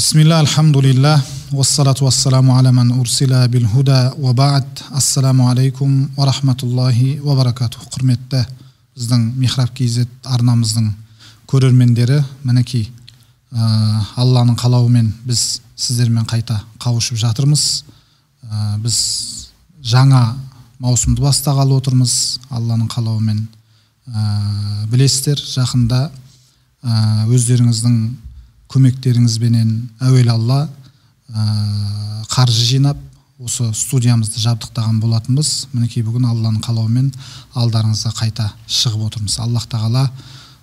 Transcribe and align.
бисмилля 0.00 0.38
альхамдулилля 0.38 1.22
уассалату 1.52 2.08
ман 2.72 2.90
урсила 2.92 3.46
бил 3.48 3.68
худа 3.68 4.14
уа 4.16 4.64
ассаламу 4.90 5.50
алейкум 5.50 6.10
уа 6.16 6.24
рахматуллахи 6.24 7.20
уа 7.22 7.36
баракату 7.36 7.80
құрметті 7.92 8.46
біздің 8.96 9.34
михраб 9.36 9.68
kz 9.76 10.06
арнамыздың 10.24 10.94
көрермендері 11.46 12.24
мінекей 12.44 12.90
ә, 13.52 14.00
алланың 14.16 14.56
қалауымен 14.56 15.12
біз 15.26 15.60
сіздермен 15.76 16.24
қайта 16.24 16.62
қауышып 16.78 17.20
жатырмыз 17.20 17.84
ә, 18.48 18.78
біз 18.80 19.50
жаңа 19.82 20.38
маусымды 20.78 21.20
бастағалы 21.20 21.76
отырмыз 21.76 22.40
алланың 22.48 22.88
қалауымен 22.88 23.44
ә, 24.08 24.86
білесіздер 24.88 25.44
жақында 25.44 26.06
ә, 26.08 27.28
өздеріңіздің 27.28 28.29
көмектеріңізбенен 28.70 29.70
әуелі 30.06 30.30
алла 30.34 30.60
ә, 31.34 32.24
қаржы 32.30 32.66
жинап 32.68 32.98
осы 33.40 33.70
студиямызды 33.74 34.40
жабдықтаған 34.42 35.00
болатынбыз. 35.00 35.70
Мінекей 35.72 36.04
бүгін 36.04 36.28
алланың 36.28 36.60
қалауымен 36.64 37.08
алдарыңызға 37.56 38.12
қайта 38.18 38.50
шығып 38.68 39.06
отырмыз. 39.08 39.38
Аллах 39.40 39.66
тағала 39.70 40.04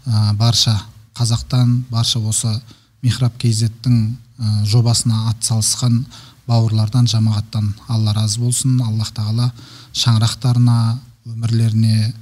ә, 0.05 0.33
барша 0.38 0.77
қазақтан 1.17 1.83
барша 1.89 2.21
осы 2.21 2.53
михраб 3.02 3.35
кейзеттің 3.41 3.97
ә, 4.13 4.63
жобасына 4.69 5.27
атсалысқан 5.33 6.03
бауырлардан 6.47 7.09
жамағаттан 7.09 7.73
алла 7.89 8.13
разы 8.13 8.39
болсын. 8.39 8.80
Аллах 8.85 9.11
тағала 9.11 9.52
шаңырақтарына 9.97 10.97
өмірлеріне 11.25 12.08
ә, 12.08 12.13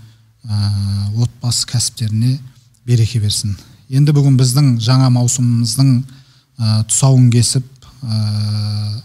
отбасы 1.19 1.67
кәсіптеріне 1.67 2.39
береке 2.85 3.19
берсін. 3.19 3.57
Енді 3.89 4.13
бүгін 4.15 4.37
біздің 4.39 4.69
жаңа 4.81 5.11
маусымымыздың 5.13 5.91
ә, 6.01 6.83
тұсауын 6.89 7.29
кесіп 7.33 7.65
ә, 8.01 9.01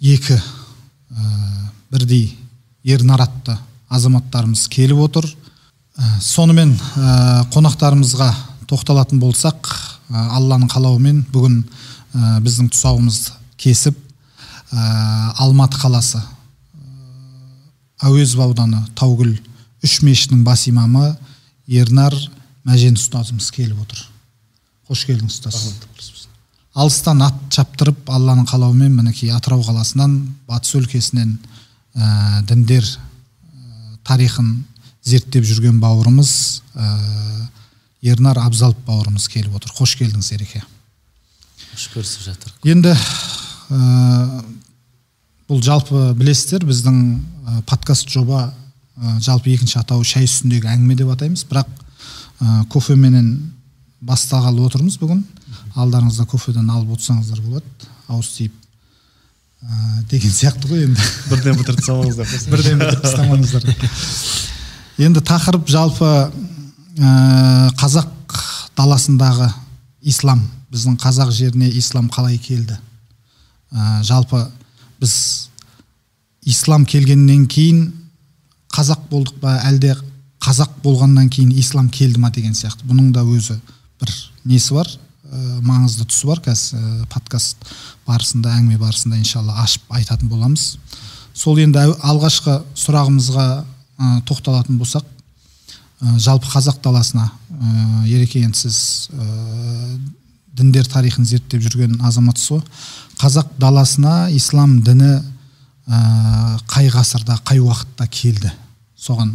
екі 0.00 0.34
ә, 0.34 1.70
бірдей 1.92 2.32
ернар 2.82 3.22
атты 3.24 3.56
азаматтарымыз 3.88 4.66
келіп 4.72 5.04
отыр. 5.06 5.28
Ә, 5.94 6.18
сонымен 6.20 6.74
ә, 6.74 7.44
қонақтарымызға 7.54 8.30
тоқталатын 8.70 9.22
болсақ 9.22 9.70
ә, 10.10 10.28
алланың 10.40 10.68
қалауымен 10.72 11.22
бүгін 11.32 11.60
ә, 11.62 12.38
біздің 12.42 12.72
тұсауымызды 12.74 13.36
кесіп 13.62 13.98
ә, 14.72 15.34
алматы 15.38 15.78
қаласы 15.78 16.22
әуезов 18.02 18.42
ауданы 18.48 18.82
таугүл 18.98 19.36
үш 19.84 20.00
мешітінің 20.02 20.42
бас 20.44 20.66
имамы 20.68 21.12
ернар 21.66 22.16
мәжен 22.64 22.96
ұстазымыз 22.98 23.50
келіп 23.54 23.80
отыр. 23.84 24.00
Қош 24.88 25.04
келдіңіз 25.08 25.38
ұстаз. 25.38 26.28
Алыстан 26.74 27.22
ат 27.22 27.36
шаптырып 27.54 28.08
алланың 28.10 28.48
қалауымен 28.50 28.96
мінекей 28.96 29.30
атырау 29.30 29.62
қаласынан 29.62 30.16
батыс 30.48 30.74
өлкесінен 30.74 31.36
ә, 31.94 32.42
діндер 32.48 32.82
ә, 32.82 32.96
тарихын 34.02 34.64
зерттеп 35.06 35.46
жүрген 35.46 35.78
бауырымыз 35.80 36.32
ә, 36.74 36.88
ернар 38.02 38.40
абзалов 38.42 38.80
бауырымыз 38.88 39.28
келіп 39.30 39.54
отыр. 39.54 39.70
Қош 39.76 39.94
келдіңіз 40.00 40.32
ереке. 40.34 40.64
Қош 41.70 41.86
көрісіп 41.94 42.26
жатыр. 42.26 42.58
Енді 42.66 42.96
ә, 43.70 44.42
бұл 45.46 45.62
жалпы 45.62 46.10
білесіздер 46.18 46.66
біздің 46.66 47.00
ә, 47.14 47.62
подкаст 47.70 48.10
жоба 48.10 48.48
ә, 48.50 49.20
жалпы 49.22 49.54
екінші 49.54 49.78
атауы 49.84 50.04
шай 50.08 50.26
үстіндегі 50.26 50.72
әңгіме 50.74 50.98
деп 50.98 51.14
атаймыз. 51.14 51.46
Бірақ 51.46 51.70
ә, 52.40 52.64
кофеменен 52.72 53.30
бастағалы 54.04 54.64
отырмыз 54.66 54.98
бүгін. 55.00 55.22
Алдарыңызда 55.74 56.26
кофеден 56.30 56.70
алып 56.70 56.94
отырсаңыздар 56.96 57.40
болады. 57.44 57.90
Ауыз 58.08 58.30
тиіп 58.36 58.54
ә, 59.62 60.02
деген 60.10 60.32
сияқты 60.34 60.70
ғой 60.70 60.86
енді. 60.88 61.08
Бірден 61.30 61.58
бітіріп 61.60 61.80
тастамаңыздар. 61.80 62.34
Бірден 62.54 62.82
бітіріп 62.82 63.04
тастамаңыздар. 63.04 63.68
Енді 65.04 65.24
тақырып 65.26 65.70
жалпы 65.70 66.10
ә, 66.98 67.70
қазақ 67.80 68.38
даласындағы 68.78 69.50
ислам. 70.02 70.44
Біздің 70.74 70.98
қазақ 71.00 71.30
жеріне 71.34 71.70
ислам 71.78 72.10
қалай 72.12 72.38
келді? 72.42 72.76
Ә, 73.72 74.02
жалпы 74.06 74.44
біз 75.00 75.14
ислам 76.44 76.84
келгеннен 76.86 77.46
кейін 77.50 77.86
қазақ 78.74 79.06
болдық 79.10 79.38
па 79.42 79.56
әлде 79.68 79.94
қазақ 80.44 80.76
болғаннан 80.84 81.30
кейін 81.32 81.54
ислам 81.56 81.88
келді 81.88 82.20
ма 82.20 82.30
деген 82.34 82.54
сияқты. 82.56 82.84
Бұның 82.88 83.12
да 83.14 83.24
өзі 83.24 83.56
бір 84.00 84.12
несі 84.44 84.74
бар 84.76 84.88
ә, 84.88 85.60
маңызды 85.64 86.04
тұсы 86.10 86.28
бар. 86.28 86.42
Қазір 86.44 86.80
ә, 86.80 87.06
подкаст 87.12 87.64
барысында 88.06 88.52
әңгіме 88.58 88.78
барысында 88.82 89.20
иншалла 89.20 89.56
ашып 89.62 89.86
айтатын 89.96 90.28
боламыз. 90.28 90.74
Сол 91.34 91.60
енді 91.62 91.80
алғашқы 92.04 92.58
сұрағымызға 92.76 93.46
ә, 93.64 94.10
тоқталатын 94.28 94.76
болсақ 94.80 95.06
ә, 95.06 96.18
жалпы 96.18 96.50
қазақ 96.52 96.82
даласына 96.84 97.30
ә, 97.30 98.04
ереке 98.10 98.44
енді 98.44 98.66
сіз 98.66 99.08
ә, 99.14 99.98
діндер 100.54 100.86
тарихын 100.92 101.24
зерттеп 101.24 101.64
жүрген 101.64 101.96
азаматсыз 102.04 102.58
ғой. 102.58 102.62
Қазақ 103.22 103.56
даласына 103.58 104.28
ислам 104.36 104.76
діні 104.84 105.16
ә, 105.88 106.04
қай 106.68 106.92
ғасырда 106.92 107.40
қай 107.48 107.64
уақытта 107.64 108.06
келді? 108.12 108.52
Соған 109.00 109.34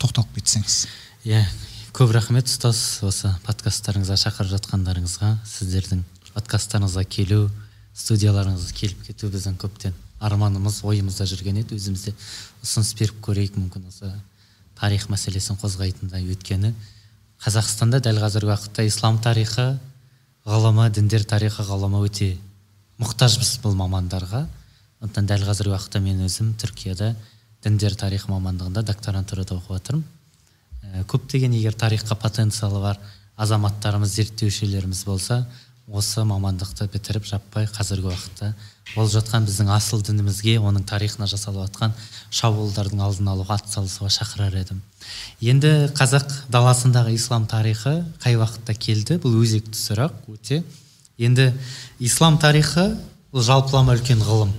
тоқталып 0.00 0.38
кетсеңіз. 0.38 0.86
Иә 1.26 1.42
көп 1.96 2.12
рахмет 2.16 2.48
ұстаз 2.50 2.80
осы 3.06 3.30
подкасттарыңызға 3.46 4.16
шақырып 4.20 4.52
жатқандарыңызға 4.54 5.32
сіздердің 5.48 6.02
подкасттарыңызға 6.34 7.04
келу 7.08 7.46
студияларыңызға 7.96 8.76
келіп 8.80 9.06
кету 9.08 9.30
біздің 9.32 9.56
көптен 9.60 9.96
арманымыз 10.20 10.82
ойымызда 10.84 11.26
жүрген 11.28 11.62
еді. 11.62 11.76
Өзіміз 11.76 12.08
де 12.08 12.14
ұсыныс 12.64 12.92
беріп 12.98 13.20
көрейік 13.24 13.56
мүмкін 13.60 13.88
осы 13.88 14.12
тарих 14.76 15.08
мәселесін 15.12 15.58
қозғайтындай 15.60 16.24
өйткені 16.28 16.74
қазақстанда 17.44 18.00
дәл 18.04 18.20
қазіргі 18.20 18.52
уақытта 18.52 18.84
ислам 18.88 19.18
тарихы 19.20 19.78
ғылымы 20.48 20.88
діндер 20.92 21.24
тарихы 21.28 21.64
ғылымы 21.68 22.02
өте 22.06 22.36
мұқтажбыз 23.00 23.58
бұл 23.64 23.76
мамандарға. 23.76 24.46
Сондықтан 25.00 25.28
дәл 25.28 25.44
қазіргі 25.48 25.74
уақытта 25.74 26.00
мен 26.00 26.22
өзім 26.24 26.54
түркияда 26.60 27.14
діндер 27.66 27.98
тарих 27.98 28.28
мамандығында 28.30 28.86
докторантурада 28.86 29.58
оқып 29.58 29.74
жатырмын 29.74 31.04
көптеген 31.10 31.54
егер 31.58 31.74
тарихқа 31.74 32.14
потенциалы 32.14 32.80
бар 32.80 33.00
азаматтарымыз 33.36 34.14
зерттеушілеріміз 34.14 35.02
болса 35.04 35.42
осы 35.86 36.22
мамандықты 36.26 36.88
бітіріп 36.90 37.26
жаппай 37.26 37.66
қазіргі 37.70 38.10
уақытта 38.10 38.52
болып 38.94 39.12
жатқан 39.12 39.44
біздің 39.46 39.68
асыл 39.74 40.02
дінімізге 40.02 40.56
оның 40.58 40.86
тарихына 40.86 41.28
жасалып 41.30 41.68
жатқан 41.68 41.92
шабуылдардың 42.34 43.02
алдын 43.06 43.30
алуға 43.30 43.58
атсалысуға 43.60 44.10
шақырар 44.14 44.56
едім. 44.62 44.80
Енді 45.40 45.90
қазақ 45.94 46.32
даласындағы 46.50 47.14
ислам 47.14 47.46
тарихы 47.46 48.00
қай 48.22 48.38
уақытта 48.38 48.74
келді? 48.74 49.18
Бұл 49.22 49.38
өзекті 49.42 49.78
сұрақ 49.78 50.26
өте. 50.32 50.62
Енді 51.18 51.52
ислам 51.98 52.38
тарихы 52.38 52.88
бұл 53.30 53.46
жалпылама 53.46 53.94
үлкен 53.94 54.22
ғылым. 54.26 54.54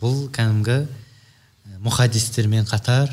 Бұл 0.00 0.28
кәдімгі 0.32 0.86
мұхадистермен 1.84 2.66
қатар 2.68 3.12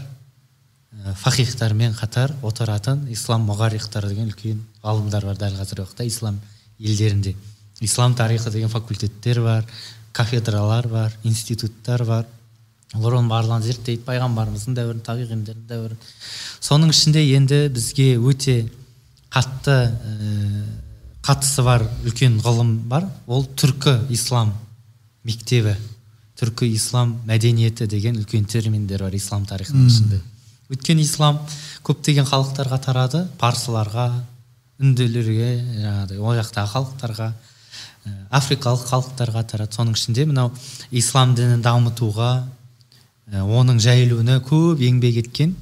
фахихтармен 1.22 1.94
қатар 1.96 2.34
отыратын 2.46 3.06
ислам 3.14 3.46
мұғарихтар 3.48 4.08
деген 4.10 4.32
үлкен 4.32 4.64
ғалымдар 4.84 5.26
бар 5.30 5.38
дәл 5.40 5.56
қазіргі 5.60 5.84
уақытта 5.86 6.08
ислам 6.08 6.40
елдерінде. 6.80 7.36
Ислам 7.82 8.16
тарихы 8.16 8.52
деген 8.52 8.70
факультеттер 8.70 9.42
бар 9.42 9.66
кафедралар 10.12 10.88
бар 10.88 11.14
институттар 11.24 12.04
бар. 12.06 12.26
Олар 12.96 13.18
оның 13.20 13.30
барлығын 13.30 13.66
зерттейді 13.66 14.04
пайғамбарымыздың 14.08 14.76
дәуірін 14.78 15.04
табиғиндердің 15.06 15.68
дәуірін. 15.70 15.98
Соның 16.64 16.94
ішінде 16.94 17.24
енді 17.36 17.66
бізге 17.76 18.14
өте 18.16 18.62
қатты 19.34 19.76
ә, 19.92 20.64
қатысы 21.28 21.66
бар 21.68 21.84
үлкен 22.06 22.40
ғылым 22.42 22.78
бар. 22.90 23.10
Ол 23.28 23.44
түркі 23.60 24.00
ислам 24.16 24.54
мектебі. 25.28 25.76
Түркі 26.38 26.70
ислам 26.76 27.16
мәдениеті 27.28 27.88
деген 27.90 28.18
үлкен 28.22 28.46
терминдер 28.46 29.04
бар 29.08 29.16
ислам 29.18 29.46
тарихының 29.50 29.88
ішінде. 29.90 30.20
Өйткені 30.70 31.02
ислам 31.02 31.40
көптеген 31.88 32.28
халықтарға 32.28 32.78
тарады 32.84 33.24
парсыларға 33.42 34.08
үнділерге 34.84 35.50
жаңағыдай 35.82 36.20
ол 36.22 36.36
жақтағы 36.38 36.74
халықтарға 36.74 37.30
африкалық 38.30 38.84
халықтарға 38.92 39.44
тарады. 39.50 39.74
Соның 39.74 39.98
ішінде 39.98 40.28
мынау 40.30 40.52
ислам 40.92 41.34
дінін 41.36 41.64
дамытуға 41.66 42.32
оның 43.34 43.82
жайылуына 43.84 44.38
көп 44.46 44.84
еңбек 44.84 45.24
еткен 45.24 45.56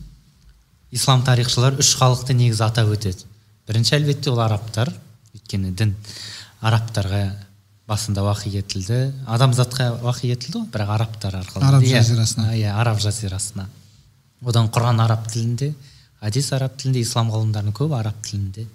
ислам 0.92 1.24
тарихшылар 1.26 1.80
үш 1.80 1.96
халықты 2.00 2.36
негізі 2.36 2.68
атап 2.68 2.92
өтеді. 2.92 3.26
Бірінші 3.68 3.96
әлбетте 3.98 4.30
ол 4.34 4.44
арабтар. 4.44 4.92
Өйткені 5.36 5.72
дін 5.76 5.96
арабтарға 6.62 7.24
басында 7.88 8.24
уахи 8.26 8.50
етілді 8.58 9.00
адамзатқа 9.30 9.90
уахи 10.02 10.32
етілді 10.34 10.60
ғой 10.60 10.70
бірақ 10.74 10.94
арабтар 10.96 11.36
арқылы. 11.42 11.66
Араб 11.66 11.84
жазирасына. 11.86 12.56
Иә 12.58 12.74
араб 12.74 13.00
жазирасына. 13.04 13.68
Одан 14.42 14.70
құран 14.74 15.02
араб 15.04 15.28
тілінде 15.30 15.74
хадис 16.20 16.52
араб 16.54 16.78
тілінде 16.82 17.04
ислам 17.06 17.30
ғылымдарының 17.34 17.76
көбі 17.78 18.00
араб 18.00 18.18
тілінде 18.26 18.66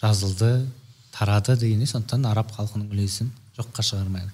жазылды 0.00 0.66
тарады 1.12 1.56
дегендей 1.56 1.90
сондықтан 1.90 2.24
араб 2.30 2.52
халқының 2.56 2.88
үлесін 2.94 3.30
жоққа 3.58 3.84
шығармайды. 3.84 4.30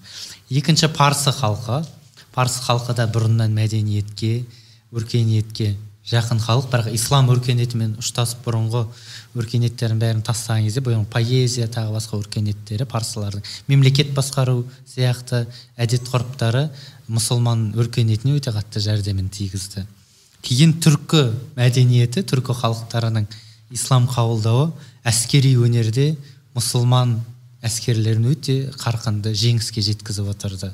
Екінші 0.49 0.91
парсы 0.95 1.31
халқы. 1.33 1.83
Парсы 2.35 2.61
халқы 2.61 2.93
да 2.93 3.07
бұрыннан 3.07 3.53
мәдениетке 3.55 4.45
өркениетке 4.91 5.75
жақын 6.05 6.39
халық 6.43 6.67
бірақ 6.69 6.89
ислам 6.93 7.31
өркениетімен 7.33 7.95
ұштасып 7.97 8.43
бұрынғы 8.45 8.83
өркениеттердің 9.39 10.01
бәрін 10.03 10.21
тастаған 10.25 10.67
кезде 10.67 10.83
бұрын 10.85 11.07
поэзия 11.09 11.65
тағы 11.65 11.95
басқа 11.95 12.19
өркениеттері 12.19 12.85
парсылардың 12.91 13.41
мемлекет 13.71 14.13
басқару 14.13 14.61
сияқты 14.85 15.47
әдет 15.75 16.05
ғұрыптары 16.11 16.67
мұсылман 17.09 17.71
өркениетіне 17.81 18.37
өте 18.37 18.53
қатты 18.53 18.83
жәрдемін 18.85 19.31
тигізді. 19.33 19.87
Кейін 20.45 20.77
түркі 20.77 21.25
мәдениеті 21.57 22.21
түркі 22.29 22.53
халықтарының 22.61 23.25
ислам 23.73 24.05
қабылдауы 24.05 24.69
әскери 25.09 25.55
өнерде 25.57 26.11
мұсылман 26.53 27.17
әскерлерін 27.65 28.29
өте 28.29 28.59
қарқынды 28.77 29.33
жеңіске 29.33 29.81
жеткізіп 29.81 30.29
отырды. 30.35 30.69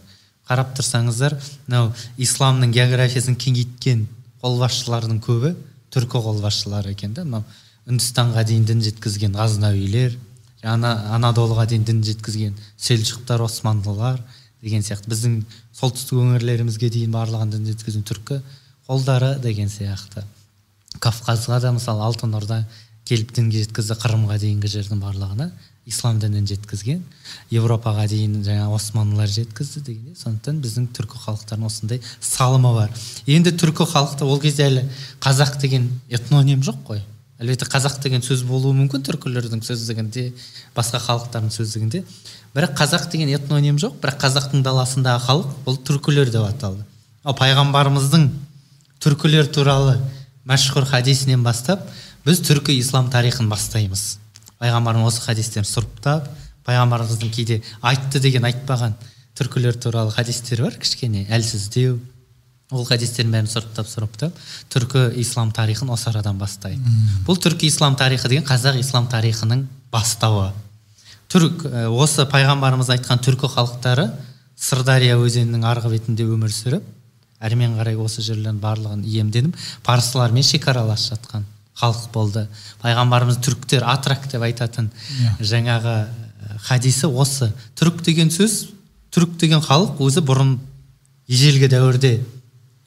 Қарап 0.47 0.73
тұрсаңыздар 0.75 1.37
мынау 1.69 1.93
исламның 2.19 2.73
географиясын 2.75 3.37
кеңейткен 3.39 4.09
қолбасшылардың 4.41 5.21
көбі 5.23 5.55
түркі 5.93 6.21
қолбасшылары 6.25 6.95
екен 6.95 7.13
да 7.13 7.25
мынау 7.25 7.43
үндістанға 7.89 8.43
дейін 8.47 8.65
дін 8.69 8.83
жеткізген 8.85 9.35
ғазнауилер 9.37 10.17
ана 10.63 10.91
анадолыға 11.15 11.65
дейін 11.71 11.87
дін 11.87 12.03
жеткізген 12.05 12.57
селжұқтар 12.77 13.41
османлылар 13.45 14.21
деген 14.61 14.83
сияқты. 14.85 15.09
Біздің 15.09 15.39
солтүстік 15.73 16.19
өңірлерімізге 16.21 16.91
дейін 16.93 17.15
барлығын 17.15 17.55
дін 17.55 17.65
жеткізген 17.71 18.05
түркі 18.05 18.39
қолдары 18.87 19.33
деген 19.41 19.71
сияқты. 19.73 20.23
Кавказға 21.01 21.59
да 21.63 21.71
мысалы 21.73 22.05
алтын 22.05 22.35
орда 22.37 22.61
келіп 23.09 23.33
дінге 23.33 23.63
жеткізді 23.65 23.97
қырымға 24.03 24.37
дейінгі 24.43 24.69
жердің 24.69 25.01
барлығына. 25.01 25.49
Ислам 25.87 26.19
дінін 26.21 26.45
жеткізген 26.47 27.01
европаға 27.49 28.05
дейін 28.09 28.41
жаңа 28.45 28.67
османлылар 28.75 29.29
жеткізді 29.31 29.81
дегендей 29.87 30.17
сондықтан 30.19 30.59
біздің 30.61 30.89
түркі 30.93 31.17
халықтарының 31.23 31.65
осындай 31.65 32.01
салымы 32.21 32.73
бар. 32.75 32.93
Енді 33.25 33.55
түркі 33.57 33.87
халықты 33.89 34.27
ол 34.27 34.39
кезде 34.43 34.67
әлі 34.69 34.85
қазақ 35.23 35.57
деген 35.61 35.89
этноним 36.09 36.61
жоқ 36.61 36.83
қой. 36.85 37.01
Әлбетте 37.41 37.65
қазақ 37.65 37.97
деген 38.03 38.21
сөз 38.21 38.43
болуы 38.45 38.75
мүмкін 38.77 39.01
түркілердің 39.07 39.65
сөздігінде 39.65 40.27
басқа 40.77 41.01
халықтардың 41.01 41.49
сөздігінде. 41.57 42.03
Бірақ 42.53 42.77
қазақ 42.77 43.09
деген 43.09 43.33
этноним 43.33 43.81
жоқ 43.81 43.97
бірақ 44.03 44.21
қазақтың 44.21 44.61
даласындағы 44.61 45.25
халық 45.25 45.59
бұл 45.65 45.81
түркілер 45.81 46.29
деп 46.29 46.45
аталды. 46.45 46.85
Ал 47.25 47.33
пайғамбарымыздың 47.33 48.29
түркілер 49.01 49.49
туралы 49.49 49.97
мәшһүр 50.45 50.85
хадисінен 50.93 51.41
бастап 51.41 51.89
біз 52.25 52.45
түркі 52.45 52.77
ислам 52.77 53.09
тарихын 53.09 53.49
бастаймыз. 53.49 54.20
Пайғамбардың 54.61 55.07
осы 55.07 55.23
хадистерін 55.25 55.67
сұрыптап 55.67 56.29
пайғамбарымыздың 56.67 57.33
кейде 57.33 57.61
айтты 57.81 58.21
деген 58.21 58.45
айтпаған 58.49 58.95
түркілер 59.37 59.77
туралы 59.81 60.13
хадистер 60.13 60.61
бар 60.65 60.77
кішкене 60.79 61.25
әлсіздеу 61.33 61.97
ол 62.71 62.85
хадистердің 62.87 63.33
бәрін 63.33 63.49
сұрыптап 63.51 63.89
сұрыптап 63.89 64.37
түркі 64.71 65.05
ислам 65.19 65.51
тарихын 65.55 65.89
осы 65.91 66.09
арадан 66.11 66.37
бастайды. 66.39 66.79
Бұл 67.27 67.39
түркі 67.41 67.67
ислам 67.67 67.97
тарихы 67.99 68.29
деген 68.31 68.45
қазақ 68.47 68.79
ислам 68.79 69.09
тарихының 69.11 69.65
бастауы. 69.91 70.51
Түрік 71.31 71.65
осы 71.91 72.25
пайғамбарымыз 72.31 72.93
айтқан 72.95 73.19
түркі 73.23 73.49
халықтары 73.51 74.07
сырдария 74.55 75.17
өзенінің 75.19 75.67
арғы 75.67 75.91
бетінде 75.95 76.27
өмір 76.27 76.53
сүріп 76.55 76.87
әрмен 77.41 77.75
қарай 77.79 77.97
осы 77.99 78.23
жерлердің 78.23 78.59
барлығын 78.63 79.03
иемденіп 79.07 79.57
парсылармен 79.83 80.45
шекаралас 80.45 81.09
жатқан. 81.11 81.45
Халық 81.79 82.09
болды. 82.13 82.47
Пайғамбарымыз 82.81 83.39
түріктер 83.43 83.85
атрак 83.87 84.27
деп 84.31 84.43
айтатын 84.45 84.89
yeah. 84.91 85.37
Жаңағы 85.39 85.95
хадисі 86.67 87.07
осы. 87.07 87.51
Түрік 87.79 88.03
деген 88.05 88.31
сөз 88.33 88.67
түрік 89.13 89.37
деген 89.39 89.63
халық 89.63 90.01
өзі 90.03 90.23
бұрын 90.25 90.57
ежелгі 91.31 91.69
дәуірде 91.71 92.13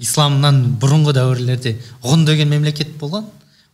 исламнан 0.02 0.60
бұрынғы 0.80 1.14
дәуірлерде 1.18 1.76
ғұн 2.04 2.24
деген 2.28 2.50
мемлекет 2.52 2.94
болған. 3.00 3.26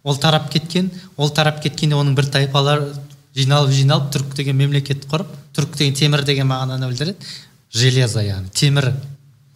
Ол 0.03 0.17
тарап 0.17 0.51
кеткен 0.53 0.91
ол 1.17 1.31
тарап 1.31 1.61
кеткенде 1.63 1.99
оның 1.99 2.17
бір 2.17 2.31
тайпалары 2.33 2.91
жиналып 3.37 3.75
жиналып 3.77 4.11
түрік 4.15 4.35
деген 4.39 4.57
мемлекет 4.57 5.07
құрып 5.11 5.31
түрік 5.57 5.77
деген 5.79 5.95
темір 5.99 6.25
деген 6.25 6.49
мағынаны 6.51 6.91
білдіреді. 6.91 7.31
Железо 7.71 8.23
яғни 8.25 8.51
темір 8.51 8.93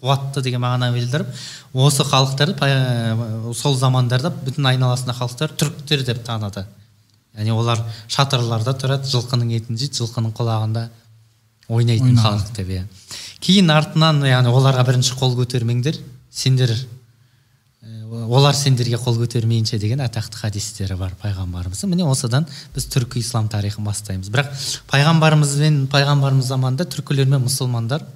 қуатты 0.04 0.42
деген 0.44 0.60
мағынаны 0.62 0.94
білдіріп 0.94 1.32
осы 1.72 2.04
халықтарды 2.04 3.54
сол 3.56 3.76
замандарда 3.80 4.30
бүтін 4.30 4.68
айналасында 4.74 5.16
халықтар 5.16 5.56
түріктер 5.58 6.04
деп 6.04 6.24
таныды. 6.26 6.66
Яғни 7.34 7.50
олар 7.56 7.80
шатырларда 8.06 8.76
тұрады 8.78 9.08
жылқының 9.10 9.54
етін 9.56 9.80
жейді 9.80 10.04
жылқының 10.04 10.34
құлағында 10.38 10.88
ойнайтын 11.68 12.18
халық 12.20 12.52
деп 12.54 12.68
иә. 12.70 12.84
Кейін 13.40 13.72
артынан 13.74 14.22
яғни 14.28 14.52
оларға 14.52 14.84
бірінші 14.86 15.16
қол 15.18 15.34
көтермеңдер 15.40 15.98
сендер 16.30 16.76
олар 18.14 18.54
сендерге 18.54 18.98
қол 19.00 19.16
көтермейінше 19.18 19.78
деген 19.82 20.00
атақты 20.04 20.38
хадистері 20.38 20.96
бар 20.96 21.16
пайғамбарымыздың. 21.22 21.90
Міне 21.90 22.06
осыдан 22.06 22.46
біз 22.74 22.86
түркі 22.92 23.18
ислам 23.18 23.48
тарихын 23.50 23.84
бастаймыз. 23.84 24.30
Бірақ 24.30 24.52
пайғамбарымызбен 24.92 25.86
пайғамбарымыз 25.92 26.46
заманында 26.52 26.86
түркілер 26.94 27.26
мен 27.32 27.42
мұсылмандар 27.48 28.06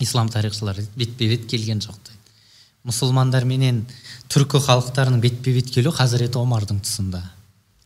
ислам 0.00 0.28
тарихшылары 0.28 0.86
бетпе 0.96 1.28
бет 1.28 1.46
келген 1.50 1.80
жоқ 1.82 1.96
дейді. 2.06 2.18
Мұсылмандарменен 2.88 3.82
түркі 4.30 4.60
халықтарының 4.64 5.20
бетпе 5.20 5.52
бет 5.56 5.70
келуі 5.74 5.96
хазіреті 5.96 6.38
омардың 6.40 6.80
тұсында. 6.84 7.22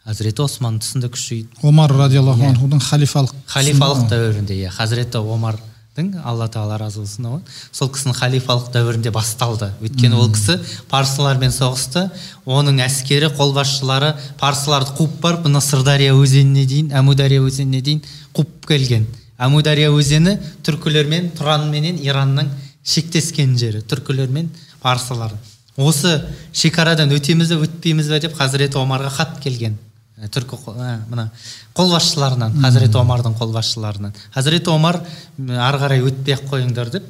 Хазіреті 0.04 0.42
осман 0.44 0.80
тұсында 0.82 1.08
күшейді. 1.14 1.62
Омар 1.62 1.92
радиаллаху 1.94 2.42
иә. 2.42 2.52
анхудың 2.52 2.82
халифалық 2.82 3.34
халифалық 3.46 4.08
дәуірінде 4.10 4.56
иә. 4.58 4.70
Хазіреті 4.74 5.22
омардың 5.22 6.18
алла 6.24 6.48
тағала 6.50 6.78
разы 6.80 7.00
болсын 7.00 7.42
сол 7.70 7.88
кісінің 7.94 8.18
халифалық 8.18 8.72
дәуірінде 8.74 9.12
басталды. 9.14 9.70
Өйткені 9.80 10.18
ол 10.18 10.32
кісі 10.34 10.58
парсылармен 10.90 11.54
соғысты. 11.54 12.08
Оның 12.44 12.82
әскері 12.82 13.30
қолбасшылары 13.38 14.16
парсыларды 14.40 14.96
қуып 14.98 15.20
барып 15.22 15.46
мына 15.46 15.60
сырдария 15.62 16.12
өзеніне 16.18 16.66
дейін 16.66 16.92
әмудария 16.98 17.40
өзеніне 17.40 17.80
дейін 17.80 18.02
қуып 18.34 18.66
келген. 18.66 19.06
Әмудария 19.38 19.93
өзені 19.93 20.37
түркілермен 20.67 21.32
тұранменен 21.38 22.02
иранның 22.02 22.50
шектескен 22.82 23.56
жері 23.58 23.82
түркілер 23.88 24.31
мен 24.34 24.50
парсылар 24.82 25.34
осы 25.76 26.19
шекарадан 26.52 27.12
өтеміз 27.14 27.55
бе 27.55 27.67
өтпейміз 27.67 28.11
бе 28.12 28.20
деп 28.20 28.37
хазіреті 28.37 28.79
омарға 28.81 29.11
хат 29.12 29.38
келген. 29.43 29.79
Ә, 30.20 30.29
түркі 30.29 30.58
ә, 30.69 30.99
мына 31.08 31.31
қолбасшыларынан 31.76 32.58
хазіреті 32.61 33.00
омардың 33.00 33.37
қолбасшыларынан. 33.40 34.12
Хазіреті 34.34 34.70
омар 34.70 35.00
ары 35.40 35.81
қарай 35.81 36.05
өтпей 36.05 36.36
ақ 36.36 36.44
қойыңдар 36.51 36.93
деп 36.93 37.08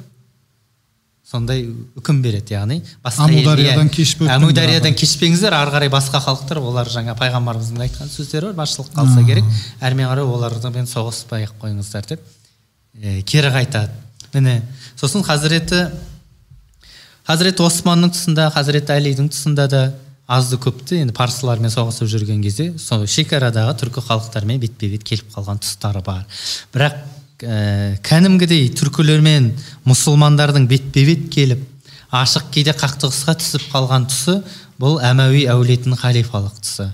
сондай 1.23 1.63
үкім 1.97 2.19
береді 2.21 2.53
яғни 2.57 2.81
кешіп 3.95 4.25
әмудариядан 4.27 4.95
кешпеңіздер 4.99 5.55
ары 5.55 5.71
қарай 5.71 5.91
басқа 5.91 6.19
халықтар 6.25 6.59
олар 6.59 6.89
жаңа 6.91 7.15
пайғамбарымыздың 7.19 7.85
айтқан 7.87 8.11
сөздері 8.11 8.51
бар 8.51 8.59
басшылық 8.59 8.91
қалса 8.97 9.23
керек. 9.25 9.47
Әрмен 9.79 10.09
қарай 10.11 10.27
олармен 10.27 10.89
соғыспай 10.89 11.47
ақ 11.47 11.55
қойыңыздар 11.63 12.09
деп 12.11 12.19
е, 12.99 13.21
кері 13.21 13.53
қайтады. 13.55 13.95
Міне 14.33 14.61
сосын 14.99 15.23
хазіреті 15.23 15.85
хазіреті 17.23 17.63
османның 17.69 18.11
тұсында 18.13 18.49
хазіреті 18.51 18.97
әлидің 18.97 19.31
тұсында 19.31 19.67
да 19.71 19.83
азды 20.27 20.59
көпті. 20.59 20.99
Енді 21.05 21.15
парсылармен 21.15 21.71
соғысып 21.71 22.11
жүрген 22.11 22.43
кезде 22.43 22.73
сол 22.79 23.07
шекарадағы 23.07 23.77
түркі 23.79 24.03
халықтармен 24.09 24.59
бетпе 24.59 24.91
бет 24.91 25.07
келіп 25.07 25.31
қалған 25.35 25.63
тұстары 25.63 26.03
бар. 26.03 26.25
Бірақ 26.75 26.99
ә, 27.43 27.99
кәдімгідей 28.05 28.69
түркілер 28.77 29.21
мен 29.23 29.51
мұсылмандардың 29.87 30.67
бетпе 30.71 31.05
бет 31.07 31.29
келіп 31.33 31.63
ашық 32.13 32.49
кейде 32.53 32.73
қақтығысқа 32.77 33.35
түсіп 33.41 33.69
қалған 33.73 34.07
тұсы 34.11 34.39
бұл 34.81 34.99
әмәуи 35.03 35.47
әулетінің 35.53 35.99
халифалық 36.01 36.59
тұсы. 36.61 36.89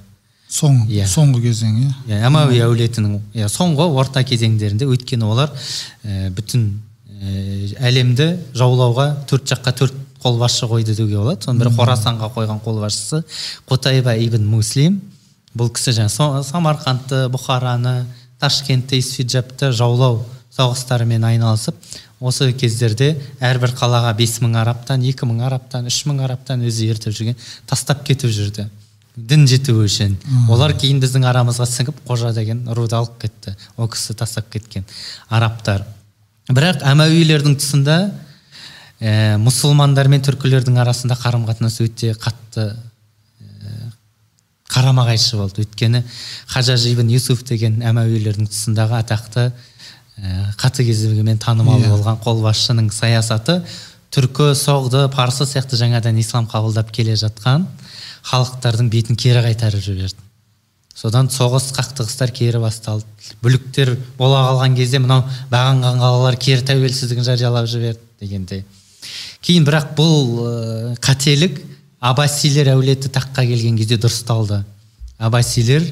Соң 0.49 0.85
yeah. 0.89 1.05
Иә. 1.05 1.07
соңғы 1.11 1.43
кезең 1.43 1.73
иә? 1.77 1.89
Yeah, 2.09 2.27
әмәуи 2.29 2.61
әулетінің 2.65 3.17
иә 3.37 3.49
соңғы 3.53 3.85
орта 4.01 4.23
кезеңдерінде 4.25 4.87
өйткені 4.89 5.27
олар 5.27 5.51
ә, 5.53 6.31
бүтін 6.33 6.63
ә, 7.05 7.75
әлемді 7.91 8.31
жаулауға 8.57 9.11
төрт 9.29 9.45
жаққа 9.51 9.75
төрт 9.77 9.99
қолбасшы 10.23 10.67
қойды 10.67 10.95
деуге 10.97 11.19
болады. 11.19 11.45
Соның 11.45 11.61
бірі 11.61 11.75
қорасанға 11.77 12.31
қойған 12.33 12.63
қолбасшысы 12.65 13.21
қутайба 13.69 14.17
ибн 14.25 14.47
муслим. 14.49 14.99
Бұл 15.53 15.71
кісі 15.73 15.93
жаңағы 15.99 16.43
самарқандты 16.49 17.21
бұхараны 17.33 18.03
ташкентті 18.41 18.99
исфиджабты 18.99 19.71
жаулау 19.71 20.23
соғыстарымен 20.59 21.23
айналысып 21.31 21.77
осы 22.19 22.51
кездерде 22.51 23.13
әрбір 23.39 23.73
қалаға 23.79 24.11
бес 24.17 24.37
мың 24.43 24.57
араптан 24.59 25.05
екі 25.07 25.27
мың 25.29 25.45
араптан 25.47 25.87
үш 25.87 26.01
мың 26.09 26.23
араптан 26.25 26.65
өзі 26.67 26.89
ертіп 26.91 27.15
жүрген 27.15 27.37
тастап 27.69 28.03
кетіп 28.07 28.33
жүрді. 28.35 28.67
Дін 29.15 29.45
жетуі 29.49 29.87
үшін. 29.87 30.15
Олар 30.51 30.73
кейін 30.79 30.99
біздің 31.03 31.25
арамызға 31.27 31.65
сіңіп 31.67 32.03
қожа 32.07 32.33
деген 32.35 32.65
руды 32.75 32.95
алып 32.95 33.17
кетті. 33.23 33.55
Ол 33.75 33.89
кісі 33.91 34.15
тастап 34.19 34.51
кеткен 34.51 34.85
арабтар 35.27 35.83
бірақ 36.49 36.83
әмәуилердің 36.87 37.57
тұсында 37.59 37.97
ә, 38.99 39.37
мұсылмандар 39.41 40.09
мен 40.09 40.23
түркілердің 40.25 40.79
арасында 40.81 41.17
қарым 41.19 41.45
қатынас 41.47 41.77
өте 41.83 42.15
қатты 42.17 42.71
ә, 42.73 43.91
қарама 44.71 45.05
қайшы 45.11 45.37
болды. 45.37 45.65
Өйткені 45.65 46.03
хажаж 46.49 46.87
ибн 46.89 47.11
юсуф 47.13 47.43
деген 47.45 47.83
әмәуилердің 47.85 48.49
тұсындағы 48.49 48.97
атақты 49.03 49.51
қатыгездігімен 50.59 51.37
танымал 51.39 51.79
Иә. 51.81 51.91
болған 51.93 52.19
қолбасшының 52.23 52.89
саясаты 52.91 53.61
түркі 54.11 54.53
соғды 54.57 55.07
парсы 55.13 55.45
сияқты 55.45 55.77
жаңадан 55.79 56.17
ислам 56.19 56.47
қабылдап 56.49 56.91
келе 56.91 57.15
жатқан 57.15 57.67
халықтардың 58.25 58.89
бетін 58.89 59.15
кері 59.15 59.43
қайтарып 59.45 59.83
жіберді. 59.83 60.17
Содан 60.95 61.29
соғыс 61.31 61.69
қақтығыстар 61.77 62.33
кері 62.35 62.59
басталды. 62.59 63.05
Бүліктер 63.41 63.93
бола 64.17 64.41
қалған 64.49 64.75
кезде 64.75 64.99
мынау 64.99 65.23
бағынған 65.51 66.01
қалалар 66.01 66.35
кері 66.35 66.65
тәуелсіздігін 66.67 67.23
жариялап 67.23 67.69
жіберді 67.71 68.01
дегендей. 68.19 68.65
Кейін 69.41 69.63
бірақ 69.63 69.93
бұл 69.95 70.41
ә, 70.43 70.95
қателік 70.99 71.61
аббасилер 72.01 72.73
әулеті 72.73 73.07
таққа 73.15 73.45
келген 73.47 73.77
кезде 73.79 73.95
дұрысталды. 73.95 74.65
Аббасилер 75.17 75.85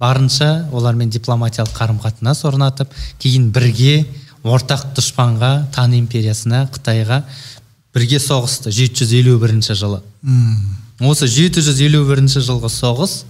барынша 0.00 0.68
олармен 0.72 1.10
дипломатиялық 1.12 1.74
қарым 1.76 2.00
қатынас 2.00 2.42
орнатып 2.48 2.92
кейін 3.20 3.50
бірге 3.52 4.06
ортақ 4.42 4.94
дұшпанға 4.96 5.52
тан 5.74 5.94
империясына 5.98 6.64
қытайға 6.72 7.22
бірге 7.94 8.20
соғысты. 8.22 8.72
751 8.72 9.74
жылы. 9.74 10.00
М, 10.24 10.56
осы 11.00 11.28
751 11.28 12.40
жылғы 12.40 12.70
соғыс 12.72 13.24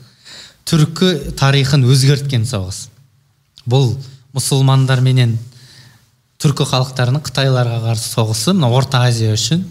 түркі 0.68 1.34
тарихын 1.38 1.84
өзгерткен 1.88 2.46
соғыс. 2.46 2.88
Бұл 3.66 3.96
мұсылмандар 4.36 5.02
менен 5.02 5.36
түркі 6.40 6.68
халықтарының 6.70 7.24
қытайларға 7.26 7.80
қарсы 7.88 8.14
соғысы 8.14 8.54
мына 8.54 8.70
орта 8.72 9.02
азия 9.08 9.34
үшін 9.34 9.64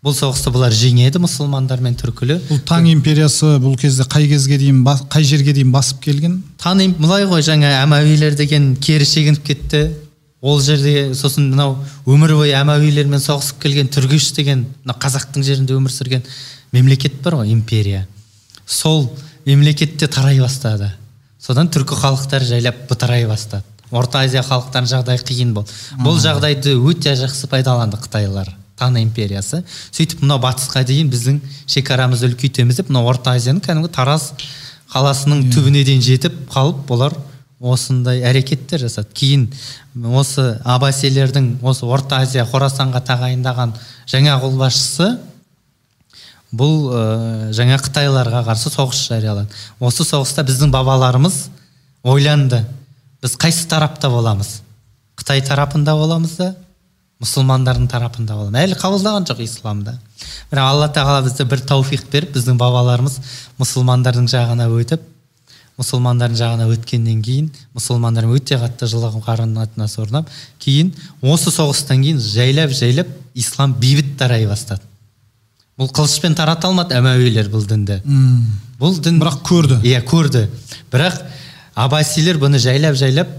бұл 0.00 0.14
соғысты 0.16 0.48
бұлар 0.52 0.72
жеңеді 0.72 1.20
мұсылмандар 1.20 1.82
мен 1.84 1.96
түркілі. 2.00 2.38
Бұл 2.48 2.60
таң 2.68 2.86
империясы 2.88 3.58
бұл 3.60 3.74
кезде 3.80 4.06
қай 4.08 4.28
кезге 4.30 4.56
дейін 4.60 4.84
қай 4.84 5.26
жерге 5.28 5.52
дейін 5.52 5.72
басып 5.74 6.00
келген? 6.06 6.38
Тани 6.60 6.88
былай 6.96 7.26
ғой 7.28 7.44
жаңа 7.44 7.74
әмәуилер 7.82 8.36
деген 8.38 8.72
кері 8.80 9.04
шегініп 9.04 9.44
кетті. 9.44 9.82
Ол 10.40 10.62
жерде 10.64 11.12
сосын 11.12 11.50
мынау 11.50 11.74
өмір 12.08 12.32
бойы 12.38 12.54
әмәуилермен 12.56 13.20
соғысып 13.20 13.60
келген 13.60 13.90
түргеш 13.92 14.30
деген 14.38 14.64
мына 14.86 14.96
қазақтың 14.96 15.44
жерінде 15.44 15.76
өмір 15.76 15.92
сүрген 15.92 16.24
мемлекет 16.72 17.20
бар 17.20 17.42
ғой 17.42 17.52
империя. 17.52 18.06
Сол 18.64 19.10
мемлекетте 19.44 20.08
тарай 20.08 20.40
бастады. 20.40 20.94
Содан 21.38 21.68
түркі 21.68 21.98
халықтары 22.00 22.48
жайлап 22.48 22.86
бытырай 22.88 23.26
бастады. 23.28 23.68
Орта 23.90 24.24
азия 24.24 24.40
халықтарының 24.46 24.88
жағдайы 24.94 25.20
қиын 25.28 25.52
болды. 25.52 25.76
Бұл 26.00 26.16
жағдайды 26.22 26.76
өте 26.78 27.12
жақсы 27.18 27.48
пайдаланды 27.50 28.00
қытайлар. 28.00 28.54
Тан 28.80 28.96
империясы 29.00 29.62
сөйтіп 29.92 30.24
мынау 30.24 30.40
батысқа 30.42 30.82
дейін 30.88 31.12
біздің 31.12 31.40
шекарамызды 31.70 32.32
үлкейтеміз 32.32 32.80
деп 32.80 32.90
мынау 32.90 33.12
орта 33.12 33.36
азияның 33.36 33.62
кәдімгі 33.66 33.92
тараз 33.94 34.32
қаласының 34.90 35.50
түбіне 35.54 35.84
дейін 35.86 36.02
жетіп 36.02 36.40
қалып 36.50 36.88
олар 36.96 37.14
осындай 37.60 38.22
әрекеттер 38.24 38.80
жасады. 38.80 39.12
Кейін 39.12 39.48
осы 40.16 40.56
аббасилердің 40.64 41.58
осы 41.60 41.84
орта 41.84 42.22
азия 42.24 42.46
хорасанға 42.48 43.02
тағайындаған 43.04 43.74
жаңа 44.08 44.38
қолбасшысы 44.40 45.10
бұл 46.56 46.88
ә, 46.88 47.02
жаңа 47.54 47.76
қытайларға 47.84 48.42
қарсы 48.48 48.72
соғыс 48.72 49.04
жариялады. 49.12 49.52
Осы 49.78 50.06
соғыста 50.08 50.42
біздің 50.48 50.72
бабаларымыз 50.72 51.50
ойланды. 52.02 52.64
Біз 53.20 53.36
қайсы 53.36 53.68
тарапта 53.68 54.08
боламыз? 54.10 54.62
Қытай 55.20 55.44
тарапында 55.44 55.94
боламыз 55.94 56.38
да 56.40 56.54
мұсылмандардың 57.20 57.86
тарапында 57.92 58.36
боламыз 58.38 58.64
әлі 58.64 58.80
қабылдаған 58.80 59.28
жоқ 59.28 59.44
исламды 59.44 59.96
бірақ 60.50 60.66
алла 60.72 60.90
тағала 60.94 61.22
бізде 61.26 61.44
бір 61.48 61.64
тауфиқ 61.68 62.06
беріп 62.12 62.34
біздің 62.36 62.58
бабаларымыз 62.60 63.18
мұсылмандардың 63.60 64.28
жағына 64.32 64.68
өтіп 64.80 65.04
мұсылмандардың 65.80 66.36
жағына 66.40 66.68
өткеннен 66.74 67.20
кейін 67.24 67.48
мұсылмандар 67.76 68.28
өте 68.28 68.58
қатты 68.60 68.88
жылы 68.90 69.10
қарым 69.24 69.56
орнап 69.56 70.28
кейін 70.60 70.92
осы 71.22 71.52
соғыстан 71.54 72.04
кейін 72.04 72.20
жайлап 72.20 72.74
жайлап 72.76 73.08
ислам 73.34 73.74
бейбіт 73.80 74.16
тарай 74.18 74.46
бастады. 74.46 74.82
Бұл 75.80 75.88
қылышпен 75.96 76.34
тарата 76.36 76.68
алмады 76.68 76.96
әмәуилер 76.98 77.48
бұл 77.48 77.64
дінді. 77.64 78.00
Бұл 78.80 78.98
дін 79.00 79.20
бірақ 79.22 79.40
көрді. 79.48 79.78
Иә 79.88 80.02
көрді. 80.04 80.44
Бірақ 80.92 81.22
аббасилер 81.74 82.36
бұны 82.42 82.60
жайлап 82.60 82.98
жайлап 83.00 83.30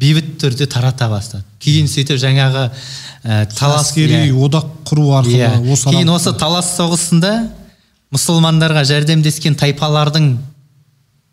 бейбіт 0.00 0.38
түрде 0.42 0.66
тарата 0.66 1.08
бастады. 1.10 1.44
Кейін 1.62 1.86
сөйтіп 1.90 2.18
жаңағы 2.22 2.62
ә, 3.24 3.46
талас 3.54 3.90
әскери 3.90 4.28
иә, 4.28 4.32
одақ 4.46 4.70
құру 4.88 5.10
арқылы 5.20 5.38
иә. 5.38 5.72
осы 5.72 5.90
кейін 5.90 6.10
осы 6.14 6.32
талас 6.38 6.72
соғысында 6.78 7.32
мұсылмандарға 8.12 8.82
жәрдемдескен 8.88 9.54
тайпалардың 9.60 10.32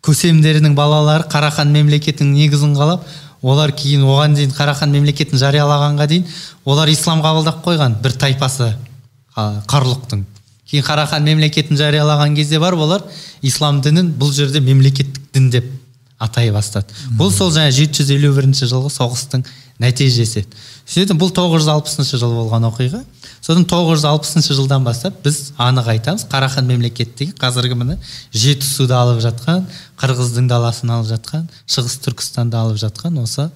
көсемдерінің 0.06 0.74
балалары 0.78 1.26
қарахан 1.32 1.72
мемлекетінің 1.74 2.32
негізін 2.36 2.76
қалап 2.78 3.04
олар 3.42 3.72
кейін 3.76 4.04
оған 4.08 4.36
дейін 4.36 4.52
қарахан 4.56 4.92
мемлекетін 4.92 5.40
жариялағанға 5.40 6.06
дейін 6.08 6.24
олар 6.64 6.88
ислам 6.92 7.20
қабылдап 7.24 7.60
қойған 7.64 7.98
бір 8.04 8.16
тайпасы 8.20 8.70
қа- 9.36 9.62
қарлұқтың. 9.68 10.24
Кейін 10.70 10.84
қарахан 10.86 11.24
мемлекетін 11.26 11.76
жариялаған 11.76 12.36
кезде 12.36 12.58
бар 12.60 12.74
олар 12.78 13.02
ислам 13.42 13.80
дінін 13.82 14.12
бұл 14.20 14.32
жерде 14.32 14.60
мемлекеттік 14.60 15.32
дін 15.34 15.50
деп 15.50 15.64
атай 16.20 16.52
бастады. 16.52 16.94
Бұл 17.18 17.32
сол 17.34 17.50
жаңа 17.54 17.72
751 17.72 18.52
жылғы 18.68 18.92
соғыстың 18.94 19.44
нәтижесі. 19.80 20.44
Сөйтіп 20.90 21.20
бұл 21.20 21.30
960 21.32 22.12
жыл 22.20 22.34
болған 22.36 22.66
оқиға. 22.68 23.00
Содан 23.40 23.64
960 23.64 24.50
жылдан 24.52 24.84
бастап 24.84 25.22
біз 25.24 25.54
анық 25.56 25.88
айтамыз 25.94 26.26
қарахан 26.28 26.66
мемлекеттегі 26.68 27.32
қазіргі 27.40 27.78
міне 27.80 27.96
жетісуды 28.36 28.92
алып 28.92 29.22
жатқан 29.24 29.64
қырғыздың 30.00 30.50
даласын 30.50 30.92
алып 30.92 31.08
жатқан 31.14 31.46
шығыс 31.64 31.96
түркістанды 32.04 32.58
алып 32.60 32.76
жатқан 32.82 33.16
осы 33.22 33.48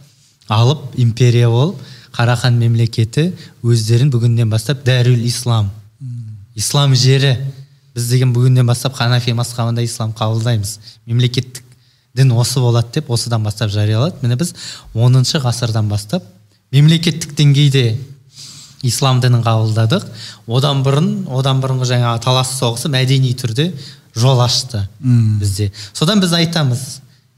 алып 0.49 0.97
империя 0.97 1.51
болып 1.53 1.83
қарахан 2.15 2.57
мемлекеті 2.57 3.33
өздерін 3.63 4.13
бүгіннен 4.15 4.49
бастап 4.51 4.85
дәрул 4.87 5.21
ислам. 5.27 5.71
Ислам 6.55 6.95
жері. 6.95 7.37
Біз 7.95 8.09
деген 8.11 8.33
бүгіннен 8.35 8.67
бастап 8.67 8.97
ханафи 8.97 9.35
мазхабында 9.35 9.83
ислам 9.83 10.15
қабылдаймыз. 10.15 10.79
Мемлекеттік 11.07 11.64
дін 12.15 12.33
осы 12.39 12.61
болады 12.63 12.93
деп 12.95 13.11
осыдан 13.11 13.43
бастап 13.43 13.71
жариялады. 13.71 14.17
Міне 14.23 14.37
біз 14.37 14.55
10 14.95 15.25
ғасырдан 15.43 15.89
бастап 15.91 16.25
мемлекеттік 16.73 17.35
деңгейде 17.39 17.97
ислам 18.83 19.21
дінін 19.21 19.43
қабылдадық. 19.45 20.07
Одан 20.47 20.83
бұрын 20.87 21.11
одан 21.33 21.63
бұрынғы 21.63 21.89
жаңағы 21.91 22.23
талас 22.25 22.55
соғысы 22.59 22.91
мәдени 22.93 23.35
түрде 23.39 23.73
жол 24.15 24.41
ашты 24.45 24.85
бізде. 25.01 25.73
Содан 25.93 26.23
біз 26.23 26.35
айтамыз 26.39 26.85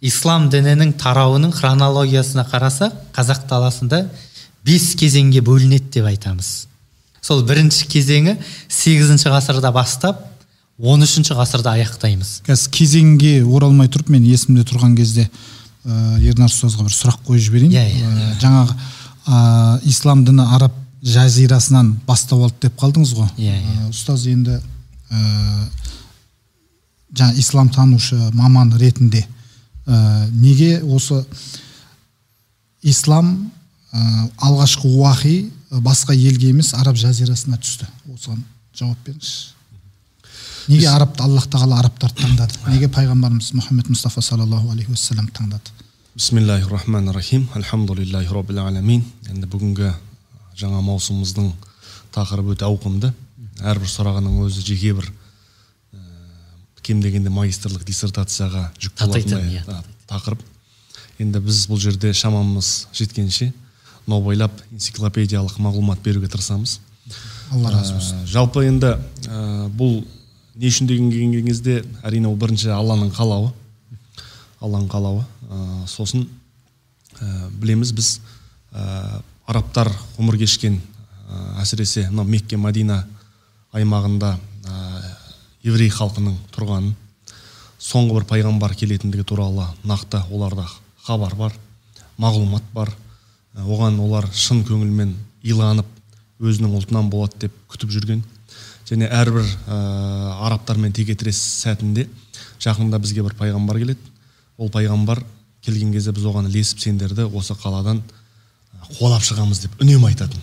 ислам 0.05 0.51
дінінің 0.53 0.97
тарауының 1.01 1.55
хронологиясына 1.57 2.45
қарасақ 2.51 2.97
қазақ 3.17 3.47
даласында 3.49 4.05
бес 4.67 4.95
кезеңге 4.99 5.41
бөлінеді 5.47 5.99
деп 5.99 6.09
айтамыз. 6.11 6.67
Сол 7.23 7.43
бірінші 7.47 7.89
кезеңі 7.91 8.37
сегізінші 8.69 9.33
ғасырда 9.33 9.73
бастап 9.75 10.21
13 10.77 11.33
ғасырда 11.33 11.73
аяқтаймыз. 11.79 12.43
Қазір 12.45 12.73
кезеңге 12.77 13.33
оралмай 13.49 13.89
тұрып 13.89 14.11
мен 14.13 14.25
есімде 14.29 14.65
тұрған 14.69 14.97
кезде 14.99 15.25
ә, 15.25 16.19
ернар 16.21 16.51
ұстазға 16.53 16.85
бір 16.85 16.93
сұрақ 16.93 17.23
қойып 17.25 17.47
жіберейін. 17.47 17.73
Иә, 17.73 17.85
иә. 17.97 18.11
Ә, 18.11 18.35
жаңағы 18.43 18.77
ә, 19.25 19.41
ислам 19.89 20.27
діні 20.27 20.45
араб 20.45 20.77
жазирасынан 21.01 21.95
бастау 22.07 22.45
алды 22.45 22.67
деп 22.67 22.77
қалдыңыз 22.83 23.15
ғой? 23.17 23.31
Иә, 23.41 23.57
иә. 23.57 23.87
Ә, 23.87 23.89
ұстаз 23.89 24.27
енді 24.29 24.59
ә, 25.09 25.67
жаңа 27.17 27.41
ислам 27.41 27.73
танушы 27.73 28.21
маман 28.37 28.77
ретінде 28.77 29.25
ә, 29.87 30.29
неге 30.37 30.83
осы 30.85 31.25
ислам 32.83 33.51
ә, 33.93 34.29
алғашқы 34.45 34.93
уахи 34.93 35.37
басқа 35.71 36.13
елге 36.13 36.53
емес 36.53 36.75
араб 36.77 37.01
жазирасына 37.01 37.57
түсті? 37.65 37.89
Осыған 38.13 38.45
жауап 38.77 39.01
беріңізші. 39.09 39.56
Неге 40.69 40.89
арабты 40.91 41.23
аллах 41.23 41.47
тағала 41.51 41.79
арабтарды 41.81 42.23
таңдады 42.23 42.55
неге 42.73 42.89
пайғамбарымыз 42.93 43.53
мұхаммед 43.57 43.91
мұстафа 43.93 44.23
саллаллаху 44.23 44.71
алейхи 44.73 44.91
уассалам 44.91 45.29
таңдады? 45.29 45.71
Бисмиллахи 46.17 46.69
рахмани 46.71 47.13
рахим 47.13 47.49
альхамдулиллахи 47.55 48.33
роббил 48.33 48.59
аламин. 48.65 49.05
Енді 49.29 49.47
бүгінгі 49.47 49.93
жаңа 50.57 50.81
маусымымыздың 50.87 51.51
тақырыбы 52.15 52.55
өте 52.57 52.65
ауқымды. 52.65 53.13
Әрбір 53.61 53.91
сұрағының 53.93 54.41
өзі 54.47 54.65
жеке 54.65 54.95
бір 54.97 55.11
ә, 55.93 56.01
кем 56.83 57.03
дегенде 57.05 57.29
магистрлық 57.31 57.85
диссертацияға 57.85 58.71
жүк 58.81 58.97
болатындай 58.99 59.61
иә. 59.61 59.65
та- 59.65 59.85
тақырып. 60.09 60.41
Енді 61.19 61.41
біз 61.41 61.67
бұл 61.69 61.79
жерде 61.81 62.13
шамамыз 62.13 62.89
жеткенше 62.97 63.53
нобайлап 64.07 64.53
энциклопедиялық 64.73 65.57
мағлұмат 65.61 66.01
беруге 66.03 66.29
тырысамыз. 66.29 66.79
Алла 67.53 67.71
разы 67.71 67.93
болсын. 67.95 68.25
Ә, 68.25 68.27
жалпы 68.27 68.65
енді 68.67 68.97
ә, 69.29 69.69
бұл 69.69 70.05
не 70.57 70.71
үшін 70.71 70.89
деген 70.89 71.47
кезде 71.47 71.83
әрине 72.03 72.29
ол 72.29 72.37
бірінші 72.37 72.73
алланың 72.75 73.13
қалауы. 73.15 73.53
Алланың 74.61 74.89
қалауы. 74.91 75.25
Ә, 75.51 75.87
сосын 75.87 76.27
ә, 77.21 77.51
білеміз 77.61 77.93
біз 77.97 78.13
ә, 78.73 79.21
арабтар 79.47 79.93
ғұмыр 80.17 80.39
кешкен 80.41 80.81
ә, 80.81 81.63
әсіресе 81.63 82.09
мынау 82.11 82.27
мекке 82.27 82.57
мәдина 82.57 83.03
аймағында 83.77 84.33
ә, 84.37 85.13
еврей 85.63 85.93
халқының 85.93 86.39
тұрғанын 86.57 86.97
соңғы 87.79 88.19
бір 88.19 88.27
пайғамбар 88.33 88.75
келетіндігі 88.79 89.29
туралы 89.29 89.69
нақты 89.85 90.25
оларда 90.31 90.67
хабар 91.07 91.37
бар 91.37 91.55
мағлұмат 92.21 92.65
бар. 92.75 92.93
Оған 93.57 94.01
олар 94.05 94.27
шын 94.37 94.63
көңілмен 94.69 95.15
иланып 95.47 95.89
өзінің 96.41 96.75
ұлтынан 96.77 97.11
болады 97.13 97.47
деп 97.47 97.55
күтіп 97.73 97.93
жүрген. 97.93 98.23
Және 98.87 99.09
әрбір 99.11 99.47
ә, 99.47 99.79
арабтармен 100.47 100.93
текетірес 100.95 101.39
сәтінде 101.65 102.07
жақында 102.63 103.01
бізге 103.03 103.25
бір 103.27 103.35
пайғамбар 103.39 103.81
келеді. 103.83 104.13
Ол 104.59 104.71
пайғамбар 104.73 105.23
келген 105.67 105.93
кезде 105.93 106.15
біз 106.15 106.29
оған 106.31 106.47
ілесіп 106.51 106.85
сендерді 106.85 107.27
осы 107.27 107.57
қаладан 107.59 108.03
ә, 108.03 108.87
қуалап 108.99 109.25
шығамыз 109.27 109.65
деп 109.65 109.83
үнемі 109.83 110.13
айтатын. 110.13 110.41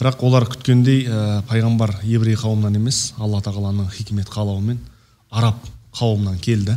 Бірақ 0.00 0.26
олар 0.26 0.48
күткендей 0.50 1.06
ә, 1.06 1.22
пайғамбар 1.48 2.00
еврей 2.04 2.36
қауымынан 2.36 2.76
емес 2.80 3.14
алла 3.16 3.40
тағаланың 3.44 3.88
хикмет 3.94 4.28
қалауымен 4.28 4.82
араб 5.30 5.62
қауымынан 5.96 6.40
келді. 6.42 6.76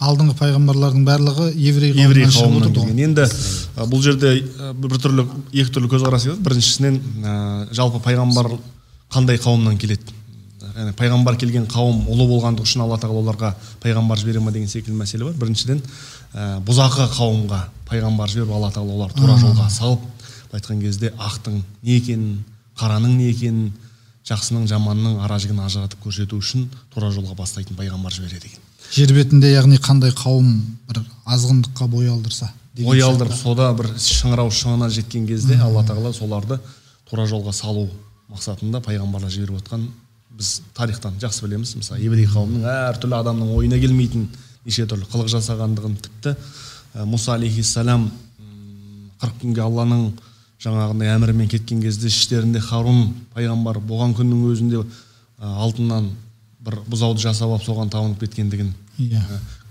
Алдыңғы 0.00 0.36
пайғамбарлардың 0.38 1.02
барлығы 1.04 1.48
еврей 1.56 1.96
еврей 1.96 2.28
қауымынан 2.28 2.76
келген. 2.76 3.00
енді 3.08 3.24
ә, 3.26 3.88
бұл 3.88 4.04
жерде 4.04 4.36
ә, 4.38 4.70
бір 4.72 5.00
түрлі 5.00 5.26
екі 5.52 5.72
түрлі 5.74 5.90
көзқарас 5.96 6.28
келеді. 6.28 6.44
Біріншісінен 6.46 7.00
ә, 7.24 7.34
жалпы 7.74 8.00
пайғамбар 8.04 8.54
қандай 9.10 9.40
қауымнан 9.42 9.78
келеді? 9.80 10.16
Яғни 10.70 10.94
пайғамбар 10.96 11.36
келген 11.40 11.66
қауым 11.70 12.04
ұлы 12.12 12.28
болғандығы 12.30 12.68
үшін 12.68 12.84
алла 12.84 12.98
тағала 13.00 13.24
оларға 13.24 13.52
пайғамбар 13.82 14.20
жібере 14.20 14.40
ма 14.40 14.52
деген 14.54 14.70
секілді 14.70 14.96
мәселе 15.00 15.26
бар. 15.26 15.34
Біріншіден 15.40 15.82
ә, 16.34 16.60
бұзақы 16.64 17.08
қауымға 17.16 17.60
пайғамбар 17.90 18.30
жіберіп 18.30 18.54
алла 18.54 18.70
тағала 18.70 18.96
оларды 19.00 19.18
тура 19.18 19.36
жолға 19.40 19.66
салып 19.72 20.04
былай 20.50 20.60
айтқан 20.60 20.80
кезде 20.82 21.12
ақтың 21.18 21.60
не 21.82 21.96
екенін 21.98 22.44
қараның 22.78 23.16
не 23.18 23.30
екенін 23.30 23.72
жақсының 24.26 24.66
жаманның 24.70 25.20
ара 25.24 25.38
жігін 25.42 25.62
ажыратып 25.64 26.02
көрсету 26.04 26.38
үшін 26.38 26.68
тура 26.94 27.10
жолға 27.14 27.34
бастайтын 27.38 27.78
пайғамбар 27.78 28.14
жібереді 28.14 28.50
екен 28.50 28.62
жер 28.94 29.14
бетінде 29.16 29.52
яғни 29.52 29.78
қандай 29.82 30.14
қауым 30.16 30.52
бір 30.90 31.02
азғындыққа 31.26 31.88
бой 31.90 32.10
алдырса 32.10 32.50
деген 32.74 32.92
ой 32.92 33.02
алдырып 33.06 33.34
сода 33.34 33.70
бір 33.78 33.90
шыңырау 33.96 34.52
шыңына 34.54 34.90
жеткен 34.90 35.26
кезде 35.26 35.58
алла 35.58 35.84
тағала 35.86 36.12
соларды 36.14 36.60
тура 37.10 37.26
жолға 37.30 37.54
салу 37.56 37.88
мақсатында 38.30 38.80
пайғамбарлар 38.84 39.32
жіберіп 39.32 39.60
отқан 39.60 39.88
біз 40.38 40.60
тарихтан 40.74 41.18
жақсы 41.20 41.44
білеміз. 41.44 41.74
Мысалы 41.80 42.00
еврей 42.04 42.28
қауымның 42.30 42.64
әртүрлі 42.70 43.18
адамның 43.18 43.52
ойына 43.58 43.78
келмейтін 43.82 44.28
неше 44.64 44.86
түрлі 44.88 45.08
қылық 45.10 45.30
жасағандығын 45.34 45.96
тіпті 46.06 46.34
ә, 46.34 47.04
мұса 47.08 47.34
алейхиссалам 47.34 48.06
м, 48.06 49.10
қырық 49.20 49.38
күнге 49.42 49.64
алланың 49.64 50.04
жаңағындай 50.60 51.12
әмірімен 51.16 51.48
кеткен 51.50 51.80
кезде 51.82 52.10
іштерінде 52.12 52.60
харун 52.60 53.14
пайғамбар 53.34 53.80
болған 53.80 54.14
күннің 54.18 54.44
өзінде 54.52 54.82
ә, 54.82 54.84
алтыннан 55.64 56.10
бір 56.60 56.76
бұзауды 56.92 57.24
жасап 57.24 57.48
алып 57.50 57.64
соған 57.64 57.90
табынып 57.92 58.20
кеткендігін 58.20 58.72
иә. 59.00 59.22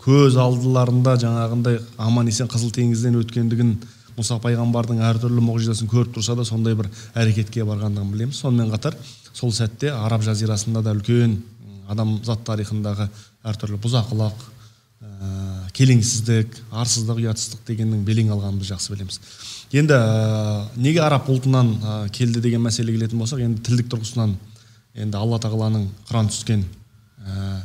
көз 0.01 0.37
алдыларында 0.41 1.15
жаңағындай 1.21 1.79
аман 2.01 2.27
есен 2.31 2.49
қызыл 2.49 2.73
теңізден 2.73 3.19
өткендігін 3.21 3.75
мұса 4.19 4.37
пайғамбардың 4.43 5.01
әртүрлі 5.09 5.41
мұғжизасын 5.47 5.89
көріп 5.89 6.13
тұрса 6.17 6.35
да 6.37 6.45
сондай 6.47 6.75
бір 6.77 6.91
әрекетке 7.17 7.65
барғандығын 7.67 8.11
білеміз. 8.13 8.41
Сонымен 8.43 8.69
қатар 8.73 8.97
сол 9.33 9.53
сәтте 9.55 9.93
араб 9.95 10.23
жазирасында 10.27 10.83
да 10.85 10.93
үлкен 10.93 11.37
адамзат 11.89 12.43
тарихындағы 12.47 13.07
әртүрлі 13.49 13.79
бұзақылық 13.81 14.43
ә, 14.43 15.29
келеңсіздік 15.77 16.59
арсыздық 16.81 17.23
ұятсыздық 17.23 17.63
дегеннің 17.69 18.03
белең 18.05 18.33
алғанын 18.35 18.59
біз 18.61 18.73
жақсы 18.73 18.93
білеміз. 18.93 19.19
Енді 19.79 19.95
ә, 19.95 20.67
неге 20.77 21.01
араб 21.05 21.29
ұлтынан 21.31 21.71
ә, 21.79 21.97
келді 22.13 22.43
деген 22.43 22.61
мәселеге 22.65 22.99
келетін 22.99 23.23
болсақ 23.23 23.41
енді 23.45 23.63
тілдік 23.65 23.89
тұрғысынан 23.93 24.35
енді 24.99 25.17
алла 25.17 25.39
тағаланың 25.41 25.87
құран 26.09 26.29
түскен 26.33 26.65
ә, 27.23 27.61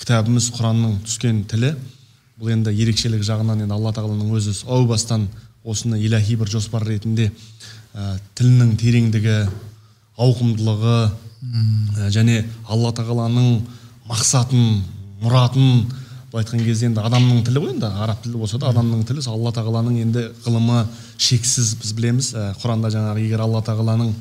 кітабымыз 0.00 0.50
құранның 0.56 1.00
түскен 1.04 1.44
тілі 1.50 1.74
бұл 2.40 2.54
енді 2.54 2.72
ерекшелік 2.72 3.20
жағынан 3.26 3.66
енді 3.66 3.76
алла 3.76 3.92
тағаланың 3.92 4.32
өзі 4.38 4.54
әу 4.64 4.86
бастан 4.88 5.26
осыны 5.64 5.98
илахи 6.00 6.38
бір 6.40 6.48
жоспар 6.48 6.86
ретінде 6.88 7.28
ә, 7.92 8.16
тілінің 8.38 8.76
тереңдігі 8.80 9.34
ауқымдылығы 10.16 10.98
ә, 11.04 12.08
және 12.08 12.46
алла 12.64 12.94
тағаланың 12.96 13.60
мақсатын 14.08 14.80
мұратын 15.20 15.84
былай 16.30 16.44
айтқан 16.44 16.64
кезде 16.64 16.88
енді 16.88 17.02
адамның 17.04 17.44
тілі 17.44 17.60
ғой 17.64 17.74
енді 17.74 17.88
араб 17.90 18.22
тілі 18.24 18.40
болса 18.40 18.58
да 18.62 18.70
адамның 18.70 19.02
тілі 19.08 19.22
сол 19.24 19.36
алла 19.36 19.52
тағаланың 19.56 20.00
енді 20.00 20.26
ғылымы 20.44 20.84
шексіз 21.20 21.74
біз 21.80 21.92
білеміз. 21.98 22.28
Ә, 22.38 22.52
құранда 22.62 22.92
жаңағы 22.94 23.24
егер 23.24 23.42
алла 23.44 23.60
тағаланың 23.66 24.14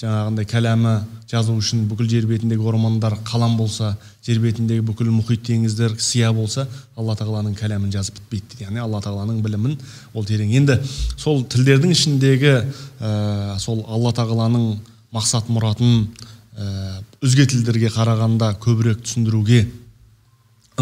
жаңағындай 0.00 0.46
кәләмі 0.48 0.92
жазу 1.30 1.54
үшін 1.56 1.84
бүкіл 1.90 2.08
жер 2.10 2.24
бетіндегі 2.26 2.64
ормандар 2.66 3.14
қалам 3.28 3.54
болса 3.58 3.92
жер 4.26 4.40
бетіндегі 4.42 4.82
бүкіл 4.88 5.12
мұхит 5.14 5.44
теңіздер 5.46 5.94
сия 6.02 6.32
болса 6.34 6.66
алла 6.96 7.14
тағаланың 7.18 7.54
кәләмін 7.58 7.92
жазып 7.94 8.18
бітпейді. 8.18 8.64
Яғни 8.64 8.82
алла 8.82 9.00
тағаланың 9.04 9.38
білімін 9.44 9.76
ол 10.14 10.26
терең. 10.26 10.50
Енді 10.58 10.78
сол 11.16 11.44
тілдердің 11.44 11.94
ішіндегі 11.94 12.52
ә, 12.58 13.58
сол 13.62 13.84
алла 13.86 14.12
тағаланың 14.16 14.66
мақсат 15.14 15.48
мұратын 15.52 16.08
ә, 16.56 17.00
өзге 17.22 17.46
тілдерге 17.52 17.92
қарағанда 17.94 18.56
көбірек 18.62 19.04
түсіндіруге 19.06 19.64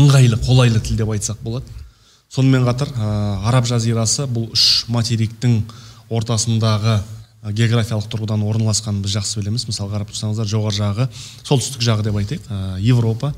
ыңғайлы 0.01 0.40
қолайлы 0.46 0.81
тіл 0.81 0.96
деп 1.03 1.12
айтсақ 1.12 1.44
болады. 1.44 1.66
Сонымен 2.31 2.64
қатар 2.64 2.88
ә, 2.94 3.14
араб 3.51 3.68
жазирасы 3.68 4.27
бұл 4.31 4.49
үш 4.55 4.87
материктің 4.88 5.61
ортасындағы 6.11 7.01
географиялық 7.40 8.09
тұрғыдан 8.12 8.42
орналасқанын 8.44 9.00
біз 9.05 9.14
жақсы 9.16 9.40
білеміз. 9.40 9.64
Мысалы 9.68 9.94
қарап 9.94 10.11
тұрсаңыздар 10.12 10.48
жоғары 10.50 10.76
жағы 10.76 11.07
солтүстік 11.46 11.85
жағы 11.85 12.05
деп 12.05 12.18
айтайық. 12.20 12.48
Ә, 12.53 12.81
европа 12.85 13.33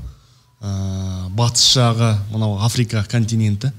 ә, 0.59 1.29
батыс 1.31 1.69
жағы 1.77 2.17
мынау 2.33 2.57
африка 2.65 3.05
континенті. 3.09 3.71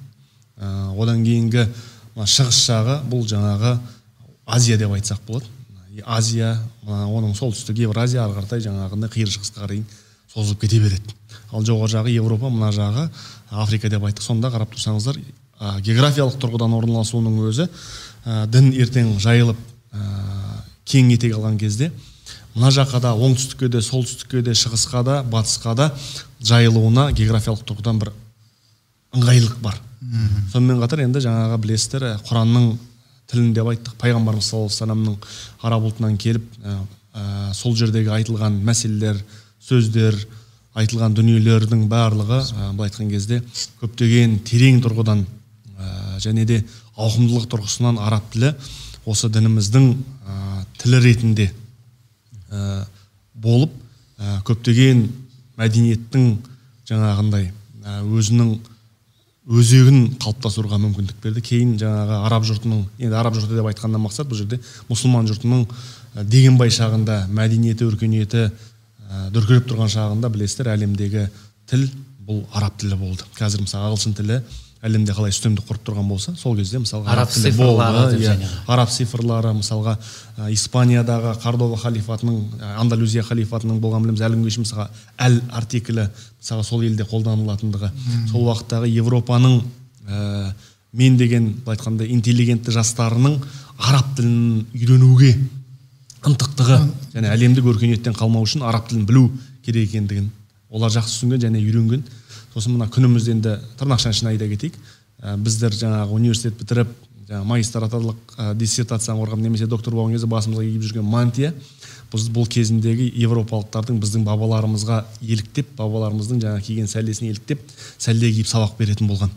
Ә, 0.57 0.95
одан 0.97 1.21
кейінгі 1.27 1.67
мына 2.15 2.29
шығыс 2.31 2.63
жағы 2.71 2.97
бұл 3.11 3.27
жаңағы 3.29 3.75
азия 4.47 4.79
деп 4.81 4.95
айтсақ 4.97 5.21
болады. 5.29 5.51
Азия 6.07 6.57
оның 6.87 7.37
солтүстік 7.37 7.85
евразия 7.85 8.25
ары 8.25 8.39
қаратай 8.39 8.65
жаңағындай 8.65 9.13
қиыр 9.13 9.31
шығысқа 9.31 9.61
қарай 9.61 9.85
созылып 10.33 10.65
кете 10.65 10.81
береді. 10.81 11.15
Ал 11.53 11.63
жоғары 11.63 11.99
жағы 11.99 12.17
европа 12.17 12.49
мына 12.49 12.73
жағы 12.73 13.11
африка 13.51 13.93
деп 13.93 14.09
айттық. 14.09 14.25
Сонда 14.25 14.49
қарап 14.51 14.73
тұрсаңыздар 14.73 15.21
ә, 15.21 15.79
географиялық 15.85 16.41
тұрғыдан 16.41 16.75
орналасуының 16.81 17.39
өзі 17.45 17.69
ә, 18.25 18.47
дін 18.51 18.73
ертең 18.73 19.15
жайылып 19.23 19.61
ә, 19.95 20.61
кең 20.85 21.15
етек 21.15 21.37
алған 21.39 21.57
кезде 21.59 21.91
мына 22.55 22.71
жаққа 22.75 23.01
да 23.03 23.15
оңтүстікке 23.15 23.69
де 23.73 23.81
солтүстікке 23.83 24.43
де 24.47 24.55
шығысқа 24.59 25.03
да 25.07 25.17
батысқа 25.23 25.75
да 25.79 25.89
жайылуына 26.45 27.11
географиялық 27.17 27.65
тұрғыдан 27.67 27.99
бір 28.03 28.13
ыңғайлылық 29.15 29.59
бар. 29.63 29.81
Сонымен 30.53 30.83
қатар 30.83 31.05
енді 31.05 31.23
жаңағы 31.25 31.59
білесіздер 31.65 32.07
ә, 32.07 32.13
құранның 32.29 32.75
тілін 33.31 33.53
деп 33.57 33.71
айттық. 33.73 33.97
Пайғамбарымыз 34.03 34.47
саллаллаху 34.51 34.69
алейхи 34.69 34.75
вассаламның 34.75 35.17
араб 35.65 35.87
ұлтынан 35.89 36.19
келіп 36.21 36.45
ә, 36.63 36.77
ә, 37.15 37.55
сол 37.57 37.75
жердегі 37.79 38.13
айтылған 38.15 38.61
мәселелер 38.67 39.19
сөздер 39.65 40.19
айтылған 40.79 41.15
дүниелердің 41.17 41.87
барлығы 41.91 42.41
ә, 42.43 42.71
былай 42.75 42.91
айтқан 42.91 43.11
кезде 43.11 43.41
көптеген 43.81 44.41
терең 44.47 44.83
тұрғыдан 44.85 45.25
ә, 45.25 46.19
және 46.23 46.45
де 46.47 46.61
ауқымдылық 46.95 47.49
тұрғысынан 47.51 48.01
араб 48.03 48.27
тілі 48.35 48.53
осы 49.11 49.29
дініміздің 49.33 49.91
ә, 49.95 50.65
тілі 50.81 51.01
ретінде 51.05 51.49
ә, 52.51 52.85
болып 53.35 53.73
ә, 54.19 54.39
көптеген 54.49 55.05
мәдениеттің 55.61 56.31
жаңағындай 56.89 57.51
өзінің 57.85 58.55
өзегін 59.45 60.15
қалыптастыруға 60.23 60.79
мүмкіндік 60.81 61.19
берді. 61.21 61.43
Кейін 61.45 61.75
жаңағы 61.81 62.21
араб 62.25 62.47
жұртының 62.49 62.85
енді 62.97 63.19
араб 63.21 63.37
жұрты 63.37 63.59
деп 63.59 63.69
айтқаннан 63.69 64.01
мақсат 64.07 64.29
бұл 64.31 64.41
жерде 64.41 64.59
мұсылман 64.89 65.29
жұртының 65.29 65.67
дегенбай 66.33 66.73
шағында 66.73 67.27
мәдениеті 67.29 67.85
өркениеті 67.91 68.47
ә, 68.49 69.29
дүркіреп 69.35 69.69
тұрған 69.69 69.93
шағында 69.93 70.33
білесіздер 70.33 70.73
әлемдегі 70.79 71.27
тіл 71.69 71.85
бұл 72.25 72.45
араб 72.57 72.79
тілі 72.81 72.97
болды. 72.97 73.27
Қазір 73.37 73.67
мысалы 73.67 73.91
ағылшын 73.91 74.17
тілі 74.17 74.41
әлемде 74.85 75.15
қалай 75.17 75.33
үстемдік 75.33 75.65
құрып 75.69 75.85
тұрған 75.87 76.09
болса 76.11 76.35
сол 76.37 76.57
кезде 76.59 76.79
мысалға 76.83 77.13
Араб 77.15 77.31
цифрлары 77.33 78.19
иә. 78.19 78.35
араб 78.69 78.91
цифрлары 78.93 79.53
мысалға 79.57 79.95
ә, 80.37 80.51
испаниядағы 80.53 81.33
кордова 81.41 81.79
халифатының 81.81 82.37
ә, 82.61 82.75
андалузия 82.83 83.25
халифатының 83.25 83.81
болған 83.81 84.05
білеміз 84.05 84.25
әлі 84.27 84.37
күнге 84.37 84.53
шейін 84.53 84.67
мысалға 84.67 84.89
әл 85.27 85.41
артиклі 85.57 86.07
мысалға 86.11 86.69
сол 86.69 86.85
елде 86.85 87.09
қолданылатындығы. 87.09 87.91
Сол 88.31 88.45
уақыттағы 88.51 88.93
европаның 88.93 89.63
ә, 90.05 90.53
мен 90.93 91.17
деген 91.17 91.53
былай 91.65 91.79
айтқанда 91.79 92.07
интеллигентті 92.07 92.75
жастарының 92.77 93.41
араб 93.79 94.15
тілін 94.19 94.67
үйренуге 94.77 95.33
ынтықтығы 96.29 96.79
және 97.17 97.33
әлемдік 97.33 97.67
өркениеттен 97.73 98.15
қалмау 98.17 98.45
үшін 98.45 98.63
араб 98.69 98.89
тілін 98.91 99.09
білу 99.09 99.31
керек 99.65 99.89
екендігін 99.89 100.31
олар 100.75 100.91
жақсы 100.91 101.21
түсінген 101.21 101.43
және 101.47 101.61
үйренген. 101.63 102.05
Сосын 102.55 102.77
мына 102.79 102.89
күнімізде 102.89 103.35
енді 103.35 103.57
тырнақшаның 103.81 104.15
ішіне 104.17 104.35
айта 104.35 104.49
кетейік. 104.49 104.79
Ә, 105.21 105.37
біздер 105.37 105.75
жаңағы 105.75 106.15
университет 106.15 106.57
бітіріп 106.61 106.91
жаңағы 107.29 107.49
магистратуралық 107.51 108.35
ә, 108.39 108.55
диссертацияны 108.55 109.21
қорғап 109.21 109.43
немесе 109.43 109.67
доктор 109.67 109.95
болған 109.97 110.15
кезде 110.15 110.31
басымызға 110.31 110.65
киіп 110.65 110.87
жүрген 110.89 111.09
мантия 111.09 111.55
біз 112.15 112.29
бұл 112.31 112.47
кезіндегі 112.47 113.09
европалықтардың 113.25 113.97
біздің 114.03 114.27
бабаларымызға 114.29 115.01
еліктеп 115.23 115.73
бабаларымыздың 115.79 116.43
жаңа 116.45 116.61
киген 116.63 116.87
сәлдесіне 116.91 117.33
еліктеп 117.33 117.65
сәлде 117.99 118.31
киіп 118.31 118.47
сабақ 118.47 118.77
беретін 118.79 119.09
болған. 119.11 119.33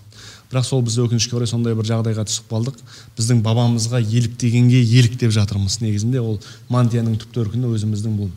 Бірақ 0.52 0.68
сол 0.68 0.84
біз 0.86 1.00
өкінішке 1.02 1.36
орай 1.36 1.50
сондай 1.50 1.76
бір 1.76 1.88
жағдайға 1.90 2.24
түсіп 2.30 2.52
қалдық. 2.52 2.78
Біздің 3.18 3.42
бабамызға 3.44 4.00
еліктегенге 4.00 4.80
еліктеп 4.80 5.34
жатырмыз 5.36 5.82
негізінде. 5.82 6.22
Ол 6.22 6.38
мантияның 6.72 7.18
түп 7.20 7.34
төркіні 7.36 7.68
өзіміздің 7.74 8.14
бұл 8.16 8.30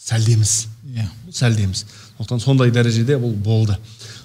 сәлдеміз. 0.00 0.54
Иә. 0.94 1.08
Бұл 1.26 1.36
сәлдеміз. 1.36 1.84
Сондықтан 2.16 2.40
сондай 2.40 2.72
дәрежеде 2.72 3.18
бұл 3.20 3.34
болды. 3.36 3.76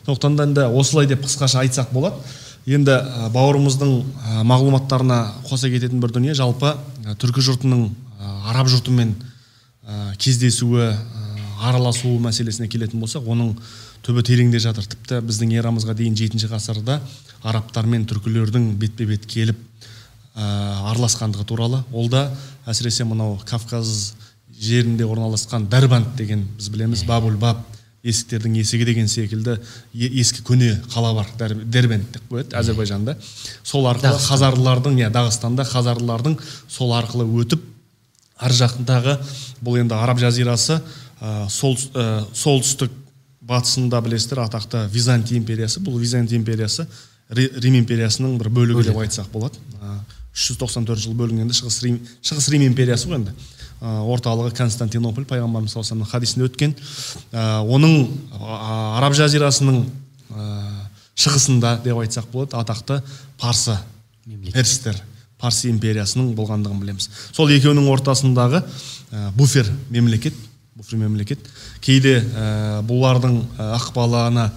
Сондықтан 0.08 0.36
да 0.38 0.44
енді 0.48 0.80
осылай 0.80 1.08
деп 1.08 1.26
қысқаша 1.26 1.62
айтсақ 1.66 1.92
болады. 1.92 2.16
Енді 2.68 2.96
бауырымыздың 3.36 3.92
мағлұматтарына 4.48 5.20
қоса 5.48 5.70
кететін 5.72 6.00
бір 6.04 6.16
дүние. 6.16 6.34
Жалпы 6.36 6.74
түркі 7.20 7.44
жұртының 7.44 7.90
араб 8.48 8.72
жұртымен 8.72 9.14
кездесуі 10.20 10.94
араласуы 11.64 12.20
мәселесіне 12.22 12.68
келетін 12.72 13.02
болсақ 13.02 13.28
оның 13.28 13.54
түбі 14.06 14.24
тереңде 14.24 14.60
жатыр. 14.64 14.86
Тіпті 14.88 15.22
біздің 15.26 15.56
эрамызға 15.60 15.96
дейін 15.98 16.16
жетінші 16.16 16.52
ғасырда 16.52 17.00
арабтар 17.44 17.88
мен 17.90 18.06
түркілердің 18.08 18.76
бетпе 18.80 19.08
бет 19.10 19.26
келіп 19.26 19.58
ә, 20.36 20.44
араласқандығы 20.92 21.48
туралы. 21.48 21.82
Ол 21.92 22.10
да 22.12 22.28
әсіресе 22.68 23.08
мынау 23.08 23.40
кавказ 23.48 24.14
жерінде 24.60 25.06
орналасқан 25.06 25.68
дәрбанд 25.72 26.16
деген 26.18 26.46
біз 26.58 26.70
білеміз 26.70 27.04
бабуль 27.08 27.38
баб. 27.40 27.64
Есіктердің 28.08 28.58
есігі 28.62 28.86
деген 28.88 29.08
секілді 29.12 29.58
ескі 29.94 30.44
көне 30.48 30.70
қала 30.94 31.14
бар 31.18 31.56
дербент 31.66 32.12
деп 32.16 32.30
қояды 32.32 32.58
әзірбайжанда 32.60 33.18
сол 33.64 33.88
арқылы 33.92 34.20
хазарлардың 34.28 35.02
иә 35.04 35.10
дағыстанда 35.14 35.66
хазарлардың 35.68 36.38
сол 36.68 36.94
арқылы 36.98 37.28
өтіп 37.44 37.64
ар 38.38 38.54
жақтағы 38.54 39.18
бұл 39.66 39.80
енді 39.82 39.98
араб 39.98 40.20
жазирасы 40.22 40.80
ә, 41.22 41.48
сол, 41.50 41.76
ә, 41.94 42.24
солтүстік 42.34 42.92
батысында 43.48 44.02
білесіздер 44.04 44.44
атақты 44.44 44.88
византия 44.92 45.38
империясы. 45.40 45.80
Бұл 45.80 46.00
византия 46.00 46.38
империясы 46.38 46.88
Ри- 47.30 47.50
рим 47.60 47.76
империясының 47.82 48.38
бір 48.40 48.50
бөлігі 48.56 48.86
деп 48.88 49.00
айтсақ 49.02 49.32
болады. 49.34 49.60
Ә, 49.82 49.98
394 50.38 51.02
жыл 51.02 51.16
бөлінгенде 51.18 51.56
шығыс 51.58 51.82
рим 51.84 51.98
шығыс 52.22 52.50
рим 52.54 52.68
империясы 52.68 53.10
ғой 53.10 53.22
енді. 53.22 53.34
Орталығы 53.82 54.54
константинополь 54.58 55.28
пайғамбарымыз 55.30 55.76
саллаллаху 55.76 55.98
алейхи 56.02 56.12
хадисінде 56.12 56.48
өткен. 56.48 56.76
Ә, 57.32 57.62
оның 57.62 58.08
араб 58.98 59.14
жазирасының 59.18 59.84
ә, 60.32 60.50
шығысында 61.18 61.78
деп 61.86 62.02
айтсақ 62.02 62.32
болады 62.32 62.58
атақты 62.58 63.02
парсы 63.42 63.78
перстер 64.54 64.98
парси 65.38 65.70
империясының 65.70 66.34
болғандығын 66.38 66.80
білеміз. 66.82 67.10
Сол 67.32 67.52
екеуінің 67.54 67.86
ортасындағы 67.94 68.64
буфер 69.38 69.70
мемлекет 69.94 70.34
буфер 70.78 71.00
мемлекет. 71.02 71.40
Кейде 71.82 72.20
бұлардың 72.86 73.40
ықпалына 73.58 74.52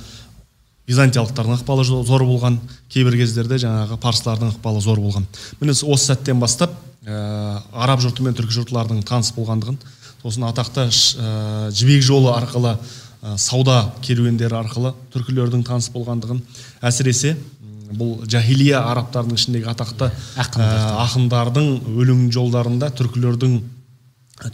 византиялықтардың 0.89 1.61
ықпалы 1.61 1.85
зо- 1.87 2.03
зор 2.05 2.25
болған 2.29 2.59
кейбір 2.93 3.17
кездерде 3.21 3.61
жаңағы 3.63 3.97
парсылардың 4.03 4.55
ықпалы 4.57 4.81
зор 4.85 5.01
болған. 5.01 5.25
Міне 5.61 5.73
осы 5.73 6.11
сәттен 6.11 6.41
бастап 6.41 6.75
ә, 7.07 7.61
араб 7.73 8.03
жұрты 8.05 8.25
мен 8.25 8.37
түркі 8.37 8.59
жұртлардың 8.59 9.05
таныс 9.09 9.33
болғандығын 9.37 9.79
сосын 10.21 10.45
атақты 10.51 10.87
ә, 10.89 11.71
жібек 11.73 12.05
жолы 12.05 12.33
арқылы 12.35 12.75
ә, 12.77 13.37
сауда 13.41 13.95
керуендері 14.05 14.59
арқылы 14.61 14.93
түркілердің 15.15 15.65
таныс 15.65 15.89
болғандығын 15.95 16.43
әсіресе 16.85 17.37
бұл 17.97 18.21
жахилия 18.31 18.85
арабтардың 18.93 19.39
ішіндегі 19.39 19.71
атақты 19.73 20.11
Ақындар. 20.39 20.77
ә, 20.77 20.93
ақындардың 21.07 21.71
өлең 21.97 22.29
жолдарында 22.35 22.93
түркілердің 23.01 23.57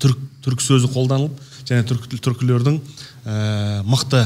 түрк, 0.00 0.22
түрк 0.46 0.62
сөзі 0.64 0.90
қолданылып 0.94 1.42
және 1.68 1.84
түрк, 1.88 2.08
түркілердің 2.14 2.78
ә, 3.26 3.82
мықты 3.90 4.22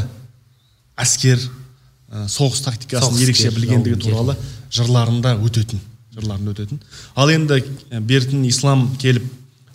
әскер 1.00 1.40
ә, 1.40 2.26
соғыс 2.28 2.62
тактикасын 2.68 3.18
ерекше 3.24 3.50
білгендігі 3.56 3.98
туралы 4.04 4.36
жырларында 4.70 5.34
өтетін 5.40 5.80
жырларында 6.14 6.54
өтетін. 6.54 6.80
Ал 7.14 7.30
енді 7.30 7.60
бертін 8.06 8.44
ислам 8.48 8.88
келіп 9.00 9.26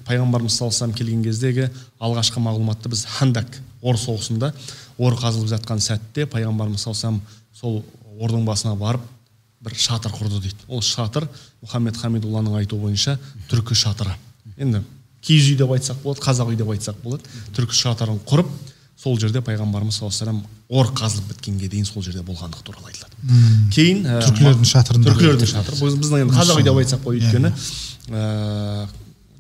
пайғамбарымыз 0.06 0.58
саллаллаху 0.60 0.86
алейхи 0.86 1.00
келген 1.00 1.24
кездегі 1.26 1.70
алғашқы 2.00 2.44
мағлұматты 2.44 2.92
біз 2.92 3.06
хандак 3.18 3.60
ор 3.82 3.98
соғысында 3.98 4.52
ор 4.98 5.18
қазылып 5.20 5.50
жатқан 5.56 5.82
сәтте 5.82 6.28
пайғамбарымыз 6.30 6.86
саллаллаху 6.86 7.22
сол 7.56 7.82
ордың 8.20 8.46
басына 8.46 8.76
барып 8.78 9.02
бір 9.66 9.74
шатыр 9.80 10.14
құрды 10.14 10.42
дейді. 10.44 10.68
Ол 10.68 10.84
шатыр 10.86 11.26
мұхаммед 11.64 11.98
хамидулланың 11.98 12.60
айтуы 12.60 12.80
бойынша 12.84 13.18
түркі 13.50 13.76
шатыры. 13.76 14.14
Енді 14.58 14.84
киіз 15.26 15.50
үй 15.50 15.58
деп 15.58 15.72
айтсақ 15.74 16.04
болады 16.04 16.22
қазақ 16.22 16.52
үй 16.52 16.60
деп 16.60 16.70
айтсақ 16.70 17.02
болады. 17.02 17.24
Түркі 17.56 17.74
шатырын 17.80 18.20
құрып 18.30 18.52
сол 19.06 19.20
жерде 19.22 19.42
пайғамбарымыз 19.46 20.00
саллаллаху 20.00 20.18
алейхи 20.18 20.42
вассалам 20.42 20.44
ор 20.70 20.88
қазылып 20.98 21.28
біткенге 21.30 21.68
дейін 21.70 21.86
сол 21.86 22.02
жерде 22.02 22.24
болғандығы 22.26 22.64
туралы 22.66 22.90
айтылады. 22.90 23.16
Кейін 23.76 24.00
ә, 24.10 24.16
Түркілердің 24.26 24.70
шатырында 24.72 25.12
түркілердің 25.14 25.52
шатыры. 25.52 25.78
Біз- 25.78 26.00
біздің 26.02 26.24
енді 26.26 26.38
қазақ 26.40 26.58
үй 26.58 26.66
деп 26.66 26.80
айтсақ 26.82 27.04
болады 27.06 27.20
Иә, 27.20 27.28
өйткені 27.28 27.52
ә, 28.10 28.88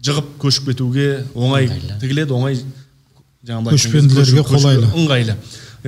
жығып 0.05 0.29
көшіп 0.43 0.69
кетуге 0.69 1.07
оңай 1.33 1.69
тігіледі 2.03 2.35
оңай 2.37 2.59
жаңағы 2.61 3.65
былай 3.65 3.73
айтқан 3.73 3.89
кезде 3.89 4.13
Көшпенділерге 4.13 4.45
қолайлы. 4.51 4.91
ыңғайлы. 5.01 5.35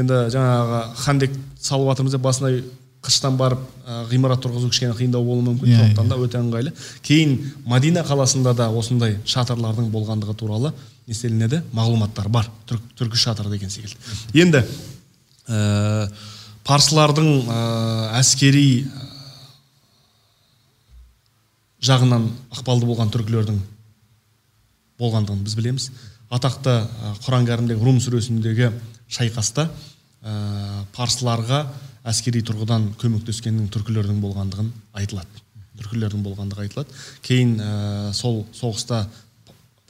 Енді 0.01 0.19
жаңағы 0.33 0.81
хандек 1.05 1.37
салып 1.61 1.91
жатырмыз 1.93 2.17
деп 2.17 2.25
басына 2.25 2.51
қыштан 3.07 3.37
барып 3.37 3.61
ә, 3.85 4.01
ғимарат 4.09 4.41
тұрғызу 4.41 4.69
кішкене 4.73 4.97
қиындау 4.97 5.23
болуы 5.23 5.45
мүмкін. 5.51 5.69
Иә, 5.69 5.77
сондықтан 5.93 6.09
да 6.09 6.17
өте 6.17 6.41
ыңғайлы. 6.41 6.73
Кейін 7.05 7.37
мадина 7.65 8.01
қаласында 8.03 8.55
да 8.57 8.69
осындай 8.73 9.19
шатырлардың 9.25 9.91
болғандығы 9.93 10.35
туралы 10.35 10.73
не 11.07 11.15
істелінеді 11.15 11.61
мағлұматтар 11.71 12.27
бар. 12.27 12.49
Түрк, 12.67 12.83
түркі 12.99 13.19
шатыры 13.19 13.51
деген 13.53 13.71
секілді. 13.71 13.95
Енді 14.35 14.59
ә, 15.47 16.09
парсылардың 16.67 17.29
ә, 17.47 17.59
әскери 18.19 18.85
жағынан 21.87 22.27
ықпалды 22.51 22.89
болған 22.89 23.11
түркілердің 23.13 23.61
болғандығын 24.99 25.43
біз 25.45 25.55
білеміз. 25.55 25.89
Атақты 26.33 26.73
құран 27.23 27.47
кәрімдегі 27.47 27.87
рум 27.87 28.01
сүресіндегі 28.03 28.73
шайқаста 29.07 29.69
ә, 29.69 30.83
парсыларға 30.97 31.61
әскери 32.07 32.41
тұрғыдан 32.43 32.89
көмектескеннің 32.99 33.69
түркілердің 33.71 34.19
болғандығын 34.23 34.73
айтылады. 34.99 35.45
Түркілердің 35.77 36.25
болғандығы 36.25 36.65
айтылады. 36.65 36.99
Кейін 37.23 37.55
ә, 37.61 37.71
сол 38.17 38.41
соғыста 38.57 39.05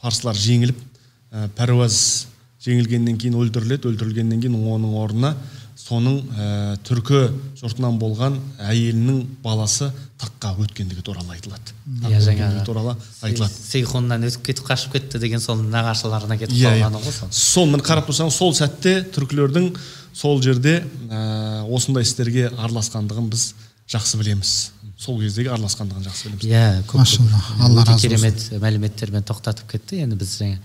парсылар 0.02 0.38
жеңіліп 0.38 0.84
ә, 1.32 1.48
пәруаз 1.58 2.28
жеңілгеннен 2.64 3.18
кейін 3.22 3.38
өлтіріледі 3.40 3.92
өлтірілгеннен 3.92 4.42
кейін 4.44 4.58
оның 4.58 4.98
орнына 5.02 5.36
соның 5.78 6.18
ә, 6.34 6.76
түркі 6.88 7.20
жұртынан 7.60 7.98
болған 8.02 8.38
әйелінің 8.66 9.22
баласы 9.44 9.92
таққа 10.18 10.56
өткендігі 10.64 11.04
туралы 11.06 11.36
айтылады. 11.36 11.76
Иә 12.10 12.20
жаңағы 12.26 12.64
туралы 12.66 12.96
айтылады. 13.22 13.54
сейхуннан 13.54 14.26
өтіп 14.28 14.48
кетіп 14.50 14.66
қашып 14.68 14.98
кетті 14.98 15.22
деген 15.22 15.40
сол 15.40 15.62
нағашыларына 15.62 16.40
кетіп 16.42 16.58
иә 16.58 16.74
иә. 16.74 16.82
қалғаны 16.82 17.04
ғой 17.04 17.14
сол. 17.14 17.30
Сол 17.32 17.70
міне 17.70 17.86
қарап 17.86 18.10
тұрсаңыз 18.10 18.36
сол 18.36 18.56
сәтте 18.58 18.96
түркілердің 19.16 19.70
сол 20.18 20.42
жерде 20.42 20.80
ә, 21.12 21.64
осындай 21.70 22.04
істерге 22.04 22.50
араласқандығын 22.58 23.30
біз 23.30 23.52
жақсы 23.88 24.18
білеміз. 24.18 24.56
Сол 24.98 25.22
кездегі 25.22 25.54
араласқандығын 25.54 26.10
жақсы 26.10 26.34
білеміз. 26.34 26.50
Иә 26.50 26.82
көп 26.90 27.62
алла 27.62 27.86
керемет 28.02 28.50
мәліметтермен 28.58 29.24
тоқтатып 29.30 29.70
кетті. 29.78 30.02
Енді 30.08 30.18
біз 30.18 30.34
жаңа 30.42 30.58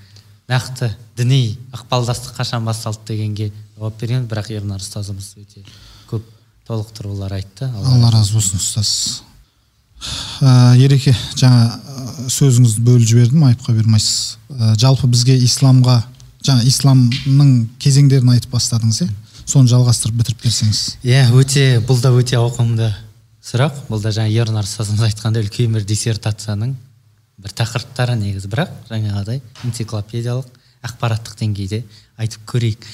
нақты 0.52 0.92
діни 1.16 1.56
ықпалдастық 1.72 2.36
қашан 2.36 2.64
басталды 2.68 3.14
дегенге 3.14 3.50
жауап 3.76 3.98
берген 4.00 4.28
бірақ 4.28 4.52
ернар 4.52 4.82
ұстазымыз 4.82 5.32
өте 5.40 5.64
көп 6.10 6.24
толықтырулар 6.68 7.32
айтты. 7.38 7.68
Алла 7.82 8.10
разы 8.12 8.36
болсын 8.36 8.60
ұстаз. 8.60 9.22
Ә, 10.42 10.74
ереке 10.78 11.14
жаңа 11.38 11.68
ә, 11.70 12.28
сөзіңізді 12.30 12.84
бөліп 12.86 13.08
жібердім 13.08 13.46
айыпқа 13.48 13.74
бұйырмайсыз. 13.74 14.38
Ә, 14.50 14.74
жалпы 14.78 15.08
бізге 15.10 15.36
исламға 15.46 16.00
жаңа 16.42 16.66
исламның 16.68 17.52
кезеңдерін 17.82 18.34
айтып 18.34 18.56
бастадыңыз 18.56 19.04
иә? 19.06 19.10
Соны 19.46 19.70
жалғастырып 19.70 20.20
бітіріп 20.20 20.46
берсеңіз. 20.46 20.82
Иә 21.06 21.28
өте 21.38 21.66
бұл 21.86 22.02
да 22.02 22.10
өте 22.14 22.38
ауқымды 22.38 22.90
сұрақ. 23.46 23.84
Бұл 23.90 24.02
да 24.02 24.14
жаңа 24.14 24.30
ернар 24.30 24.66
ұстазымыз 24.66 25.06
айтқандай 25.06 25.46
үлкен 25.46 25.78
бір 25.78 25.86
диссертацияның 25.86 26.74
бір 27.38 27.55
тақырыптары 27.57 28.16
негізі 28.18 28.51
бірақ 28.53 28.73
жаңағыдай 28.90 29.40
энциклопедиялық 29.64 30.49
ақпараттық 30.83 31.38
деңгейде 31.38 31.83
айтып 32.18 32.45
көрейік. 32.51 32.87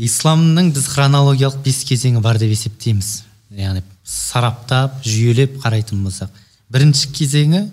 Исламның 0.00 0.72
біз 0.74 0.88
хронологиялық 0.94 1.60
бес 1.64 1.82
кезеңі 1.88 2.20
бар 2.24 2.38
деп 2.42 2.50
есептейміз. 2.54 3.10
Яғни 3.54 3.82
сараптап 4.04 5.00
жүйелеп 5.06 5.58
қарайтын 5.62 6.02
болсақ. 6.04 6.30
Бірінші 6.70 7.10
кезеңі 7.14 7.64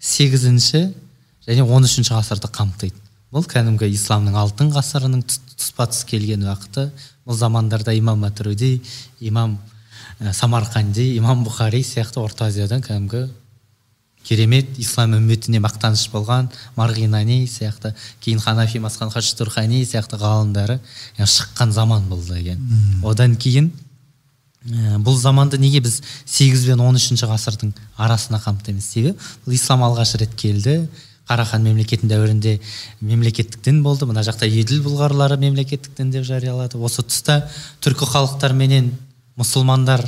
сегізінші 0.00 0.82
және 1.48 1.64
он 1.64 1.84
үшінші 1.88 2.14
ғасырды 2.16 2.50
қамтиды. 2.52 2.96
Бұл 3.32 3.44
кәдімгі 3.48 3.88
исламның 3.92 4.36
алтын 4.38 4.70
ғасырының 4.72 5.24
тұс- 5.26 5.40
тұспа 5.56 5.88
тұс 5.90 6.04
келген 6.08 6.44
уақыты. 6.46 6.90
Бұл 7.26 7.36
замандарда 7.36 7.92
имам 7.96 8.20
матруди 8.20 8.82
имам 9.20 9.58
ә, 10.20 10.32
самарқанди 10.32 11.16
имам 11.16 11.44
бұхари 11.44 11.82
сияқты 11.82 12.20
орта 12.22 12.46
азиядан 12.46 12.80
кәдімгі 12.80 13.26
керемет 14.26 14.78
ислам 14.82 15.14
үмметіне 15.16 15.60
мақтаныш 15.62 16.08
болған 16.10 16.50
марғинани 16.76 17.44
сияқты 17.50 17.94
кейін 18.24 18.42
ханафи 18.42 18.80
масхан 18.82 19.10
хаштурхани 19.14 19.84
сияқты 19.86 20.18
ғалымдары 20.20 20.80
шыққан 21.18 21.72
заман 21.72 22.08
болды 22.10 22.40
екен 22.40 22.62
одан 23.06 23.36
кейін 23.36 23.70
ә, 24.66 24.98
бұл 24.98 25.16
заманды 25.18 25.58
неге 25.62 25.80
біз 25.84 26.00
8 26.26 26.66
бен 26.66 26.82
13 26.82 27.26
ғасырдың 27.30 27.74
арасына 27.96 28.40
қамтимыз 28.42 28.86
себебі 28.86 29.14
бұл 29.46 29.54
ислам 29.54 29.84
алғаш 29.86 30.16
рет 30.20 30.34
келді. 30.38 30.86
Қарахан 31.26 31.64
мемлекетінің 31.66 32.10
дәуірінде 32.12 32.52
мемлекеттік 33.02 33.58
дін 33.66 33.80
болды. 33.82 34.06
Мына 34.06 34.22
жақта 34.22 34.46
еділ 34.46 34.84
бұлғарлары 34.84 35.34
мемлекеттік 35.42 35.96
дін 35.98 36.12
деп 36.14 36.22
жариялады. 36.22 36.78
Осы 36.78 37.02
тұста 37.02 37.40
түркі 37.82 38.06
халықтарменен 38.12 38.92
мұсылмандар 39.34 40.04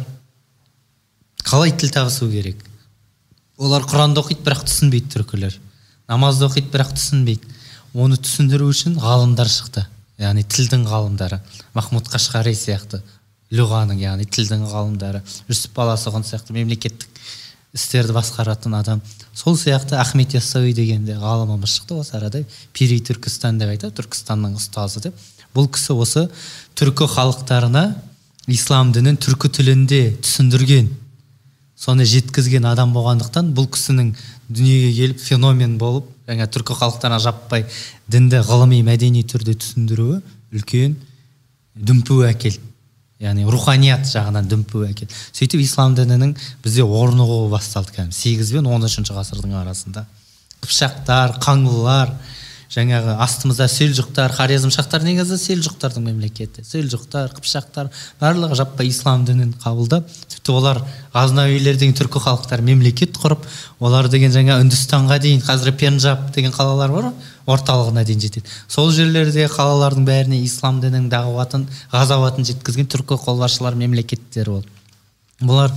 қалай 1.43 1.75
тіл 1.75 1.91
табысу 1.91 2.31
керек? 2.31 2.63
Олар 3.59 3.85
құранды 3.89 4.23
оқиды 4.23 4.45
бірақ 4.47 4.65
түсінбейді 4.69 5.11
түркілер. 5.17 5.59
Намазды 6.09 6.47
оқиды 6.47 6.71
бірақ 6.73 6.95
түсінбейді. 6.95 7.55
Оны 7.95 8.17
түсіндіру 8.23 8.69
үшін 8.71 8.99
ғалымдар 9.03 9.51
шықты. 9.51 9.85
Яғни 10.19 10.45
тілдің 10.47 10.85
ғалымдары. 10.87 11.41
Махмуд 11.75 12.09
қашқари 12.11 12.55
сияқты. 12.55 13.03
Люғаның 13.51 13.99
яғни 14.03 14.27
тілдің 14.29 14.67
ғалымдары. 14.71 15.23
Жүсіп 15.49 15.75
баласұғын 15.79 16.27
сияқты 16.27 16.55
мемлекеттік 16.55 17.09
істерді 17.75 18.15
басқаратын 18.17 18.77
адам. 18.79 19.03
Сол 19.35 19.57
сияқты 19.57 19.99
ахмет 19.99 20.35
яссауи 20.35 20.73
деген 20.73 21.05
де 21.07 21.17
ғалымымыз 21.19 21.79
шықты 21.79 21.99
осы 21.99 22.17
арада. 22.17 22.45
Пири 22.73 23.01
түркістан 23.01 23.59
деп 23.59 23.73
айтады 23.75 23.97
түркістанның 24.03 24.59
ұстазы 24.61 25.03
деп. 25.09 25.19
Бұл 25.55 25.69
кісі 25.73 25.97
осы 25.97 26.29
түркі 26.79 27.09
халықтарына 27.15 27.85
ислам 28.49 28.93
дінін 28.93 29.19
түркі 29.21 29.51
тілінде 29.59 30.03
түсіндірген. 30.23 30.91
Соны 31.79 32.07
жеткізген 32.09 32.67
адам 32.67 32.93
болғандықтан 32.97 33.53
бұл 33.55 33.69
кісінің 33.75 34.15
дүниеге 34.49 34.95
келіп 34.97 35.21
феномен 35.23 35.77
болып 35.79 36.09
жаңа 36.29 36.49
түркі 36.51 36.75
халықтарына 36.79 37.21
жаппай 37.23 37.67
дінді 38.11 38.43
ғылыми 38.49 38.81
мәдени 38.87 39.23
түрде 39.31 39.55
түсіндіруі 39.63 40.19
үлкен 40.59 40.97
дүмпу 41.79 42.25
әкелді 42.27 42.67
яғни 43.23 43.47
руханият 43.51 44.07
жағынан 44.11 44.49
дүмпу 44.51 44.85
әкелді 44.89 45.15
сөйтіп 45.39 45.63
ислам 45.63 45.95
дінінің 45.99 46.35
бізде 46.65 46.85
орнығуы 46.87 47.49
басталды 47.51 47.95
кәдімгі 47.97 48.15
сегіз 48.15 48.53
бен 48.55 48.69
он 48.71 48.87
үшінші 48.87 49.17
ғасырдың 49.17 49.57
арасында. 49.63 50.05
Қыпшақтар 50.63 51.39
қаңлылар 51.43 52.13
жаңағы 52.73 53.15
астымызда 53.25 53.67
селжұқтар 53.73 54.35
хорезмшақтар 54.37 55.05
негізі 55.07 55.39
селжұқтардың 55.41 56.05
мемлекеті 56.11 56.65
селжұқтар 56.69 57.33
қыпшақтар 57.37 57.89
барлығы 58.21 58.59
жаппай 58.61 58.91
ислам 58.91 59.25
дінін 59.25 59.55
қабылдап 59.63 60.11
тіпті 60.29 60.53
олар 60.53 60.83
ғазнауилер 61.15 61.81
деген 61.81 61.97
түркі 61.97 62.21
халықтар 62.27 62.61
мемлекет 62.67 63.17
құрып 63.17 63.49
олар 63.81 64.11
деген 64.13 64.35
жаңа 64.35 64.61
үндістанға 64.65 65.19
дейін 65.25 65.41
қазір 65.47 65.73
пенджаб 65.81 66.29
деген 66.37 66.53
қалалар 66.53 66.93
бар 66.93 67.11
орталығына 67.49 68.05
дейін 68.05 68.21
жетеді. 68.21 68.51
Сол 68.69 68.91
жерлерде 68.93 69.47
қалалардың 69.49 70.05
бәріне 70.05 70.43
ислам 70.45 70.83
дінінің 70.83 71.09
дағуатын 71.13 71.65
ғазауатын 71.95 72.45
жеткізген 72.51 72.91
түркі 72.93 73.17
қолбасшылар 73.25 73.79
мемлекеттері 73.81 74.59
болды. 74.59 74.69
Бұлар 75.41 75.73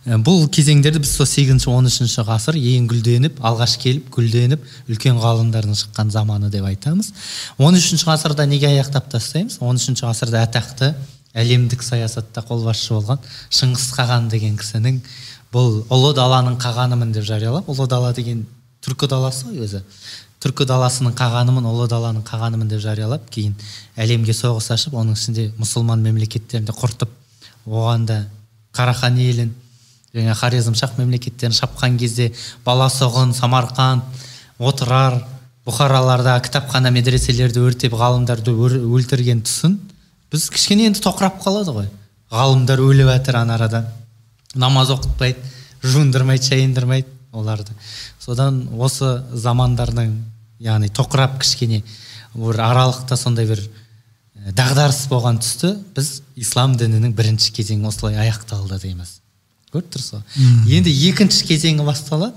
бұл 0.00 0.46
кезеңдерде 0.48 1.02
біз 1.02 1.10
сол 1.12 1.26
сегізінші 1.28 1.68
он 1.68 1.84
үшінші 1.84 2.22
ғасыр 2.24 2.56
ең 2.56 2.86
гүлденіп 2.88 3.42
алғаш 3.44 3.74
келіп 3.82 4.06
гүлденіп 4.14 4.62
үлкен 4.88 5.18
ғалымдардың 5.20 5.76
шыққан 5.76 6.08
заманы 6.14 6.48
деп 6.48 6.64
айтамыз. 6.64 7.12
он 7.58 7.76
үшінші 7.76 8.06
ғасырда 8.08 8.46
неге 8.48 8.70
аяқтап 8.70 9.10
тастаймыз? 9.12 9.58
он 9.60 9.76
үшінші 9.76 10.06
ғасырда 10.08 10.40
атақты 10.48 10.94
әлемдік 11.36 11.84
саясатта 11.84 12.40
қолбасшы 12.40 12.94
болған 12.96 13.20
шыңғыс 13.52 13.92
қаған 13.92 14.32
деген 14.32 14.56
кісінің 14.56 15.02
бұл 15.52 15.84
ұлы 15.92 16.14
даланың 16.16 16.56
қағанымын 16.56 17.12
деп 17.12 17.28
жариялап 17.28 17.68
ұлы 17.68 17.86
дала 17.86 18.14
деген 18.16 18.46
түркі 18.80 19.06
даласы 19.06 19.52
ғой 19.52 19.66
өзі. 19.68 19.84
түркі 20.40 20.64
даласының 20.64 21.12
қағанымын 21.12 21.66
ұлы 21.68 21.88
даланың 21.92 22.24
қағанымын 22.24 22.72
деп 22.72 22.80
жариялап 22.80 23.28
кейін 23.28 23.52
әлемге 24.00 24.32
соғыс 24.32 24.72
ашып 24.72 24.94
оның 24.96 25.12
ішінде 25.12 25.50
мұсылман 25.60 26.00
мемлекеттерін 26.00 26.64
де 26.64 26.72
құртып 26.72 27.10
оған 27.66 28.06
да 28.06 28.24
қарахан 28.72 29.18
елін 29.20 29.52
жаңа 30.14 30.34
хорезмшах 30.34 30.96
мемлекеттерін 30.98 31.54
шапқан 31.54 31.98
кезде 32.00 32.30
баласұғын 32.66 33.34
самарқанд 33.36 34.24
отырар 34.58 35.20
бұхараларда 35.68 36.34
кітапхана 36.44 36.90
медреселерді 36.94 37.62
өртеп 37.68 37.94
ғалымдарды 38.00 38.54
өлтірген 38.56 39.44
тұсын 39.46 39.78
біз 40.32 40.48
кішкене 40.50 40.88
енді 40.90 41.02
тоқырап 41.04 41.40
қалады 41.44 41.74
ғой. 41.76 41.88
Ғалымдар 42.30 42.82
өліп 42.82 43.10
жатыр 43.10 43.40
ана 43.42 43.56
арада 43.58 43.84
намаз 44.54 44.90
оқытпайды 44.94 45.38
жуындырмайды 45.82 46.48
шайындырмайды 46.50 47.08
оларды. 47.32 47.74
Содан 48.18 48.64
осы 48.78 49.20
замандардың 49.32 50.14
яғни 50.62 50.90
тоқырап 50.94 51.38
кішкене 51.42 51.82
бір 52.34 52.60
аралықта 52.66 53.16
сондай 53.18 53.46
бір 53.50 53.62
дағдарыс 54.56 55.06
болған 55.10 55.40
тұсты 55.42 55.74
біз 55.96 56.20
ислам 56.40 56.76
дінінің 56.80 57.14
бірінші 57.16 57.52
кезеңі 57.56 57.90
осылай 57.90 58.18
аяқталды 58.24 58.78
дейміз. 58.80 59.19
Көріп 59.74 59.90
тұрсыз 59.94 60.18
ғой? 60.18 60.76
Енді 60.78 60.92
екінші 61.10 61.46
кезеңі 61.48 61.86
басталады. 61.86 62.34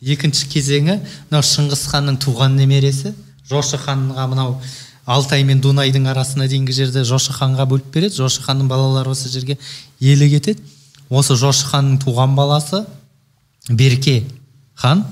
Екінші 0.00 0.48
кезеңі 0.52 0.98
мынау 1.30 1.44
шыңғыс 1.46 1.86
ханның 1.92 2.18
туған 2.20 2.56
немересі. 2.58 3.14
Жошы 3.48 3.78
ханға 3.80 4.26
мынау 4.28 4.58
алтай 5.06 5.44
мен 5.46 5.60
дунайдың 5.64 6.08
арасына 6.10 6.48
дейінгі 6.50 6.74
жерді 6.76 7.04
жошы 7.08 7.32
ханға 7.32 7.64
бөліп 7.70 7.92
береді. 7.94 8.18
Жошы 8.20 8.42
ханның 8.44 8.68
балалары 8.68 9.14
осы 9.14 9.30
жерге 9.32 9.56
елі 10.00 10.28
кетеді. 10.36 10.60
Осы 11.08 11.36
жошы 11.38 11.66
ханның 11.70 12.00
туған 12.04 12.36
баласы 12.36 12.84
берке 13.70 14.24
хан 14.74 15.04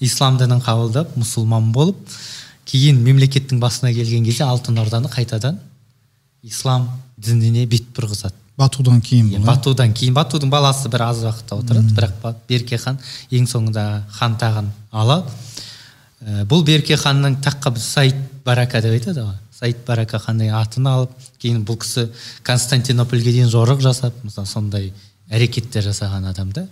ислам 0.00 0.38
дінін 0.40 0.62
қабылдап 0.64 1.12
мұсылман 1.18 1.72
болып 1.74 1.98
кейін 2.70 3.02
мемлекеттің 3.04 3.60
басына 3.60 3.92
келген 3.92 4.24
кезде 4.24 4.46
алтын 4.46 4.78
орданы 4.80 5.10
қайтадан 5.12 5.58
ислам 6.42 6.88
дініне 7.18 7.66
бет 7.66 7.90
бұрғызады. 7.96 8.39
Батудан 8.60 9.00
кейін 9.04 9.30
бұл 9.32 9.46
батудан 9.48 9.94
кейін 9.96 10.14
батудың 10.16 10.52
баласы 10.52 10.90
бір 10.92 11.06
аз 11.08 11.22
уақытта 11.24 11.58
отырады 11.60 11.94
бірақ 11.96 12.42
берке 12.48 12.78
хан 12.78 13.00
ең 13.30 13.48
соңында 13.50 13.86
хан 14.18 14.36
тағын 14.40 14.68
алады 14.92 15.32
ә, 16.20 16.44
бұл 16.48 16.64
берке 16.66 16.98
ханның 17.00 17.38
таққа 17.44 17.76
саид 17.80 18.18
барака 18.44 18.80
деп 18.82 18.96
айтады 18.96 19.24
ғой. 19.24 19.36
Саид 19.60 19.84
барака 19.86 20.20
ханның 20.20 20.52
атын 20.56 20.88
алып 20.88 21.12
кейін 21.40 21.64
бұл 21.68 21.78
кісі 21.80 22.08
константинопольге 22.46 23.32
дейін 23.32 23.50
жорық 23.52 23.82
жасап 23.84 24.16
мысалы 24.24 24.48
сондай 24.48 24.92
әрекеттер 25.30 25.84
жасаған 25.88 26.28
адам 26.30 26.52
да. 26.52 26.66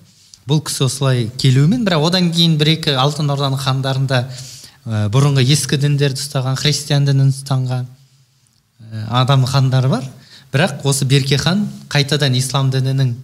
Бұл 0.49 0.63
кісі 0.65 0.87
осылай 0.87 1.29
келуімен 1.41 1.85
бірақ 1.87 2.09
одан 2.09 2.31
кейін 2.33 2.57
бір 2.61 2.75
екі 2.77 2.97
алтын 2.97 3.31
орданың 3.33 3.61
хандарында 3.61 4.23
ә, 4.25 5.09
бұрынғы 5.13 5.45
ескі 5.53 5.81
діндерді 5.81 6.25
ұстаған 6.25 6.57
христиан 6.61 7.09
дінін 7.09 7.33
ұстанған 7.33 7.89
ә, 7.89 9.05
адам 9.23 9.45
хандар 9.49 9.89
бар. 9.89 10.09
Бірақ 10.53 10.85
осы 10.89 11.05
берке 11.05 11.39
хан 11.39 11.67
қайтадан 11.93 12.37
ислам 12.39 12.71
дінінің 12.73 13.15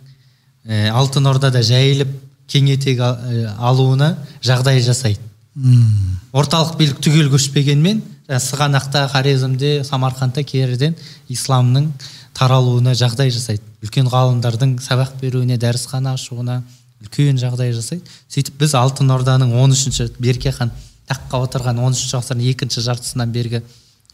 ә, 0.68 0.90
алтын 0.92 1.26
ордада 1.30 1.62
жайылып 1.62 2.10
кең 2.50 2.68
етек 2.74 3.00
алуына 3.00 4.16
жағдай 4.44 4.82
жасайды. 4.84 5.20
Үм. 5.54 6.18
орталық 6.34 6.74
билік 6.80 6.98
түгел 6.98 7.28
көшпегенмен 7.30 8.00
сығанақта 8.26 9.04
хорезмде 9.12 9.84
самарқандта 9.86 10.42
керіден 10.42 10.96
исламның 11.30 11.92
таралуына 12.34 12.94
жағдай 12.98 13.30
жасайды. 13.30 13.62
Үлкен 13.84 14.08
ғалымдардың 14.10 14.80
сабақ 14.82 15.14
беруіне 15.20 15.54
дәрісхана 15.62 16.16
ашуына 16.18 16.62
үлкен 17.04 17.38
жағдай 17.38 17.70
жасайды. 17.76 18.02
Сөйтіп 18.32 18.58
біз 18.64 18.74
алтын 18.80 19.14
орданың 19.14 19.54
13 19.54 19.78
үшінші 19.78 20.08
берке 20.18 20.50
хан 20.50 20.72
таққа 21.06 21.44
отырған 21.46 21.78
13 21.78 22.02
үшінші 22.02 22.16
ғасырдың 22.18 22.50
екінші 22.50 22.84
жартысынан 22.88 23.32
бергі 23.32 23.62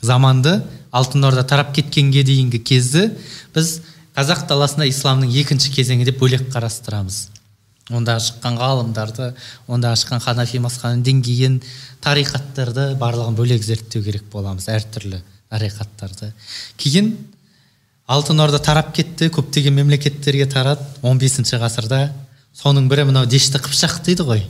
заманды 0.03 0.61
алтын 0.93 1.25
орда 1.25 1.45
тарап 1.45 1.75
кеткенге 1.75 2.23
дейінгі 2.27 2.61
кезді 2.65 3.11
біз 3.55 3.81
қазақ 4.17 4.47
даласында 4.51 4.89
исламның 4.91 5.33
екінші 5.43 5.73
кезеңі 5.75 6.07
деп 6.09 6.19
бөлек 6.21 6.49
қарастырамыз. 6.53 7.29
Онда 7.91 8.17
шыққан 8.23 8.59
ғалымдарды 8.61 9.33
онда 9.67 9.93
шыққан 9.99 10.23
ханафи 10.23 10.61
масханың 10.63 11.03
деңгейін 11.07 11.59
тарихаттарды 12.05 12.95
барлығын 13.01 13.37
бөлек 13.39 13.65
зерттеу 13.67 14.05
керек 14.05 14.29
боламыз 14.33 14.69
әртүрлі 14.71 15.23
тарихаттарды. 15.51 16.31
Кейін 16.79 17.13
алтын 18.07 18.43
орда 18.45 18.61
тарап 18.63 18.93
кетті 18.95 19.31
көптеген 19.35 19.75
мемлекеттерге 19.75 20.47
тарады. 20.51 20.87
15 21.03 21.59
ғасырда 21.63 22.11
соның 22.55 22.89
бірі 22.91 23.09
мынау 23.11 23.27
дешті 23.27 23.59
қыпшақ 23.59 24.01
дейді 24.07 24.27
ғой. 24.29 24.45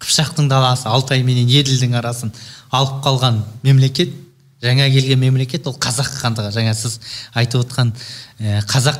Қыпшақтың 0.00 0.48
даласы 0.50 0.88
алтай 0.88 1.22
менен 1.22 1.46
еділдің 1.50 1.94
арасын 1.98 2.34
алып 2.70 3.02
қалған 3.04 3.42
мемлекет. 3.62 4.14
Жаңа 4.62 4.88
келген 4.92 5.20
мемлекет 5.20 5.66
ол 5.66 5.76
қазақ 5.80 6.10
хандығы. 6.20 6.52
Жаңа 6.54 6.74
сіз 6.76 6.98
айтып 7.34 7.64
отқан 7.64 7.92
ә, 8.40 8.60
қазақ 8.68 8.98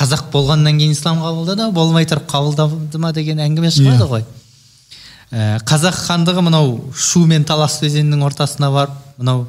қазақ 0.00 0.30
болғаннан 0.32 0.78
кейін 0.80 0.94
ислам 0.94 1.20
қабылдады 1.20 1.70
болмай 1.76 2.06
тұрып 2.08 2.28
қабылдады 2.30 3.00
ма 3.02 3.12
деген 3.12 3.42
әңгіме 3.44 3.72
шығады 3.74 4.06
ғой. 4.08 4.24
Ә, 5.30 5.60
қазақ 5.68 5.98
хандығы 6.06 6.44
мынау 6.46 6.78
шу 6.96 7.26
мен 7.28 7.44
талас 7.44 7.76
өзенінің 7.84 8.24
ортасына 8.30 8.70
барып 8.72 8.96
мынау 9.18 9.44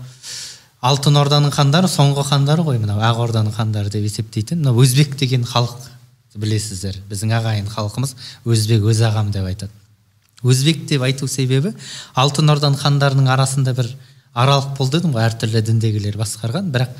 алтын 0.82 1.18
орданың 1.22 1.54
хандары 1.56 1.88
соңғы 1.90 2.26
хандары 2.28 2.66
ғой 2.68 2.82
мынау 2.82 3.00
ақ 3.06 3.24
орданың 3.28 3.56
хандары 3.56 3.94
деп 3.94 4.04
есептейтін. 4.04 4.60
Мынау 4.62 4.84
өзбек 4.84 5.16
деген 5.18 5.46
халық 5.48 5.78
білесіздер 6.36 7.00
біздің 7.10 7.36
ағайын 7.38 7.70
халқымыз 7.72 8.16
өзбек 8.46 8.86
өз 8.92 9.02
ағам 9.08 9.32
деп 9.32 9.48
айтады. 9.48 9.72
Өзбек 10.44 10.86
деп 10.90 11.04
айту 11.06 11.28
себебі 11.28 11.74
алтын 12.18 12.50
орданың 12.50 12.80
хандарының 12.82 13.28
арасында 13.30 13.76
бір 13.78 13.90
аралық 14.36 14.76
болды 14.78 15.00
дедім 15.00 15.16
ғой 15.16 15.26
әртүрлі 15.28 15.62
діндегілер 15.68 16.18
басқарған. 16.20 16.70
Бірақ 16.74 16.94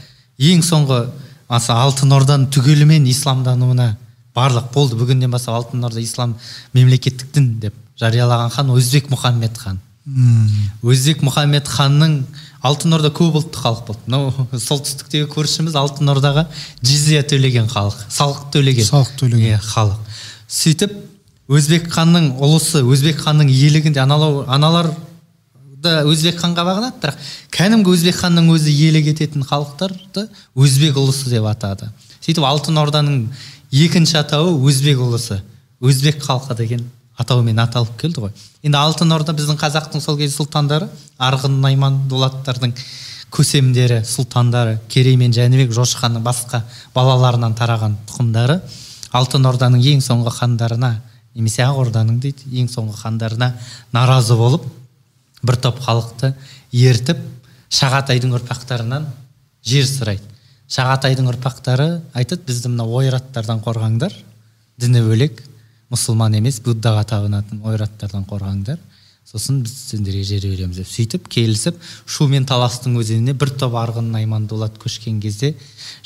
ең 0.52 0.64
соңғы 0.66 1.04
аса 1.52 1.78
алтын 1.84 2.12
орданың 2.16 2.50
түгелімен 2.54 3.08
исламдануына 3.12 3.96
барлық 4.36 4.72
болды. 4.74 4.98
Бүгіннен 5.00 5.32
бастап 5.32 5.60
алтын 5.60 5.84
орда 5.88 6.02
ислам 6.02 6.36
мемлекеттік 6.74 7.32
дін 7.36 7.54
деп 7.64 7.78
жариялаған 8.02 8.52
хан 8.56 8.72
өзбек 8.76 9.12
мұхаммед 9.12 9.58
хан. 9.60 9.80
Өзбек 10.82 11.22
мұхаммед 11.22 11.68
ханның 11.70 12.22
алтын 12.66 12.98
орда 12.98 13.12
көп 13.14 13.38
ұлтты 13.42 13.62
халық 13.62 13.86
болды. 13.88 14.02
Мынау 14.08 14.48
солтүстіктегі 14.68 15.30
көршіміз 15.32 15.78
алтын 15.78 16.10
ордаға 16.14 16.48
жизия 16.82 17.22
төлеген 17.24 17.70
халық 17.72 18.00
салық 18.10 18.50
төлеген. 18.54 18.88
Салық 18.88 19.14
төлеген. 19.20 19.54
иә 19.54 19.62
халық. 19.62 20.00
Сөйтіп 20.52 20.98
өзбек 21.52 21.88
ханның 21.94 22.34
ұлысы 22.42 22.82
өзбек 22.82 23.22
ханның 23.22 23.52
иелігінде 23.52 24.02
аналар 24.02 24.92
да 25.82 26.02
өзбек 26.06 26.40
ханға 26.42 26.66
бағынады 26.68 27.02
бірақ 27.02 27.30
кәдімгі 27.56 27.94
өзбек 27.96 28.18
ханның 28.20 28.50
өзі 28.54 28.72
иелік 28.72 29.12
ететін 29.16 29.46
халықтарды 29.48 30.28
өзбек 30.56 30.98
ұлысы 31.02 31.32
деп 31.32 31.48
атады. 31.50 31.90
Сөйтіп 32.22 32.46
алтын 32.46 32.78
орданың 32.78 33.22
екінші 33.74 34.20
атауы 34.22 34.58
өзбек 34.70 35.02
ұлысы 35.02 35.42
өзбек 35.82 36.22
халқы 36.26 36.58
деген 36.60 36.84
атаумен 37.18 37.60
аталып 37.62 37.98
келді 38.02 38.28
ғой. 38.28 38.34
Енді 38.66 38.78
алтын 38.78 39.14
орда 39.16 39.34
біздің 39.34 39.58
қазақтың 39.62 40.04
сол 40.04 40.18
кезде 40.20 40.38
сұлтандары 40.38 40.90
арғын 41.22 41.58
найман 41.64 42.04
дулаттардың 42.10 42.74
көсемдері 43.34 44.02
сұлтандары 44.06 44.78
керей 44.92 45.18
мен 45.18 45.34
жәнібек 45.34 45.74
жошы 45.74 45.98
ханның 46.02 46.24
басқа 46.26 46.62
балаларынан 46.96 47.56
тараған 47.58 47.96
тұқымдары 48.10 48.60
алтын 49.18 49.48
орданың 49.50 49.86
ең 49.94 50.04
соңғы 50.04 50.34
хандарына 50.36 50.92
немесе 51.36 51.64
ақ 51.64 51.80
орданың 51.86 52.20
дейді 52.22 52.52
ең 52.62 52.70
соңғы 52.72 52.98
хандарына 53.02 53.54
наразы 53.96 54.36
болып 54.36 54.68
бір 55.44 55.58
топ 55.62 55.80
халықты 55.84 56.34
ертіп 56.72 57.22
шағатайдың 57.72 58.36
ұрпақтарынан 58.38 59.08
жер 59.66 59.88
сұрайды. 59.88 60.28
Шағатайдың 60.72 61.28
ұрпақтары 61.32 61.88
айтады 62.16 62.46
бізді 62.48 62.72
мына 62.72 62.86
ойраттардан 62.88 63.60
қорғаңдар 63.66 64.14
діні 64.80 65.02
бөлек 65.06 65.42
мұсылман 65.92 66.38
емес 66.38 66.62
буддаға 66.64 67.04
табынатын 67.10 67.60
ойраттардан 67.68 68.24
қорғаңдар. 68.30 68.80
Сосын 69.28 69.62
біз 69.64 69.74
сендерге 69.92 70.24
жер 70.28 70.46
береміз 70.50 70.82
деп 70.82 70.88
сөйтіп 70.92 71.28
келісіп 71.32 71.78
шу 72.10 72.28
мен 72.28 72.46
таластың 72.48 72.98
өзеніне 73.00 73.36
бір 73.38 73.52
топ 73.60 73.76
арғын 73.80 74.10
найман 74.12 74.48
дулат 74.50 74.76
көшкен 74.82 75.22
кезде 75.24 75.54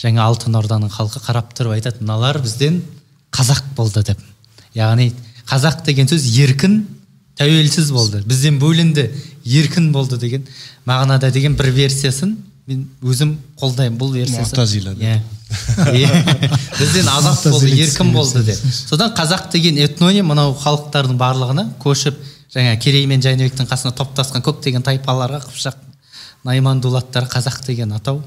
жаңа 0.02 0.26
алтын 0.28 0.58
орданың 0.60 0.92
халқы 0.94 1.22
қарап 1.24 1.54
тұрып 1.58 1.78
айтады 1.78 2.04
мыналар 2.04 2.42
бізден 2.44 2.82
қазақ 3.34 3.64
болды 3.78 4.04
деп. 4.06 4.20
Яғни 4.76 5.14
қазақ 5.48 5.86
деген 5.88 6.10
сөз 6.12 6.28
еркін 6.44 6.84
тәуелсіз 7.40 7.92
болды. 7.92 8.22
Бізден 8.26 8.60
бөлінді 8.60 9.10
еркін 9.46 9.92
болды 9.94 10.18
деген 10.18 10.46
мағынада 10.88 11.32
деген 11.32 11.56
бір 11.60 11.72
версиясын 11.76 12.36
мен 12.68 12.86
өзім 13.04 13.36
қолдаймын 13.60 13.98
бұл 14.00 14.14
версиясы 14.16 14.56
Муътазила 14.56 14.94
деп. 14.96 15.04
иә. 15.04 16.10
Бізден 16.80 17.10
азат 17.12 17.44
болды 17.52 17.70
еркін 17.76 18.14
болды 18.14 18.44
деп. 18.44 18.58
содан 18.58 19.14
қазақ 19.14 19.52
деген 19.52 19.78
этноним 19.78 20.32
мынау 20.32 20.56
халықтардың 20.64 21.20
барлығына 21.20 21.68
көшіп 21.84 22.16
жаңа 22.56 22.78
керей 22.80 23.06
мен 23.06 23.22
жәнібектің 23.22 23.68
қасына 23.70 23.94
топтасқан 24.00 24.42
көптеген 24.42 24.82
тайпаларға 24.86 25.44
қыпшақ 25.46 25.78
найман 26.46 26.82
дулаттар 26.82 27.28
қазақ 27.30 27.66
деген 27.66 27.92
атау. 27.92 28.24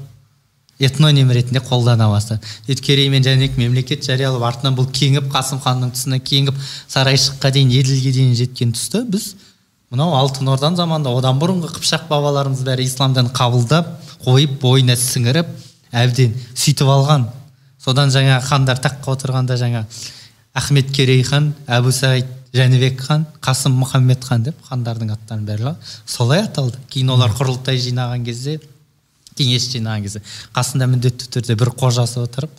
Этноним 0.79 1.31
ретінде 1.35 1.59
қолдана 1.59 2.07
бастады 2.11 2.45
сөйтіп 2.67 2.85
керей 2.85 3.09
мен 3.11 3.23
жәнібек 3.23 3.57
мемлекет 3.59 4.05
жариялап 4.07 4.45
артынан 4.53 4.77
бұл 4.77 4.87
кеңіп 4.95 5.29
қасым 5.33 5.59
ханның 5.63 5.93
тұсына 5.95 6.19
кеңіп 6.23 6.57
сарайшыққа 6.87 7.51
дейін 7.55 7.73
еділге 7.81 8.13
дейін 8.15 8.35
жеткен 8.39 8.75
тұста 8.77 9.03
біз 9.03 9.33
мынау 9.91 10.13
алтын 10.15 10.47
орданың 10.53 10.77
заманында 10.77 11.15
одан 11.17 11.39
бұрынғы 11.41 11.73
қыпшақ 11.75 12.07
бабаларымыз 12.11 12.61
бәрі 12.67 12.85
исламдан 12.85 13.31
қабылдап 13.33 13.89
қойып 14.23 14.59
бойына 14.61 14.95
сіңіріп 14.99 15.49
әбден 15.91 16.35
сөйтіп 16.53 16.89
алған. 16.93 17.25
Содан 17.81 18.11
жаңа 18.13 18.39
хандар 18.45 18.77
таққа 18.83 19.15
отырғанда 19.15 19.57
жаңа 19.57 19.85
ахмет 20.53 20.91
керей 20.93 21.23
хан 21.23 21.53
әбу 21.67 21.91
саид 21.95 22.27
жәнібек 22.53 23.01
хан 23.01 23.25
қасым 23.41 23.77
мұхаммед 23.81 24.25
хан 24.25 24.43
деп 24.45 24.59
хандардың 24.69 25.13
аттарын 25.15 25.45
барлығы 25.47 25.75
солай 26.05 26.43
аталды. 26.43 26.77
Кейін 26.89 27.15
олар 27.15 27.33
құрылтай 27.33 27.79
жинаған 27.81 28.25
кезде 28.25 28.59
кеңес 29.39 29.71
жинаған 29.73 30.05
кезде 30.05 30.21
қасында 30.55 30.89
міндетті 30.91 31.31
түрде 31.33 31.55
бір 31.59 31.73
қожасы 31.79 32.21
отырып 32.21 32.53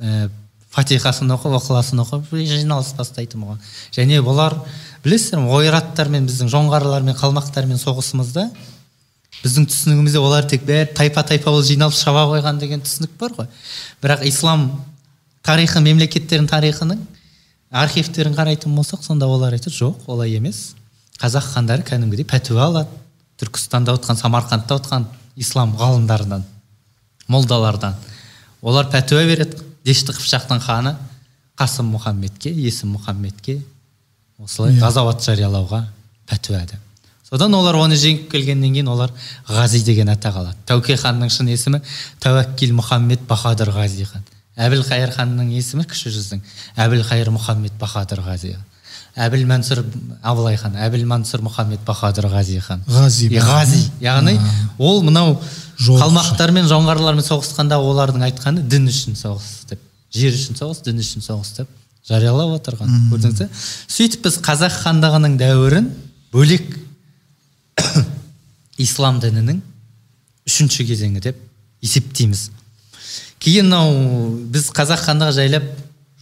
ә, 0.00 0.30
фатихасын 0.74 1.30
оқып 1.36 1.54
ықыласын 1.60 2.02
оқып 2.02 2.30
жиналыс 2.34 2.92
бастайтын 2.98 3.42
болған. 3.44 3.60
Және 3.94 4.20
бұлар 4.26 4.56
білесіздер 5.04 5.42
ме 5.44 5.52
ойраттармен 5.54 6.26
біздің 6.26 6.50
жоңғарлармен 6.50 7.14
қалмақтармен 7.18 7.78
соғысымызда 7.78 8.48
біздің 9.44 9.68
түсінігімізде 9.70 10.18
олар 10.22 10.48
тек 10.50 10.64
бәрі 10.66 10.90
тайпа 10.96 11.22
тайпа 11.26 11.52
болып 11.52 11.68
жиналып 11.68 11.94
шаба 11.94 12.24
қойған 12.32 12.58
деген 12.58 12.82
түсінік 12.82 13.14
бар 13.20 13.34
ғой. 13.38 13.48
Бірақ 14.02 14.24
ислам 14.26 14.66
тарихы 15.46 15.82
мемлекеттердің 15.84 16.48
тарихының 16.50 17.02
архивтерін 17.70 18.34
қарайтын 18.34 18.74
болсақ 18.74 19.04
сонда 19.04 19.28
олар 19.30 19.54
айтады 19.54 19.74
жоқ 19.76 20.08
олай 20.08 20.34
емес. 20.38 20.74
Қазақ 21.20 21.52
хандары 21.54 21.86
кәдімгідей 21.86 22.26
пәтуа 22.26 22.66
алады. 22.66 23.02
Түркістанда 23.38 23.94
отқан 23.98 24.18
самарқандта 24.18 24.78
отқан 24.78 25.06
ислам 25.36 25.76
ғалымдарынан 25.76 26.44
молдалардан. 27.28 27.94
Олар 28.62 28.90
пәтуа 28.90 29.24
береді. 29.26 29.60
Дешті 29.84 30.14
қыпшақтың 30.16 30.60
ханы 30.64 30.96
қасым 31.58 31.92
мұхаммедке 31.94 32.50
есім 32.50 32.96
мұхаммедке 32.96 33.60
осылай 34.42 34.74
Иә. 34.74 34.80
ғазауат 34.82 35.22
жариялауға 35.22 35.84
пәтуа 36.26 36.64
деп 36.66 36.80
содан 37.28 37.54
олар 37.54 37.76
оны 37.78 37.98
жеңіп 37.98 38.26
келгеннен 38.32 38.74
кейін 38.74 38.88
олар 38.90 39.12
ғази 39.46 39.84
деген 39.86 40.10
атақ 40.10 40.40
алады 40.40 40.56
тәуке 40.66 40.96
ханның 40.98 41.30
шын 41.30 41.52
есімі 41.52 41.80
тәуәккил 42.24 42.74
мұхаммед 42.74 43.22
бахадыр 43.28 43.70
ғази 43.76 44.08
хан. 44.08 44.24
Әбілқайыр 44.56 45.14
ханның 45.14 45.50
есімі 45.54 45.86
кіші 45.90 46.10
жүздің 46.14 46.42
әбілқайыр 46.78 47.30
мұхаммед 47.34 47.78
бахадыр 47.78 48.22
ғази 48.26 48.56
әбіл 49.14 49.44
мәнсұр 49.46 49.84
абылай 50.26 50.56
хан 50.58 50.74
әбіл 50.82 51.04
мәнсұр 51.06 51.44
мұхаммед 51.46 51.84
бахадыр 51.86 52.26
ғази 52.32 52.58
хан. 52.64 52.82
Ғази 52.90 53.28
ғази 53.30 53.82
яғни 54.02 54.34
ол 54.78 55.04
мынау 55.06 55.36
қалмақтармен 55.78 56.66
жоңғарлармен 56.70 57.26
соғысқанда 57.26 57.78
олардың 57.78 58.26
айтқаны 58.26 58.64
дін 58.66 58.88
үшін 58.90 59.14
соғыс 59.18 59.68
деп 59.70 59.84
жер 60.14 60.34
үшін 60.34 60.58
соғыс 60.58 60.82
дін 60.86 60.98
үшін 61.04 61.22
соғыс 61.22 61.52
деп 61.60 61.70
жариялап 62.08 62.56
отырған. 62.58 62.90
Көрдіңіз 63.12 63.38
бе 63.44 63.48
сөйтіп 63.94 64.26
біз 64.26 64.40
қазақ 64.44 64.80
хандығының 64.82 65.38
дәуірін 65.40 65.88
бөлек 66.34 66.74
ислам 68.84 69.22
дінінің 69.22 69.62
үшінші 70.50 70.88
кезеңі 70.90 71.22
деп 71.22 71.38
есептейміз. 71.86 72.48
Кейін 73.38 73.70
мынау 73.70 74.34
біз 74.50 74.70
қазақ 74.74 75.06
хандығы 75.06 75.38
жайлап 75.38 75.70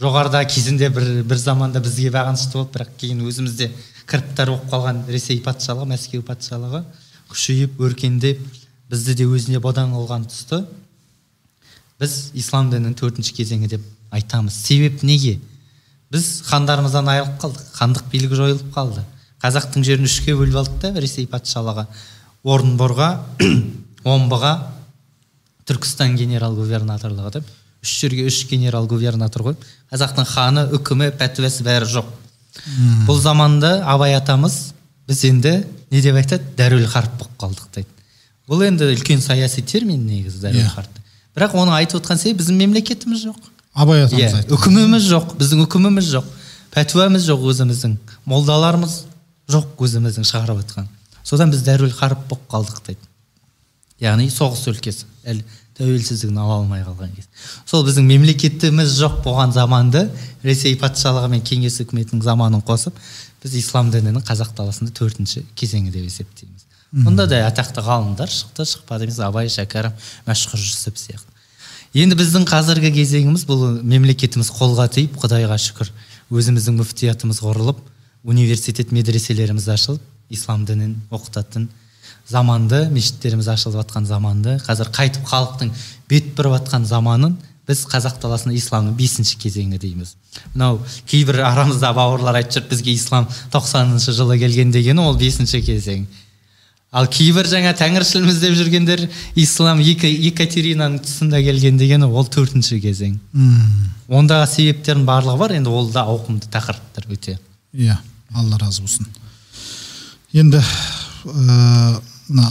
жоғарыда 0.02 0.42
кезінде 0.50 0.88
бір, 0.90 1.22
бір 1.22 1.38
заманда 1.38 1.80
бізге 1.82 2.10
бағынышты 2.14 2.58
болып 2.58 2.74
бірақ 2.74 2.92
кейін 2.98 3.22
өзімізде 3.28 3.70
кіріптар 4.10 4.50
болып 4.50 4.68
қалған 4.72 5.02
ресей 5.12 5.38
патшалығы 5.44 5.92
мәскеу 5.92 6.24
патшалығы 6.26 6.82
күшейіп 7.30 7.80
өркендеп 7.86 8.40
бізді 8.90 9.14
де 9.20 9.26
өзіне 9.30 9.60
бодан 9.62 9.94
қылған 9.94 10.26
тұста 10.28 10.64
біз 12.02 12.16
ислам 12.34 12.72
дінінің 12.72 12.96
төртінші 12.98 13.34
кезеңі 13.36 13.70
деп 13.70 13.84
айтамыз. 14.12 14.54
Себеп 14.66 15.02
неге? 15.06 15.38
Біз 16.12 16.42
хандарымыздан 16.48 17.08
айырылып 17.08 17.38
қалдық 17.40 17.68
хандық 17.78 18.10
билік 18.12 18.34
жойылып 18.36 18.74
қалды. 18.74 19.04
Қазақтың 19.42 19.86
жерін 19.86 20.08
үшке 20.10 20.34
бөліп 20.36 20.58
алды 20.60 20.80
да 20.82 21.00
ресей 21.00 21.28
патшалығы. 21.30 21.86
Орынборға 22.42 23.08
омбыға 24.14 24.52
түркістан 25.70 26.18
генерал 26.18 26.58
губернаторлығы 26.58 27.38
деп. 27.38 27.48
Үш 27.82 27.94
жерге 28.02 28.26
үш 28.28 28.42
генерал 28.50 28.86
губернатор 28.90 29.46
қойып 29.46 29.64
қазақтың 29.92 30.26
ханы 30.28 30.66
үкімі 30.78 31.10
пәтуасы 31.20 31.64
бәрі 31.66 31.88
жоқ. 31.92 32.08
Бұл 33.06 33.20
заманда 33.20 33.82
абай 33.88 34.14
атамыз 34.16 34.72
біз 35.08 35.24
енді 35.28 35.54
не 35.92 36.00
деп 36.00 36.16
айтады? 36.20 36.44
Дәруел 36.56 36.86
харп 36.88 37.14
болып 37.20 37.36
қалдық 37.40 37.68
дейді. 37.74 37.88
Бұл 38.48 38.64
енді 38.66 38.88
үлкен 38.94 39.20
саяси 39.24 39.62
термин 39.62 40.06
негізі 40.06 40.40
дәруел 40.46 40.64
Иә. 40.66 40.72
харп 40.74 40.98
бірақ 41.36 41.54
оны 41.56 41.72
айтып 41.78 42.00
отқан 42.02 42.18
себебі 42.20 42.42
біздің 42.42 42.58
мемлекетіміз 42.60 43.22
жоқ. 43.26 43.36
Абай 43.74 44.02
атамыз 44.04 44.20
иә 44.22 44.36
айтты. 44.42 44.54
үкіміміз 44.54 45.06
жоқ 45.12 45.30
біздің 45.40 45.62
үкіміміз 45.66 46.10
жоқ. 46.12 46.26
Пәтуамыз 46.72 47.24
жоқ 47.28 47.46
өзіміздің 47.52 47.94
молдаларымыз 48.28 48.98
жоқ 49.48 49.80
өзіміздің 49.80 50.24
шығарып 50.28 50.60
отқан. 50.64 50.88
Содан 51.24 51.50
біз 51.52 51.62
дәруел 51.64 51.92
харп 51.96 52.26
болып 52.28 52.44
қалдық 52.52 52.82
дейді. 52.86 53.00
Яғни 54.00 54.28
соғыс 54.32 54.66
өлкесі. 54.72 55.06
Әлі 55.24 55.44
тәуелсіздігін 55.78 56.38
ала 56.42 56.58
алмай 56.60 56.82
қалған 56.84 57.14
кез. 57.16 57.28
Сол 57.66 57.84
біздің 57.86 58.06
мемлекетіміз 58.08 58.92
жоқ 58.98 59.22
болған 59.24 59.54
заманды 59.56 60.04
ресей 60.44 60.76
патшалығы 60.80 61.30
мен 61.32 61.44
кеңес 61.46 61.80
үкіметінің 61.84 62.22
заманын 62.24 62.64
қосып 62.66 62.98
біз 63.42 63.56
ислам 63.58 63.90
дінінің 63.94 64.24
қазақ 64.28 64.52
даласында 64.58 64.92
төртінші 64.98 65.46
кезеңі 65.56 65.90
деп 65.94 66.04
есептейміз. 66.06 66.66
Мұнда 66.92 67.24
да 67.26 67.40
атақты 67.48 67.80
ғалымдар 67.86 68.28
шықты 68.28 68.66
шықпады 68.68 69.08
емес 69.08 69.18
абай 69.24 69.48
шәкәрім 69.48 69.94
мәшһүр 70.28 70.60
жүсіп 70.60 70.98
сияқты. 71.00 71.32
Енді 71.96 72.16
біздің 72.20 72.44
қазіргі 72.48 72.92
кезеңіміз 72.92 73.46
бұл 73.48 73.64
мемлекетіміз 73.80 74.52
қолға 74.52 74.86
тиіп 74.92 75.16
құдайға 75.20 75.56
шүкір 75.60 75.90
өзіміздің 76.32 76.78
мүфтиятымыз 76.78 77.40
құрылып 77.44 77.80
университет 78.24 78.92
медреселеріміз 78.92 79.68
ашылып 79.72 80.04
ислам 80.32 80.64
дінін 80.68 80.94
оқытатын 81.12 81.68
заманды 82.32 82.86
мешіттеріміз 82.92 83.52
ашылып 83.52 83.82
жатқан 83.82 84.08
заманды 84.08 84.58
қазір 84.66 84.90
қайтып 84.96 85.28
халықтың 85.28 85.72
бет 86.10 86.32
бұрып 86.36 86.56
жатқан 86.58 86.88
заманын 86.88 87.36
біз 87.68 87.84
қазақ 87.86 88.18
даласында 88.22 88.56
исламның 88.58 88.96
бесінші 88.98 89.38
кезеңі 89.38 89.78
дейміз. 89.78 90.16
Мынау 90.54 90.80
кейбір 91.06 91.42
арамызда 91.46 91.92
бауырлар 91.94 92.40
айтып 92.40 92.58
жүр 92.58 92.68
бізге 92.72 92.96
ислам 92.96 93.28
тоқсаныншы 93.54 94.14
жылы 94.16 94.38
келген 94.40 94.72
деген 94.74 94.98
ол 94.98 95.14
бесінші 95.18 95.62
кезең. 95.62 96.06
Ал 96.92 97.06
кейбір 97.08 97.46
жаңа 97.48 97.72
тәңіршілміз 97.78 98.40
деп 98.42 98.56
жүргендер 98.58 99.06
ислам 99.38 99.80
екатеринаның 99.80 100.98
тұсында 101.06 101.40
келген 101.46 101.78
дегені 101.80 102.10
ол 102.10 102.26
төртінші 102.28 102.82
кезең. 102.82 103.14
Ондағы 104.12 104.50
себептердің 104.52 105.06
барлығы 105.08 105.40
бар 105.40 105.54
енді 105.56 105.72
ол 105.72 105.88
да 105.94 106.04
ауқымды 106.04 106.50
тақырыптар 106.52 107.08
өте. 107.08 107.38
Иә 107.72 107.96
алла 108.34 108.58
разы 108.60 108.82
болсын. 108.82 109.06
Енді 110.32 110.60
мына 112.28 112.50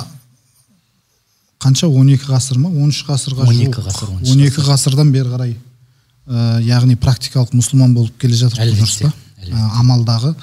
қанша 1.62 1.88
12 1.88 2.26
ғасыр 2.30 2.60
ма? 2.62 2.70
13 2.70 3.06
ғасырға 3.10 3.48
12 3.50 3.84
ғасыр 3.86 4.14
12 4.26 4.66
ғасырдан 4.68 5.12
бері 5.14 5.34
қарай 5.34 5.56
ә, 5.56 6.60
яғни 6.66 6.98
практикалық 7.00 7.54
мұсылман 7.56 7.94
болып 7.96 8.18
келе 8.22 8.38
жатырмық 8.40 8.82
дұрыс 8.82 8.98
па? 9.04 9.14
ә, 9.46 9.68
амалдағы 9.82 10.34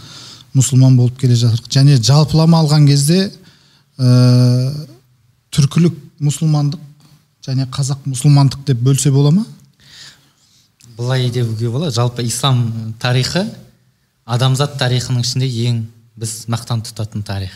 мұсылман 0.57 0.97
болып 0.99 1.19
келе 1.21 1.37
жатырмық 1.39 1.71
және 1.75 1.99
жалпылама 2.03 2.63
алған 2.63 2.87
кезде 2.89 3.29
ә, 3.99 4.73
түркілік 5.55 5.97
мұсылмандық 6.23 6.81
және 7.49 7.69
қазақ 7.73 8.05
мұсылмандық 8.07 8.65
деп 8.67 8.83
бөлсе 8.85 9.11
бола 9.11 9.31
ма? 9.33 9.47
Былай 10.97 11.31
деуге 11.31 11.71
болады. 11.71 11.95
Жалпы 11.95 12.25
ислам 12.27 12.95
тарихы 12.99 13.47
адамзат 14.27 14.77
тарихының 14.81 15.23
ішінде 15.23 15.49
ең 15.69 15.85
біз 16.19 16.45
мақтан 16.51 16.83
тұтатын 16.85 17.23
тарих. 17.25 17.55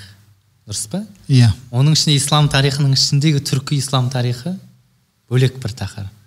Дұрыс 0.67 0.87
па? 0.91 1.03
Иә. 1.29 1.51
Оның 1.75 1.97
ішінде 1.97 2.17
ислам 2.19 2.49
тарихының 2.53 2.95
ішіндегі 2.97 3.43
түркі 3.49 3.79
ислам 3.81 4.11
тарихы 4.13 4.55
бөлек 5.31 5.59
бір 5.63 5.75
тақырып. 5.79 6.19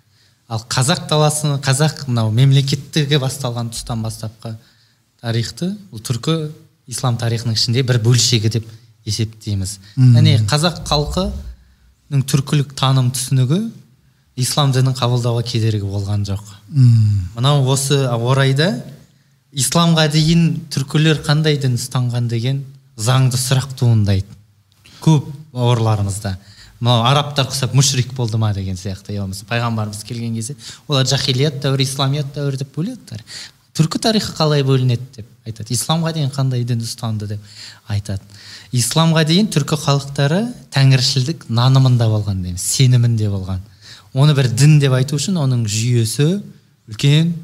Ал 0.48 0.62
қазақ 0.70 1.08
даласы 1.10 1.56
қазақ 1.64 2.04
мынау 2.06 2.30
мемлекеттігі 2.34 3.18
басталған 3.22 3.72
тұстан 3.74 4.04
бастапқы 4.04 4.52
тарихты 5.22 5.72
бұл 5.90 6.02
түркі 6.06 6.36
ислам 6.86 7.16
тарихының 7.18 7.56
ішінде 7.56 7.82
бір 7.86 7.98
бөлшегі 8.04 8.52
деп 8.58 8.68
есептейміз. 9.08 9.78
Яғни 9.96 10.36
қазақ 10.46 10.84
халқының 10.86 12.22
түркілік 12.30 12.76
таным 12.78 13.10
түсінігі 13.16 13.58
ислам 14.38 14.70
дінін 14.76 14.94
қабылдауға 14.94 15.42
кедергі 15.48 15.88
болған 15.88 16.26
жоқ. 16.28 16.44
Мынау 17.34 17.64
осы 17.72 18.04
орайда 18.06 18.70
исламға 19.56 20.06
дейін 20.12 20.48
түркілер 20.70 21.22
қандай 21.26 21.58
дін 21.58 21.78
ұстанған 21.80 22.28
деген 22.30 22.62
заңды 22.96 23.40
сұрақ 23.40 23.72
туындайды. 23.78 24.28
Көп 25.00 25.28
бауырларымызда. 25.52 26.36
Мынау 26.80 27.04
арабтар 27.08 27.48
құсап 27.48 27.72
мүшрик 27.76 28.12
болды 28.16 28.38
ма 28.38 28.52
деген 28.54 28.76
сияқты. 28.76 29.16
Иә 29.16 29.26
пайғамбарымыз 29.48 30.04
келген 30.04 30.34
кезде 30.34 30.56
олар 30.88 31.06
жахилият 31.06 31.62
дәуірі 31.64 31.84
исламият 31.84 32.34
дәуірі 32.36 32.60
деп 32.60 32.74
бөледі 32.76 33.20
түркі 33.76 34.00
тарихы 34.00 34.32
қалай 34.36 34.64
бөлінеді 34.64 35.06
деп 35.18 35.26
айтады. 35.44 35.74
Исламға 35.74 36.14
дейін 36.16 36.30
қандай 36.32 36.64
дін 36.64 36.80
ұстанды 36.84 37.28
деп 37.28 37.40
айтады. 37.92 38.24
Исламға 38.72 39.26
дейін 39.28 39.50
түркі 39.52 39.76
халықтары 39.82 40.40
тәңіршілдік 40.72 41.44
нанымында 41.52 42.08
болған 42.08 42.40
дейміз 42.44 42.64
сенімінде 42.64 43.28
болған. 43.28 43.60
Оны 44.16 44.32
бір 44.36 44.48
дін 44.48 44.78
деп 44.80 44.96
айту 44.96 45.18
үшін 45.20 45.36
оның 45.42 45.66
жүйесі 45.68 46.40
үлкен 46.88 47.34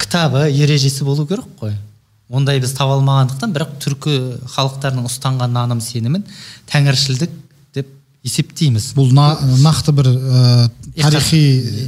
кітабы 0.00 0.46
ережесі 0.48 1.04
болу 1.04 1.26
керек 1.28 1.50
қой. 1.60 1.76
Ондай 2.30 2.60
біз 2.62 2.72
таба 2.76 2.96
алмағандықтан 2.98 3.52
бірақ 3.54 3.74
түркі 3.82 4.14
халықтарының 4.54 5.08
ұстанған 5.10 5.52
наным 5.52 5.80
сенімін 5.84 6.24
тәңіршілдік 6.70 7.34
деп 7.76 7.90
есептейміз. 8.24 8.92
Бұл 8.96 9.12
на, 9.12 9.26
нақты 9.60 9.92
бір 9.92 10.08
ә, 10.08 10.70
тарихи 10.96 11.42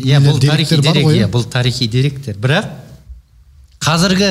иә 0.05 0.20
бұл 0.20 0.41
тарихи 0.43 0.80
дерек 0.82 1.09
иә 1.14 1.30
бұл 1.32 1.47
тарихи 1.49 1.89
деректер. 1.89 2.37
Бірақ 2.37 2.68
қазіргі 3.80 4.30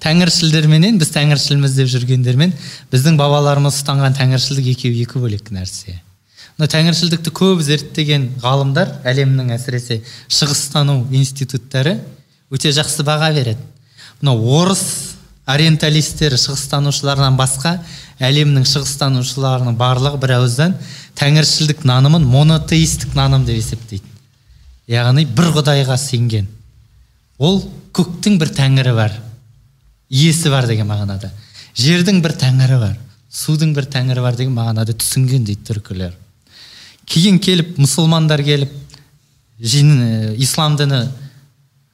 тәңіршілдерменен 0.00 1.00
біз 1.00 1.10
тәңіршілміз 1.16 1.74
деп 1.76 1.90
жүргендермен 1.92 2.54
біздің 2.92 3.18
бабаларымыз 3.18 3.82
ұстанған 3.82 4.16
тәңіршілдік 4.16 4.70
екеуі 4.76 5.02
екі 5.02 5.20
бөлек 5.20 5.50
нәрсе. 5.52 5.98
Мына 6.56 6.70
тәңіршілдікті 6.70 7.34
көп 7.36 7.60
зерттеген 7.64 8.30
ғалымдар 8.40 9.00
әлемнің 9.08 9.52
әсіресе 9.56 10.00
шығыстану 10.28 11.02
институттары 11.10 11.98
өте 12.52 12.72
жақсы 12.76 13.04
баға 13.04 13.32
береді. 13.34 13.60
Мынау 14.20 14.44
орыс 14.60 15.09
ориенталисттер 15.54 16.36
шығыстанушыларынан 16.40 17.36
басқа 17.38 17.76
әлемнің 18.20 18.66
шығыстанушыларының 18.68 19.76
барлығы 19.80 20.20
бір 20.22 20.34
ауыздан 20.38 20.76
тәңіршілдік 21.18 21.84
нанымын 21.88 22.24
монотеистік 22.28 23.14
наным 23.18 23.44
деп 23.48 23.58
есептейді. 23.60 24.06
Яғни 24.90 25.26
бір 25.26 25.52
құдайға 25.56 25.96
сенген. 26.00 26.48
Ол 27.38 27.62
көктің 27.96 28.38
бір 28.40 28.50
тәңірі 28.56 28.94
бар. 28.96 29.14
Иесі 30.10 30.50
бар 30.50 30.66
деген 30.68 30.88
мағынада. 30.90 31.30
Жердің 31.78 32.20
бір 32.24 32.34
тәңірі 32.40 32.80
бар. 32.82 32.96
Судың 33.30 33.72
бір 33.76 33.86
тәңірі 33.92 34.24
бар 34.24 34.36
деген 34.36 34.56
мағынада 34.56 34.96
түсінген 34.98 35.46
дейді 35.46 35.64
түркілер. 35.68 36.16
Кейін 37.10 37.38
келіп 37.42 37.78
мұсылмандар 37.78 38.42
келіп 38.44 38.72
жин, 39.60 40.34
ислам 40.38 40.76
діні 40.76 41.04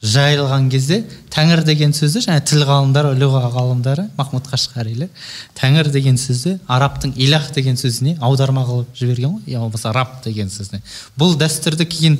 жайылған 0.07 0.69
кезде 0.71 1.01
тәңір 1.35 1.63
деген 1.67 1.93
сөзді 1.97 2.23
және 2.27 2.43
тіл 2.47 2.63
ғалымдары 2.69 3.13
лұға 3.19 3.51
ғалымдары 3.55 4.07
махмуд 4.17 4.47
қашқарилер 4.51 5.11
тәңір 5.59 5.91
деген 5.93 6.19
сөзді 6.21 6.57
арабтың 6.71 7.15
илах 7.17 7.51
деген 7.55 7.77
сөзіне 7.81 8.17
аударма 8.21 8.65
қылып 8.69 8.97
жіберген 8.97 9.37
ғой. 9.37 9.43
Я 9.47 9.61
болмаса 9.61 9.93
раб 9.93 10.19
деген 10.25 10.49
сөзіне. 10.53 10.83
Бұл 11.19 11.37
дәстүрді 11.41 11.87
кейін 11.91 12.19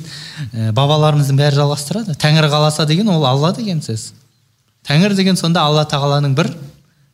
ә, 0.53 0.71
бабаларымыздың 0.77 1.39
бәрі 1.39 1.61
жалғастырады. 1.61 2.17
Тәңір 2.19 2.49
қаласа 2.51 2.85
деген 2.85 3.09
ол 3.13 3.25
алла 3.25 3.53
деген 3.55 3.81
сөз. 3.81 4.11
Тәңір 4.87 5.15
деген 5.15 5.37
сонда 5.39 5.65
алла 5.67 5.87
тағаланың 5.89 6.35
бір 6.35 6.51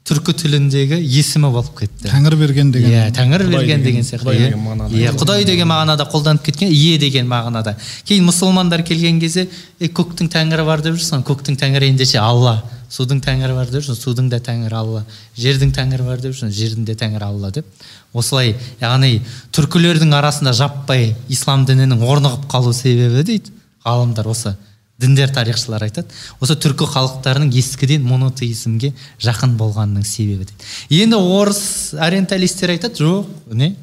түркі 0.04 0.34
тіліндегі 0.36 0.97
есімі 0.99 1.47
болып 1.54 1.70
кетті. 1.78 2.10
Тәңір 2.10 2.36
берген 2.36 2.72
деген 2.76 2.91
иә 2.91 3.04
тәңір 3.16 3.45
берген 3.47 3.84
деген 3.86 4.04
сияқты 4.04 4.34
иә. 4.36 5.14
құдай 5.16 5.45
деген 5.47 5.70
мағынада 5.72 6.10
қолданып 6.12 6.43
кеткен 6.43 6.68
ие 6.68 6.97
деген 6.99 7.28
мағынада. 7.32 7.78
Кейін 8.04 8.28
мұсылмандар 8.28 8.84
келген 8.84 9.22
кезде 9.22 9.47
е 9.80 9.88
көктің 9.88 10.28
тәңірі 10.34 10.66
бар 10.68 10.84
деп 10.84 10.97
жүрсің 10.99 11.24
көктің 11.24 11.56
тәңірі 11.62 11.93
ендеше 11.93 12.20
алла 12.20 12.58
судың 12.91 13.24
тәңірі 13.24 13.56
бар 13.56 13.72
деп 13.72 13.86
жүрсің. 13.86 14.01
Судың 14.04 14.28
да 14.30 14.41
тәңірі 14.43 14.76
алла 14.76 15.06
жердің 15.39 15.72
тәңірі 15.72 16.10
бар 16.10 16.20
деп 16.20 16.36
жүрсің. 16.36 16.51
Жердің 16.51 16.84
де 16.86 16.97
тәңірі 16.99 17.30
алла 17.30 17.54
деп. 17.56 17.66
Осылай 18.14 18.58
яғни 18.82 19.22
түркілердің 19.56 20.14
арасында 20.20 20.54
жаппай 20.54 21.16
ислам 21.32 21.64
дінінің 21.66 22.04
орнығып 22.04 22.45
қалу 22.51 22.76
себебі 22.76 23.24
дейді 23.24 23.56
ғалымдар 23.88 24.28
осы. 24.30 24.58
Діндер 25.02 25.32
тарихшылар 25.34 25.84
айтады. 25.88 26.14
Осы 26.39 26.56
түркі 26.60 26.86
халықтарының 26.89 27.54
ескіден 27.58 28.06
монотеизмге 28.06 28.94
жақын 29.24 29.56
болғанының 29.58 30.06
себебі 30.06 30.46
дейді. 30.46 30.70
Енді 31.02 31.18
орыс 31.18 31.94
ориенталистер 31.98 32.74
айтады 32.76 33.02
жоқ 33.02 33.54
не? 33.58 33.74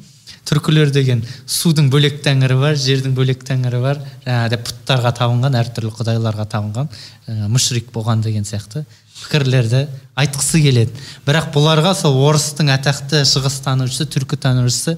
Түркілер 0.47 0.89
деген 0.89 1.21
судың 1.45 1.91
бөлек 1.93 2.21
тәңірі 2.25 2.57
бар 2.59 2.79
жердің 2.79 3.13
бөлек 3.15 3.43
тәңірі 3.45 3.81
бар. 3.83 3.99
Жаңағыдай 4.25 4.61
пұттарға 4.65 5.11
табынған 5.19 5.57
әртүрлі 5.59 5.91
құдайларға 5.99 6.47
табынған 6.49 6.89
ә, 6.89 7.47
мүшрик 7.51 7.91
болған 7.93 8.23
деген 8.25 8.47
сияқты 8.47 8.85
пікірлерді 9.21 9.85
айтқысы 10.17 10.63
келеді. 10.63 10.95
Бірақ 11.27 11.51
бұларға 11.53 11.93
сол 11.99 12.17
орыстың 12.25 12.71
атақты 12.73 13.21
шығыстанушысы 13.29 14.09
түркі 14.09 14.39
танушысы 14.41 14.97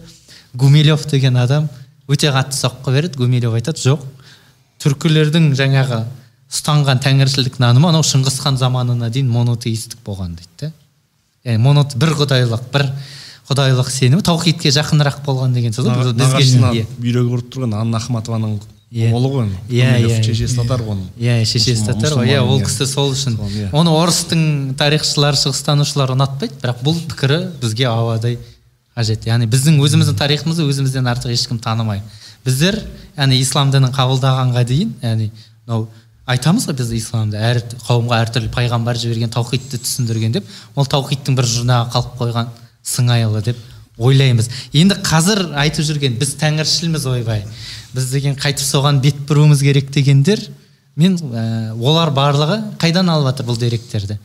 гумилев 0.54 1.04
деген 1.12 1.38
адам 1.42 1.68
өте 2.08 2.32
қатты 2.32 2.56
соққы 2.56 2.96
береді. 2.96 3.20
Гумилев 3.20 3.54
айтады 3.60 3.84
жоқ 3.84 4.08
түркілердің 4.84 5.52
жаңағы 5.58 6.04
ұстанған 6.54 7.02
тәңіршілдік 7.04 7.60
нанымы 7.64 7.90
анау 7.90 8.06
шыңғысхан 8.06 8.60
заманына 8.62 9.10
дейін 9.14 9.32
монотеистік 9.34 10.04
болған 10.06 10.36
дейді 10.38 10.68
да 10.68 10.72
яғни 11.50 11.64
монот 11.64 11.96
бір 12.00 12.14
құдайлық 12.20 12.68
бір 12.74 12.88
құдайлық 13.50 13.90
сенімі 13.92 14.24
таухидке 14.24 14.72
жақынырақ 14.76 15.24
болған 15.26 15.56
деген 15.56 15.74
сөз 15.76 15.90
ғой 15.90 16.86
бүйрегі 17.00 17.34
ұрып 17.38 17.50
тұрған 17.56 17.76
анна 17.80 18.00
ахматованың 18.00 18.60
ұлы 18.94 19.30
ғой 19.34 19.48
иә 19.74 19.98
иә 20.06 20.22
шешесі 20.22 20.60
татар 20.60 20.84
ғой 20.86 21.00
иә 21.18 21.40
шешесі 21.50 21.88
татар 21.88 22.14
ғой. 22.14 22.30
Иә 22.30 22.44
ол 22.46 22.62
кісі 22.62 22.86
сол 22.86 23.10
үшін 23.16 23.40
иә. 23.42 23.72
оны 23.74 23.90
орыстың 23.90 24.76
тарихшылары 24.78 25.40
шығыстанушылары 25.42 26.14
ұнатпайды 26.14 26.60
бірақ 26.62 26.84
бұл 26.86 27.00
пікірі 27.10 27.40
бізге 27.62 27.88
ауадай 27.90 28.38
қажет. 28.94 29.26
Яғни 29.26 29.50
біздің 29.50 29.82
өзіміздің 29.82 30.20
тарихымызды 30.20 30.68
өзімізден 30.70 31.10
артық 31.10 31.34
ешкім 31.34 31.58
танымайды 31.58 32.06
біздер 32.46 32.80
яғни 33.18 33.40
ислам 33.42 33.72
дінін 33.74 33.94
қабылдағанға 33.96 34.64
дейін 34.70 34.96
яғни 35.04 35.30
мынау 35.68 35.88
айтамыз 36.30 36.68
ғой 36.70 36.78
біз 36.80 36.92
исламда 36.96 37.40
әр 37.52 37.62
қауымға 37.84 38.20
әртүрлі 38.26 38.50
пайғамбар 38.54 39.00
жіберген 39.00 39.32
таухидты 39.34 39.80
түсіндірген 39.84 40.38
деп 40.38 40.50
ол 40.76 40.88
таухидтың 40.88 41.36
бір 41.36 41.50
жұрнағы 41.52 41.92
қалып 41.94 42.18
қойған 42.22 42.52
сыңайлы 42.84 43.44
деп 43.44 43.60
ойлаймыз. 43.98 44.50
Енді 44.74 44.98
қазір 45.06 45.44
айтып 45.60 45.86
жүрген 45.86 46.16
біз 46.20 46.34
тәңіршілміз 46.42 47.06
ойбай 47.12 47.44
біз 47.94 48.10
деген 48.12 48.38
қайтып 48.40 48.66
соған 48.66 49.02
бет 49.04 49.20
бұруымыз 49.30 49.62
керек 49.62 49.92
дегендер 49.94 50.42
мен 50.96 51.18
ә, 51.18 51.74
олар 51.78 52.10
барлығы 52.14 52.58
қайдан 52.82 53.12
алып 53.12 53.30
жатыр 53.32 53.50
бұл 53.52 53.60
деректерді? 53.62 54.18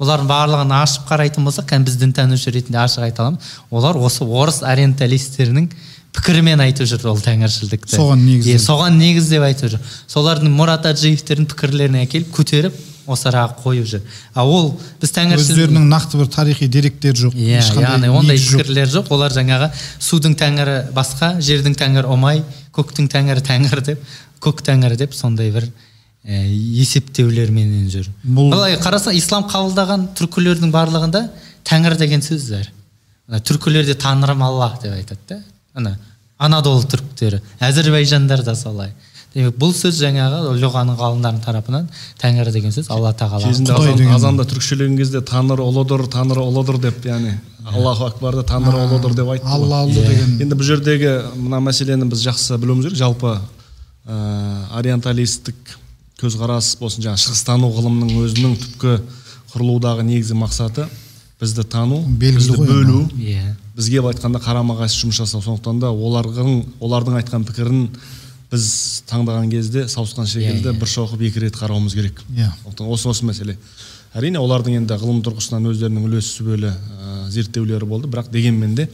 Бұлардың 0.00 0.28
барлығын 0.28 0.74
ашып 0.76 1.06
қарайтын 1.08 1.46
болсақ 1.46 1.68
кәдімгі 1.70 1.88
біз 1.88 1.98
дінтанушы 2.02 2.52
ретінде 2.52 2.80
ашық 2.82 3.06
айта 3.06 3.22
аламыз. 3.22 3.52
Олар 3.70 3.96
осы 3.96 4.24
орыс 4.24 4.60
ориенталистерінің 4.66 5.70
пікірімен 6.14 6.62
айтып 6.64 6.88
жүр 6.88 7.06
ол 7.10 7.20
тәңіршілдікті. 7.24 7.94
Соған 7.96 8.24
негіздеп. 8.24 8.54
Иә, 8.54 8.62
соған 8.62 8.98
негіздеп 9.00 9.46
айтып 9.48 9.72
жүр. 9.74 9.94
Солардың 10.14 10.52
мұрат 10.54 10.86
аджиевтердің 10.90 11.48
пікірлерін 11.50 12.02
әкеліп 12.04 12.30
көтеріп 12.36 12.76
осы 13.10 13.28
араға 13.28 13.58
қойып 13.60 13.88
жүр. 13.90 14.04
А 14.32 14.44
ол 14.48 14.70
біз 15.02 15.12
тәңіршіл 15.12 15.52
өздерінің 15.52 15.88
нақты 15.90 16.20
бір 16.20 16.30
тарихи 16.32 16.68
деректері 16.72 17.18
жоқ 17.26 17.34
иә 17.36 17.58
ешқандай 17.60 17.90
яғни 17.90 18.12
ондай 18.14 18.38
негіз 18.38 18.54
пікірлер 18.54 18.92
жоқ. 18.94 19.10
Олар 19.12 19.34
жаңағы 19.34 19.68
судың 20.06 20.36
тәңірі 20.40 20.76
басқа 20.96 21.34
жердің 21.44 21.76
тәңірі 21.82 22.12
омай 22.14 22.40
көктің 22.72 23.10
тәңірі 23.12 23.44
тәңір 23.44 23.84
деп 23.90 24.06
көк 24.40 24.64
тәңірі 24.64 24.96
деп 25.02 25.12
сондай 25.12 25.52
бір 25.52 25.68
ә, 26.24 26.40
есептеулерменен 26.80 27.90
жүр. 27.92 28.08
Бұл- 28.24 28.54
былай 28.54 28.78
қарасаң 28.80 29.18
ислам 29.20 29.44
қабылдаған 29.52 30.08
түркілердің 30.16 30.72
барлығында 30.72 31.26
тәңір 31.68 31.98
деген 32.00 32.24
сөз 32.24 32.48
бар. 32.56 32.70
Түркілерде 33.44 33.98
тәңірім 34.00 34.40
аллах 34.48 34.80
деп 34.80 34.96
айтады 34.96 35.20
да. 35.28 35.42
Ана 35.74 35.96
анадолы 36.38 36.84
түріктері 36.90 37.40
әзірбайжандар 37.62 38.42
да 38.44 38.54
солай. 38.58 38.92
Демек 39.34 39.56
бұл 39.58 39.72
сөз 39.74 39.96
жаңағы 39.98 40.54
лұғаның 40.62 40.98
ғалымдарының 41.00 41.40
тарапынан 41.42 41.88
тәңір 42.22 42.52
деген 42.54 42.74
сөз 42.74 42.86
алла 42.94 43.10
тағала 43.18 43.48
кезінде 43.48 43.74
азан, 43.74 44.02
азанда 44.14 44.44
түркшелеген 44.46 44.94
кезде 45.00 45.22
таныр 45.26 45.58
ұлыдыр 45.64 46.06
таныр 46.06 46.38
ұлыдыр 46.44 46.78
деп 46.84 47.08
яғни 47.08 47.34
аллаху 47.66 48.06
акбарды 48.06 48.44
таныр 48.46 48.78
ұлыдыр 48.84 49.16
деп 49.18 49.32
айтты 49.34 49.50
алла 49.50 49.80
алла 49.82 49.94
деген. 49.96 50.36
Енді 50.44 50.54
бұл 50.54 50.68
жердегі 50.68 51.16
мына 51.34 51.58
мәселені 51.66 52.06
біз 52.12 52.22
жақсы 52.28 52.60
білуіміз 52.62 52.92
керек. 52.92 53.00
Жалпы 53.00 53.34
ә, 54.06 54.20
ориенталистік 54.78 55.74
көзқарас 56.22 56.76
болсын 56.78 57.02
жаңағы 57.08 57.24
шығыстану 57.24 57.72
ғылымның 57.74 58.14
өзінің 58.22 58.54
түпкі 58.62 58.96
құрылудағы 59.50 60.06
негізгі 60.06 60.38
мақсаты 60.38 60.86
бізді 61.42 61.66
тану 61.66 62.04
Белгілі 62.06 62.38
бізді 62.38 62.70
бөлу. 62.70 63.00
иә. 63.18 63.56
Бізге 63.74 64.00
былай 64.02 64.14
айтқанда 64.14 64.40
қарама 64.42 64.76
қайшы 64.78 65.02
жұмыс 65.04 65.18
жасау. 65.22 65.42
Сондықтан 65.42 65.80
да 65.82 65.90
олардың 65.90 66.60
олардың 66.80 67.18
айтқан 67.20 67.44
пікірін 67.48 67.88
біз 68.52 68.66
таңдаған 69.10 69.50
кезде 69.50 69.86
сауысқан 69.90 70.28
секілді 70.30 70.70
Иә, 70.70 70.74
иә. 70.74 70.78
бір 70.78 70.88
шоқып 70.92 71.24
екі 71.26 71.42
рет 71.42 71.56
қарауымыз 71.58 71.94
керек. 71.94 72.22
Иә. 72.36 72.52
осы 72.86 73.08
осы 73.08 73.24
мәселе. 73.26 73.56
Әрине 74.14 74.38
олардың 74.38 74.76
енді 74.78 74.94
ғылым 74.94 75.22
тұрғысынан 75.26 75.66
өздерінің 75.72 76.06
үлес 76.06 76.28
сүбелі 76.36 76.70
ә, 76.70 77.28
зерттеулері 77.34 77.84
болды. 77.84 78.06
Бірақ 78.06 78.30
дегенмен 78.30 78.76
де 78.78 78.88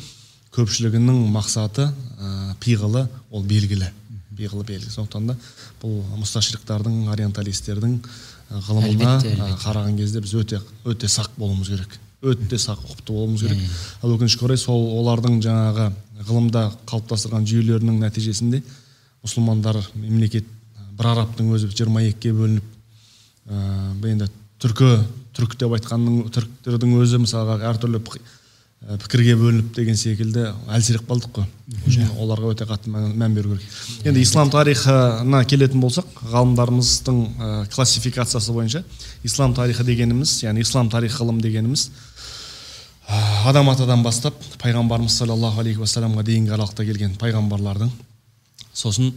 көпшілігінің 0.57 1.27
мақсаты 1.29 1.91
ә, 1.91 2.55
пиғылы 2.61 3.07
ол 3.31 3.45
белгілі. 3.45 3.91
Пиғылы 4.33 4.65
белгілі. 4.65 4.91
Сондықтан 4.91 5.27
да 5.35 5.37
бұл 5.83 6.01
мұсташриқтардың 6.23 7.11
ориенталистердің 7.13 7.99
ғылымына 8.51 9.19
қараған 9.61 9.99
кезде 10.01 10.23
біз 10.25 10.33
өте 10.41 10.63
өте 10.89 11.09
сақ 11.09 11.37
болуымыз 11.37 11.69
керек. 11.69 11.99
Өте 12.21 12.59
сақ 12.61 12.83
ұқыпты 12.85 13.15
болуымыз 13.15 13.45
керек. 13.47 13.61
Ал 14.03 14.15
өкінішке 14.15 14.45
орай 14.45 14.59
сол 14.61 14.83
олардың 15.01 15.39
жаңағы 15.45 15.87
ғылымда 16.29 16.65
қалыптастырған 16.91 17.47
жүйелерінің 17.49 18.03
нәтижесінде 18.05 18.61
мұсылмандар 19.25 19.81
мемлекет 19.95 20.45
бір 20.99 21.13
арабтың 21.15 21.55
өзі 21.57 21.71
жиырма 21.73 22.03
екіге 22.05 22.35
бөлініп 22.37 22.67
ә, 23.49 24.11
енді 24.13 24.29
түркі 24.61 24.91
түрік 25.37 25.57
деп 25.61 25.79
айтқанның 25.79 26.29
түріктердің 26.35 26.99
өзі 27.01 27.23
мысалға 27.25 27.57
әртүрлі 27.71 28.03
пікірге 28.81 29.35
бөлініп 29.37 29.75
деген 29.77 29.97
секілді 29.97 30.47
әлсіреп 30.73 31.05
қалдық 31.09 31.35
қой. 31.37 31.49
Оларға 32.17 32.55
өте 32.55 32.65
қатты 32.69 32.89
мән, 32.93 33.11
мән 33.13 33.35
беру 33.37 33.53
керек. 33.53 33.75
Енді 34.09 34.23
ислам 34.25 34.49
тарихына 34.53 35.43
келетін 35.45 35.83
болсақ 35.85 36.23
ғалымдарымыздың 36.33 37.19
ә, 37.37 37.51
классификациясы 37.75 38.55
бойынша 38.57 38.83
ислам 39.23 39.53
тарихы 39.55 39.85
дегеніміз 39.85 40.39
яғни 40.47 40.65
ислам 40.65 40.89
тарих 40.89 41.19
ғылым 41.21 41.43
дегеніміз 41.45 41.91
адам 43.11 43.69
атадан 43.73 44.03
бастап 44.05 44.37
пайғамбарымыз 44.63 45.17
саллаллаху 45.19 45.61
алейхи 45.63 45.81
уассаламға 45.83 46.23
дейінгі 46.29 46.53
аралықта 46.55 46.85
келген 46.87 47.17
пайғамбарлардың 47.19 47.91
сосын 48.77 49.11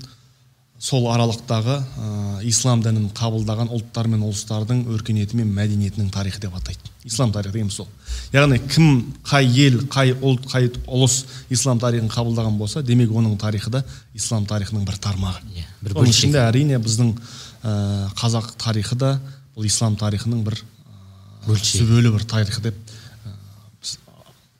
сол 0.84 1.06
аралықтағы 1.14 1.76
ә, 1.78 2.08
ислам 2.50 2.82
дінін 2.84 3.12
қабылдаған 3.16 3.70
ұлттар 3.72 4.10
мен 4.12 4.24
ұлыстардың 4.26 4.82
өркениеті 4.96 5.38
мен 5.39 5.52
мәдениетінің 5.56 6.10
тарихы 6.12 6.41
деп 6.44 6.56
атайды 6.58 6.89
ислам 7.08 7.32
тарихы 7.32 7.54
дегеніміз 7.54 7.78
сол 7.78 7.88
яғни 8.34 8.58
кім 8.68 8.89
қай 9.30 9.48
ел 9.68 9.78
қай 9.94 10.12
ұлт 10.18 10.50
қай 10.52 10.68
ұлыс 10.88 11.22
ислам 11.54 11.80
тарихын 11.80 12.10
қабылдаған 12.12 12.58
болса 12.60 12.82
демек 12.84 13.14
оның 13.16 13.38
тарихы 13.39 13.72
да 13.72 13.84
ислам 14.18 14.48
тарихының 14.50 14.84
бір 14.89 14.98
тармағы 15.06 15.39
Иә, 15.54 15.64
соның 15.84 15.94
бөлшегі. 16.02 16.18
ішінде 16.18 16.44
әрине 16.50 16.82
біздің 16.84 17.14
ә, 17.64 18.10
қазақ 18.20 18.52
тарихы 18.60 18.96
да 19.00 19.20
бұл 19.56 19.70
ислам 19.70 19.96
тарихының 19.96 20.44
бір 20.50 20.60
Бөлшегі. 21.48 21.80
сүбелі 21.84 22.12
бір 22.18 22.24
тарихы 22.28 22.62
деп 22.64 22.76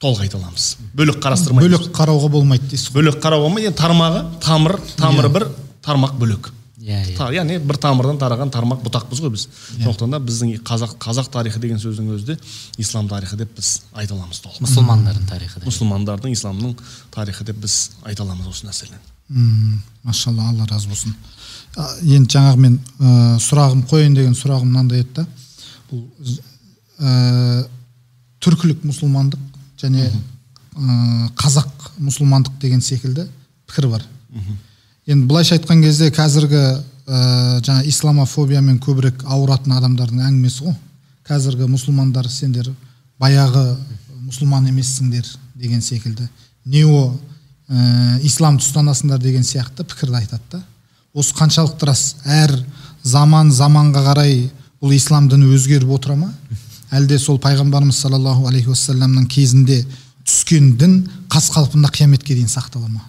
толық 0.04 0.26
айта 0.26 0.39
аламыз 0.39 0.66
бөлек 0.95 1.22
қарастырмаймыз 1.24 1.70
бөлек 1.70 1.93
қарауға 1.95 2.30
болмайды 2.34 2.68
дейсіз 2.74 2.89
ғой. 2.91 2.99
Бөлек 2.99 3.22
қарауға 3.24 3.47
болмайды. 3.47 3.70
Енді 3.70 3.80
тармағы 3.80 4.26
тамыр 4.43 4.76
тамыры 4.99 5.32
бір 5.32 5.47
тармақ 5.86 6.18
бөлек. 6.20 6.51
Иә 6.84 6.99
иә. 7.08 7.16
Та- 7.16 7.30
яғни 7.32 7.60
бір 7.64 7.80
тамырдан 7.80 8.20
тараған 8.20 8.51
тармақ 8.51 8.84
бұтақпыз 8.84 9.22
ғой 9.24 9.32
біз. 9.38 9.47
Сондықтан 9.78 10.12
да 10.12 10.20
біздің 10.20 10.58
қазақ 10.68 10.97
қазақ 10.99 11.30
тарихы 11.32 11.62
деген 11.64 11.80
сөздің 11.80 12.12
өзі 12.18 12.34
де 12.34 12.38
ислам 12.78 13.08
тарихы 13.08 13.38
деп 13.39 13.56
біз 13.56 13.82
айта 13.93 14.18
аламыз 14.18 14.43
толық. 14.43 14.60
Мұсылмандардың 14.68 15.30
тарихы 15.30 15.62
да 15.62 15.70
мұсылмандардың 15.70 16.36
исламның 16.36 16.76
тарихы 17.16 17.47
деп 17.47 17.64
біз 17.64 17.91
айта 18.04 18.28
аламыз 18.28 18.51
осы 18.51 18.68
нәрсені 18.68 18.99
мм 19.30 19.80
машалла 20.04 20.49
алла 20.49 20.68
разы 20.68 20.89
болсын. 20.89 21.16
Енді 22.04 22.36
жаңағы 22.36 22.60
мен 22.60 22.76
ә, 22.99 23.39
сұрағым 23.39 23.86
қояйын 23.88 24.18
деген 24.18 24.36
сұрағым 24.36 24.68
мынандай 24.68 25.06
еді 25.06 25.22
да. 25.22 25.26
Бұл 25.89 26.04
ә, 26.99 27.66
түркілік 28.43 28.84
мұсылмандық 28.84 29.53
және 29.84 30.08
ә, 30.08 31.30
қазақ 31.38 31.90
мұсылмандық 32.00 32.58
деген 32.62 32.82
секілді 32.82 33.28
пікір 33.68 33.90
бар. 33.92 34.08
Енді 35.08 35.28
былайша 35.28 35.58
айтқан 35.58 35.84
кезде 35.84 36.10
қазіргі 36.16 36.62
ә, 36.64 37.60
жаңа 37.66 37.84
исламофобиямен 37.90 38.80
көбірек 38.80 39.26
ауыратын 39.28 39.76
адамдардың 39.78 40.24
әңгімесі 40.24 40.70
ғой. 40.70 40.76
Қазіргі 41.28 41.68
мұсылмандар 41.68 42.30
сендер 42.32 42.72
баяғы 43.20 43.76
мұсылман 44.24 44.68
емессіңдер 44.72 45.28
деген 45.56 45.82
секілді. 45.82 46.28
Нео 46.66 47.14
ә, 47.68 48.20
ислам 48.24 48.58
ұстанасыңдар 48.62 49.20
деген 49.20 49.44
сияқты 49.44 49.84
пікірді 49.84 50.22
айтады 50.22 50.42
да. 50.52 50.64
Осы 51.14 51.36
қаншалықты 51.38 51.86
рас 51.86 52.16
әр 52.26 52.56
заман 53.04 53.52
заманға 53.52 54.06
қарай 54.08 54.50
бұл 54.82 54.96
ислам 54.96 55.28
діні 55.30 55.52
өзгеріп 55.54 55.92
отыра 55.96 56.16
ма? 56.18 56.32
Әлде 56.94 57.18
сол 57.20 57.39
пайғамбарымыз 57.41 58.00
саллаллаху 58.04 58.48
алейхи 58.50 58.72
уассаламның 58.72 59.28
кезінде 59.32 59.80
түскен 60.28 60.74
дін 60.80 61.00
қаз 61.32 61.50
қалпында 61.54 61.91
қияметке 61.94 62.36
дейін 62.38 62.52
сақтала 62.52 62.88
ма? 62.88 63.04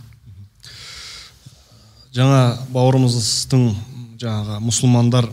Жаңа 2.14 2.40
бауырымыздың 2.72 3.64
жаңағы 4.22 4.60
мұсылмандар 4.64 5.28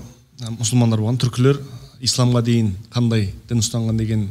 мұсылмандар 0.57 1.01
болған 1.01 1.19
түркілер 1.21 1.59
исламға 2.01 2.41
дейін 2.45 2.71
қандай 2.93 3.29
дін 3.49 3.61
ұстанған 3.61 3.99
деген 4.01 4.29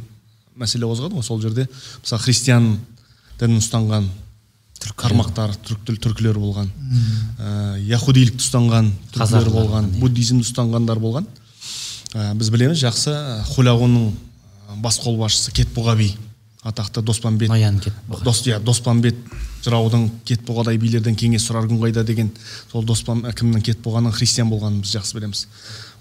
мәселе 0.59 0.89
қозғады 0.89 1.15
ғой 1.15 1.25
сол 1.25 1.39
жерде? 1.41 1.67
Мысалы 2.03 2.25
христиан 2.25 2.73
дінін 3.39 3.61
ұстанған 3.63 4.09
қармақтар 4.97 5.53
түрк 5.61 6.01
түркілер 6.01 6.39
болған 6.41 6.69
ә, 7.37 7.77
яхудилікті 7.85 8.41
ұстанған 8.41 8.89
түркілер 9.13 9.49
болған, 9.53 9.87
иә. 9.91 10.01
буддизмді 10.01 10.45
ұстанғандар 10.47 10.99
болған. 11.01 11.27
Ә, 12.15 12.33
біз 12.35 12.49
білеміз 12.53 12.81
жақсы 12.81 13.13
хулағунның 13.53 14.11
бас 14.83 14.99
қолбасшысы 15.03 15.53
кетбұға 15.61 15.95
би 15.99 16.11
атақты 16.63 17.01
доспанбет 17.01 17.49
ноян 17.49 17.79
кетбұға. 17.81 18.23
дос 18.23 18.43
иә 18.45 18.59
доспанбет 18.61 19.15
жыраудың 19.65 20.09
кетбұғадай 20.25 20.77
билерден 20.77 21.15
кеңес 21.17 21.47
сұрар 21.47 21.65
күн 21.69 21.79
қайда 21.81 22.03
деген. 22.05 22.29
Сол 22.71 22.85
доспан 22.85 23.23
кімнің 23.23 23.63
кетбұғаның 23.65 24.13
христиан 24.13 24.49
болғанын 24.49 24.81
біз 24.83 24.93
жақсы 24.95 25.17
білеміз. 25.17 25.45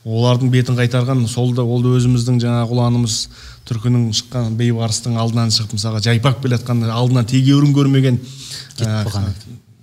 Олардың 0.05 0.51
бетін 0.53 0.77
қайтарған 0.77 1.27
сол 1.29 1.55
да 1.57 1.65
ол 1.65 1.83
да 1.85 1.95
өзіміздің 1.97 2.41
жаңағы 2.41 2.77
ұланымыз 2.77 3.17
түркінің 3.69 4.07
шыққан 4.17 4.55
бейбарыстың 4.57 5.19
алдынан 5.21 5.53
шығып 5.53 5.77
мысалға 5.77 6.01
жайпақ 6.07 6.41
келе 6.41 6.57
жатқан 6.57 6.87
алдынан 6.89 7.29
тегеурін 7.29 7.75
көрмеген 7.77 8.17
ә, 8.81 9.05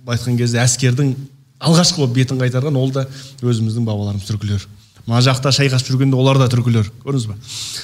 былай 0.02 0.18
айтқан 0.18 0.38
кезде 0.40 0.58
әскердің 0.62 1.14
алғашқы 1.62 2.02
болып 2.02 2.18
бетін 2.18 2.42
қайтарған 2.42 2.78
ол 2.78 2.90
да 2.90 3.06
өзіміздің 3.42 3.86
бабаларымыз 3.86 4.26
түркілер. 4.26 4.66
Мына 5.08 5.22
жақта 5.24 5.52
шайқасып 5.56 5.90
жүргенде 5.90 6.18
олар 6.20 6.38
да 6.38 6.50
түркілер 6.52 6.92
көрдіңіз 7.02 7.26
ба 7.30 7.36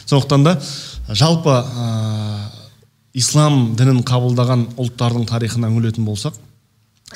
сондықтан 0.04 0.44
да 0.44 0.54
жалпы 1.08 1.56
ә, 1.56 1.88
ислам 3.16 3.74
дінін 3.78 4.04
қабылдаған 4.06 4.68
ұлттардың 4.76 5.26
тарихына 5.32 5.72
үңілетін 5.72 6.06
болсақ 6.06 6.36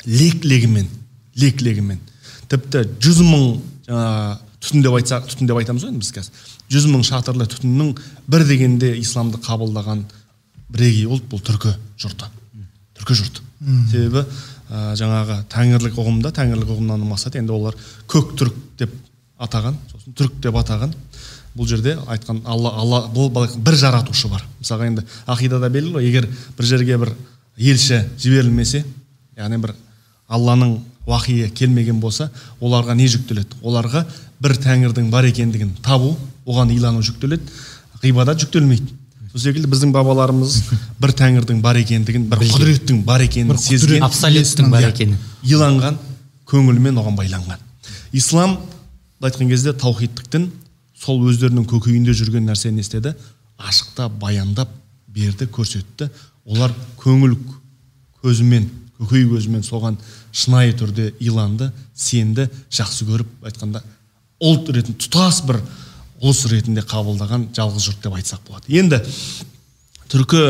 лек 0.05 0.43
легімен 0.43 0.89
лек 1.39 1.61
легімен 1.61 2.01
тіпті 2.49 2.85
жүз 2.99 3.23
мың 3.25 3.49
жаңағы 3.89 4.37
түтін 4.59 4.83
деп 4.83 4.95
айтсақ 4.99 5.27
түтін 5.31 5.49
деп 5.49 5.59
айтамыз 5.61 5.85
ғой 5.85 5.93
енді 5.93 6.03
біз 6.03 6.11
қазір. 6.15 6.47
Жүз 6.73 6.87
мың 6.91 7.03
шатырлы 7.07 7.47
түтіннің 7.49 7.91
бір 8.29 8.45
дегенде 8.47 8.91
исламды 8.99 9.39
қабылдаған 9.45 10.03
бірегей 10.69 11.07
ұлт 11.07 11.29
бұл 11.31 11.43
түркі 11.47 11.73
жұрты. 12.01 12.27
Түркі 12.99 13.17
жұрты. 13.21 13.45
Себебі 13.91 14.25
ә, 14.25 14.95
жаңағы 14.99 15.39
тәңірлік 15.51 15.99
ұғымда 15.99 16.33
тәңірлік 16.35 16.73
ұғымнан 16.75 17.05
мақсат 17.07 17.39
енді 17.39 17.55
олар 17.55 17.77
көк 18.11 18.35
түрік 18.39 18.59
деп 18.79 18.93
атаған 19.39 19.77
сосын 19.91 20.15
түрік 20.17 20.39
деп 20.43 20.59
атаған. 20.59 20.93
Бұл 21.57 21.67
жерде 21.67 21.95
айтқан 22.07 22.43
алла 22.45 22.71
алла 22.77 23.01
бұл 23.13 23.31
бір 23.57 23.75
жаратушы 23.79 24.29
бар. 24.29 24.43
Мысалға 24.59 24.87
енді 24.91 25.05
ақидада 25.27 25.69
белгілі 25.69 25.97
ғой 25.97 26.07
егер 26.09 26.27
бір 26.57 26.65
жерге 26.65 26.97
бір 27.01 27.13
елші 27.57 28.03
жіберілмесе 28.19 28.83
яғни 29.37 29.57
бір 29.63 29.73
алланың 30.29 30.77
уахиы 31.09 31.49
келмеген 31.49 31.99
болса 31.99 32.29
оларға 32.61 32.95
не 32.95 33.07
жүктеледі? 33.09 33.57
Оларға 33.63 34.05
бір 34.39 34.55
тәңірдің 34.61 35.09
бар 35.09 35.25
екендігін 35.31 35.73
табу 35.83 36.15
оған 36.45 36.71
илану 36.75 37.01
жүктеледі 37.01 37.49
ғибадат 38.03 38.43
жүктелмейді. 38.43 38.93
Сол 39.31 39.41
секілді 39.43 39.69
біздің 39.69 39.91
бабаларымыз 39.93 40.55
бір 41.01 41.13
тәңірдің 41.17 41.59
бар 41.61 41.77
екендігін 41.81 42.29
бір 42.31 42.43
құдіреттің 42.45 43.03
бар 43.05 43.25
екенін 43.25 43.57
сезген 43.61 44.05
абсолюттің 44.05 44.71
бар 44.73 44.87
екенін 44.89 45.19
иланған 45.45 45.99
көңілімен 46.49 46.97
оған 46.97 47.17
байланған. 47.19 47.59
Ислам 48.13 48.57
былай 49.19 49.31
айтқан 49.31 49.49
кезде 49.51 49.73
таухидтік 49.73 50.29
дін 50.31 50.49
сол 50.95 51.21
өздерінің 51.27 51.67
көкейінде 51.67 52.15
жүрген 52.15 52.47
нәрсені 52.47 52.79
істеді 52.83 53.13
ашықтап 53.59 54.15
баяндап 54.19 54.71
берді 55.07 55.47
көрсетті. 55.51 56.09
Олар 56.45 56.71
көңіл 56.99 57.35
көзімен 58.23 58.69
көкей 58.99 59.25
көзімен 59.29 59.63
соған 59.63 59.97
шынайы 60.31 60.73
түрде 60.79 61.11
иланды 61.19 61.69
сенді 61.95 62.47
жақсы 62.71 63.07
көріп 63.07 63.47
айтқанда 63.47 63.83
ұлт 64.43 64.71
ретінде 64.75 65.05
тұтас 65.05 65.41
бір 65.47 65.59
ұлыс 66.19 66.45
ретінде 66.51 66.83
қабылдаған 66.87 67.49
жалғыз 67.55 67.89
жұрт 67.89 68.03
деп 68.03 68.15
айтсақ 68.19 68.43
болады. 68.47 68.71
Енді 68.75 68.99
түркі 70.11 70.43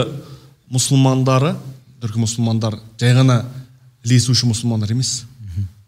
мұсылмандары 0.74 1.56
түркі 2.02 2.24
мұсылмандар 2.24 2.80
жай 3.02 3.14
ғана 3.18 3.44
ілесуші 4.06 4.50
мұсылмандар 4.50 4.94
емес. 4.94 5.26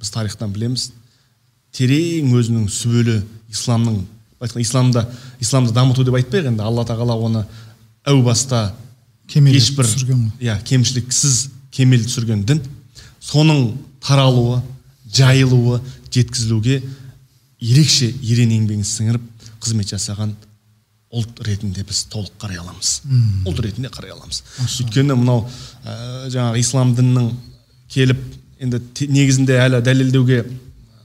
Біз 0.01 0.13
тарихтан 0.13 0.53
білеміз 0.53 0.91
терең 1.75 2.33
өзінің 2.37 2.67
сүбелі 2.71 3.21
исламның 3.51 4.01
айтқан 4.41 4.63
исламда 4.63 5.05
исламды 5.39 5.73
дамыту 5.75 6.05
деп 6.05 6.17
айтпайық 6.19 6.51
енді 6.51 6.65
алла 6.65 6.85
тағала 6.87 7.15
оны 7.15 7.45
әу 8.07 8.23
баста 8.25 8.71
ешбір 9.29 9.87
иә 10.41 10.57
кемшіліксіз 10.67 11.49
кемел 11.71 12.03
түсірген 12.03 12.43
дін 12.45 12.61
соның 13.21 13.75
таралуы 14.03 14.61
жайылуы 15.13 15.79
жеткізілуге 16.11 16.81
ерекше 17.61 18.09
ерен 18.21 18.55
еңбегін 18.57 18.87
сіңіріп 18.87 19.27
қызмет 19.61 19.93
жасаған 19.93 20.33
ұлт 21.11 21.41
ретінде 21.43 21.83
біз 21.83 22.05
толық 22.11 22.31
қарай 22.39 22.59
аламыз. 22.61 23.01
Hmm. 23.03 23.43
ұлт 23.45 23.59
ретінде 23.65 23.89
қарай 23.91 24.13
аламыз. 24.13 24.41
Өйткені 24.79 25.17
мынау 25.19 25.43
ә, 25.83 26.29
жаңағы 26.31 26.61
ислам 26.63 26.93
дінінің 26.95 27.27
келіп 27.91 28.21
енді 28.63 28.79
негізінде 29.11 29.57
әлі 29.59 29.81
дәлелдеуге 29.83 30.45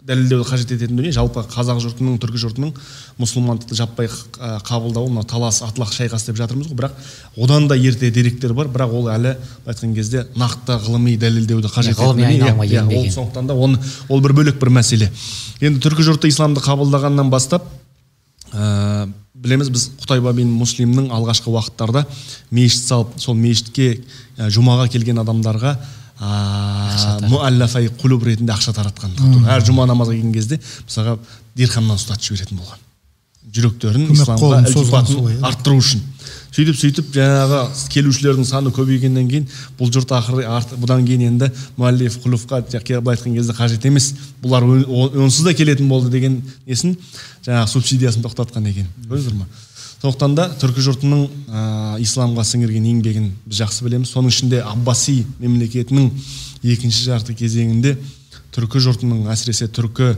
дәлелдеуді 0.07 0.47
қажет 0.47 0.71
ететін 0.71 0.97
дүние. 0.99 1.13
Жалпы 1.15 1.43
қазақ 1.51 1.81
жұртының 1.83 2.19
түркі 2.23 2.39
жұртының 2.39 2.73
мұсылмандықты 3.19 3.75
жаппай 3.75 4.09
қабылдауы 4.09 5.11
мына 5.11 5.25
талас 5.27 5.63
атлақ 5.67 5.91
шайқас 5.93 6.29
деп 6.29 6.39
жатырмыз 6.39 6.69
ғой. 6.71 6.77
Бірақ 6.79 6.93
одан 7.43 7.67
да 7.67 7.75
ерте 7.77 8.11
деректер 8.15 8.55
бар. 8.55 8.71
Бірақ 8.71 8.95
ол 8.95 9.11
әлі 9.11 9.35
айтқан 9.67 9.95
кезде 9.99 10.27
нақты 10.39 10.79
ғылыми 10.87 11.17
дәлелдеуді 11.19 11.73
қажет 11.75 11.99
ететін 11.99 12.39
иә, 12.39 12.85
ол 12.87 13.11
сондықтан 13.11 13.51
да 13.51 13.55
оны 13.55 13.81
ол 14.09 14.23
бір 14.23 14.37
бөлек 14.39 14.61
бір 14.63 14.71
мәселе. 14.79 15.11
Енді 15.61 15.83
түркі 15.83 16.07
жұрты 16.07 16.31
исламды 16.31 16.63
қабылдағаннан 16.63 17.31
бастап 17.31 17.67
ә, 18.53 19.09
білеміз 19.35 19.71
біз 19.75 19.91
құтайба 20.05 20.33
бин 20.37 20.53
муслимнің 20.55 21.11
алғашқы 21.17 21.51
уақыттарда 21.51 22.07
мешіт 22.51 22.87
салып 22.87 23.19
сол 23.21 23.35
мешітке 23.35 24.03
ә, 24.37 24.51
жұмаға 24.53 24.89
келген 24.93 25.19
адамдарға 25.23 25.77
муаллафай 26.17 27.91
құлуб 28.01 28.25
ретінде 28.31 28.55
ақша 28.55 28.73
таратқан 28.77 29.13
әр 29.53 29.65
жұма 29.67 29.85
намазға 29.91 30.17
келген 30.17 30.33
кезде 30.33 30.61
мысалға 30.87 31.19
дирхамнан 31.57 32.01
ұстатып 32.01 32.31
жіберетін 32.31 32.61
болған 32.63 32.81
жүректерін 33.57 34.09
исламға 34.15 34.63
ілтипатын 34.65 35.45
арттыру 35.45 35.77
үшін 35.83 36.01
сөйтіп 36.57 36.79
сөйтіп 36.81 37.13
жаңағы 37.15 37.61
келушілердің 37.93 38.49
саны 38.49 38.73
көбейгеннен 38.75 39.29
кейін 39.31 39.47
бұл 39.79 39.93
жұрт 39.95 40.15
ақыры 40.17 40.47
бұдан 40.81 41.05
кейін 41.07 41.27
енді 41.29 41.51
муаллиф 41.77 42.19
құлуфқа 42.25 42.63
былай 42.65 43.15
айтқан 43.15 43.37
кезде 43.37 43.55
қажет 43.57 43.87
емес 43.87 44.15
бұлар 44.43 44.67
онсыз 44.67 45.45
да 45.47 45.55
келетін 45.55 45.89
болды 45.89 46.11
деген 46.11 46.41
несін 46.67 46.97
жаңағы 47.47 47.71
субсидиясын 47.77 48.25
тоқтатқан 48.25 48.67
екен 48.73 48.89
көрдіңіздер 49.07 49.39
ма 49.39 49.47
сондықтан 50.03 50.35
да 50.37 50.49
түркі 50.61 50.85
жұртының 50.85 51.23
ә, 51.27 51.63
исламға 52.05 52.45
сіңірген 52.47 52.91
еңбегін 52.93 53.31
біз 53.47 53.63
жақсы 53.63 53.87
білеміз. 53.87 54.13
Соның 54.13 54.35
ішінде 54.35 54.61
аббаси 54.67 55.23
мемлекетінің 55.41 56.11
екінші 56.75 57.09
жарты 57.09 57.37
кезеңінде 57.39 57.97
түркі 58.57 58.83
жұртының 58.85 59.31
әсіресе 59.33 59.71
түркі 59.73 60.13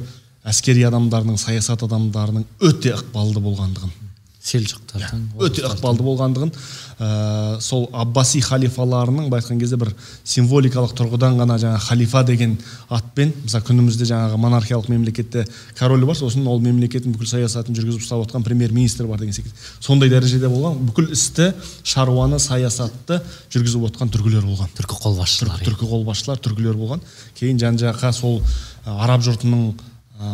әскери 0.48 0.84
адамдарының 0.88 1.38
саясат 1.40 1.82
адамдарының 1.86 2.46
өте 2.64 2.94
ықпалды 2.96 3.42
болғандығын 3.44 4.07
селжұқтардың 4.48 5.24
өте 5.44 5.64
ықпалды 5.68 6.04
болғандығын 6.06 6.52
ә, 6.98 7.60
сол 7.60 7.88
аббаси 7.92 8.40
халифаларының 8.44 9.28
былай 9.28 9.42
айтқан 9.42 9.60
кезде 9.60 9.78
бір 9.80 9.92
символикалық 10.24 10.94
тұрғыдан 10.98 11.38
ғана 11.40 11.58
жаңа 11.60 11.80
халифа 11.84 12.24
деген 12.26 12.56
атпен 12.88 13.34
мысалы 13.44 13.66
күнімізде 13.68 14.08
жаңағы 14.08 14.40
монархиялық 14.40 14.88
мемлекетте 14.92 15.44
король 15.78 16.06
бар 16.08 16.16
сосын 16.18 16.46
ол 16.48 16.62
мемлекеттің 16.64 17.14
бүкіл 17.14 17.30
саясатын 17.34 17.76
жүргізіп 17.76 18.02
ұстап 18.04 18.24
отқан 18.24 18.44
премьер 18.46 18.72
министр 18.72 19.06
бар 19.06 19.20
деген 19.20 19.36
секілді. 19.36 19.54
Сондай 19.80 20.10
дәрежеде 20.12 20.48
болған 20.50 20.78
бүкіл 20.88 21.12
істі 21.14 21.52
шаруаны 21.82 22.40
саясатты 22.42 23.20
жүргізіп 23.52 23.88
отқан 23.90 24.12
түркілер 24.14 24.46
болған. 24.46 24.72
Түркі 24.78 24.98
қолбасшылар 25.02 25.58
түркі, 25.58 25.68
түркі 25.70 25.90
қолбасшылар 25.92 26.42
түркілер 26.44 26.78
болған. 26.78 27.04
Кейін 27.38 27.60
жан 27.60 27.78
жаққа 27.80 28.12
сол 28.16 28.40
араб 28.84 29.24
жұртының 29.26 29.72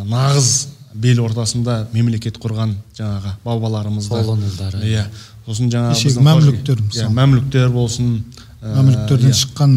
нағыз 0.09 0.51
бел 0.95 1.25
ортасында 1.25 1.89
мемлекет 1.93 2.39
құрған 2.43 2.77
жаңағы 2.99 3.35
бабаларымыз 3.45 4.09
иә 4.11 5.05
сосын 5.47 5.71
жаңағы 5.73 6.25
мәмлүктер 6.29 6.83
иә 6.95 7.11
мәмлүктер 7.13 7.73
болсын 7.75 8.19
мәмлүктерден 8.65 9.29
иә. 9.29 9.37
шыққан 9.37 9.73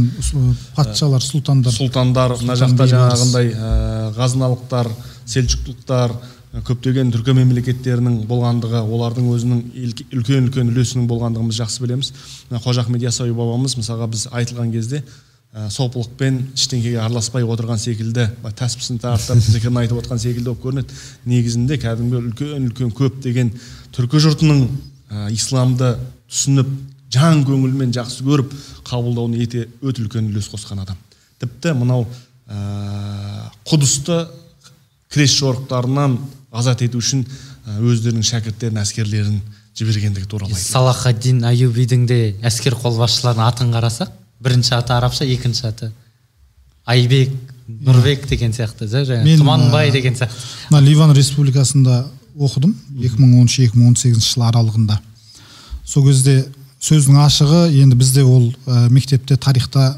патшалар 0.76 1.24
сұлтандар. 1.24 1.74
Сұлтандар 1.76 2.36
мына 2.40 2.56
жақта 2.56 2.88
жаңағындай 2.88 3.52
ғазыналықтар 4.16 4.90
селчуктықтар 5.28 6.14
көптеген 6.68 7.12
түркі 7.12 7.36
мемлекеттерінің 7.38 8.22
болғандығы 8.30 8.82
олардың 8.88 9.28
өзінің 9.36 9.64
үлкен 10.16 10.48
үлкен 10.48 10.72
үлесінің 10.72 11.10
болғандығын 11.10 11.52
біз 11.52 11.60
жақсы 11.60 11.84
білеміз. 11.84 12.14
Қожа 12.64 12.86
ахмет 12.86 13.04
ясауи 13.04 13.36
бабамыз 13.36 13.76
мысалға 13.78 14.08
біз 14.14 14.28
айтылған 14.32 14.72
кезде 14.72 15.04
ә, 15.58 15.70
сопылықпен 15.74 16.38
ештеңеге 16.54 17.00
араласпай 17.02 17.46
отырған 17.48 17.80
секілді 17.82 18.28
тәспісін 18.60 19.00
тартып 19.02 19.42
зікірін 19.42 19.82
айтып 19.82 20.02
отқан 20.04 20.22
секілді 20.22 20.52
болып 20.52 20.64
көрінеді. 20.66 21.00
Негізінде 21.26 21.80
кәдімгі 21.82 22.20
үлкен 22.22 22.70
үлкен 22.70 22.94
көптеген 22.98 23.52
түркі 23.96 24.22
жұртының 24.28 24.64
ә, 25.10 25.28
исламды 25.34 25.96
түсініп 26.30 26.70
жан 27.14 27.44
көңілмен 27.48 27.96
жақсы 27.96 28.26
көріп 28.28 28.54
қабылдауына 28.88 29.42
ете 29.42 29.66
өте 29.82 30.06
үлкен 30.06 30.30
үлес 30.30 30.52
қосқан 30.52 30.84
адам. 30.84 31.00
Тіпті 31.42 31.74
мынау 31.80 32.06
ә, 32.46 33.50
құдысты 33.66 34.28
крест 35.10 35.40
жорықтарынан 35.42 36.20
азат 36.52 36.84
ету 36.86 37.02
үшін 37.02 37.26
өздерінің 37.68 38.26
шәкірттерін 38.28 38.82
әскерлерін 38.84 39.42
жібергендігі 39.78 40.30
туралы 40.30 40.58
салахаддин 40.58 41.44
аюбидің 41.48 42.06
де 42.10 42.20
әскер 42.48 42.76
қолбасшыларының 42.80 43.46
атын 43.46 43.74
қарасақ 43.76 44.14
бірінші 44.40 44.76
аты 44.78 44.94
арабша 44.94 45.26
екінші 45.26 45.68
аты 45.68 45.92
айбек 46.86 47.34
нұрбек 47.68 48.28
деген 48.30 48.54
сияқты 48.56 48.88
жаңағы 48.88 49.38
тұманбай 49.40 49.92
деген 49.92 50.16
сияқты. 50.16 50.46
мына 50.70 50.82
ливан 50.86 51.14
республикасында 51.16 52.06
оқыдым 52.38 52.76
2013 52.96 53.72
2018 53.74 54.22
жыл 54.22 54.46
аралығында. 54.48 55.00
Сол 55.86 56.06
кезде 56.06 56.46
сөздің 56.80 57.18
ашығы 57.26 57.64
енді 57.82 57.98
бізде 57.98 58.24
ол 58.24 58.54
ә, 58.66 58.90
мектепте 58.90 59.38
тарихта 59.38 59.98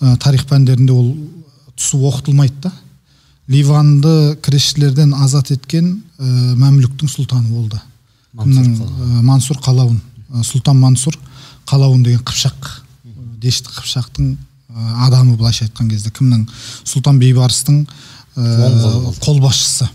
ә, 0.00 0.16
тарих 0.18 0.44
пәндерінде 0.46 0.92
ол 0.92 1.14
түсіп 1.76 2.04
оқытылмайды 2.10 2.68
да. 2.68 2.72
Ливанды 3.48 4.36
кресшілерден 4.42 5.14
азат 5.14 5.50
еткен 5.50 6.02
ә, 6.18 6.54
мәмлүктің 6.60 7.08
сұлтаны 7.08 7.48
болды 7.48 7.80
кімнің 8.38 9.24
мансұр 9.26 9.58
қалауын 9.64 9.98
сұлтан 10.44 10.78
мансұр 10.80 11.18
қалауын 11.68 12.04
деген 12.04 12.22
қыпшақ. 12.24 12.81
Дешті 13.42 13.72
қыпшақтың 13.74 14.36
адамы 15.06 15.36
былайша 15.36 15.66
айтқан 15.66 15.90
кезде 15.90 16.10
кімнің? 16.14 16.46
Сұлтан 16.88 17.18
бейбарыстың 17.20 17.82
ә, 18.36 19.12
қолбасшысы. 19.24 19.88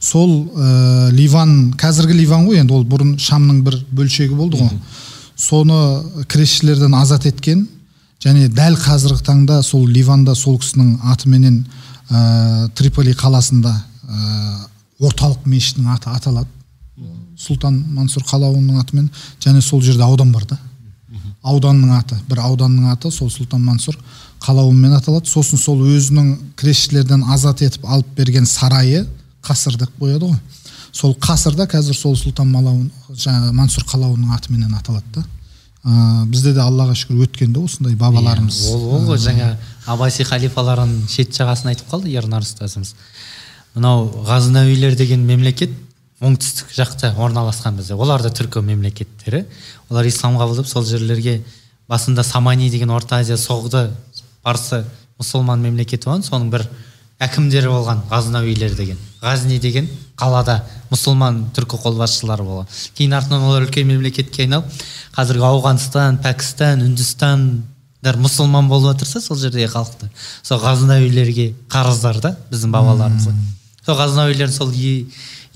Сол 0.00 0.48
ә, 0.54 1.10
ливан 1.14 1.72
қазіргі 1.78 2.16
ливан 2.18 2.46
ғой 2.48 2.62
енді 2.62 2.74
ол 2.74 2.84
бұрын 2.88 3.16
шамның 3.22 3.62
бір 3.66 3.78
бөлшегі 3.94 4.34
болды 4.38 4.60
ғой. 4.62 4.70
Соны 5.38 6.24
кресшілерден 6.30 6.94
азат 6.98 7.26
еткен 7.30 7.66
және 8.22 8.48
дәл 8.50 8.78
қазіргі 8.82 9.22
таңда 9.26 9.62
сол 9.62 9.86
ливанда 9.86 10.34
сол 10.34 10.58
кісінің 10.58 10.96
атыменен 11.14 11.60
ә, 12.10 12.68
триполи 12.74 13.14
қаласында 13.14 13.74
ә, 13.74 14.62
орталық 14.98 15.46
мешіттің 15.46 15.92
аты 15.94 16.10
аталады. 16.10 16.50
Сұлтан 17.38 17.76
мансұр 17.94 18.24
қалауының 18.26 18.80
атымен 18.82 19.10
және 19.38 19.62
сол 19.62 19.82
жерде 19.82 20.02
аудан 20.02 20.32
бар 20.34 20.46
да. 20.50 20.58
Ауданның 21.48 21.94
аты 21.98 22.18
бір 22.28 22.42
ауданның 22.46 22.90
аты 22.92 23.10
сол 23.14 23.30
сұлтан 23.32 23.62
мансұр 23.64 23.96
қалауымен 24.44 24.94
аталады. 24.98 25.28
Сосын 25.30 25.58
сол 25.58 25.80
өзінің 25.86 26.34
кресшілерден 26.58 27.24
азат 27.32 27.62
етіп 27.66 27.86
алып 27.88 28.12
берген 28.16 28.46
сарайы 28.46 29.06
қасыр 29.44 29.78
деп 29.80 29.90
қояды 30.00 30.28
ғой. 30.28 30.38
Сол 30.92 31.16
қасырда 31.20 31.68
қазір 31.70 31.96
сол 31.96 32.16
сұлтан 32.18 32.48
малауын 32.52 32.86
жаңағы 33.12 33.52
мансұр 33.56 33.84
қалауының 33.90 34.36
атыменен 34.36 34.74
аталады 34.78 35.18
да. 35.18 35.24
Ә, 35.84 36.24
бізде 36.26 36.52
де 36.56 36.60
аллаға 36.60 36.94
шүкір 36.98 37.22
өткен 37.28 37.52
да 37.54 37.60
осындай 37.64 37.94
бабаларымыз 37.96 38.56
Иә, 38.66 38.74
ол 38.74 38.96
ол 38.96 39.04
ғой 39.12 39.20
жаңа 39.22 39.52
аббаси 39.86 40.24
халифаларының 40.26 41.06
шет 41.08 41.30
жағасын 41.36 41.70
айтып 41.70 41.92
қалды 41.92 42.10
ернар 42.12 42.42
ұстазымыз. 42.44 42.94
Мынау 43.76 44.08
ғазнауилер 44.26 44.96
деген 44.98 45.22
мемлекет 45.24 45.70
оңтүстік 46.18 46.74
жақта 46.74 47.12
орналасқан 47.14 47.78
бізде. 47.78 47.94
Олар 47.94 48.22
да 48.22 48.32
түркі 48.34 48.60
мемлекеттері. 48.66 49.44
Олар 49.90 50.06
ислам 50.06 50.36
қабылдап 50.40 50.66
сол 50.66 50.84
жерлерге 50.84 51.40
басында 51.88 52.22
самани 52.24 52.70
деген 52.70 52.90
орта 52.90 53.20
азия 53.22 53.36
соғды 53.36 53.88
парсы 54.42 54.84
мұсылман 55.18 55.62
мемлекеті 55.64 56.08
болған 56.08 56.24
соның 56.26 56.50
бір 56.52 56.66
әкімдері 57.18 57.70
болған 57.72 58.04
ғазнауилер 58.10 58.76
деген. 58.78 58.98
Ғазни 59.22 59.58
деген 59.58 59.88
қалада 60.18 60.60
мұсылман 60.92 61.48
түркі 61.56 61.80
қолбасшылары 61.82 62.44
болған. 62.46 62.68
Кейін 62.94 63.16
артынан 63.18 63.46
олар 63.48 63.66
үлкен 63.66 63.88
мемлекетке 63.88 64.44
айналып 64.44 64.70
қазіргі 65.16 65.48
ауғанстан 65.48 66.20
пәкістан 66.22 66.84
үндістандар 66.86 68.20
мұсылман 68.22 68.70
болып 68.70 68.92
жатырса 68.92 69.20
сол 69.24 69.40
жердегі 69.40 69.66
халықтар 69.72 70.12
сол 70.46 70.62
ғазнауилерге 70.62 71.48
қарыздар 71.72 72.20
да 72.22 72.36
біздің 72.52 72.76
бабаларымызға 72.76 73.34
сол 73.86 73.98
ғазнауилердің 73.98 74.54
сол 74.54 74.70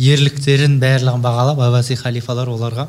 ерліктерін 0.03 0.81
барлығын 0.83 1.23
бағалап 1.23 1.63
аббаси 1.63 1.95
халифалар 2.01 2.51
оларға 2.51 2.89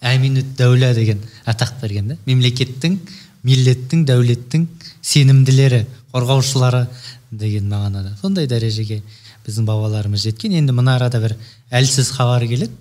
әминут 0.00 0.54
дәулә 0.58 0.92
деген 0.94 1.22
атақ 1.46 1.80
берген 1.82 2.12
да 2.12 2.16
мемлекеттің 2.26 2.98
миллеттің 3.46 4.04
дәулеттің 4.08 4.66
сенімділері 5.02 5.84
қорғаушылары 6.12 6.86
деген 7.30 7.68
мағынада. 7.70 8.14
Сондай 8.20 8.48
дәрежеге 8.50 9.02
біздің 9.46 9.66
бабаларымыз 9.68 10.24
жеткен. 10.26 10.54
Енді 10.58 10.74
мына 10.76 10.96
арада 10.96 11.20
бір 11.22 11.36
әлсіз 11.70 12.10
хабар 12.16 12.46
келеді. 12.48 12.72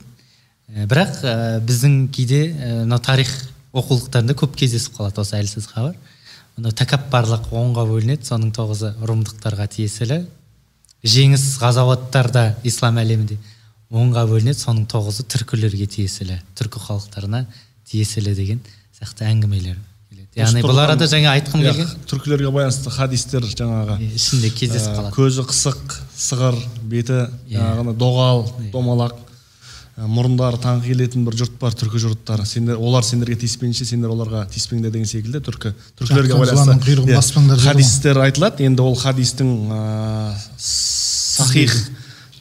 Ә, 0.72 0.88
бірақ 0.89 1.22
ә, 1.24 1.36
біздің 1.63 2.07
кейде 2.15 2.41
ә, 2.51 2.72
мынау 2.84 2.99
тарих 3.03 3.32
оқулықтарында 3.78 4.36
көп 4.38 4.57
кездесіп 4.59 4.97
қалады 4.97 5.22
осы 5.24 5.38
әлсіз 5.39 5.68
хабар. 5.72 5.95
Мынау 6.57 6.74
тәкаппарлық 6.76 7.51
онға 7.53 7.86
бөлінеді 7.88 8.28
соның 8.28 8.51
тоғызы 8.55 8.93
румдықтарға 9.03 9.68
тиесілі. 9.76 10.24
Жеңіс 11.07 11.45
ғазауаттарда 11.61 12.49
ислам 12.68 12.97
әлемінде 12.99 13.38
онға 13.91 14.25
бөлінеді 14.27 14.59
соның 14.59 14.88
тоғызы 14.91 15.23
түркілерге 15.31 15.85
тиесілі 15.88 16.39
түркі 16.59 16.81
халықтарына 16.88 17.45
тиесілі 17.88 18.33
деген 18.35 18.59
сияқты 18.97 19.27
әңгімелер 19.29 19.77
келеді. 20.09 20.27
Яғни 20.35 20.63
бұл 20.65 20.81
арада 20.83 21.07
жаңа 21.07 21.35
айтқым 21.38 21.61
Иә, 21.63 21.71
келген. 21.71 21.93
түркілерге 22.11 22.51
байланысты 22.51 22.91
хадистер 22.91 23.45
жаңағы 23.47 23.95
ішінде 24.17 24.49
кездесіп 24.51 24.91
ә, 24.91 24.97
қалады. 24.97 25.15
көзі 25.15 25.45
қысық 25.47 25.95
сығыр 26.17 26.57
беті 26.83 27.21
жаңағы 27.53 27.95
доғал 28.01 28.43
домалақ 28.73 29.13
ә, 29.15 30.07
мұрындары 30.11 30.59
таңқы 30.61 30.91
келетін 30.91 31.23
бір 31.25 31.38
жұрт 31.39 31.55
бар 31.61 31.71
түркі 31.79 32.01
жұрттары 32.03 32.45
сендер 32.45 32.75
олар 32.81 33.03
сендерге 33.07 33.39
тиіспейінше 33.45 33.85
сендер 33.88 34.11
оларға 34.13 34.43
тиіспеңдер 34.51 34.91
деген 34.91 35.07
секілді 35.09 35.39
түркі 35.47 35.71
түркілерге 36.01 36.41
құйрығын 36.41 37.15
баспаңдар 37.15 37.57
ғой. 37.57 37.69
хадистер 37.71 38.19
айтылады 38.25 38.67
енді 38.67 38.83
ол 38.83 38.95
хадистің 38.99 39.55
ә, 39.71 40.43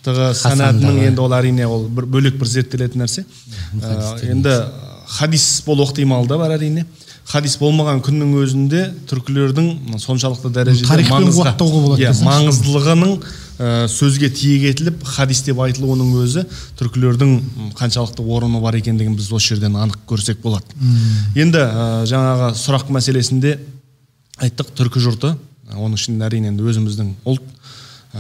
сахихтығы 0.06 0.34
санатының 0.38 1.00
енді 1.10 1.20
ол 1.24 1.32
әрине 1.36 1.66
ол 1.66 1.86
бір 1.88 2.06
бөлек 2.06 2.38
бір 2.38 2.46
зерттелетін 2.48 3.02
нәрсе 3.04 3.24
Ә, 3.82 4.30
енді 4.30 4.52
хадис 5.18 5.62
болу 5.66 5.84
ықтимал 5.86 6.26
да 6.26 6.38
бар 6.38 6.54
әрине 6.56 6.84
хадис 7.26 7.56
болмаған 7.58 8.00
күннің 8.06 8.34
өзінде 8.38 8.82
түркілердің 9.10 9.98
соншалықты 9.98 10.50
дәрежеде 10.54 10.86
маңызға- 11.10 11.56
десеңші. 11.98 12.26
маңыздылығының 12.28 13.12
ә, 13.58 13.88
сөзге 13.90 14.30
тиек 14.30 14.62
етіліп 14.70 15.02
хадис 15.04 15.42
деп 15.42 15.58
айтылуының 15.58 16.12
өзі 16.22 16.44
түркілердің 16.78 17.32
қаншалықты 17.78 18.22
орны 18.22 18.60
бар 18.62 18.74
екендігін 18.78 19.16
біз 19.18 19.32
осы 19.32 19.54
жерден 19.54 19.74
анық 19.74 19.98
көрсек 20.06 20.38
болады 20.42 20.64
енді 21.34 21.58
ә, 21.58 22.06
жаңағы 22.06 22.52
сұрақ 22.54 22.90
мәселесінде 22.94 23.58
айттық 24.38 24.70
түркі 24.78 25.02
жұрты 25.02 25.34
оның 25.74 25.98
ішінде 25.98 26.28
әрине 26.28 26.52
енді 26.52 26.62
өзіміздің 26.62 27.14
ұлт 27.26 27.42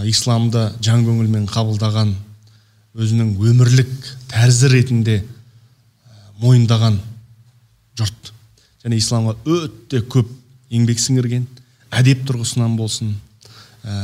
исламды 0.04 0.68
жан 0.84 1.04
көңілмен 1.06 1.46
қабылдаған 1.48 2.12
өзінің 2.96 3.34
өмірлік 3.40 3.92
тәрізі 4.30 4.70
ретінде 4.72 5.20
мойындаған 6.42 6.98
жұрт. 7.96 8.32
Және 8.84 8.98
исламға 9.00 9.36
өте 9.48 10.02
көп 10.12 10.28
еңбек 10.74 11.00
сіңірген 11.00 11.46
әдеп 11.96 12.24
тұрғысынан 12.28 12.76
болсын 12.78 13.14
ә, 13.86 13.94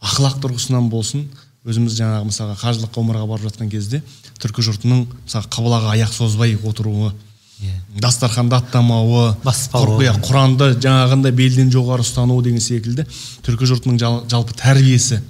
ақылақ 0.00 0.40
тұрғысынан 0.44 0.88
болсын 0.92 1.26
өзіміз 1.66 1.96
жаңағы 1.98 2.28
мысалға 2.28 2.56
қажылыққа 2.60 3.02
умраға 3.02 3.28
барып 3.32 3.48
жатқан 3.50 3.70
кезде 3.72 4.02
түркі 4.42 4.64
жұртының 4.68 5.06
мысалы 5.24 5.50
қыбылаға 5.50 5.94
аяқ 5.96 6.12
созбай 6.14 6.54
отыруы 6.62 7.10
Иә. 7.56 7.72
дастарханды 8.00 8.56
аттамауы 8.56 9.36
Баспауы. 9.44 10.02
иә, 10.04 10.12
құранды 10.20 10.74
жаңағындай 10.76 11.32
белден 11.32 11.70
жоғары 11.72 12.04
ұстануы 12.04 12.42
деген 12.44 12.60
секілді 12.60 13.06
түркі 13.46 13.64
жұртының 13.70 13.96
жал- 13.98 14.24
жалпы 14.28 14.52
тәрбиесі 14.60 15.22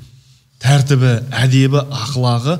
тәртібі 0.58 1.12
әдебі 1.30 1.84
ақылағы 1.86 2.58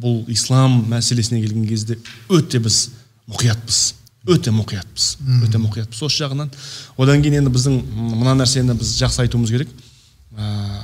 бұл 0.00 0.22
ислам 0.30 0.84
мәселесіне 0.92 1.40
келген 1.42 1.66
кезде 1.66 1.98
өте 2.28 2.60
біз 2.62 2.90
мұқиятпыз 3.32 3.80
өте 4.30 4.52
мұқиятпыз 4.54 5.08
өте 5.42 5.58
мұқиятпыз. 5.58 6.02
Осы 6.06 6.22
жағынан 6.22 6.50
одан 7.00 7.22
кейін 7.24 7.40
енді 7.40 7.50
біздің 7.50 7.80
мына 8.20 8.36
нәрсені 8.38 8.76
біз 8.78 8.94
жақсы 9.00 9.24
айтуымыз 9.24 9.50
керек. 9.50 9.68
Ә, 10.36 10.78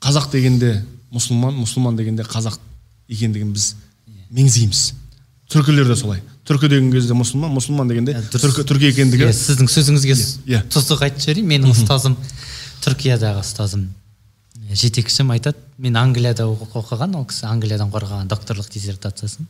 қазақ 0.00 0.30
дегенде 0.32 0.84
мұсылман 1.12 1.58
мұсылман 1.60 1.96
дегенде 1.98 2.22
қазақ 2.24 2.56
екендігін 3.10 3.52
біз 3.52 3.74
меңзейміз. 4.30 4.92
Түркілер 5.50 5.88
де 5.90 5.96
солай. 5.96 6.22
Түркі 6.50 6.68
деген 6.72 6.90
кезде 6.92 7.14
мұсылман 7.14 7.52
мұсылман 7.54 7.88
дегенде 7.92 8.16
Иә, 8.16 8.22
дұрыс. 8.32 8.42
түркі 8.42 8.64
түркі 8.66 8.88
екендігі. 8.90 9.28
Иә, 9.28 9.34
сіздің 9.38 9.68
сөзіңізге 9.70 10.16
иә. 10.50 10.62
тұздық 10.74 11.04
айтып 11.06 11.22
жіберейін. 11.22 11.46
Менің 11.54 11.74
ұстазым 11.76 12.16
түркиядағы 12.82 13.44
ұстазым. 13.44 13.86
Жетекшім 14.70 15.30
айтады. 15.34 15.56
Мен 15.78 15.96
англияда 15.96 16.44
оқы- 16.50 16.74
оқыған 16.82 17.14
ол 17.18 17.24
кісі 17.26 17.46
англиядан 17.48 17.90
қорғаған 17.90 18.28
докторлық 18.30 18.68
диссертациясын 18.70 19.46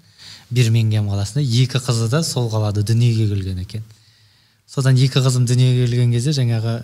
бирмингем 0.51 1.09
қаласында. 1.09 1.43
Екі 1.45 1.79
қызы 1.79 2.09
да 2.11 2.23
сол 2.23 2.49
қалада 2.51 2.83
дүниеге 2.83 3.29
келген 3.29 3.59
екен. 3.65 3.83
Содан 4.67 4.97
екі 4.97 5.19
қызым 5.21 5.47
дүниеге 5.47 5.87
келген 5.87 6.13
кезде 6.13 6.31
жаңағы 6.31 6.77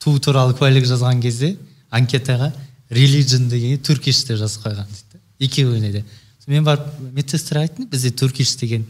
туу 0.00 0.18
туралы 0.18 0.54
куәлік 0.54 0.86
жазған 0.88 1.20
кезде 1.22 1.56
анкетаға 1.92 2.52
релиджн 2.90 3.48
деген 3.48 3.78
туркиш 3.78 4.24
деп 4.24 4.38
жазып 4.38 4.62
қойған 4.64 4.86
дейді. 4.86 5.04
Да. 5.12 5.18
екеуіне 5.40 5.92
де. 5.92 6.04
Мен 6.46 6.64
барып 6.64 6.86
медсестра 7.14 7.60
айттым 7.62 7.86
бізде 7.90 8.10
туркиш 8.10 8.56
деген 8.56 8.84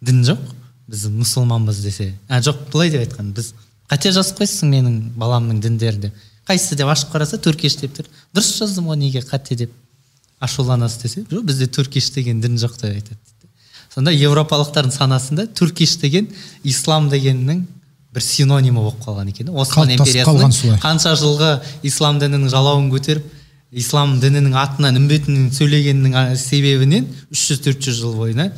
дін 0.00 0.22
жоқ. 0.26 0.42
Біз 0.88 1.06
мұсылманбыз 1.12 1.82
десе. 1.84 2.12
А 2.28 2.40
жоқ 2.40 2.68
былай 2.72 2.90
деп 2.90 3.04
айтқан 3.06 3.32
біз 3.36 3.52
қате 3.90 4.12
жазып 4.12 4.40
қойсың 4.40 4.72
менің 4.72 4.98
баламның 5.20 5.60
діндерін 5.64 6.08
деп. 6.08 6.26
Қайсысы 6.48 6.78
деп 6.80 6.88
ашып 6.88 7.12
қараса 7.12 7.40
туркиш 7.40 7.76
деп 7.80 7.96
тұр. 7.98 8.08
Дұрыс 8.34 8.54
жаздым 8.60 8.88
ғой 8.88 8.96
неге 9.00 9.20
қате 9.20 9.56
деп. 9.64 9.72
Ашуланасыз 10.40 11.02
десе 11.02 11.24
жоқ 11.28 11.44
бізде 11.44 11.66
туркиш 11.66 12.10
деген 12.14 12.40
дін 12.40 12.56
жоқ 12.56 12.78
деп 12.80 12.94
айтады 12.94 13.18
сонда 13.98 14.12
еуропалықтардың 14.14 14.92
санасында 14.94 15.46
туркиш 15.58 15.96
деген 15.98 16.28
ислам 16.62 17.08
дегеннің 17.10 17.64
бір 18.14 18.24
синонимі 18.24 18.78
болып 18.78 19.00
қалған 19.02 19.32
екен. 19.32 19.50
Осман 19.50 19.90
империясының 19.96 20.78
қанша 20.82 21.14
жылғы 21.18 21.50
ислам 21.88 22.20
дінінің 22.22 22.52
жалауын 22.52 22.88
көтеріп 22.92 23.26
ислам 23.82 24.16
дінінің 24.22 24.54
атынан 24.56 24.96
үмбетінен 25.00 25.50
сөйлегенінің 25.56 26.14
а, 26.16 26.22
себебінен 26.36 27.08
300-400 27.32 27.98
жыл 27.98 28.14
бойына 28.16 28.52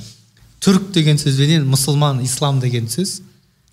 түрік 0.61 0.91
деген 0.95 1.19
сөзбенен 1.21 1.67
мұсылман 1.71 2.23
ислам 2.25 2.61
деген 2.61 2.89
сөз 2.91 3.21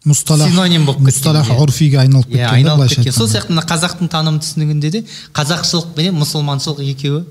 мұсталах 0.08 0.52
Синоним 0.52 0.86
болып 0.88 1.02
кеткен, 1.02 1.10
мұсталах 1.12 1.50
ғұрфиге 1.60 2.00
айналып 2.04 2.30
кеткен 2.32 2.54
айналып 2.54 2.94
кеткен 2.94 3.16
сол 3.16 3.28
сияқты 3.28 3.52
мына 3.52 3.66
қазақтың 3.68 4.12
таным 4.12 4.40
түсінігінде 4.40 4.92
де 4.94 5.02
қазақшылық 5.36 5.94
пенен 5.98 6.16
мұсылманшылық 6.22 6.84
екеуі 6.94 7.26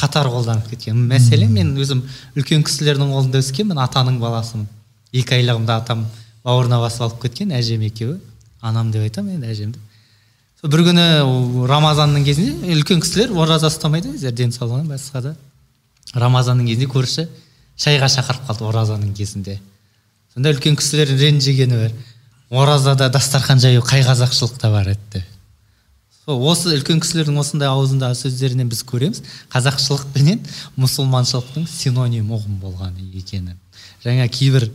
қатар 0.00 0.28
қолданып 0.32 0.70
кеткен 0.72 0.98
мәселен 1.10 1.52
мен 1.54 1.74
өзім 1.78 2.02
үлкен 2.36 2.64
кісілердің 2.66 3.12
қолында 3.14 3.42
өскенмін 3.44 3.80
атаның 3.84 4.18
баласымын 4.20 4.66
екі 5.12 5.38
айлығымда 5.38 5.78
атам 5.84 6.06
бауырына 6.44 6.80
басып 6.82 7.06
алып 7.06 7.22
кеткен 7.22 7.54
әжем 7.56 7.84
екеуі 7.86 8.18
анам 8.60 8.90
деп 8.92 9.06
айтамын 9.06 9.38
енді 9.38 9.52
әжемді 9.54 9.80
сол 10.60 10.72
бір 10.72 10.84
күні 10.90 11.06
рамазанның 11.70 12.26
кезінде 12.26 12.74
үлкен 12.74 13.00
кісілер 13.04 13.32
ораза 13.36 13.70
ұстамайды 13.70 14.12
өздері 14.16 14.36
денсаулығына 14.42 14.96
басқа 14.96 15.22
да 15.30 15.34
рамазанның 16.16 16.68
кезінде 16.72 16.90
көрші 16.92 17.26
шайға 17.76 18.10
шақырып 18.12 18.48
қалды 18.48 18.66
оразаның 18.70 19.14
кезінде. 19.16 19.60
Сонда 20.34 20.52
үлкен 20.54 20.76
кісілердің 20.76 21.22
ренжігені 21.22 21.80
бар. 21.84 21.96
Оразада 22.50 23.08
дастархан 23.10 23.60
жаю 23.60 23.82
қай 23.82 24.04
қазақшылықта 24.06 24.70
бар 24.70 24.92
еді 24.94 25.24
сол 26.26 26.42
осы 26.50 26.72
үлкен 26.74 26.98
кісілердің 26.98 27.36
осындай 27.38 27.68
аузындағы 27.70 28.16
сөздерінен 28.18 28.70
біз 28.70 28.80
көреміз. 28.86 29.20
Қазақшылық 29.52 30.08
пенен 30.14 30.40
мұсылманшылықтың 30.74 31.68
синоним 31.70 32.32
ұғым 32.34 32.58
болғаны 32.62 33.04
екенін 33.14 33.54
жаңа 34.02 34.26
кейбір 34.30 34.68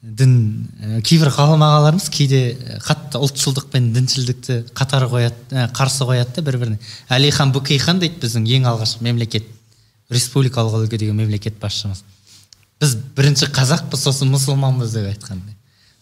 дін 0.00 0.34
ә, 0.80 1.00
кейбір 1.04 1.28
ғалым 1.34 1.64
ағаларымыз 1.64 2.08
кейде 2.12 2.40
ә, 2.56 2.78
қатты 2.84 3.20
ұлтшылдық 3.20 3.68
пен 3.72 3.90
діншілдікті 3.92 4.62
қатар 4.76 5.04
қояды 5.12 5.56
ә, 5.56 5.66
қарсы 5.76 6.06
қояды 6.08 6.38
да 6.38 6.44
бір 6.46 6.58
біріне 6.62 6.78
әлихан 7.12 7.52
бөкейхан 7.52 8.00
дейді 8.00 8.20
біздің 8.22 8.48
ең 8.48 8.68
алғаш 8.70 8.96
мемлекет 9.04 9.48
республикалық 10.10 10.82
үлгідегі 10.82 11.14
мемлекет 11.16 11.58
басшымыз. 11.62 12.02
Біз 12.80 12.96
бірінші 13.16 13.50
қазақпыз 13.54 14.04
сосын 14.08 14.30
мұсылманбыз 14.34 14.94
деп 14.96 15.08
айтқандай. 15.12 15.54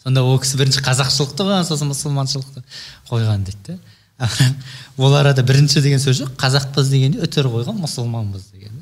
Сонда 0.03 0.23
ол 0.23 0.39
кісі 0.39 0.57
бірінші 0.59 0.83
қазақшылықты 0.85 1.45
қойған 1.45 1.65
сосын 1.67 1.91
мұсылманшылықты 1.91 2.63
қойған 3.09 3.43
дейді 3.47 3.75
да 3.75 3.79
ол 4.97 5.15
арада 5.15 5.43
бірінші 5.43 5.81
деген 5.81 5.99
сөз 5.99 6.23
жоқ 6.23 6.31
қазақпыз 6.39 6.89
дегенде 6.91 7.21
үтір 7.23 7.47
қойған 7.51 7.77
мұсылманбыз 7.83 8.49
деген 8.53 8.81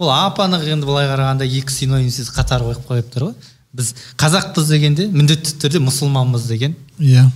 бұл 0.00 0.12
ап 0.14 0.40
анық 0.40 0.64
енді 0.72 0.88
былай 0.88 1.08
қарағанда 1.10 1.44
екі 1.44 1.74
синонимсіз 1.74 2.30
қатар 2.32 2.64
қойып 2.64 2.86
қойып 2.88 3.10
тұр 3.12 3.26
ғой. 3.28 3.34
Біз 3.76 3.92
қазақпыз 4.20 4.70
дегенде 4.72 5.06
міндетті 5.12 5.58
түрде 5.60 5.82
мұсылманбыз 5.84 6.46
деген 6.48 6.76
иә. 6.98 7.26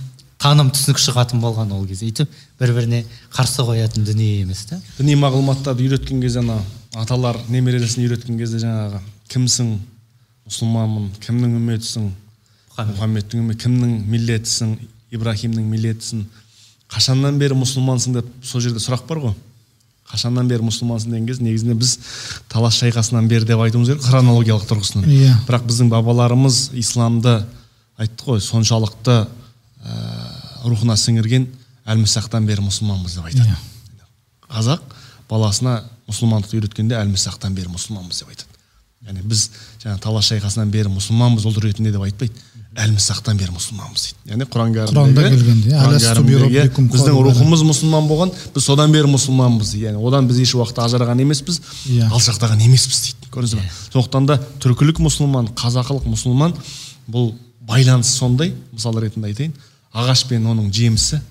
таным 0.41 0.71
түсінік 0.73 0.97
шығатын 0.99 1.41
болған 1.41 1.71
ол 1.71 1.85
кезде. 1.85 2.09
Өйтіп 2.09 2.31
бір 2.59 2.73
біріне 2.73 3.03
қарсы 3.31 3.61
қоятын 3.61 4.03
дүние 4.03 4.41
емес 4.41 4.65
та 4.65 4.81
діни 4.97 5.15
мағлұматтарды 5.21 5.85
үйреткен 5.85 6.21
кезде 6.21 6.39
ана 6.41 6.57
аталар 6.95 7.39
немерелесін 7.51 8.05
үйреткен 8.05 8.37
кезде 8.39 8.59
жаңағы 8.63 9.01
кімсің? 9.31 9.75
Мұсылманмын. 10.45 11.09
Кімнің 11.23 11.55
үмметісің? 11.57 12.09
Мұхаммедтің 12.75 13.41
үмметі 13.41 13.65
кімнің 13.65 13.95
миллетісің? 14.11 14.75
Ибраһимнің 15.15 15.65
миллетісің? 15.71 16.23
Қашаннан 16.91 17.39
бері 17.41 17.57
мұсылмансың? 17.57 18.19
деп 18.19 18.29
сол 18.45 18.61
жерде 18.61 18.79
сұрақ 18.83 19.07
бар 19.09 19.23
ғой. 19.23 19.33
Қашаннан 20.11 20.47
бері 20.47 20.67
мұсылмансың? 20.67 21.15
деген 21.15 21.25
кезде 21.27 21.47
негізінде 21.47 21.75
біз 21.79 21.97
талас 22.51 22.77
шайқасынан 22.81 23.27
бері 23.27 23.49
деп 23.49 23.63
айтуымыз 23.65 23.89
керек 23.89 24.05
хронологиялық 24.05 24.67
тұрғысынан. 24.69 25.09
Иә. 25.09 25.33
бірақ 25.47 25.65
біздің 25.65 25.89
бабаларымыз 25.89 26.69
исламды 26.77 27.39
айтты 27.97 28.29
ғой. 28.29 28.39
Соншалықты 28.39 29.25
ә, 29.25 29.97
рухына 30.67 30.93
сіңірген 30.93 31.49
әлмісақтан 31.89 32.45
бері 32.45 32.67
мұсылманбыз 32.69 33.17
деп 33.17 33.25
айтады. 33.31 33.57
Қазақ 34.45 34.93
баласына 35.29 35.81
мұсылмандықты 36.09 36.59
үйреткенде 36.59 36.97
әлмісақтан 36.99 37.55
бері 37.55 37.71
мұсылманбыз 37.73 38.21
деп 38.21 38.29
айтады. 38.33 38.51
Яғни 39.05 39.21
біз 39.21 39.49
жаңағы 39.83 40.01
талас 40.01 40.29
шайқасынан 40.31 40.71
бері 40.73 40.89
мұсылманбыз 40.93 41.45
ұлт 41.45 41.59
ретінде 41.61 41.91
деп 41.93 42.05
айтпайды. 42.05 42.33
Әлмісақтан 42.75 43.37
бері 43.37 43.53
мұсылманбыз 43.55 44.05
дейді. 44.05 44.31
Яғни 44.31 44.47
құран 44.51 44.73
Құранда 44.89 45.25
келгенде, 45.29 45.69
Құран 45.69 45.91
«Аласту 45.91 46.23
би 46.25 46.33
кәрімдегі 46.35 46.63
роббикум 46.65 46.89
біздің 46.91 47.19
рухымыз 47.27 47.61
мұсылман 47.69 48.09
болған 48.09 48.33
біз 48.55 48.65
содан 48.65 48.91
бері 48.91 49.11
мұсылманбыз 49.13 49.71
дейді. 49.71 49.85
Яғни 49.85 50.01
одан 50.09 50.27
біз 50.27 50.41
еш 50.43 50.55
уақытта 50.57 50.83
ажыраған 50.89 51.21
емеспіз 51.23 51.61
Иә. 51.85 52.09
алшақтаған 52.09 52.65
емеспіз 52.65 52.99
дейді. 53.05 53.29
Көрдіңіз 53.31 53.55
ба 53.55 53.63
сондықтан 53.93 54.27
да 54.27 54.39
түркілік 54.65 54.99
мұсылман 55.05 55.53
қазақылық 55.55 56.09
мұсылман 56.09 56.57
бұл 57.07 57.31
байланыс 57.61 58.11
сондай. 58.11 58.51
Мысал 58.73 58.99
ретінде 58.99 59.31
айтайын. 59.31 59.55
Ағаш 59.93 60.25
пен 60.27 60.43
оның 60.43 60.67
жемісі 60.75 61.21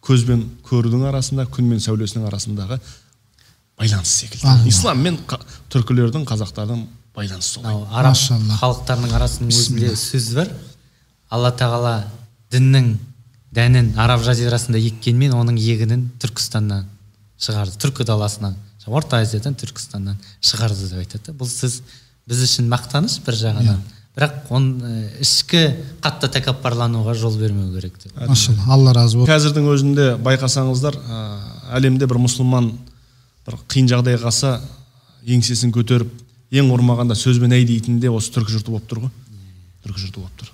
көз 0.00 0.24
бен 0.24 0.46
көрудің 0.64 1.04
арасында 1.10 1.44
күн 1.52 1.68
мен 1.68 1.82
сәулесінің 1.84 2.24
арасындағы 2.30 2.78
байланыс 3.78 4.12
секілді. 4.22 4.68
Ислам 4.68 5.02
мен 5.02 5.18
қа- 5.26 5.40
түркілердің 5.70 6.24
қазақтардың 6.28 6.84
байланысы 7.14 7.54
солай 7.58 7.74
мынау 7.74 7.88
араб 7.92 8.14
Машалла. 8.14 8.58
халықтарының 8.60 9.12
арасының 9.18 9.48
өзінде 9.54 9.92
сөз 9.96 10.34
бар. 10.34 10.48
Алла 11.30 11.50
тағала 11.52 12.04
діннің 12.50 12.96
дәнін 13.54 13.92
араб 13.96 14.22
жазирасында 14.22 14.78
еккенмен 14.78 15.32
оның 15.32 15.58
егінін 15.58 16.08
түркістаннан 16.20 16.86
шығарды. 17.38 17.78
Түркі 17.78 18.04
даласынан 18.04 18.56
орта 18.88 19.20
азиядан 19.20 19.54
түркістаннан 19.58 20.16
шығарды 20.40 20.88
деп 20.88 20.98
айтады 21.02 21.26
да. 21.26 21.32
бұл 21.36 21.48
сөз 21.50 21.82
біз 22.28 22.42
үшін 22.46 22.68
мақтаныш 22.72 23.18
бір 23.26 23.36
жағынан. 23.36 23.80
Бірақ 24.16 24.48
оны 24.50 25.10
ішкі 25.22 25.60
қатты 26.02 26.30
тәкаппарлануға 26.34 27.14
жол 27.14 27.36
бермеу 27.38 27.68
керек 27.74 27.98
деп. 28.02 28.16
Машалла 28.26 28.64
алла 28.74 28.94
разы 28.96 29.18
болсын. 29.18 29.30
Қазірдің 29.30 29.68
өзінде 29.74 30.06
байқасаңыздар 30.24 30.96
ә, 30.98 31.20
әлемде 31.78 32.08
бір 32.08 32.18
мұсылман 32.24 32.72
бір 33.48 33.56
қиын 33.72 33.88
жағдайға 33.88 34.28
қалса 34.28 34.58
еңсесін 35.28 35.72
көтеріп 35.74 36.10
ең 36.52 36.68
құрмағанда 36.72 37.16
сөзбен 37.18 37.52
әй 37.56 37.64
дейтін 37.68 37.98
де 38.00 38.10
осы 38.12 38.32
түркі 38.34 38.54
жұрты 38.54 38.72
болып 38.72 38.86
тұр 38.90 39.02
ғой. 39.06 39.10
Түркі 39.84 40.04
жұрты 40.04 40.20
болып 40.20 40.36
тұр. 40.42 40.52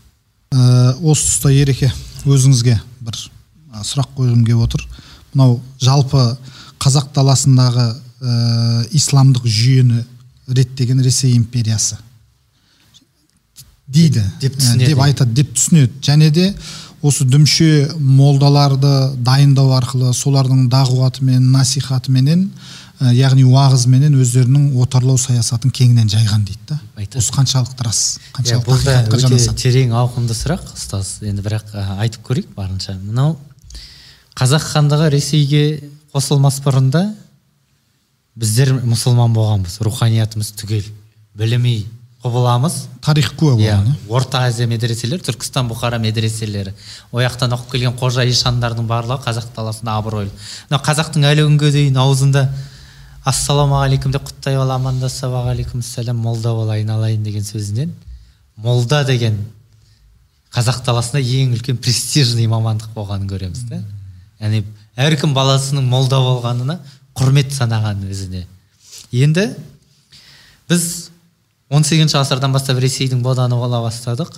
Ә, 0.54 0.94
осы 1.02 1.26
тұста 1.28 1.52
ереке 1.54 1.90
өзіңізге 2.24 2.78
бір 3.04 3.18
ә, 3.18 3.82
сұрақ 3.86 4.14
қойғым 4.16 4.44
келіп 4.46 4.64
отыр. 4.68 4.86
Мынау 5.34 5.60
жалпы 5.82 6.22
қазақ 6.82 7.10
даласындағы 7.16 7.86
ә, 7.90 8.88
исламдық 8.94 9.46
жүйені 9.46 10.04
реттеген 10.54 11.02
ресей 11.02 11.34
империясы. 11.36 11.98
Дейді 13.86 14.22
Деп 14.40 14.54
Ә, 14.54 14.58
түсінеді. 14.60 14.86
деп 14.86 14.98
айтады 15.04 15.34
деп 15.34 15.50
түсінеді. 15.54 15.92
Және 16.02 16.30
де 16.30 16.54
осы 17.02 17.24
дүмше 17.28 17.90
молдаларды 17.98 19.12
дайындау 19.20 19.74
арқылы 19.76 20.12
солардың 20.16 20.68
дағуатымен 20.72 21.50
насихатыменен 21.52 22.46
яғни 23.00 23.42
уағызменен 23.48 24.14
өздерінің 24.22 24.76
отарлау 24.82 25.18
саясатын 25.18 25.72
кеңінен 25.74 26.08
жайған 26.12 26.44
дейді 26.46 26.60
да. 26.68 26.78
Осы 27.18 27.32
қаншалықты 27.34 27.84
рас? 27.84 28.02
Иә 28.38 28.60
қаншалықты 28.60 28.68
бұл 28.68 28.84
да 28.84 29.34
өте 29.34 29.54
терең 29.58 29.94
ауқымды 29.98 30.36
сұрақ 30.36 30.62
ұстаз. 30.76 31.18
Енді 31.26 31.42
бірақ 31.42 31.74
айтып 31.98 32.22
көрейік 32.28 32.54
барынша. 32.54 32.94
Мынау 33.02 33.36
қазақ 34.38 34.68
хандығы 34.70 35.10
ресейге 35.16 35.64
қосылмас 36.14 36.60
бұрында 36.62 37.08
біздер 38.38 38.76
мұсылман 38.78 39.34
болғанбыз. 39.34 39.80
Руханиятымыз 39.82 40.54
түгел. 40.58 40.86
Білімей 41.34 41.84
құбыламыз. 42.24 42.76
Тарих 43.04 43.34
куә 43.36 43.56
иә 43.58 43.74
болған 43.74 43.90
иә 43.90 44.14
орта 44.16 44.44
азия 44.46 44.66
медреселері 44.70 45.22
түркістан 45.26 45.66
бұхара 45.68 45.98
медреселері. 46.00 46.72
Ол 47.12 47.20
жақтан 47.26 47.52
оқып 47.58 47.74
келген 47.74 47.98
қожа 47.98 48.24
ишандардың 48.30 48.86
барлығы 48.88 49.26
қазақ 49.26 49.50
даласында 49.56 49.98
абыройлы 49.98 50.30
мына 50.70 50.80
қазақтың 50.80 51.26
әлі 51.28 51.44
күнге 51.50 51.70
дейін 51.74 52.00
аузында 52.00 52.46
ассалаумағалейкум 53.24 54.12
деп 54.12 54.26
құттай 54.28 54.58
ал 54.60 54.70
амандасса 54.74 55.30
уағалейкумассалам 55.32 56.18
молда 56.20 56.52
бол 56.52 56.70
айналайын 56.70 57.22
деген 57.24 57.44
сөзінен. 57.44 57.94
Молда 58.56 59.02
деген 59.04 59.38
қазақ 60.52 60.82
даласында 60.84 61.22
ең 61.24 61.56
үлкен 61.56 61.80
престижный 61.80 62.46
мамандық 62.50 62.92
болғанын 62.94 63.30
көреміз 63.30 63.64
да. 63.70 63.80
Яғни 64.40 64.62
әркім 65.00 65.32
баласының 65.34 65.88
молда 65.88 66.20
болғанына 66.20 66.78
құрмет 67.16 67.54
санаған 67.56 68.04
өзіне. 68.10 68.44
Енді 69.12 69.48
біз 70.68 71.10
18 71.72 72.12
ғасырдан 72.12 72.52
бастап 72.52 72.78
ресейдің 72.82 73.24
боданы 73.24 73.56
бола 73.56 73.80
бастадық. 73.86 74.36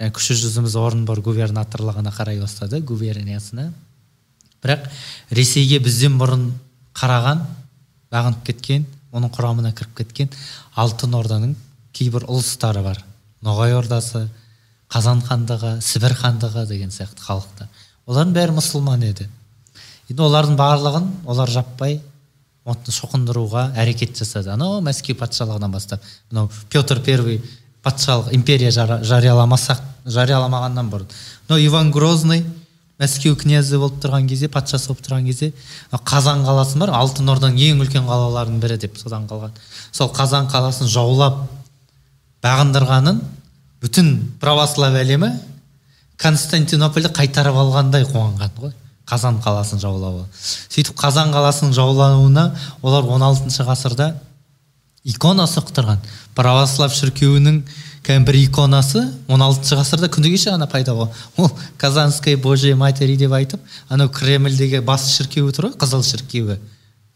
Және 0.00 0.12
кіші 0.16 0.38
жүзіміз 0.40 0.74
орынбор 0.80 1.20
губернаторлығына 1.20 2.10
қарай 2.16 2.40
бастады 2.40 2.80
губерниясына. 2.80 3.72
Бірақ 4.64 4.88
ресейге 5.30 5.82
бізден 5.84 6.16
бұрын 6.18 6.48
қараған 6.96 7.44
бағынып 8.12 8.44
кеткен 8.48 8.86
оның 9.12 9.32
құрамына 9.36 9.72
кіріп 9.76 9.96
кеткен 10.02 10.30
алтын 10.76 11.14
орданың 11.18 11.56
кейбір 11.92 12.28
ұлыстары 12.28 12.82
бар. 12.82 13.02
ноғай 13.42 13.74
ордасы 13.74 14.28
қазан 14.88 15.22
хандығы 15.26 15.80
сібір 15.82 16.14
хандығы 16.14 16.66
деген 16.68 16.90
сияқты 16.90 17.20
халықтар 17.26 17.68
олардың 18.06 18.34
бәрі 18.34 18.56
мұсылман 18.56 19.04
еді. 19.06 19.28
Енді 20.10 20.24
олардың 20.26 20.56
барлығын 20.58 21.08
олар 21.30 21.50
жаппай 21.50 22.00
шоқындыруға 22.66 23.72
әрекет 23.78 24.16
жасады. 24.18 24.52
Анау 24.52 24.80
мәскеу 24.84 25.16
патшалығынан 25.18 25.72
бастап. 25.72 26.02
Мынау 26.30 26.50
петр 26.70 27.00
первый 27.02 27.40
патшалық 27.82 28.32
империя 28.34 28.70
жарияламасақ 28.70 29.80
жарияламағаннан 30.06 30.90
бұрын. 30.90 31.08
Мынау 31.48 31.64
иван 31.66 31.90
грозный 31.90 32.44
мәскеу 33.02 33.36
князі 33.38 33.78
болып 33.82 33.98
тұрған 34.02 34.28
кезде 34.30 34.48
патшасы 34.52 34.88
болып 34.90 35.02
тұрған 35.06 35.26
кезде 35.26 35.52
қазан 36.08 36.44
қаласы 36.46 36.78
бар 36.80 36.94
алтын 36.96 37.28
орданың 37.34 37.58
ең 37.68 37.82
үлкен 37.84 38.06
қалаларының 38.08 38.60
бірі 38.62 38.78
деп 38.82 38.98
содан 39.00 39.26
қалған. 39.30 39.54
Сол 39.92 40.12
қазан 40.14 40.48
қаласын 40.52 40.90
жаулап 40.90 41.42
бағындырғанын 42.44 43.18
бүтін 43.82 44.12
православ 44.42 44.94
әлемі 45.02 45.32
константинопольді 46.22 47.10
қайтарып 47.16 47.58
алғандай 47.64 48.06
қуанған 48.06 48.54
ғой 48.62 48.74
қазан 49.08 49.40
қаласын 49.42 49.80
жаулауы. 49.82 50.24
Сөйтіп 50.72 50.96
қазан 50.98 51.32
қаласының 51.34 51.74
жаулануына 51.76 52.44
олар 52.82 53.08
16 53.10 53.66
ғасырда 53.66 54.12
икона 55.04 55.48
соқтырған. 55.50 55.98
Православ 56.38 56.94
шіркеуінің 56.94 57.62
кәдімгі 58.02 58.26
бір 58.26 58.38
иконасы 58.40 59.02
16 59.30 59.76
ғасырда 59.78 60.08
күні 60.10 60.32
кеше 60.34 60.50
ғана 60.50 60.66
пайда 60.70 60.94
болған. 60.96 61.14
Ол 61.36 61.50
казанская 61.78 62.36
божья 62.36 62.76
матери 62.76 63.16
деп 63.16 63.32
айтып 63.32 63.60
анау 63.88 64.10
кремльдегі 64.10 64.80
бас 64.82 65.06
шіркеуі 65.14 65.52
тұр 65.54 65.70
ғой 65.70 65.76
қызыл 65.78 66.02
шіркеуі. 66.02 66.58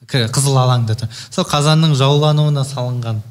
Қызыл 0.07 0.59
алаңда 0.63 0.95
тұр. 1.01 1.11
Сол 1.35 1.49
қазанның 1.51 1.97
жаулануына 1.99 2.63
салынған 2.65 3.23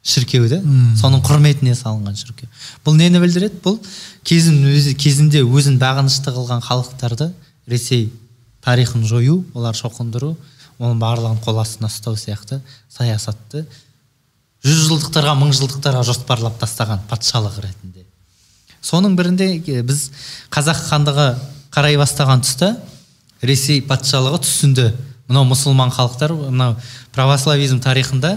шіркеу 0.00 0.48
да 0.48 0.62
соның 0.96 1.20
құрметіне 1.26 1.74
салынған 1.76 2.16
шіркеу. 2.16 2.48
Бұл 2.86 2.96
нені 2.96 3.20
білдіреді? 3.20 3.60
Бұл 3.60 3.76
кезін 4.24 4.64
өзі 4.72 4.94
кезінде 4.96 5.44
өзін 5.44 5.76
бағынышты 5.80 6.32
қылған 6.32 6.64
халықтарды 6.64 7.34
ресей 7.68 8.08
тарихын 8.64 9.04
жою 9.04 9.42
олар 9.54 9.76
шоқындыру 9.76 10.34
оның 10.80 11.00
барлығын 11.00 11.40
қол 11.44 11.60
астына 11.60 11.90
ұстау 11.92 12.16
сияқты 12.16 12.62
саясатты 12.88 13.66
жүз 14.64 14.80
жылдықтарға 14.88 15.34
мың 15.40 15.52
жылдықтарға 15.56 16.04
жоспарлап 16.08 16.58
тастаған 16.60 17.02
патшалық 17.08 17.60
ретінде. 17.64 18.04
Соның 18.82 19.16
бірінде 19.16 19.82
біз 19.86 20.06
қазақ 20.52 20.86
хандығы 20.90 21.28
қарай 21.72 21.96
бастаған 22.00 22.44
тұста 22.44 22.74
ресей 23.42 23.80
патшалығы 23.82 24.40
түсінді. 24.44 24.86
Мынау 25.30 25.46
мұсылман 25.46 25.92
халықтар 25.94 26.34
мынау 26.34 26.74
православизм 27.14 27.78
тарихында 27.80 28.34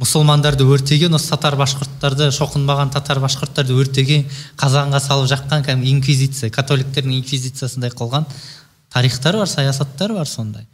мұсылмандарды 0.00 0.66
өртеген 0.66 1.14
осы 1.16 1.30
татар 1.30 1.54
башқұрттарды 1.56 2.28
шоқынбаған 2.34 2.90
татар 2.92 3.20
башқұрттарды 3.22 3.76
өртеген 3.80 4.26
қазанға 4.60 5.00
салып 5.00 5.30
жаққан 5.30 5.64
кәдімгі 5.64 5.92
инквизиция 5.94 6.50
католиктердің 6.52 7.14
инквизициясындай 7.20 7.94
қылған 7.94 8.26
тарихтар 8.92 9.38
бар 9.40 9.48
саясаттар 9.48 10.12
бар 10.12 10.28
сондай. 10.28 10.66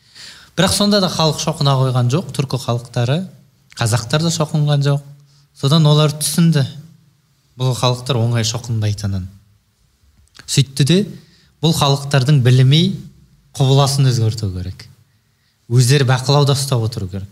Бірақ 0.56 0.74
сонда 0.74 1.00
да 1.00 1.12
халық 1.12 1.38
шоқына 1.38 1.76
қойған 1.78 2.10
жоқ 2.10 2.32
түркі 2.34 2.58
халықтары. 2.64 3.20
Қазақтар 3.78 4.22
да 4.22 4.30
шоқынған 4.32 4.84
жоқ. 4.86 5.02
Содан 5.54 5.86
олар 5.86 6.12
түсінді. 6.16 6.64
Бұл 7.58 7.74
халықтар 7.76 8.18
оңай 8.20 8.44
шоқынбайтынын. 8.48 9.26
Сөйтті 10.46 10.86
де 10.88 10.98
бұл 11.62 11.74
халықтардың 11.76 12.40
білімей 12.44 12.94
құбыласын 13.56 14.08
өзгерту 14.10 14.48
керек. 14.54 14.86
Өздері 15.72 16.08
бақылауда 16.08 16.56
ұстап 16.56 16.84
отыру 16.86 17.08
керек. 17.08 17.28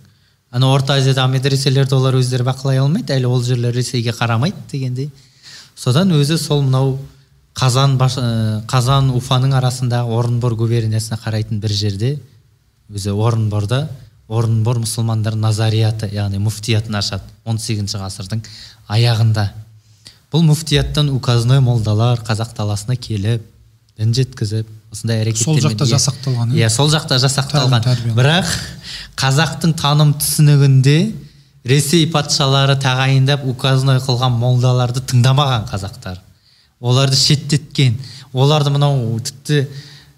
Ана 0.51 0.73
орта 0.75 0.97
азиядағы 0.99 1.37
медреселерді 1.37 1.97
олар 1.97 2.19
өздері 2.19 2.45
бақылай 2.49 2.81
алмайды 2.83 3.15
әлі 3.15 3.31
ол 3.31 3.43
жерлер 3.43 3.75
ресейге 3.75 4.13
қарамайды 4.17 4.59
дегендей. 4.71 5.11
Содан 5.77 6.13
өзі 6.13 6.39
сол 6.39 6.65
мынау 6.67 6.99
қазан 7.55 7.97
баш, 7.99 8.17
ә, 8.19 8.63
қазан 8.71 9.13
уфаның 9.15 9.55
арасындағы 9.59 10.17
орынбор 10.17 10.55
губерниясына 10.59 11.21
қарайтын 11.23 11.61
бір 11.63 11.73
жерде 11.73 12.11
өзі 12.91 13.15
орынборда 13.15 13.89
орынбор 14.31 14.79
мұсылмандар 14.85 15.35
назарияты 15.35 16.09
яғни 16.15 16.39
муфтиятын 16.43 16.99
ашады 17.01 17.27
18 17.51 17.97
ғасырдың 17.99 18.45
аяғында. 18.89 19.49
Бұл 20.31 20.45
муфтияттан 20.47 21.11
указной 21.11 21.61
молдалар 21.61 22.23
қазақ 22.23 22.55
даласына 22.57 22.95
келіп 22.95 23.43
дін 23.99 24.15
жеткізіп 24.15 24.69
осындай 24.95 25.25
әрекеттермен 25.25 25.59
сол 25.59 25.67
жақта 25.67 25.89
жасақталған 25.91 26.55
иә 26.55 26.71
сол 26.71 26.91
жақта 26.93 27.19
жасақталған. 27.25 27.91
Бірақ 28.15 28.55
қазақтың 29.19 29.75
таным 29.81 30.15
түсінігінде 30.23 30.97
ресей 31.67 32.07
патшалары 32.11 32.79
тағайындап 32.81 33.45
указной 33.51 33.99
қылған 34.07 34.39
молдаларды 34.39 35.03
тыңдамаған 35.11 35.67
қазақтар. 35.71 36.23
Оларды 36.81 37.19
шеттеткен. 37.19 37.99
Оларды 38.33 38.71
мынау 38.73 39.19
тіпті 39.21 39.67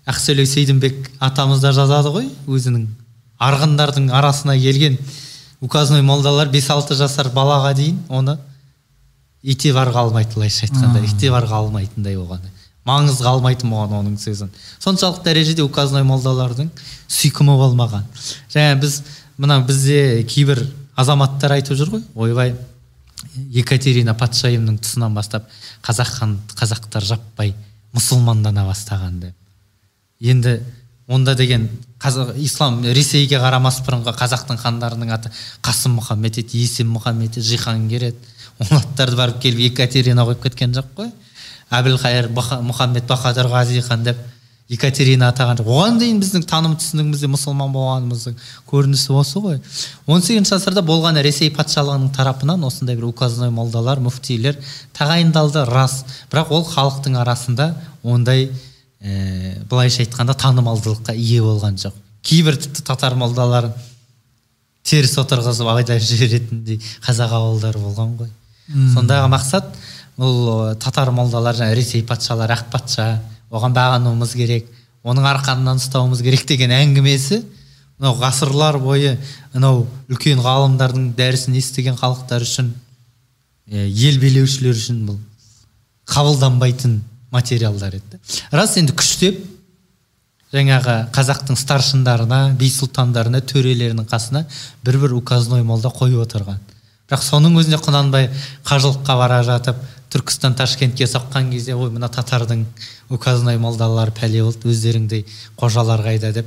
ақсөлеу 0.06 0.46
сейдімбек 0.46 1.08
атамыз 1.18 1.64
да 1.64 1.72
жазады 1.74 2.12
ғой 2.14 2.28
өзінің. 2.46 2.86
Арғындардың 3.48 4.10
арасына 4.14 4.56
келген 4.60 4.98
указной 5.62 6.02
молдалар 6.02 6.50
5-6 6.52 6.96
жасар 6.98 7.30
балаға 7.34 7.74
дейін 7.78 8.00
оны 8.08 8.36
итебарға 9.42 10.06
алмайды 10.06 10.36
былайша 10.36 10.66
айтқанда 10.66 11.02
итебарға 11.06 11.62
алмайтындай 11.62 12.16
болған. 12.18 12.44
Маңызға 12.86 13.36
алмайтын 13.36 13.70
болған 13.70 14.00
оның 14.00 14.18
сөзін. 14.18 14.50
Соншалық 14.82 15.22
дәрежеде 15.22 15.62
указной 15.62 16.02
молдалардың 16.06 16.70
сүйкімі 17.10 17.54
болмаған. 17.58 18.06
Жаңа 18.50 18.78
біз 18.82 19.00
мына 19.38 19.60
бізде 19.66 20.24
кейбір 20.26 20.64
азаматтар 20.98 21.56
айтып 21.58 21.78
жүр 21.78 21.92
ғой 21.94 22.02
ойбай 22.26 22.54
екатерина 23.54 24.14
патшайымның 24.18 24.80
тұсынан 24.82 25.14
бастап 25.14 25.46
қазақ 25.86 26.10
хан 26.18 26.36
қазақтар 26.58 27.06
жаппай 27.06 27.54
мұсылмандана 27.94 28.66
бастаған 28.66 29.20
деп. 29.22 29.34
Енді 30.20 30.58
онда 31.08 31.34
деген 31.34 31.68
қазақ 32.00 32.36
ислам 32.38 32.82
ресейге 32.84 33.38
қарамас 33.42 33.80
бұрынғы 33.86 34.14
қазақтың 34.18 34.58
хандарының 34.62 35.10
аты 35.14 35.32
қасым 35.62 35.98
мұхаммед 35.98 36.38
еді 36.42 36.62
есім 36.62 36.92
мұхаммед 36.96 37.38
еді 37.38 37.46
жиһангер 37.52 38.08
еді. 38.10 38.30
Ол 38.60 38.76
аттарды 38.78 39.16
барып 39.16 39.40
келіп 39.42 39.72
екатерина 39.72 40.26
қойып 40.28 40.42
кеткен 40.46 40.74
жоқ 40.76 40.92
қой. 40.96 41.10
Әбілқайыр 41.72 42.30
мұхаммед 42.32 43.08
бахадүр 43.08 43.50
ғази 43.50 43.82
хан 43.82 44.04
деп 44.04 44.18
екатерина 44.72 45.28
атаған 45.32 45.60
жоқ. 45.60 45.68
Оған 45.68 45.98
дейін 46.00 46.20
біздің 46.22 46.44
таным 46.48 46.76
түсінігімізде 46.80 47.28
мұсылман 47.32 47.72
болғанымыздың 47.74 48.36
көрінісі 48.70 49.12
осы 49.18 49.40
ғой. 49.42 49.60
он 50.06 50.22
сегізінші 50.22 50.54
ғасырда 50.54 50.84
болған 50.86 51.20
ресей 51.22 51.50
патшалығының 51.50 52.12
тарапынан 52.16 52.64
осындай 52.64 52.96
бір 52.96 53.10
указной 53.10 53.50
молдалар 53.50 54.00
мүфтилер 54.00 54.56
тағайындалды 54.96 55.66
рас. 55.68 56.04
Бірақ 56.30 56.50
ол 56.50 56.64
халықтың 56.64 57.18
арасында 57.20 57.74
ондай 58.02 58.50
ә, 59.02 59.62
былайша 59.68 60.04
айтқанда 60.06 60.34
танымалдылыққа 60.38 61.14
ие 61.14 61.42
болған 61.42 61.78
жоқ. 61.82 61.96
Кейбір 62.22 62.56
тіпті 62.56 62.84
татар 62.86 63.14
молдаларын 63.18 63.74
теріс 64.86 65.16
отырғызып 65.18 65.68
айдап 65.74 66.02
жіберетіндей 66.02 66.78
қазақ 67.02 67.34
ауылдары 67.38 67.82
болған 67.82 68.14
ғой. 68.20 68.30
Сондағы 68.94 69.28
мақсат 69.32 69.74
бұл 70.18 70.74
татар 70.82 71.10
молдалар 71.14 71.56
жаңағы 71.58 71.78
ресей 71.78 72.04
патшалары 72.06 72.54
ақ 72.54 72.68
патша 72.72 73.06
оған 73.50 73.74
бағынуымыз 73.76 74.34
керек 74.36 74.68
оның 75.02 75.26
арқанынан 75.32 75.80
ұстауымыз 75.80 76.22
керек 76.22 76.44
деген 76.48 76.72
әңгімесі 76.76 77.42
мынау 77.98 78.18
ғасырлар 78.20 78.78
бойы 78.82 79.16
мынау 79.54 79.86
үлкен 80.10 80.42
ғалымдардың 80.44 81.12
дәрісін 81.18 81.56
естіген 81.58 81.98
халықтар 82.00 82.44
үшін 82.46 82.72
ел 83.70 84.20
билеушілер 84.22 84.76
үшін 84.76 85.02
бұл 85.08 85.18
қабылданбайтын 86.12 87.00
материалдар 87.32 87.96
еді 87.98 88.20
рас 88.52 88.76
енді 88.80 88.94
күштеп 88.96 89.40
жаңағы 90.52 90.96
қазақтың 91.16 91.56
старшындарына 91.56 92.40
би 92.60 92.68
сұлтандарына 92.68 93.40
төрелерінің 93.48 94.06
қасына 94.08 94.44
бір 94.84 94.98
бір 95.00 95.14
указной 95.16 95.62
молда 95.64 95.88
қойып 95.88 96.26
отырған. 96.26 96.60
Бірақ 97.08 97.24
соның 97.24 97.56
өзінде 97.60 97.78
құнанбай 97.80 98.28
қажылыққа 98.68 99.16
бара 99.16 99.40
жатып 99.46 99.80
түркістан 100.12 100.54
ташкентке 100.56 101.08
соққан 101.08 101.50
кезде 101.54 101.74
ой 101.74 101.90
мына 101.90 102.10
татардың 102.12 102.66
указной 103.08 103.56
молдалары 103.56 104.12
пәле 104.12 104.44
болды 104.44 104.68
өздеріңдей 104.68 105.24
қожалар 105.56 106.04
қайда? 106.04 106.32
деп 106.32 106.46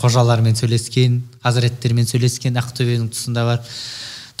қожалармен 0.00 0.56
сөйлескен 0.56 1.22
хазіреттермен 1.44 2.08
сөйлескен 2.08 2.56
ақтөбенің 2.60 3.12
тұсында 3.12 3.44
барып 3.44 3.68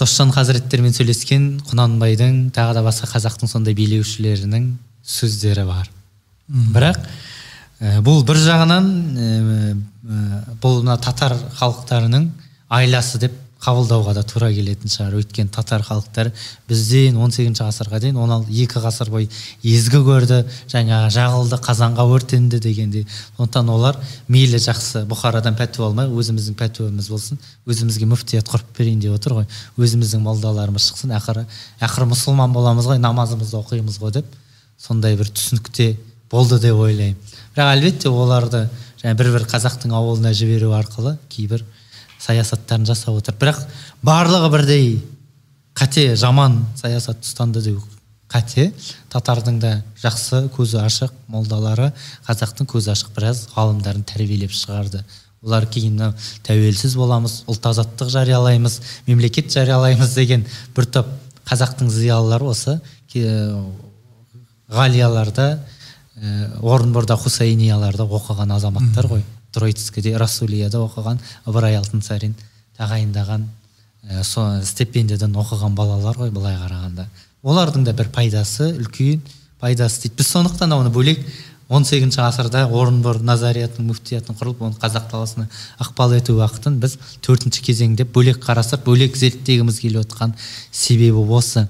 досжан 0.00 0.32
хазіреттермен 0.32 0.92
сөйлескен 0.96 1.48
құнанбайдың 1.68 2.48
тағы 2.56 2.80
да 2.80 2.84
басқа 2.84 3.08
қазақтың 3.14 3.48
сондай 3.48 3.76
билеушілерінің 3.76 4.68
сөздері 5.08 5.64
бар. 5.68 5.90
Бірақ 6.48 7.00
ә, 7.80 7.98
бұл 8.04 8.24
бір 8.28 8.40
жағынан 8.44 8.88
ә, 9.16 9.74
бұл 10.62 10.82
мына 10.82 10.98
татар 11.02 11.36
халықтарының 11.58 12.30
айласы 12.68 13.20
деп 13.22 13.44
қабылдауға 13.58 14.12
да 14.14 14.22
тура 14.22 14.48
келетін 14.54 14.90
шығар. 14.90 15.16
Өйткені 15.18 15.50
татар 15.50 15.82
халықтары 15.82 16.30
бізден 16.68 17.16
18 17.18 17.58
ғасырға 17.58 17.98
дейін 18.04 18.20
он 18.22 18.46
екі 18.46 18.78
ғасыр 18.84 19.10
бойы 19.10 19.26
езгі 19.66 19.98
көрді 20.06 20.44
жаңағы 20.70 21.10
жағылды 21.16 21.58
қазанға 21.64 22.06
өртенді 22.14 22.60
дегенде 22.62 23.02
сондықтан 23.36 23.72
олар 23.74 23.98
мейлі 24.28 24.62
жақсы 24.62 25.02
бұхарадан 25.10 25.58
пәтуа 25.58 25.90
алмай 25.90 26.06
өзіміздің 26.06 26.58
пәтуамыз 26.60 27.10
болсын 27.10 27.42
өзімізге 27.66 28.06
мүфтият 28.14 28.46
құрып 28.46 28.70
берейін 28.78 29.02
деп 29.02 29.18
отыр 29.18 29.40
ғой. 29.40 29.48
Өзіміздің 29.76 30.22
молдаларымыз 30.22 30.92
шықсын 30.92 31.16
ақыры 31.18 31.48
ақыры 31.82 32.12
мұсылман 32.14 32.54
боламыз 32.54 32.86
ғой 32.86 33.02
намазымызды 33.02 33.58
оқимыз 33.58 33.98
ғой 33.98 34.20
деп. 34.20 34.38
Сондай 34.78 35.16
бір 35.18 35.30
түсінікте 35.34 35.96
болды 36.30 36.60
деп 36.62 36.78
ойлаймын. 36.78 37.18
Бірақ 37.56 37.74
әлбетте 37.74 38.08
оларды 38.10 38.64
жаңа 39.02 39.18
бір 39.18 39.32
бір 39.34 39.46
қазақтың 39.50 39.94
ауылына 39.98 40.32
жіберу 40.36 40.72
арқылы 40.78 41.16
кейбір 41.32 41.64
саясаттарын 42.22 42.86
жасап 42.86 43.18
отыр. 43.18 43.36
Бірақ 43.38 43.62
барлығы 44.02 44.50
бірдей 44.54 44.88
қате 45.78 46.14
жаман 46.16 46.64
саясат 46.76 47.22
ұстанды 47.24 47.62
деу 47.64 47.82
қате 48.28 48.72
татардың 49.12 49.60
да 49.62 49.72
жақсы 50.02 50.44
көзі 50.52 50.82
ашық 50.82 51.14
молдалары 51.32 51.92
қазақтың 52.26 52.68
көзі 52.68 52.92
ашық 52.92 53.14
біраз 53.16 53.46
ғалымдарын 53.54 54.04
тәрбиелеп 54.08 54.52
шығарды. 54.52 55.02
Олар 55.42 55.68
кейін 55.70 56.12
тәуелсіз 56.44 56.96
боламыз 56.98 57.42
ұлт 57.48 57.70
азаттық 57.70 58.10
жариялаймыз 58.12 58.80
мемлекет 59.06 59.52
жариялаймыз 59.54 60.14
деген 60.18 60.44
бір 60.76 60.90
топ 60.98 61.12
қазақтың 61.48 61.88
зиялылары 61.94 62.50
осы 62.52 62.80
ғалияларда 64.68 65.48
ә, 65.58 66.60
орынборда 66.62 67.16
хусайнияларда 67.16 68.04
оқыған 68.04 68.54
азаматтар 68.56 69.08
ғой. 69.08 69.24
Троицкіде 69.52 70.16
расулияда 70.20 70.82
оқыған 70.84 71.20
ыбырай 71.48 71.78
алтынсарин 71.78 72.34
тағайындаған 72.78 73.46
ә, 74.08 74.22
со, 74.22 74.60
стипендиядан 74.64 75.34
оқыған 75.36 75.74
балалар 75.78 76.18
ғой 76.20 76.30
былай 76.30 76.56
қарағанда. 76.60 77.08
Олардың 77.42 77.84
да 77.86 77.94
бір 77.96 78.10
пайдасы 78.12 78.72
үлкен 78.76 79.22
пайдасы 79.60 80.02
дейді. 80.02 80.18
Біз 80.18 80.32
сондықтан 80.34 80.74
оны 80.76 80.92
бөлек 80.92 81.24
18 81.68 82.16
ғасырда 82.16 82.64
орынбор 82.72 83.18
назариятының 83.20 83.90
муфтиятын 83.90 84.36
құрылып 84.38 84.62
оны 84.64 84.78
қазақ 84.80 85.10
даласына 85.10 85.48
ықпал 85.82 86.14
ету 86.16 86.38
уақытын 86.38 86.78
біз 86.80 86.96
төртінші 87.24 87.64
кезеңде 87.66 88.06
бөлек 88.08 88.40
қарасақ 88.40 88.86
бөлек 88.86 89.16
зерттегіміз 89.20 89.80
келіп 89.82 90.06
отқан 90.06 90.32
себебі 90.72 91.26
осы. 91.28 91.66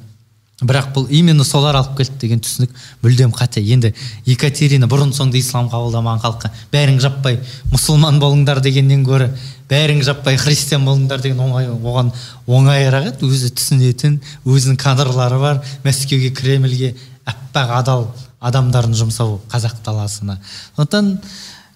Бірақ 0.59 0.89
бұл 0.95 1.07
именно 1.15 1.45
солар 1.47 1.77
алып 1.79 2.01
келді 2.01 2.17
деген 2.19 2.41
түсінік 2.43 2.73
мүлдем 3.05 3.31
қате. 3.31 3.63
Енді 3.63 3.93
екатерина 4.27 4.89
бұрын 4.91 5.13
соңды 5.15 5.39
ислам 5.39 5.69
қабылдамаған 5.71 6.19
халыққа 6.25 6.51
бәрің 6.73 6.99
жаппай 7.05 7.39
мұсылман 7.71 8.19
болыңдар 8.19 8.59
дегеннен 8.65 9.05
гөрі 9.07 9.29
бәрің 9.71 10.03
жаппай 10.03 10.37
христиан 10.37 10.83
болыңдар 10.89 11.23
деген 11.23 11.39
оңай 11.45 11.69
оған 11.71 12.11
оңайырақ 12.51 13.13
еді. 13.13 13.29
Өзі 13.31 13.53
түсінетін 13.55 14.19
өзінің 14.47 14.81
кадрлары 14.83 15.39
бар. 15.39 15.63
Мәскеуге 15.87 16.33
кремльге 16.35 16.97
аппақ 17.23 17.77
адал 17.79 18.09
адамдарын 18.41 18.99
жұмсау 18.99 19.39
қазақ 19.53 19.79
даласына. 19.87 20.41
Сондықтан 20.75 21.13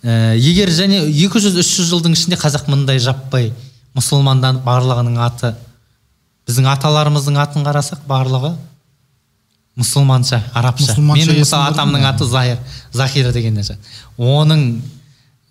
ә, 0.03 0.35
егер 0.35 0.75
және 0.75 1.05
200-300 1.07 1.87
жылдың 1.93 2.19
ішінде 2.19 2.41
қазақ 2.41 2.67
мындай 2.71 2.99
жаппай 2.99 3.53
мұсылманданып 3.95 4.67
барлығының 4.67 5.23
аты 5.23 5.55
біздің 6.49 6.67
аталарымыздың 6.73 7.39
атын 7.39 7.67
қарасақ 7.67 8.07
барлығы 8.09 8.55
мұсылманша 9.79 10.43
арабша. 10.53 10.93
Мұсылманша 10.93 11.31
менің 11.31 11.39
мысалы 11.41 11.71
атамның 11.73 12.05
аты 12.11 12.27
захир 12.29 12.59
захира 12.93 13.33
деген 13.33 13.57
нәрсе. 13.57 13.79
Оның 14.19 14.67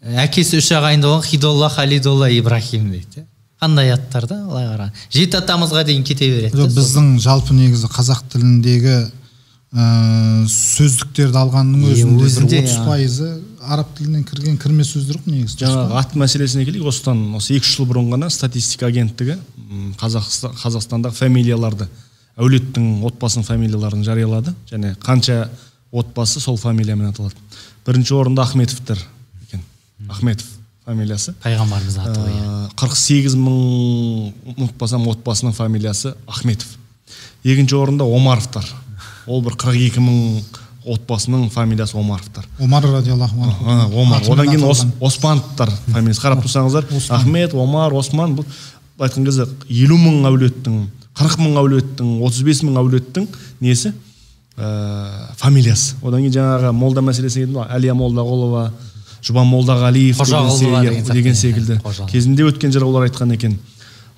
әкесі 0.01 0.59
үш 0.61 0.72
ағайынды 0.78 1.09
болған 1.09 1.26
хидолла 1.26 1.69
халидолла 1.74 2.30
ибрахим 2.30 2.91
дейді. 2.91 3.26
Қандай 3.61 3.91
аттар 3.93 4.28
да 4.28 4.38
былай 4.45 4.67
қара. 4.67 4.91
Жеті 5.13 5.38
атамызға 5.41 5.84
дейін 5.86 6.03
кете 6.05 6.30
береді 6.30 6.57
сол. 6.57 6.69
біздің 6.78 7.09
жалпы 7.22 7.53
негізі 7.53 7.89
қазақ 7.93 8.24
тіліндегі 8.34 8.95
ә, 9.72 10.45
сөздіктерді 10.49 11.38
алғанның 11.41 11.91
өзінде 11.91 12.26
өзінде, 12.26 12.61
бір 12.61 12.65
отыз 12.65 12.78
а. 12.78 12.86
пайызы 12.89 13.30
араб 13.61 13.91
тілінен 13.97 14.24
кірген 14.26 14.57
кірме 14.57 14.84
сөздер 14.86 15.22
ғой 15.22 15.38
негізі. 15.38 15.61
Жаңағы 15.61 15.99
ат 16.01 16.15
мәселесіне 16.17 16.65
келейік 16.65 16.89
осыдан 16.89 17.22
осы 17.38 17.53
екі 17.57 17.69
үш 17.69 17.76
жыл 17.78 17.89
бұрын 17.89 18.09
ғана 18.15 18.30
статистика 18.34 18.89
агенттігі 18.89 19.38
қазақстан 20.01 20.57
қазақстандағы 20.63 21.22
фамилияларды 21.22 21.88
әулеттің 22.40 23.04
отбасының 23.08 23.46
фамилияларын 23.48 24.06
жариялады 24.06 24.54
және 24.72 24.96
қанша 25.04 25.50
отбасы 25.92 26.40
сол 26.40 26.58
фамилиямен 26.58 27.12
аталады. 27.12 27.36
Бірінші 27.86 28.16
орында 28.16 28.46
ахметовтер 28.46 29.00
екен. 29.44 29.64
Ахметов 30.10 30.48
фамилиясы. 30.86 31.34
Пайғамбарымыздың 31.44 32.08
аты 32.08 32.24
ғой 32.24 32.32
иә. 32.38 32.70
қырық 32.80 32.96
сегіз 32.98 33.36
мың 33.38 34.56
ұмытпасам 34.56 35.06
отбасының 35.12 35.54
фамилиясы 35.58 36.16
ахметов. 36.28 36.68
Екінші 37.44 37.78
орында 37.78 38.08
омаровтар. 38.08 38.66
Ол 39.28 39.44
бір 39.46 39.58
қырық 39.60 39.82
екі 39.90 40.02
мың 40.02 40.42
отбасының 40.86 41.50
фамилиясы 41.54 41.98
омаровтар. 41.98 42.48
Омар 42.60 42.88
радиаллаху 42.88 43.44
анху. 43.44 44.00
Омар. 44.02 44.24
Одан 44.24 44.48
кейін 44.48 44.64
ос, 44.66 44.86
оспановтар 45.00 45.70
фамилиясы. 45.92 46.22
Қарап 46.24 46.42
тұрсаңыздар 46.46 46.88
ахмет 47.20 47.54
омар 47.54 47.94
осман 47.94 48.34
бұл 48.40 48.48
былай 48.98 49.10
айтқан 49.12 49.28
кезде 49.28 49.46
елу 49.70 50.00
мың 50.02 50.26
әулеттің 50.32 50.82
қырық 51.18 51.38
мың 51.41 51.57
әулеттің 51.62 52.14
отыз 52.28 52.45
бес 52.47 52.62
мың 52.64 52.80
әулеттің 52.82 53.28
несі? 53.62 53.93
Ә, 54.57 55.34
фамилиясы. 55.39 55.95
Одан 56.03 56.22
кейін 56.24 56.38
жаңағы 56.38 56.72
молда 56.76 57.03
мәселесіне 57.05 57.45
келдім 57.47 57.59
ғой. 57.62 57.70
Әлия 57.76 57.95
молдағұлова 57.97 58.66
жұбан 59.26 59.47
молдағалиев 59.49 60.24
деген 60.28 61.05
деген 61.12 61.36
секілді. 61.36 61.80
Кезінде 62.12 62.47
өткен 62.49 62.74
жылы 62.74 62.89
олар 62.89 63.07
айтқан 63.07 63.34
екен. 63.36 63.57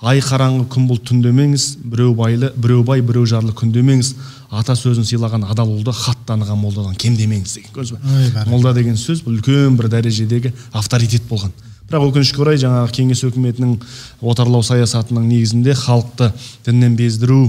Ай 0.03 0.19
қараңғы 0.19 0.65
күн 0.67 0.87
бұл 0.89 0.97
түндемеңіз 1.07 1.65
біреу 1.79 2.11
байлы 2.17 2.49
біреу 2.59 2.83
бай 2.83 2.99
біреу 2.99 3.23
жарлы 3.29 3.53
күндемеңіз 3.55 4.09
ата 4.51 4.75
сөзін 4.75 5.05
сыйлаған 5.07 5.45
адал 5.47 5.69
ұлды 5.71 5.93
хат 5.95 6.25
таныған 6.27 6.59
молдадан 6.59 6.97
кем 6.99 7.15
демеңіз 7.15 7.53
деген 7.55 7.71
көрдіңіз 7.77 8.33
ба 8.33 8.43
молда 8.51 8.73
деген 8.75 8.99
сөз 8.99 9.21
бұл 9.23 9.37
үлкен 9.37 9.77
бір 9.79 9.87
дәрежедегі 9.93 10.51
авторитет 10.73 11.23
болған. 11.29 11.53
Бірақ 11.93 12.09
өкінішке 12.09 12.41
орай 12.41 12.57
жаңағы 12.57 12.89
кеңес 12.97 13.21
өкіметінің 13.29 13.77
отарлау 14.25 14.65
саясатының 14.65 15.29
негізінде 15.29 15.77
халықты 15.77 16.31
діннен 16.65 16.97
бездіру 16.97 17.45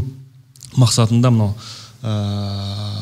мақсатында 0.76 1.32
мынау 1.32 1.54
ыыы 2.04 2.94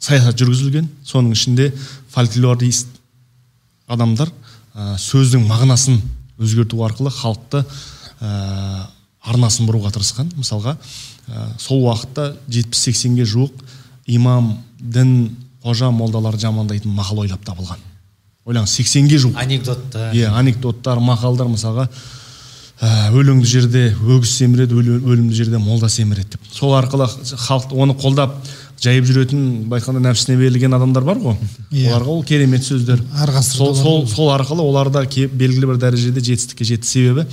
саясат 0.00 0.38
жүргізілген. 0.40 0.88
Соның 1.04 1.34
ішінде 1.36 1.68
фольклорист 2.10 2.88
адамдар 3.90 4.30
ә, 4.74 4.96
сөздің 4.98 5.44
мағынасын 5.48 6.00
өзгерту 6.40 6.80
арқылы 6.86 7.12
халықты 7.14 7.62
ә, 7.62 8.86
арнасын 9.20 9.68
бұруға 9.68 9.92
тырысқан. 9.94 10.32
Мысалға 10.40 10.76
ә, 11.28 11.46
сол 11.60 11.84
уақытта 11.84 12.32
70-80-ге 12.48 13.28
жуық 13.28 13.62
имам 14.16 14.56
дін 14.80 15.36
қожа 15.62 15.92
молдалар 15.92 16.40
жамандайтын 16.40 16.96
мақал 16.96 17.26
ойлап 17.26 17.44
табылған. 17.44 17.89
Ойлаңыз 18.48 18.72
80-ге 18.80 19.18
жуық. 19.20 19.36
Анекдотты 19.40 20.06
иә 20.16 20.30
анекдоттар 20.40 20.98
мақалдар 21.04 21.48
мысалға 21.50 21.88
ә, 22.80 23.10
өлеңді 23.12 23.46
жерде 23.46 23.82
өгіз 24.00 24.30
семіреді 24.38 24.74
өлі- 24.80 25.00
өлімді 25.04 25.36
жерде 25.36 25.58
молда 25.60 25.88
семіреді 25.92 26.36
деп. 26.38 26.48
Сол 26.52 26.72
арқылы 26.78 27.06
халық 27.36 27.74
оны 27.76 27.94
қолдап 28.00 28.38
жайып 28.80 29.04
жүретін 29.04 29.66
былай 29.68 29.82
айтқанда 29.82 30.00
нәпсісіне 30.08 30.38
берілген 30.40 30.72
адамдар 30.78 31.04
бар 31.04 31.18
ғой. 31.20 31.36
Иә. 31.70 31.92
оларға 31.92 32.08
ол 32.16 32.22
керемет 32.24 32.64
сөздер. 32.64 33.02
Сол, 33.42 33.74
сол, 33.76 34.06
сол 34.08 34.30
арқылы 34.32 34.64
олар 34.64 34.88
да 34.90 35.04
белгілі 35.04 35.66
бір 35.74 35.76
дәрежеде 35.76 36.20
жетістікке 36.24 36.64
жетті. 36.64 36.88
Себебі 36.88 37.26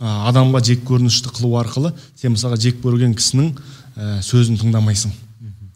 адамға 0.00 0.62
жек 0.64 0.84
көрінішті 0.86 1.34
қылу 1.34 1.58
арқылы 1.58 1.92
сен 2.14 2.36
мысалға 2.36 2.56
жек 2.62 2.78
көрген 2.82 3.14
кісінің 3.18 3.52
ә, 3.98 4.22
сөзін 4.22 4.58
тыңдамайсың. 4.62 5.10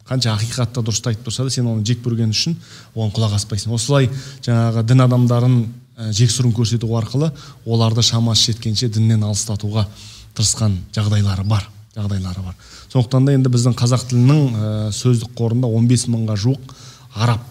Қанша 0.07 0.33
ақиқатта 0.37 0.83
дұрыс 0.83 1.01
айтып 1.03 1.27
тұрса 1.27 1.45
да 1.47 1.53
сен 1.53 1.67
оны 1.67 1.85
жек 1.85 2.03
көрген 2.05 2.31
үшін 2.31 2.55
оған 2.95 3.13
құлақ 3.15 3.35
аспайсың. 3.37 3.73
Осылай 3.75 4.09
жаңағы 4.45 4.83
дін 4.87 5.03
адамдарын 5.07 5.57
ә, 5.97 6.11
жексұрын 6.15 6.53
көрсету 6.55 6.89
арқылы 6.99 7.31
оларды 7.65 8.03
шамасы 8.05 8.53
жеткенше 8.53 8.89
діннен 8.89 9.25
алыстатуға 9.27 9.87
тырысқан 10.37 10.77
жағдайлары 10.95 11.43
бар 11.47 11.67
жағдайлары 11.97 12.43
бар. 12.45 12.55
Сондықтан 12.91 13.25
да 13.25 13.35
енді 13.35 13.51
біздің 13.51 13.75
қазақ 13.77 14.07
тілінің 14.11 14.41
ә, 14.55 14.71
сөздік 14.95 15.33
қорында 15.37 15.69
15 15.73 16.07
мыңға 16.13 16.37
жуық 16.43 16.75
араб 17.17 17.43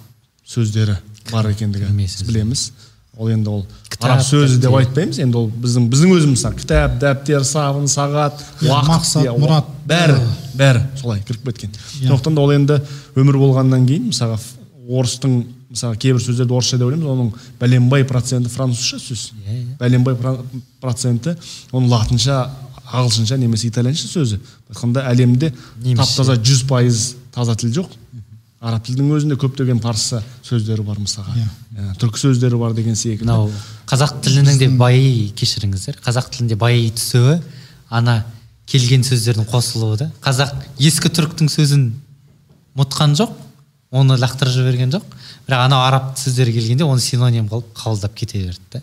сөздері 0.46 0.96
бар 1.32 1.50
екендігі 1.50 1.88
кірме 1.88 2.06
біз 2.06 2.14
сөздер. 2.16 2.32
білеміз. 2.32 2.70
Ол 3.16 3.30
енді 3.32 3.48
ол 3.50 3.66
Кітап, 3.88 4.10
араб 4.10 4.24
сөзі 4.26 4.58
деп 4.60 4.74
айтпаймыз 4.76 5.18
енді 5.24 5.38
ол 5.40 5.46
біздің 5.48 5.88
біздің 5.92 6.12
өзіміз 6.16 6.34
мысалы 6.34 6.58
кітап 6.60 6.98
дәптер 7.00 7.44
сабын 7.48 7.88
сағат 7.88 8.42
уақыт. 8.60 8.88
мақсат, 8.90 9.24
иә, 9.24 9.32
мұрат. 9.40 9.70
бәрі 9.88 10.18
бәрі 10.54 10.82
солай 11.00 11.22
кіріп 11.24 11.46
кеткен. 11.48 11.72
Иә. 12.02 12.10
сондықтан 12.10 12.34
да 12.34 12.42
ол 12.42 12.52
енді 12.52 12.80
өмір 13.16 13.38
болғаннан 13.40 13.86
кейін 13.88 14.10
мысалға 14.10 14.36
орыстың 14.86 15.38
мысалы 15.70 15.96
кейбір 15.96 16.20
сөздерді 16.20 16.54
орысша 16.58 16.76
деп 16.76 16.90
ойлаймыз 16.90 17.08
оның 17.14 17.32
бәленбай 17.60 18.04
проценті 18.04 18.52
французша 18.52 19.00
сөз. 19.00 19.30
Иә, 19.46 19.78
бәленбай 19.80 20.16
проценті 20.80 21.36
оның 21.72 21.88
латынша 21.90 22.50
ағылшынша 22.92 23.38
немесе 23.40 23.68
итальянша 23.70 24.08
сөзі. 24.08 24.38
Айтқанда 24.70 25.06
әлемде 25.10 25.52
тап 25.96 26.12
таза 26.16 26.36
жүз 26.36 26.66
пайыз 26.68 27.14
таза 27.34 27.56
тіл 27.58 27.72
жоқ. 27.80 27.96
Араб 28.60 28.86
тілдің 28.86 29.10
өзінде 29.12 29.36
көптеген 29.40 29.80
парсы 29.84 30.22
сөздері 30.46 30.84
бар 30.86 30.98
мысалға. 31.02 31.34
Иә. 31.36 31.48
Иә, 31.76 31.90
түркі 32.00 32.22
сөздері 32.22 32.56
бар 32.60 32.72
деген 32.76 32.96
секілді. 32.96 33.26
Мынау 33.28 33.50
қазақ 33.90 34.16
тілінің 34.24 34.58
де 34.62 34.68
байи 34.80 35.28
кешіріңіздер. 35.36 36.00
Қазақ 36.04 36.30
тілінде 36.32 36.56
байи 36.56 36.88
түсуі 36.96 37.36
ана 37.92 38.22
келген 38.66 39.04
сөздердің 39.06 39.48
қосылуы 39.50 39.98
да. 40.00 40.08
Қазақ 40.24 40.56
ескі 40.80 41.12
түріктің 41.12 41.52
сөзін 41.52 41.86
ұмытқан 42.76 43.14
жоқ 43.20 43.36
оны 43.92 44.16
лақтырып 44.24 44.56
жіберген 44.56 44.96
жоқ. 44.96 45.04
Бірақ 45.46 45.68
анау 45.68 45.84
араб 45.84 46.16
сөздері 46.18 46.56
келгенде 46.56 46.88
оны 46.88 47.04
синоним 47.04 47.52
қылып 47.52 47.70
қабылдап 47.76 48.16
кете 48.16 48.40
берді 48.40 48.60
да. 48.72 48.82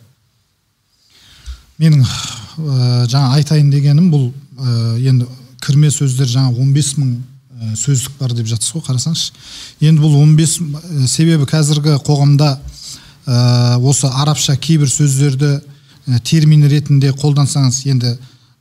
Менің 1.82 2.05
ә, 2.05 3.05
жаңа 3.09 3.34
айтайын 3.39 3.74
дегенім 3.74 4.11
бұл 4.13 4.30
ә, 4.30 4.99
енді 5.01 5.28
кірме 5.65 5.89
сөздер 5.91 6.30
жаңа 6.30 6.53
15 6.53 6.97
мың 7.01 7.13
ә, 7.17 7.32
сөздік 7.78 8.18
бар 8.20 8.34
деп 8.34 8.47
жатсыз 8.47 8.74
ғой 8.76 8.84
қарасаңызшы. 8.88 9.32
Енді 9.82 10.01
бұл 10.03 10.16
15 10.22 10.57
м- 10.61 10.76
ә, 10.78 11.07
себебі 11.07 11.45
қазіргі 11.49 11.97
қоғамда 12.05 12.57
ә, 13.27 13.77
осы 13.80 14.07
арабша 14.07 14.56
кейбір 14.57 14.90
сөздерді 14.91 15.61
ә, 16.07 16.19
термин 16.23 16.65
ретінде 16.68 17.11
қолдансаңыз 17.11 17.84
енді 17.90 18.15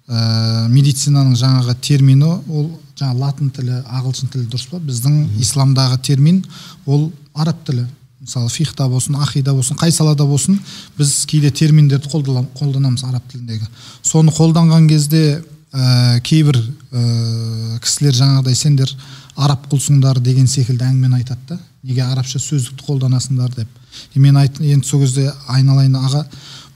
ә, 0.08 0.68
медицинаның 0.68 1.34
жаңағы 1.38 1.74
термині 1.80 2.30
ол 2.48 2.70
жаңа 2.98 3.16
латын 3.18 3.50
тілі 3.50 3.80
ағылшын 3.88 4.30
тілі 4.32 4.46
дұрыс 4.52 4.68
па? 4.70 4.78
Біздің 4.78 5.38
исламдағы 5.42 5.98
термин 6.02 6.44
ол 6.86 7.10
араб 7.34 7.64
тілі. 7.66 7.86
Мысалы 8.22 8.50
фихта 8.54 8.86
болсын 8.86 9.16
ақида 9.18 9.50
болсын 9.56 9.74
қай 9.80 9.90
салада 9.90 10.22
болсын 10.28 10.60
біз 10.98 11.24
кейде 11.26 11.50
терминдерді 11.50 12.06
қолдана- 12.12 12.46
қолданамыз 12.54 13.02
араб 13.08 13.24
тіліндегі. 13.32 13.66
Соны 14.02 14.30
қолданған 14.30 14.86
кезде 14.88 15.42
ә, 15.72 16.20
кейбір 16.24 16.58
ә, 16.92 17.78
кісілер 17.82 18.16
жаңағыдай 18.16 18.56
сендер 18.56 18.92
араб 19.36 19.64
құлсыңдар 19.72 20.20
деген 20.20 20.46
секілді 20.46 20.84
әңгімені 20.84 21.22
айтады 21.22 21.54
да. 21.54 21.58
Неге 21.82 22.04
арабша 22.04 22.38
сөздікті 22.38 22.84
қолданасыңдар 22.86 23.54
деп. 23.56 23.68
И 24.14 24.20
мен 24.20 24.36
айт, 24.36 24.60
енді 24.60 24.86
сол 24.86 25.02
кезде 25.02 25.32
айналайын 25.48 25.96
аға 25.98 26.22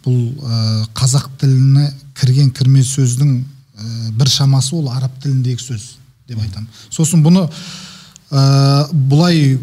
бұл 0.05 0.17
ә, 0.41 0.87
қазақ 0.97 1.29
тіліне 1.41 1.91
кірген 2.17 2.51
кірме 2.57 2.83
сөздің 2.83 3.37
ә, 3.37 4.11
бір 4.17 4.33
шамасы 4.33 4.75
ол 4.77 4.89
араб 4.91 5.15
тіліндегі 5.23 5.63
сөз 5.63 5.87
деп 6.27 6.41
айтамын. 6.41 6.69
Сосын 6.91 7.23
бұны 7.25 7.45
ә, 8.31 8.89
бұлай 8.91 9.59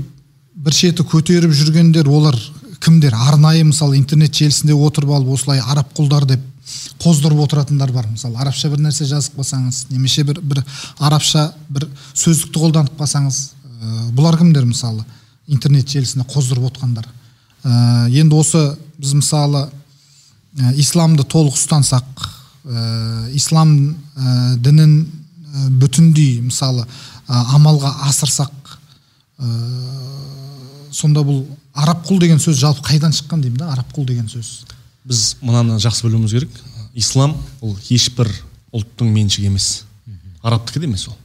бір 0.54 0.78
шеті 0.78 1.04
көтеріп 1.04 1.52
жүргендер 1.52 2.08
олар 2.08 2.38
кімдер? 2.84 3.16
Арнайы 3.16 3.66
мысалы 3.68 3.98
интернет 3.98 4.36
желісінде 4.36 4.76
отырып 4.76 5.12
алып 5.18 5.34
осылай 5.36 5.60
араб 5.60 5.92
құлдар 5.98 6.28
деп 6.30 6.44
қоздырып 7.04 7.44
отыратындар 7.44 7.92
бар. 7.92 8.08
Мысалы 8.08 8.40
арабша 8.40 8.70
бір 8.72 8.84
нәрсе 8.86 9.06
жазып 9.10 9.36
қалсаңыз 9.40 9.86
немесе 9.92 10.24
бір, 10.24 10.40
бір 10.42 10.64
арабша 11.00 11.52
бір 11.70 11.88
сөздікті 12.14 12.60
қолданып 12.60 12.96
қалсаңыз 13.00 13.40
ә, 13.44 14.12
бұлар 14.16 14.38
кімдер 14.40 14.66
мысалы? 14.66 15.04
Интернет 15.48 15.90
желісіне 15.90 16.24
қоздырып 16.30 16.70
отқандар. 16.72 17.08
Ә, 17.64 18.08
енді 18.10 18.40
осы 18.40 18.64
біз 18.98 19.14
мысалы 19.20 19.66
ә, 20.58 20.74
исламды 20.80 21.26
толық 21.28 21.58
ұстансақ 21.58 22.28
ә, 22.64 23.30
ислам 23.36 23.76
ә, 24.16 24.56
дінін 24.64 25.02
бүтіндей 25.80 26.40
мысалы 26.42 26.88
амалға 27.28 27.92
асырсақ 28.10 28.78
сонда 30.94 31.22
бұл 31.26 31.44
араб 31.74 32.04
құл 32.08 32.20
деген 32.22 32.40
сөз 32.42 32.58
жалпы 32.62 32.86
қайдан 32.88 33.14
шыққан 33.16 33.42
деймін 33.44 33.60
да? 33.62 33.72
Араб 33.74 33.92
құл 33.96 34.06
деген 34.08 34.28
сөз. 34.30 34.64
Біз 35.04 35.38
мынаны 35.42 35.80
жақсы 35.84 36.08
білуіміз 36.08 36.34
керек. 36.36 36.62
Ислам 36.94 37.36
ол 37.62 37.76
ешбір 37.90 38.30
ұлттың 38.74 39.12
меншігі 39.14 39.50
емес. 39.52 39.84
Арабтікі 40.42 40.84
де 40.84 40.88
емес 40.88 41.08
ол. 41.08 41.18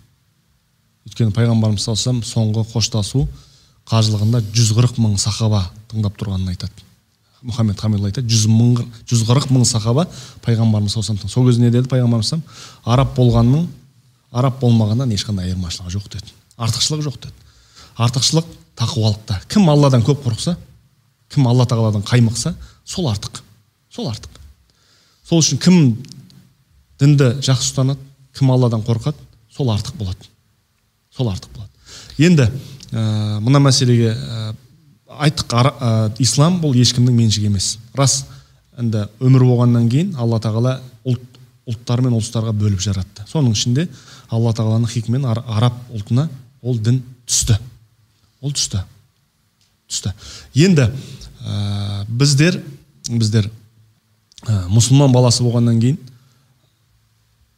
Өйткені 1.08 1.32
пайғамбарымыз 1.36 1.84
саллаллаху 1.84 2.26
соңғы 2.28 2.64
қоштасу 2.72 3.24
қажылығында 3.88 4.42
жүз 4.52 4.74
қырық 4.76 4.98
мың 5.00 5.16
сахаба 5.20 5.64
тыңдап 5.90 6.18
тұрғанын 6.20 6.52
айтады. 6.52 6.84
Мұхаммед 7.46 7.80
хамил 7.80 8.04
айтады 8.08 8.28
жүз 8.28 8.48
мың 8.50 8.82
жүз 9.08 9.24
қырық 9.28 9.48
мың 9.54 9.64
сахаба 9.68 10.08
пайғамбарымыз 10.44 10.98
саллаллаху 10.98 11.30
сол 11.32 11.46
кезде 11.48 11.64
не 11.64 11.72
деді 11.72 11.88
пайғамбарымыз 11.88 12.34
араб 12.84 13.14
болғанның 13.16 13.66
араб 14.32 14.60
болмағаннан 14.60 15.14
ешқандай 15.16 15.48
айырмашылығы 15.48 15.94
жоқ 15.96 16.08
деді. 16.18 16.32
Артықшылығы 16.58 17.08
жоқ 17.08 17.20
деді. 17.22 17.34
Артықшылық 17.96 18.48
тақуалықта. 18.76 19.40
Кім 19.48 19.70
алладан 19.70 20.04
көп 20.04 20.24
қорықса 20.26 20.56
кім 21.32 21.48
алла 21.48 21.64
тағаладан 21.66 22.04
қаймықса 22.04 22.54
сол 22.84 23.08
артық. 23.10 23.42
Сол 23.98 24.12
артық. 24.12 24.30
Сол 25.26 25.42
үшін 25.42 25.58
кім 25.58 25.78
дінді 27.02 27.32
жақсы 27.42 27.72
ұстанады 27.72 27.98
кім 28.38 28.52
алладан 28.54 28.84
қорқады 28.86 29.18
сол 29.50 29.72
артық 29.74 29.98
болады 29.98 30.28
сол 31.18 31.32
артық 31.32 31.50
болады. 31.56 31.70
Енді 32.18 32.46
ә, 32.92 33.40
мына 33.42 33.58
мәселеге 33.58 34.12
ә, 34.14 34.52
айттық 35.26 35.50
ә, 35.50 35.90
ислам 36.22 36.60
бұл 36.62 36.78
ешкімнің 36.78 37.16
меншігі 37.16 37.50
емес. 37.50 37.72
Рас 37.98 38.22
енді 38.78 39.08
өмір 39.18 39.48
болғаннан 39.48 39.90
кейін 39.90 40.14
алла 40.14 40.38
тағала 40.38 40.78
ұлт 41.02 41.24
ұлттар 41.68 42.04
мен 42.04 42.14
ұлыстарға 42.16 42.54
бөліп 42.54 42.80
жаратты. 42.80 43.26
Соның 43.28 43.56
ішінде 43.58 43.88
алла 44.30 44.54
тағаланың 44.54 44.88
хикмен 44.94 45.26
араб 45.26 45.74
ұлтына 45.90 46.28
ол 46.62 46.78
дін 46.78 47.02
түсті. 47.26 47.58
Ол 48.40 48.54
түсті. 48.54 48.84
Түсті. 49.90 50.14
Енді 50.54 50.86
ә, 50.86 52.04
біздер 52.08 52.62
біздер 53.08 53.50
ә, 54.46 54.68
мұсылман 54.70 55.12
баласы 55.14 55.42
болғаннан 55.42 55.80
кейін 55.82 55.98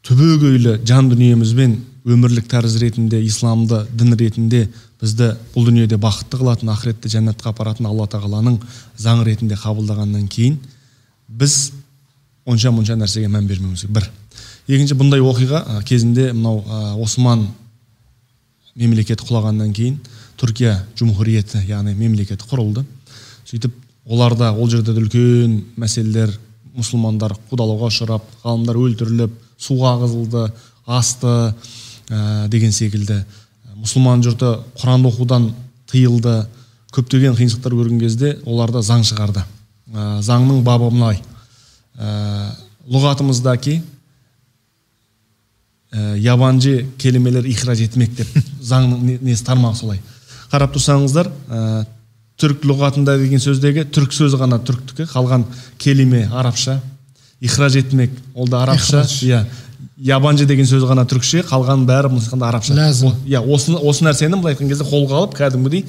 түбегейлі 0.07 0.79
жан 0.89 1.11
дүниемізбен 1.13 1.77
өмірлік 2.09 2.49
тәріз 2.49 2.79
ретінде 2.81 3.21
исламды 3.27 3.83
дін 3.93 4.17
ретінде 4.17 4.69
бізді 5.01 5.35
бұл 5.55 5.69
дүниеде 5.69 5.99
бақытты 6.01 6.41
қылатын 6.41 6.73
ақыретте 6.73 7.13
жәннатқа 7.13 7.53
апаратын 7.53 7.89
алла 7.91 8.07
тағаланың 8.09 8.57
заң 9.01 9.25
ретінде 9.29 9.59
қабылдағаннан 9.61 10.27
кейін 10.33 10.57
біз 11.29 11.73
онша 12.49 12.73
мұнша 12.73 12.97
нәрсеге 13.01 13.29
мән 13.29 13.49
бермеуіміз 13.49 13.85
керек 13.85 13.97
бір 13.99 14.09
екінші 14.69 14.97
бұндай 14.97 15.21
оқиға 15.25 15.83
кезінде 15.89 16.31
мынау 16.33 16.65
осман 17.05 17.47
мемлекеті 18.75 19.27
құлағаннан 19.29 19.73
кейін 19.77 19.99
түркия 20.41 20.79
жұмхуриеті 20.99 21.65
яғни 21.69 21.95
мемлекеті 21.99 22.49
құрылды 22.49 22.85
сөйтіп 23.49 23.75
оларда 24.07 24.53
ол 24.55 24.71
жерде 24.71 24.95
де 24.95 25.05
үлкен 25.05 25.59
мәселелер 25.77 26.33
мұсылмандар 26.77 27.35
қудалауға 27.51 27.91
ұшырап 27.91 28.27
ғалымдар 28.45 28.79
өлтіріліп 28.81 29.35
суға 29.61 29.95
ағызылды 29.97 30.47
асты 30.87 31.55
ә, 32.11 32.49
деген 32.49 32.73
секілді. 32.73 33.25
Мұсылман 33.81 34.23
жұрты 34.25 34.57
құранды 34.81 35.11
оқудан 35.11 35.51
тыйылды. 35.91 36.47
Көптеген 36.95 37.37
қиыншылықтар 37.39 37.77
көрген 37.79 38.01
кезде 38.03 38.35
оларда 38.45 38.83
заң 38.83 39.05
шығарды. 39.07 39.45
Ә, 39.95 40.21
заңның 40.27 40.63
бабы 40.67 40.91
мынай 40.91 41.21
ә, 41.99 42.51
лұғатымыздаки 42.91 43.81
ә, 45.93 46.17
ябанжы 46.19 46.89
келемелер 46.99 47.47
ихраж 47.47 47.85
етмек 47.87 48.15
деп. 48.19 48.29
Заңның 48.63 49.21
несі 49.23 49.47
тармағы 49.47 49.83
солай. 49.83 50.03
Қарап 50.51 50.75
тұрсаңыздар 50.75 51.31
ә, 51.31 51.87
түрік 52.41 52.65
лұғатында 52.67 53.17
деген 53.21 53.43
сөздегі 53.43 53.87
түрік 53.93 54.15
сөзі 54.17 54.41
ғана 54.41 54.61
түріктікі. 54.65 55.09
Қалған 55.13 55.45
келиме 55.79 56.27
арабша 56.33 56.81
ихраж 57.41 57.77
етмек 57.77 58.11
ол 58.35 58.49
да 58.49 58.63
арабша. 58.63 59.05
Иә 59.25 59.45
ябанжы 60.01 60.47
деген 60.49 60.65
сөз 60.69 60.85
ғана 60.89 61.05
түрікше 61.09 61.45
қалған 61.49 61.85
бәрі 61.89 62.11
айтқанда 62.17 62.49
арабша. 62.49 62.75
Ләзім. 62.77 63.13
Иә 63.29 63.43
осы, 63.45 63.75
осы 63.77 64.05
нәрсені 64.07 64.41
былай 64.41 64.55
айтқан 64.55 64.71
кезде 64.71 64.87
қолға 64.89 65.19
алып 65.21 65.37
кәдімгідей 65.37 65.85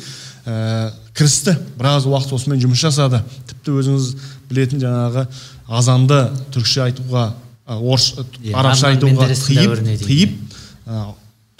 ә, 0.46 0.92
кірісті. 1.16 1.56
Біраз 1.80 2.08
уақыт 2.10 2.34
осымен 2.36 2.60
жұмыс 2.60 2.84
жасады. 2.84 3.22
Тіпті 3.48 3.78
өзіңіз 3.80 4.10
білетін 4.50 4.84
жаңағы 4.84 5.26
азанды 5.72 6.20
түрікше 6.52 6.84
айтуға 6.90 7.30
орыс 7.68 8.14
арабша 8.52 8.92
айтуға 8.92 9.30
тыйып 9.32 10.04
тыйып 10.04 10.38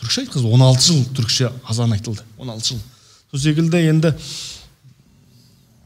түрікше 0.02 0.26
айтқызды. 0.26 0.48
он 0.52 0.62
алты 0.66 0.88
жыл 0.90 1.06
түрікше 1.16 1.52
азан 1.68 1.94
айтылды. 1.94 2.24
он 2.38 2.50
алты 2.50 2.74
жыл. 2.74 2.82
Сол 3.32 3.40
секілді 3.40 3.78
енді 3.78 4.14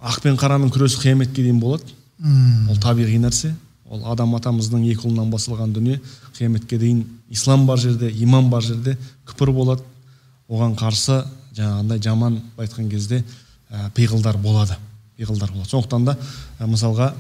ақ 0.06 0.22
пен 0.24 0.38
қараның 0.40 0.72
күресі 0.74 1.02
қияметке 1.02 1.44
дейін 1.44 1.60
болады. 1.60 1.84
Hmm. 2.16 2.70
ол 2.72 2.78
табиғи 2.80 3.18
нәрсе. 3.20 3.54
Ол 3.90 4.06
адам 4.10 4.36
атамыздың 4.38 4.86
екі 4.92 5.10
ұлынан 5.10 5.32
басылған 5.34 5.74
дүние. 5.76 6.00
Қияметке 6.38 6.80
дейін 6.80 7.04
ислам 7.30 7.66
бар 7.68 7.78
жерде 7.78 8.12
иман 8.24 8.50
бар 8.50 8.64
жерде 8.64 8.98
күпір 9.28 9.52
болады. 9.54 9.84
Оған 10.50 10.76
қарсы 10.80 11.24
жаңағындай 11.58 12.02
жаман 12.02 12.40
айтқан 12.58 12.90
кезде 12.90 13.24
ә, 13.70 13.90
пиғылдар 13.96 14.38
болады. 14.38 14.78
Пиғылдар 15.18 15.52
болады. 15.52 15.70
Сондықтан 15.70 16.06
да 16.06 16.18
ә, 16.60 16.68
мысалға 16.68 17.14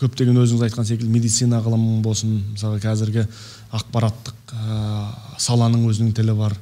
көптеген 0.00 0.36
өзіңіз 0.42 0.66
айтқан 0.66 0.84
секілді 0.84 1.12
медицина 1.12 1.62
ғылымы 1.64 2.00
болсын 2.04 2.34
мысалы 2.52 2.80
қазіргі 2.82 3.26
ақпараттық 3.76 4.52
ә, 4.52 5.06
саланың 5.40 5.86
өзінің 5.88 6.12
тілі 6.16 6.36
бар 6.36 6.56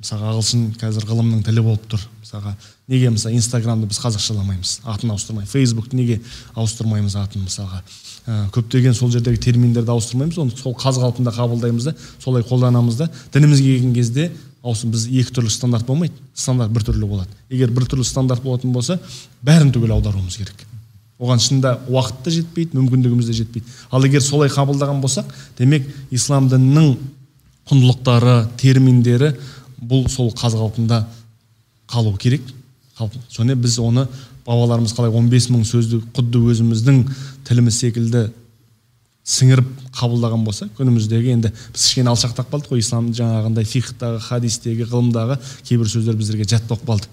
мысалға 0.00 0.32
ағылшын 0.32 0.64
қазір 0.80 1.06
ғылымның 1.08 1.44
тілі 1.46 1.62
болып 1.64 1.86
тұр. 1.90 2.02
Мысалға 2.20 2.52
неге 2.90 3.10
мысалы 3.14 3.36
инстаграмды 3.38 3.88
біз 3.88 4.00
қазақшаламаймыз 4.02 4.72
атын 4.84 5.14
ауыстырмай 5.14 5.46
фейсбукты 5.48 5.96
неге 5.96 6.20
ауыстырмаймыз 6.54 7.16
атын 7.16 7.46
мысалға? 7.46 7.80
Ә, 8.26 8.50
көптеген 8.52 8.94
сол 8.94 9.10
жердегі 9.14 9.40
терминдерді 9.40 9.94
ауыстырмаймыз 9.94 10.38
оны 10.42 10.56
сол 10.58 10.76
қаз 10.76 11.00
қалпында 11.00 11.32
қабылдаймыз 11.32 11.88
да 11.88 11.94
солай 12.18 12.44
қолданамыз 12.44 13.00
да. 13.00 13.08
Дінімізге 13.32 13.76
келген 13.76 13.94
кезде 13.94 14.30
аусын 14.66 14.92
біз 14.92 15.06
екі 15.08 15.32
түрлі 15.32 15.50
стандарт 15.54 15.86
болмайды 15.86 16.14
стандарт 16.34 16.74
біртүрлі 16.74 17.06
болады. 17.06 17.30
Егер 17.48 17.70
біртүрлі 17.70 18.04
стандарт 18.04 18.42
болатын 18.42 18.72
болса 18.74 18.98
бәрін 19.46 19.72
түгел 19.72 19.94
аударуымыз 19.96 20.36
керек. 20.36 20.66
Оған 21.16 21.40
шынында 21.40 21.78
уақыт 21.88 22.24
та 22.26 22.32
жетпейді 22.34 22.76
мүмкіндігіміз 22.76 23.30
де 23.30 23.36
жетпейді. 23.38 23.76
Ал 23.90 24.04
егер 24.04 24.20
солай 24.20 24.50
қабылдаған 24.52 24.98
болсақ 25.00 25.30
демек 25.56 25.86
ислам 26.10 26.50
дінінің 26.50 26.96
құндылықтары 27.70 28.34
терминдері 28.60 29.32
бұл 29.80 30.06
сол 30.12 30.32
қаз 30.36 30.56
қалпында 30.56 31.04
қалу 31.90 32.16
керек. 32.18 32.42
Және 33.32 33.54
біз 33.60 33.78
оны 33.78 34.06
бабаларымыз 34.46 34.94
қалай 34.96 35.12
15 35.12 35.50
мың 35.52 35.64
сөзді 35.68 36.00
құдды 36.16 36.40
өзіміздің 36.52 37.02
тіліміз 37.48 37.80
секілді 37.82 38.26
сіңіріп 39.26 39.68
қабылдаған 39.98 40.44
болса 40.46 40.68
күніміздегі 40.78 41.32
енді 41.34 41.50
біз 41.50 41.82
кішкене 41.82 42.12
алшақтап 42.12 42.48
қалдық 42.52 42.70
қой. 42.70 42.80
Ислам 42.80 43.10
жаңағындай 43.16 43.66
фихтағы 43.66 44.20
хадистегі 44.22 44.86
ғылымдағы 44.86 45.38
кейбір 45.66 45.90
сөздер 45.90 46.14
біздерге 46.16 46.46
жат 46.46 46.68
болып 46.70 46.86
қалды. 46.86 47.10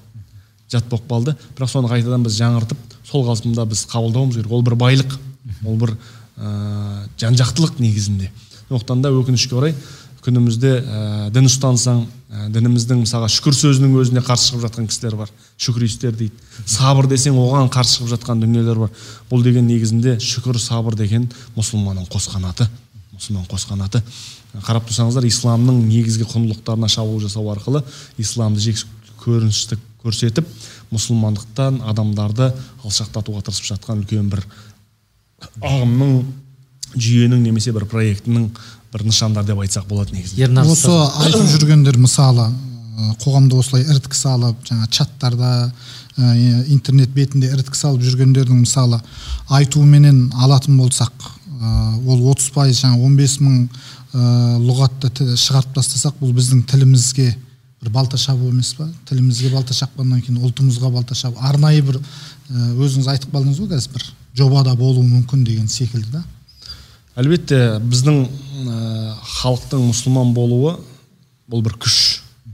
Жат 0.69 0.85
болып 0.91 1.09
қалды. 1.09 1.35
Бірақ 1.57 1.73
соны 1.73 1.89
қайтадан 1.89 2.23
біз 2.27 2.37
жаңғыртып 2.37 2.77
сол 3.09 3.25
қалпында 3.25 3.65
біз 3.65 3.85
қабылдауымыз 3.89 4.37
керек. 4.37 4.51
Ол 4.53 4.61
бір 4.61 4.77
байлық 4.77 5.17
ол 5.65 5.79
бір 5.81 5.95
ә, 6.37 7.07
жан 7.17 7.33
жақтылық 7.33 7.81
негізінде. 7.81 8.29
Сондықтан 8.69 9.01
да 9.01 9.09
өкінішке 9.09 9.57
орай 9.57 9.73
күнімізде 10.21 10.75
ә, 10.79 11.31
дін 11.33 11.49
ұстансаң 11.49 12.05
ә, 12.33 12.49
дініміздің 12.49 13.03
мысалға 13.05 13.29
шүкір 13.29 13.55
сөзінің 13.59 13.93
өзіне 14.01 14.23
қарсы 14.25 14.49
шығып 14.49 14.65
жатқан 14.65 14.89
кісілер 14.89 15.19
бар 15.21 15.33
шүкіристер 15.61 16.15
дейді. 16.17 16.33
Сабыр 16.65 17.07
десең 17.11 17.37
оған 17.37 17.69
қарсы 17.73 17.99
шығып 17.99 18.15
жатқан 18.17 18.41
дүниелер 18.41 18.81
бар. 18.87 18.95
Бұл 19.29 19.45
деген 19.45 19.69
негізінде 19.69 20.17
шүкір 20.19 20.57
сабыр 20.59 20.97
деген 20.97 21.29
мұсылманның 21.57 22.09
қосқан 22.09 22.49
аты 22.49 22.67
мұсылман 23.13 23.45
қосқан 23.47 23.83
аты 23.85 24.01
қарап 24.65 24.87
тұрсаңыздар 24.89 25.25
исламның 25.29 25.83
негізгі 25.85 26.25
құндылықтарына 26.31 26.89
шабуыл 26.89 27.21
жасау 27.23 27.49
арқылы 27.53 27.83
исламды 28.21 28.61
жек 28.63 28.81
көріністі 29.23 29.77
көрсетіп 30.03 30.49
мұсылмандықтан 30.93 31.81
адамдарды 31.89 32.49
алшақтатуға 32.83 33.45
тырысып 33.47 33.69
жатқан 33.71 34.03
үлкен 34.03 34.31
бір 34.33 34.43
ағымның 35.61 36.17
жүйенің 36.95 37.41
немесе 37.43 37.73
бір 37.75 37.87
проектінің 37.91 38.49
бір 38.93 39.07
нышандар 39.07 39.45
деп 39.47 39.59
айтсақ 39.63 39.87
болады 39.89 40.15
негізі. 40.17 40.47
Осы 40.63 40.93
айтып 41.25 41.49
жүргендер 41.55 41.97
мысалы 41.97 42.49
қоғамда 43.23 43.57
осылай 43.57 43.85
іріткі 43.87 44.17
салып 44.17 44.59
жаңа 44.67 44.87
чаттарда 44.93 45.51
ә, 46.17 46.33
интернет 46.69 47.09
бетінде 47.13 47.49
іріткі 47.53 47.77
салып 47.77 48.03
жүргендердің 48.05 48.59
мысалы 48.61 48.99
айтуыменен 49.49 50.27
алатын 50.37 50.77
болсақ 50.77 51.13
ә, 51.17 51.97
ол 52.05 52.27
отыз 52.31 52.51
пайыз 52.53 52.83
жаңа 52.83 53.01
он 53.01 53.15
бес 53.17 53.39
мың 53.41 53.65
ә, 53.65 54.59
лұғатты 54.61 55.33
шығарып 55.33 55.73
тастасақ 55.79 56.19
бұл 56.21 56.35
біздің 56.37 56.61
тілімізге 56.69 57.31
бір 57.81 57.91
балта 57.91 58.17
шабу 58.17 58.51
емес 58.51 58.75
па? 58.77 58.87
тілімізге 59.09 59.49
балта 59.55 59.73
шапқаннан 59.73 60.21
кейін 60.21 60.43
ұлтымызға 60.45 60.93
балта 60.93 61.17
шабу 61.17 61.41
арнайы 61.41 61.81
бір 61.81 61.97
өзіңіз 62.53 63.09
айтып 63.15 63.33
қалдыңыз 63.33 63.59
ғой 63.63 63.73
қазір 63.73 63.97
бір 63.97 64.05
жобада 64.37 64.75
болуы 64.77 65.03
мүмкін 65.07 65.43
деген 65.49 65.67
секілді 65.67 66.19
да? 66.19 66.23
Әлбетте 67.19 67.59
біздің 67.83 68.23
ә, 68.25 69.15
халықтың 69.39 69.83
мұсылман 69.89 70.33
болуы 70.33 70.77
бұл 71.49 71.61
бір 71.65 71.77
күш 71.83 71.97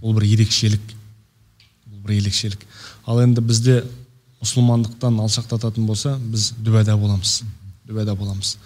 бұл 0.02 0.18
бір 0.18 0.27
ерекшелік 0.34 0.84
бұл 1.88 2.03
бір 2.07 2.18
ерекшелік. 2.18 2.65
Ал 3.07 3.22
енді 3.23 3.44
бізде 3.45 3.81
мұсылмандықтан 4.41 5.19
алшақтататын 5.23 5.88
болса 5.88 6.18
біз 6.19 6.52
дүбәда 6.60 6.98
боламыз 6.99 7.41
дүбәда 7.88 8.15
боламыз. 8.19 8.57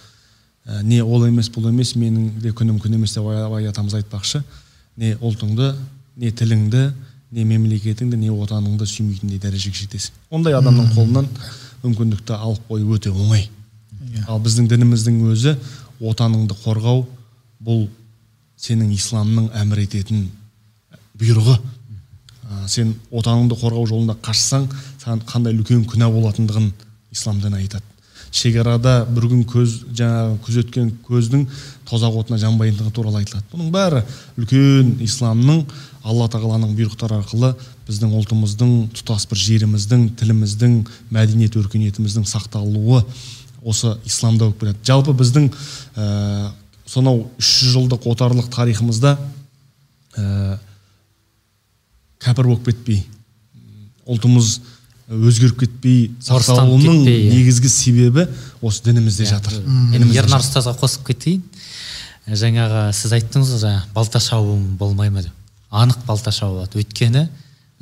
Ә, 0.65 0.81
не 0.83 1.01
ол 1.03 1.27
емес 1.27 1.51
бұл 1.53 1.69
емес 1.69 1.95
менің 1.95 2.39
де 2.41 2.53
күнім 2.55 2.79
күн 2.81 2.97
емес 2.97 3.13
деп 3.13 3.27
абай 3.29 3.67
атамыз 3.69 3.97
айтпақшы. 3.99 4.43
Не 4.97 5.15
ұлтыңды 5.21 5.73
не 6.17 6.31
тіліңді 6.31 6.87
не 7.33 7.45
мемлекетіңді 7.49 8.17
не 8.17 8.29
отаныңды 8.29 8.85
сүймейтіндей 8.89 9.41
дәрежеге 9.41 9.83
жетесің. 9.83 10.13
Ондай 10.29 10.53
адамның 10.57 10.91
қолынан 10.93 11.29
мүмкіндікті 11.83 12.37
алып 12.37 12.67
қою 12.69 12.93
өте 12.93 13.09
оңай. 13.09 13.47
Иә. 14.13 14.27
Ал 14.29 14.41
біздің 14.43 14.67
дініміздің 14.69 15.17
өзі 15.31 15.55
отаныңды 16.03 16.57
қорғау 16.63 17.05
бұл 17.63 17.87
сенің 18.59 18.91
исламның 18.95 19.49
әмір 19.59 19.83
ететін 19.85 20.27
бұйрығы. 21.19 21.55
Ә, 22.43 22.67
сен 22.67 22.93
отаныңды 23.11 23.57
қорғау 23.59 23.87
жолында 23.89 24.17
қашсаң 24.23 24.67
саған 25.01 25.23
қандай 25.29 25.55
үлкен 25.55 25.85
күнә 25.89 26.09
болатындығын 26.11 26.69
ислам 27.15 27.39
діні 27.41 27.63
айтады. 27.63 27.85
Шекарада 28.33 29.03
бір 29.13 29.27
күн 29.29 29.43
көз 29.45 29.73
жаңағы 29.93 30.37
күзеткен 30.41 30.87
көздің 31.05 31.43
тозақ 31.85 32.15
отына 32.23 32.39
жанбайтындығы 32.41 32.93
туралы 32.95 33.21
айтылады. 33.21 33.45
Бұның 33.51 33.69
бәрі 33.73 34.01
үлкен 34.41 34.95
исламның 35.05 35.61
алла 36.01 36.25
тағаланың 36.33 36.73
бұйрықтары 36.73 37.19
арқылы 37.21 37.53
біздің 37.85 38.15
ұлтымыздың 38.17 38.73
тұтас 38.97 39.27
бір 39.29 39.43
жеріміздің 39.43 40.07
тіліміздің 40.17 40.79
мәдениет 41.13 41.59
өркениетіміздің 41.61 42.25
сақталуы 42.31 43.03
осы 43.65 43.95
исламда 44.05 44.45
болып 44.49 44.59
келеді. 44.59 44.79
Жалпы 44.87 45.13
біздің 45.17 45.49
ә, 45.95 46.51
сонау 46.85 47.25
үш 47.39 47.51
жүз 47.63 47.73
жылдық 47.77 48.07
отарлық 48.11 48.49
тарихымызда 48.53 49.17
ә, 50.17 50.57
кәпір 52.23 52.49
болып 52.51 52.65
кетпей 52.69 53.03
ұлтымыз 54.07 54.57
өзгеріп 55.13 55.59
кетпей 55.63 55.99
сақталуының 56.23 57.03
иә. 57.07 57.29
негізгі 57.33 57.69
себебі 57.69 58.27
осы 58.61 58.83
дінімізде 58.87 59.25
жатыр. 59.29 59.59
Енді 59.59 59.97
Дінімізде 59.97 60.19
ернар 60.23 60.41
жатыр. 60.41 60.49
ұстазға 60.49 60.75
қосып 60.79 61.05
кетейін. 61.11 61.43
Жаңағы 62.27 62.83
сіз 62.95 63.15
айттыңыз 63.19 63.51
ғой 63.51 63.61
жаңағы 63.65 63.93
балта 63.93 64.19
шабу 64.23 64.55
болмай 64.79 65.09
ма 65.11 65.21
деп. 65.25 65.33
Анық 65.71 66.05
балта 66.07 66.31
шабылады 66.31 66.79
өйткені 66.79 67.27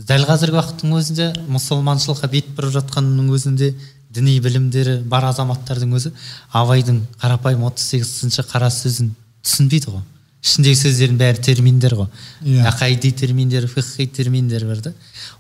дәл 0.02 0.26
қазіргі 0.26 0.58
уақыттың 0.58 0.96
өзінде 0.98 1.28
мұсылманшылыққа 1.52 2.30
бет 2.32 2.48
бұрып 2.58 2.74
жатқанның 2.80 3.28
өзінде 3.36 3.74
діни 4.16 4.40
білімдері 4.44 5.02
бар 5.08 5.30
азаматтардың 5.32 5.98
өзі 6.00 6.14
абайдың 6.52 7.04
қарапайым 7.22 7.68
отыз 7.70 7.92
сегізінші 7.94 8.48
қара 8.52 8.72
сөзін 8.74 9.14
түсінбейді 9.44 9.96
ғой 9.96 10.04
ішіндегі 10.42 10.78
сөздердің 10.80 11.18
бәрі 11.20 11.42
терминдер 11.46 11.94
ғой. 12.00 12.08
Иә. 12.42 12.66
ақайди 12.66 13.12
терминдер 13.14 13.68
фихи 13.70 14.08
терминдер 14.08 14.66
бар 14.66 14.80
да. 14.82 14.94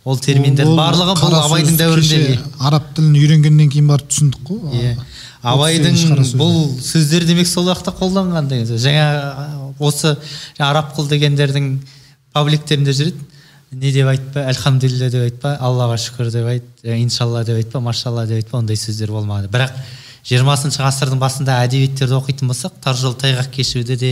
Ол 0.05 0.19
терминдер 0.21 0.69
барлығы 0.77 1.15
бұл 1.17 1.37
абайдың 1.39 1.79
дәуірінде 1.79 2.37
араб 2.59 2.91
тілін 2.93 3.17
үйренгеннен 3.17 3.71
кейін 3.73 3.89
барып 3.89 4.11
түсіндік 4.13 4.43
қой. 4.45 4.61
Иә. 4.77 4.93
Абайдың 5.41 5.97
бұл 6.37 6.77
сөздер 6.85 7.25
демек 7.25 7.49
сол 7.49 7.71
уақытта 7.71 7.95
қолданған 7.97 8.49
деген 8.51 8.69
сөз. 8.69 8.85
Жаңа 8.85 9.73
осы 9.81 10.13
араб 10.61 10.93
құл 10.93 11.09
дегендердің 11.09 11.71
пабликтерінде 12.37 12.93
жүреді. 12.93 13.25
Не 13.71 13.91
деп 13.91 14.07
айтпа 14.11 14.45
альхамдулилля 14.51 15.09
деп 15.09 15.23
айтпа 15.29 15.55
аллаға 15.63 15.95
шүкір 16.01 16.31
деп 16.33 16.47
айт 16.51 16.63
ә, 16.83 16.97
иншалла 16.99 17.43
деп 17.47 17.61
айтпа 17.61 17.79
машалла 17.79 18.25
деп 18.27 18.41
айтпа 18.41 18.59
ондай 18.59 18.75
сөздер 18.75 19.11
болмады. 19.15 19.47
Бірақ 19.47 19.71
жиырмасыншы 20.27 20.83
ғасырдың 20.83 21.17
басында 21.21 21.55
әдебиеттерді 21.63 22.17
оқитын 22.19 22.51
болсақ 22.51 22.75
тар 22.83 22.99
жол 22.99 23.15
тайғақ 23.17 23.47
кешуді 23.55 23.95
де 23.97 24.11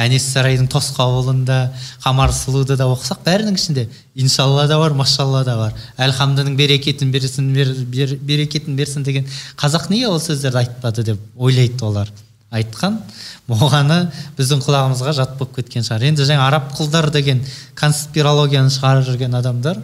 әнес 0.00 0.30
сарайдың 0.32 0.70
тосқауылында 0.72 1.58
қамар 2.04 2.32
сұлуды 2.32 2.78
да 2.80 2.86
оқысақ 2.88 3.20
бәрінің 3.26 3.58
ішінде 3.58 3.88
иншалла 4.14 4.68
да 4.70 4.78
бар 4.78 4.94
машалла 4.96 5.42
да 5.44 5.58
бар. 5.58 5.74
Әлхамдының 5.98 6.56
берекетін 6.56 7.12
берсін 7.12 7.52
бер, 7.52 7.74
бер- 7.84 8.16
берекетін 8.16 8.78
берсін 8.78 9.04
деген 9.04 9.26
қазақ 9.60 9.90
неге 9.90 10.08
ол 10.08 10.20
сөздерді 10.22 10.62
айтпады 10.62 11.04
деп 11.12 11.20
ойлайды 11.36 11.84
олар? 11.84 12.08
Айтқан 12.50 12.96
оғаны 13.50 14.00
біздің 14.38 14.62
құлағымызға 14.64 15.14
жат 15.16 15.36
болып 15.38 15.56
кеткен 15.58 15.86
шығар. 15.86 16.06
Енді 16.10 16.26
жаңа 16.28 16.46
араб 16.46 16.70
құлдар 16.76 17.10
деген 17.14 17.42
конспирологияны 17.78 18.70
шығарып 18.74 19.08
жүрген 19.08 19.36
адамдар 19.38 19.80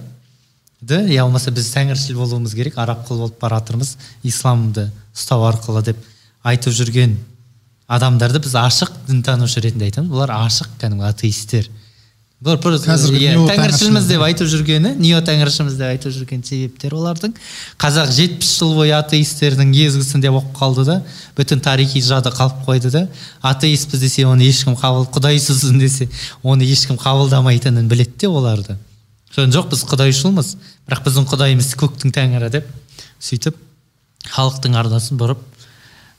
ді 0.83 1.01
я 1.11 1.25
болмаса 1.25 1.51
біз 1.51 1.71
тәңіршіл 1.75 2.19
болуымыз 2.21 2.55
керек 2.55 2.79
араб 2.79 3.07
құл 3.09 3.25
болып 3.25 3.41
бара 3.41 3.59
жатырмыз 3.61 3.97
исламды 4.23 4.91
ұстау 5.17 5.47
арқылы 5.49 5.83
деп 5.89 6.05
айтып 6.47 6.77
жүрген 6.77 7.17
адамдарды 7.89 8.43
біз 8.45 8.55
ашық 8.61 8.93
дінтанушы 9.09 9.63
ретінде 9.65 9.89
айтамыз. 9.89 10.11
Бұлар 10.11 10.35
ашық 10.37 10.77
кәдімгі 10.81 11.07
атеисттер 11.09 11.71
тәңіршілміз 12.45 13.49
тәңіршілміз 13.49 14.09
деп 14.11 14.23
айтып 14.27 14.49
жүргені 14.53 14.91
нео 15.01 15.23
тәңіршіміз 15.25 15.77
деп 15.79 15.89
айтып 15.89 16.13
жүрген 16.13 16.43
себептер 16.45 16.93
олардың? 16.93 17.33
Қазақ 17.81 18.11
жетпіс 18.13 18.51
жыл 18.59 18.75
бойы 18.77 18.93
атеистердің 18.93 19.71
езгісінде 19.73 20.29
болып 20.35 20.51
қалды 20.59 20.85
да 20.85 20.97
бүтін 21.39 21.63
тарихи 21.65 22.03
жады 22.05 22.29
қалып 22.37 22.61
қойды 22.69 22.91
да 22.93 23.07
атеистпіз 23.41 24.05
десе 24.05 24.27
оны 24.29 24.45
ешкім 24.45 24.77
қабыл 24.77 25.09
құдайсызбын 25.17 25.81
десе 25.81 26.11
оны 26.43 26.69
ешкім 26.69 27.01
қабылдамайтынын 27.01 27.89
біледі 27.89 28.13
де 28.21 28.29
оларды. 28.29 28.77
Соны 29.33 29.57
жоқ 29.57 29.73
біз 29.73 29.87
құдайшылмыз 29.89 30.53
бірақ 30.91 31.09
біздің 31.09 31.31
құдайымыз 31.33 31.73
көктің 31.81 32.13
тәңірі 32.21 32.53
деп 32.53 32.69
сөйтіп 33.17 33.57
халықтың 34.37 34.77
ардасын 34.77 35.17
бұрып 35.17 35.41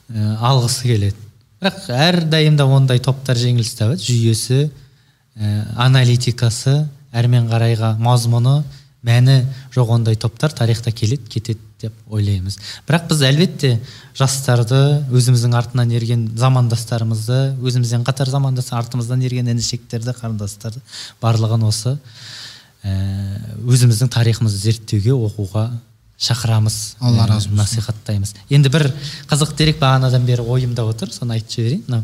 ә, 0.10 0.34
алғысы 0.41 0.89
келеді. 0.89 1.15
Бірақ 1.61 1.88
әрдайым 1.94 2.57
да 2.57 2.65
ондай 2.65 2.99
топтар 3.02 3.38
жеңіліс 3.38 3.73
табады 3.77 4.03
жүйесі 4.06 4.69
аналитикасы 5.38 6.88
әрмен 7.14 7.47
қарайға 7.51 7.95
мазмұны 8.01 8.61
мәні 9.05 9.38
жоқ 9.76 9.93
ондай 9.97 10.18
топтар 10.19 10.51
тарихта 10.53 10.91
келеді 10.91 11.30
кетеді 11.30 11.61
деп 11.81 11.93
ойлаймыз. 12.09 12.57
Бірақ 12.88 13.05
біз 13.11 13.22
әлбетте 13.27 13.76
жастарды 14.18 15.03
өзіміздің 15.14 15.53
артынан 15.59 15.91
ерген 15.93 16.23
замандастарымызды 16.38 17.57
өзімізден 17.61 18.05
қатар 18.07 18.31
замандас 18.31 18.72
артымыздан 18.73 19.22
ерген 19.27 19.51
інішектерді 19.53 20.15
қарындастарды 20.18 20.81
барлығын 21.22 21.68
осы 21.69 21.93
ә, 22.81 22.95
өзіміздің 23.61 24.09
тарихымызды 24.09 24.64
зерттеуге 24.64 25.14
оқуға 25.14 25.69
шақырамыз 26.18 26.97
алла 26.97 27.27
ә, 27.27 27.30
разы 27.30 27.51
болсын. 27.51 27.61
насихаттаймыз. 27.61 28.34
Енді 28.49 28.73
бір 28.73 28.89
қызық 29.30 29.53
дерек 29.57 29.77
бағанадан 29.77 30.26
бері 30.26 30.41
ойымда 30.49 30.88
отыр 30.89 31.14
соны 31.14 31.38
айтып 31.38 31.59
жіберейін. 31.59 31.85
Мынау 31.85 32.03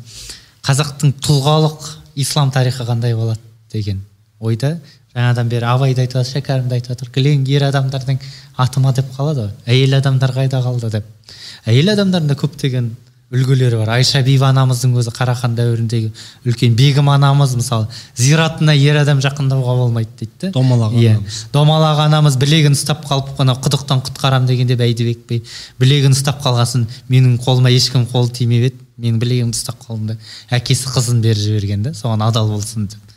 қазақтың 0.64 1.18
тұлғалық 1.18 1.89
ислам 2.15 2.52
тарихы 2.52 2.84
қандай 2.88 3.15
болады 3.15 3.40
деген 3.72 4.02
ойда. 4.40 4.80
Жаңадан 5.14 5.49
бері 5.49 5.68
абайды 5.69 6.02
айтып 6.02 6.19
жатыр 6.19 6.40
шәкәрімді 6.40 6.73
айтып 6.80 6.95
жатыр 6.95 7.10
кілең 7.14 7.45
ер 7.48 7.68
адамдардың 7.69 8.19
атыма 8.57 8.94
деп 8.98 9.11
қалады. 9.14 9.49
Ғой 9.68 9.76
әйел 9.76 9.98
адамдар 9.99 10.34
қайда 10.34 10.61
қалды 10.65 10.90
деп. 10.90 11.06
Әйел 11.69 11.94
адамдардың 11.94 12.31
да 12.31 12.38
көптеген 12.40 12.88
үлгілері 13.34 13.80
бар. 13.81 13.90
Айша 13.98 14.22
бибі 14.26 14.45
анамыздың 14.45 14.94
өзі 15.02 15.14
қарахан 15.14 15.56
дәуіріндегі 15.57 16.11
үлкен 16.45 16.76
бегім 16.77 17.10
анамыз 17.10 17.56
мысалы 17.57 17.88
зиратына 18.18 18.76
ер 18.77 18.99
адам 19.02 19.22
жақындауға 19.26 19.76
болмайды 19.80 20.10
дейді. 20.19 20.34
Да 20.41 20.52
домалақ 20.53 20.94
Иә. 21.02 21.15
домалақ 21.53 22.03
анамыз 22.06 22.38
білегін 22.38 22.77
ұстап 22.77 23.06
қалып 23.10 23.34
қана 23.40 23.56
құдықтан 23.57 24.03
құтқарам 24.06 24.45
дегенде 24.45 24.77
бәйдібек 24.77 25.26
би 25.30 25.41
білегін 25.80 26.14
ұстап 26.14 26.44
қалғасын 26.45 26.85
менің 27.10 27.40
қолыма 27.41 27.73
ешкім 27.73 28.06
қолы 28.06 28.30
тимеп 28.34 28.69
еді. 28.69 28.82
Менің 28.98 29.20
білегімді 29.22 29.57
ұстап 29.57 29.80
қалдым 29.86 30.14
да. 30.14 30.18
Әкесі 30.53 30.91
қызын 30.94 31.22
беріп 31.24 31.41
жіберген 31.41 31.84
да 31.88 31.94
соған 31.98 32.26
адал 32.28 32.49
болсын 32.52 32.88
деп. 32.91 33.14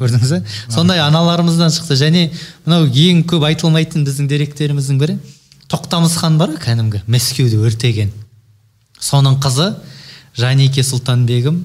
Көрдіңіз 0.00 0.32
ба 0.34 0.40
сондай 0.72 1.00
аналарымыздан 1.00 1.72
шықты. 1.72 1.96
Және 1.96 2.28
мынау 2.66 2.88
ең 2.88 3.24
көп 3.28 3.46
айтылмайтын 3.48 4.04
біздің 4.08 4.28
деректеріміздің 4.30 5.00
бірі 5.00 5.18
тоқтамыс 5.72 6.16
хан 6.20 6.38
бар 6.40 6.54
ғой 6.54 6.62
кәдімгі 6.64 7.02
мәскеуді 7.08 7.60
өртеген. 7.68 8.12
Соның 9.00 9.38
қызы 9.42 9.72
жанеке 10.36 10.84
сұлтан-бегім 10.84 11.62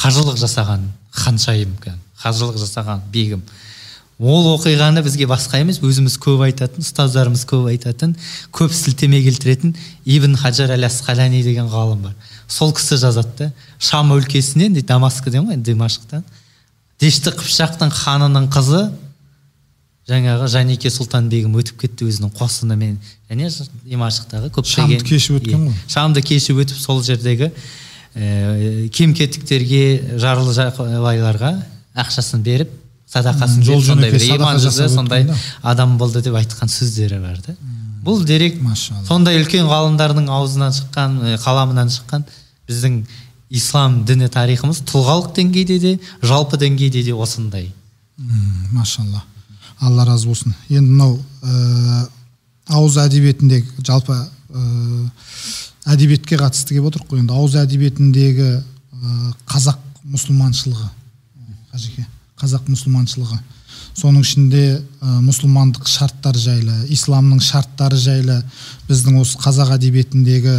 қажылық 0.00 0.36
жасаған 0.40 0.90
ханшайым 1.16 1.76
қажылық 2.20 2.58
жасаған 2.60 3.04
бегім. 3.12 3.42
Ол 4.18 4.46
оқиғаны 4.54 5.02
бізге 5.04 5.26
басқа 5.28 5.60
емес 5.60 5.82
өзіміз 5.84 6.16
көп 6.22 6.46
айтатын 6.46 6.84
ұстаздарымыз 6.84 7.42
көп 7.48 7.66
айтатын 7.68 8.14
көп 8.56 8.72
сілтеме 8.72 9.20
келтіретін 9.26 9.74
ибн 10.08 10.36
хаджар 10.40 10.72
әл 10.72 10.86
асқалани 10.88 11.42
деген 11.44 11.68
ғалым 11.68 12.06
бар. 12.06 12.14
Сол 12.48 12.72
кісі 12.76 12.98
жазады 13.00 13.32
да 13.38 13.50
шам 13.78 14.12
өлкесінен 14.14 14.74
дейді 14.76 14.86
дамаскіден 14.86 15.48
ғой 15.48 15.58
димашқтан 15.60 16.24
дешті 17.00 17.32
қыпшақтың 17.36 17.92
ханының 17.92 18.48
қызы 18.52 18.86
жаңағы 20.06 20.46
жанеке 20.48 20.90
сұлтан 20.92 21.28
бегім 21.28 21.56
өтіп 21.58 21.80
кетті 21.82 22.06
өзінің 22.06 22.30
қосынымен 22.38 22.96
және 23.30 23.50
димашықтағы 23.84 24.52
көптеген 24.54 25.00
Шамды 25.00 25.08
кешіп 25.08 25.40
өткен 25.40 25.64
ғой. 25.66 25.74
Шамды 25.90 26.22
кешіп 26.22 26.62
өтіп 26.62 26.78
сол 26.78 27.02
жердегі 27.02 27.50
ә, 28.14 28.88
кем 28.94 29.14
кетіктерге 29.18 30.18
жарлы 30.22 30.54
ақшасын 31.96 32.42
беріп 32.44 32.70
садақасын 33.08 33.62
жол 33.64 33.82
сондай 33.82 34.10
жөнекей 34.10 34.18
бір 34.18 34.24
садақа 34.26 34.42
иман 34.42 34.58
жүзі 34.60 34.82
жасап 34.82 34.94
сондай 34.98 35.26
адам 35.62 35.96
болды 35.98 36.22
деп 36.22 36.36
айтқан 36.36 36.70
сөздері 36.70 37.20
бар 37.22 37.38
да. 37.46 37.54
Бұл 38.06 38.24
дерек 38.24 38.60
Машалла. 38.62 39.04
сондай 39.06 39.40
үлкен 39.40 39.66
ғалымдардың 39.66 40.28
аузынан 40.30 40.72
шыққан 40.72 41.38
қаламынан 41.42 41.90
шыққан 41.90 42.26
біздің 42.68 43.00
ислам 43.50 44.04
діні 44.06 44.28
тарихымыз 44.32 44.82
тұлғалық 44.88 45.32
деңгейде 45.36 45.78
де 45.78 45.92
жалпы 46.22 46.58
деңгейде 46.58 47.02
де 47.06 47.14
осындай. 47.14 47.72
Машалла. 48.72 49.24
Алла 49.80 50.04
разы 50.06 50.26
болсын. 50.28 50.54
Енді 50.68 50.90
мынау 50.90 51.18
ә, 51.42 52.08
ауыз 52.68 52.96
әдебиетіндегі 53.02 53.84
жалпы 53.86 54.16
ә, 54.16 55.10
әдебиетке 55.92 56.38
қатысты 56.40 56.74
келіп 56.74 56.90
отырмық 56.90 57.10
қой. 57.10 57.20
Енді 57.20 57.36
ауыз 57.36 57.58
әдебиетіндегі 57.60 58.48
ә, 58.56 59.34
қазақ 59.46 59.78
мұсылманшылығы. 60.14 60.88
Қажеке 61.74 62.06
қазақ 62.40 62.70
мұсылманшылығы. 62.72 63.38
Соның 63.96 64.24
ішінде 64.24 64.62
ә, 64.76 65.18
мұсылмандық 65.24 65.88
шарттар 65.88 66.36
жайлы 66.36 66.76
исламның 66.92 67.40
шарттары 67.44 67.98
жайлы 68.00 68.40
біздің 68.88 69.20
осы 69.22 69.40
қазақ 69.42 69.74
әдебиетіндегі 69.76 70.56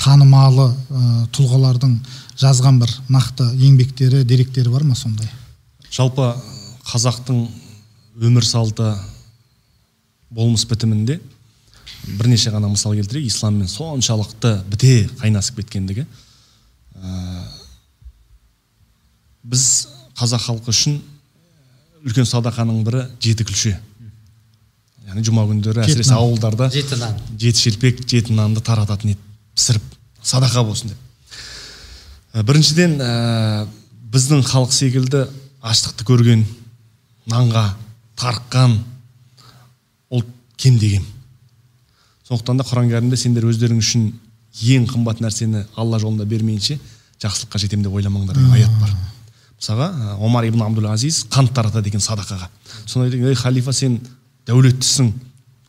танымалы 0.00 0.68
ә, 0.70 1.02
тұлғалардың 1.36 1.98
жазған 2.40 2.80
бір 2.82 2.94
нақты 3.12 3.46
еңбектері 3.60 4.24
деректері 4.24 4.72
бар 4.72 4.86
ма 4.88 4.96
сондай? 4.98 5.28
Жалпы 5.90 6.32
қазақтың 6.90 7.44
өмір 8.20 8.46
салты 8.46 8.94
болмыс 10.30 10.64
бітімінде 10.68 11.20
бірнеше 12.18 12.50
ғана 12.54 12.70
мысал 12.70 12.94
келтірейік. 12.96 13.28
Исламмен 13.28 13.68
соншалықты 13.68 14.54
біте 14.70 15.08
қайнасып 15.20 15.60
кеткендігі. 15.60 16.06
Ә, 16.96 17.44
біз 19.44 19.64
қазақ 20.18 20.46
халқы 20.46 20.72
үшін 20.72 21.00
үлкен 22.06 22.28
садақаның 22.28 22.82
бірі 22.86 23.04
жеті 23.20 23.46
күлше 23.48 23.74
яғни 25.10 25.24
жұма 25.26 25.44
күндері 25.48 25.82
әсіресе 25.84 26.14
ауылдарда 26.14 26.70
жеті 26.72 26.98
нан. 27.00 27.16
жеті 27.38 27.64
шелпек 27.64 28.02
жеті 28.06 28.34
нанды 28.36 28.62
тарататын 28.62 29.14
еді. 29.14 29.20
Пісіріп 29.58 29.82
садақа 30.22 30.62
болсын 30.64 30.92
деп. 30.92 30.98
Ә, 32.32 32.44
біріншіден 32.46 32.96
ә, 33.02 33.66
біздің 34.14 34.44
халық 34.46 34.72
секілді 34.72 35.24
аштықты 35.60 36.06
көрген 36.06 36.44
нанға 37.26 37.72
тарыққан 38.20 38.78
ұлт 40.14 40.30
кем 40.56 40.78
де 40.78 40.94
кем 40.94 41.06
сондықтан 42.28 42.62
да 42.62 42.66
құран 42.68 42.90
кәрімде 42.92 43.18
сендер 43.18 43.48
өздерің 43.50 43.82
үшін 43.82 44.12
ең 44.76 44.86
қымбат 44.90 45.22
нәрсені 45.24 45.64
алла 45.74 45.98
жолында 45.98 46.24
бермейінше 46.30 46.78
жақсылыққа 47.20 47.64
жетемін 47.64 47.88
деп 47.88 47.98
ойламаңдар 47.98 48.38
деген 48.38 48.54
аят 48.54 48.78
бар. 48.80 48.94
Мысалға 49.60 49.88
ә, 49.92 50.16
омар 50.24 50.46
ибн 50.48 50.62
абдул 50.64 50.88
азиз 50.90 51.26
қант 51.30 51.52
таратады 51.54 51.88
екен 51.88 52.00
садақаға. 52.00 52.48
Сонда 52.86 53.08
айтады 53.10 53.28
ей 53.28 53.34
халифа 53.36 53.72
сен 53.72 54.00
дәулеттісің 54.48 55.12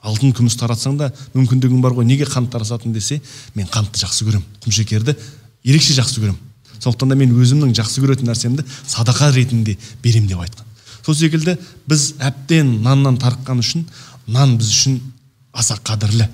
алтын 0.01 0.31
күміс 0.33 0.55
таратсаң 0.57 0.97
да 0.97 1.11
мүмкіндігің 1.35 1.81
бар 1.83 1.93
ғой 1.93 2.07
неге 2.07 2.25
қант 2.25 2.49
таратасың 2.53 2.93
десе 2.95 3.19
мен 3.53 3.67
қантты 3.67 4.01
жақсы 4.01 4.25
көремін 4.25 4.47
құмшекерді 4.63 5.15
ерекше 5.63 5.93
жақсы 5.99 6.23
көремін 6.23 6.39
сондықтан 6.81 7.13
да 7.13 7.17
мен 7.19 7.35
өзімнің 7.37 7.75
жақсы 7.77 8.01
көретін 8.01 8.31
нәрсемді 8.31 8.65
садақа 8.89 9.29
ретінде 9.35 9.77
беремін 10.01 10.31
деп 10.31 10.41
айтқан. 10.41 10.65
Сол 11.05 11.15
секілді 11.15 11.57
біз 11.89 12.13
әбден 12.17 12.79
наннан 12.81 13.19
тарыққан 13.21 13.61
үшін 13.61 13.85
нан 14.27 14.57
біз 14.57 14.71
үшін 14.73 14.97
аса 15.53 15.77
қадірлі. 15.77 16.27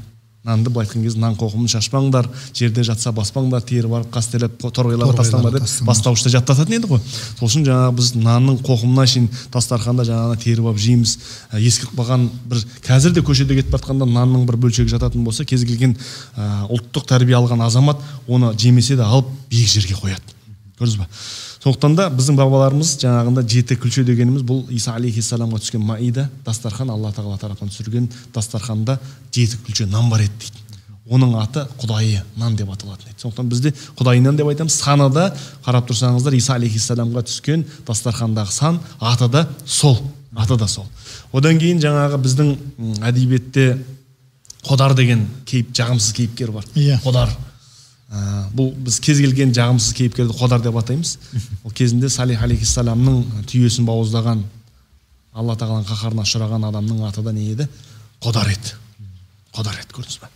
Нанды 0.47 0.71
былай 0.71 0.87
айтқан 0.87 1.03
кезде 1.03 1.19
нан 1.19 1.35
қоқымын 1.37 1.67
шашпаңдар 1.71 2.29
жерде 2.55 2.83
жатса 2.87 3.11
баспаңдар 3.15 3.63
теріп 3.67 3.93
алып 3.97 4.11
қастерлеп 4.15 4.55
торғайларға 4.63 5.17
тастаңдар 5.19 5.57
деп 5.57 5.67
бастауышта 5.87 6.31
жаттататын 6.31 6.77
еді 6.77 6.91
ғой. 6.91 7.01
Сол 7.39 7.49
үшін 7.49 7.65
жаңағы 7.67 7.95
біз 7.97 8.11
нанның 8.15 8.61
қоқымына 8.63 9.07
шейін 9.11 9.27
дастарханда 9.53 10.05
жаңағы 10.07 10.39
теріп 10.43 10.69
алып 10.71 10.79
жейміз. 10.83 11.17
Ә, 11.51 11.59
ескіріп 11.59 11.99
қалған 11.99 12.29
бір 12.47 12.63
қазір 12.87 13.17
де 13.17 13.25
көшеде 13.27 13.59
кетіп 13.59 13.75
бара 13.75 13.83
жатқанда 13.83 14.07
нанның 14.07 14.47
бір 14.47 14.59
бөлшегі 14.67 14.93
жататын 14.95 15.27
болса 15.27 15.45
кез 15.45 15.65
келген 15.67 15.97
ә, 16.37 16.67
ұлттық 16.71 17.09
тәрбие 17.11 17.35
алған 17.37 17.65
азамат 17.67 17.99
оны 18.27 18.53
жемесе 18.57 18.95
де 18.95 19.03
алып 19.03 19.27
биік 19.51 19.67
жерге 19.67 19.99
қояды. 19.99 20.37
Көрдіңіз 20.79 21.01
ба 21.01 21.11
сондықтан 21.67 21.95
да 21.97 22.05
біздің 22.13 22.37
бабаларымыз 22.37 22.93
жаңағында 23.01 23.43
жеті 23.49 23.75
күлше 23.81 24.03
дегеніміз 24.07 24.43
бұл 24.47 24.61
иса 24.71 24.93
алейхиссаламға 24.95 25.59
түскен 25.59 25.83
маида 25.83 26.27
дастархан 26.45 26.89
алла 26.93 27.11
тағала 27.11 27.37
тарапынан 27.41 27.73
түсірген 27.73 28.07
дастарханда 28.33 28.97
жеті 29.35 29.59
күлше 29.65 29.87
нан 29.91 30.09
бар 30.09 30.23
еді 30.23 30.31
дейді. 30.39 30.63
Оның 31.07 31.35
аты 31.39 31.65
құдайы 31.79 32.21
нан 32.37 32.55
деп 32.55 32.71
аталатын 32.71 33.11
еді. 33.11 33.19
Сондықтан 33.21 33.49
бізде 33.51 33.73
құдайы 33.99 34.21
нан 34.23 34.37
деп 34.39 34.47
айтамыз. 34.47 34.75
Саны 34.79 35.09
да 35.11 35.33
қарап 35.65 35.89
тұрсаңыздар 35.89 36.35
иса 36.37 36.55
алейхиссаламға 36.55 37.25
түскен 37.27 37.65
дастархандағы 37.87 38.51
сан 38.51 38.79
аты 38.99 39.27
да 39.27 39.47
сол 39.65 39.99
аты 40.35 40.57
да 40.57 40.67
сол. 40.67 40.85
Одан 41.33 41.59
кейін 41.59 41.81
жаңағы 41.83 42.21
біздің 42.23 42.55
әдебиетте 43.07 43.77
қодар 44.67 44.95
деген 44.95 45.27
кейіп 45.45 45.71
жағымсыз 45.75 46.13
кейіпкер 46.15 46.51
бар. 46.51 46.67
Иә. 46.75 46.99
қодар 47.03 47.31
Ә, 48.07 48.47
бұл 48.55 48.71
біз 48.85 49.01
кез 49.03 49.19
келген 49.19 49.51
жағымсыз 49.51 49.91
кейіпкерді 49.97 50.35
қодар 50.37 50.61
деп 50.63 50.77
атаймыз. 50.79 51.17
Ол 51.67 51.73
кезінде 51.75 52.07
салих 52.09 52.39
алейхиссаламның 52.45 53.45
түйесін 53.51 53.87
бауыздаған 53.89 54.45
алла 55.37 55.55
тағаланың 55.59 55.89
қаһарына 55.89 56.23
ұшыраған 56.23 56.67
адамның 56.69 57.03
аты 57.09 57.21
да 57.25 57.33
не 57.35 57.49
еді? 57.51 57.67
Қодар 58.23 58.47
еді 58.53 58.77
қодар 59.57 59.75
еді 59.81 59.93
көрдіңіз 59.97 60.21
ба 60.21 60.29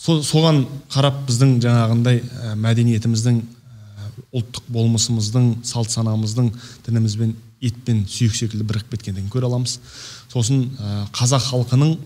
Со- 0.00 0.22
соған 0.24 0.64
қарап 0.92 1.22
біздің 1.28 1.58
жаңағындай 1.64 2.20
ә, 2.20 2.54
мәдениетіміздің 2.60 3.38
ә, 3.40 4.08
ұлттық 4.40 4.66
болмысымыздың 4.74 5.46
салт 5.64 5.92
санамыздың 5.94 6.50
дінімізбен 6.86 7.34
ет 7.64 7.78
пен 7.86 8.02
сүйек 8.08 8.36
секілді 8.36 8.66
бірігіп 8.68 8.90
кеткендігін 8.92 9.30
көре 9.32 9.48
аламыз. 9.48 9.78
Сосын 10.32 10.66
ә, 10.76 11.06
қазақ 11.16 11.48
халқының 11.48 11.96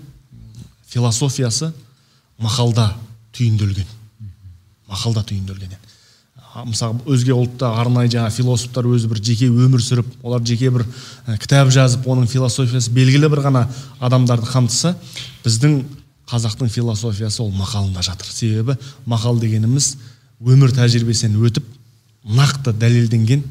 философиясы 0.87 1.73
мақалда 2.39 2.93
түйінделген. 3.35 3.98
Мақалда 4.89 5.25
түйінделген 5.29 5.77
мысалы 6.67 6.99
өзге 7.07 7.35
ұлтта 7.37 7.71
арнайы 7.79 8.11
жаңағы 8.11 8.35
философтар 8.35 8.87
өзі 8.89 9.11
бір 9.11 9.21
жеке 9.23 9.47
өмір 9.47 9.83
сүріп 9.85 10.09
олар 10.27 10.43
жеке 10.49 10.71
бір 10.75 10.85
кітап 11.43 11.71
жазып 11.75 12.07
оның 12.09 12.27
философиясы 12.31 12.91
белгілі 12.97 13.29
бір 13.31 13.45
ғана 13.45 13.67
адамдарды 14.01 14.49
қамтыса 14.49 14.95
біздің 15.45 15.83
қазақтың 16.29 16.73
философиясы 16.73 17.43
ол 17.43 17.53
мақалында 17.57 18.03
жатыр. 18.05 18.27
Себебі 18.33 18.75
мақал 19.07 19.39
дегеніміз 19.41 19.95
өмір 20.41 20.75
тәжірибесінен 20.77 21.39
өтіп 21.47 21.65
нақты 22.25 22.75
дәлелденген 22.77 23.45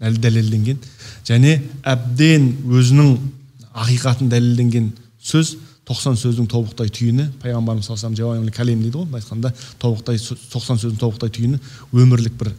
дәл- 0.00 0.20
дәлелденген 0.20 0.82
және 1.28 1.54
әбден 1.84 2.50
өзінің 2.68 3.14
ақиқатын 3.72 4.28
дәлелденген 4.32 4.92
сөз 5.22 5.56
90 5.88 6.20
сөздің 6.20 6.48
тобықтай 6.52 6.90
түйіні 6.92 7.30
пайғамбарымыз 7.40 7.86
саллаллаху 7.88 8.12
алейhi 8.12 8.44
вассалам 8.44 8.54
кәлем 8.54 8.82
дейді 8.84 8.98
ғой 8.98 9.06
былай 9.08 9.22
айтқанда. 9.22 9.52
Тобықтай 9.80 10.18
90 10.20 10.82
сөздің 10.82 10.98
тобықтай 11.00 11.32
түйіні 11.32 11.60
өмірлік 11.96 12.34
бір 12.36 12.52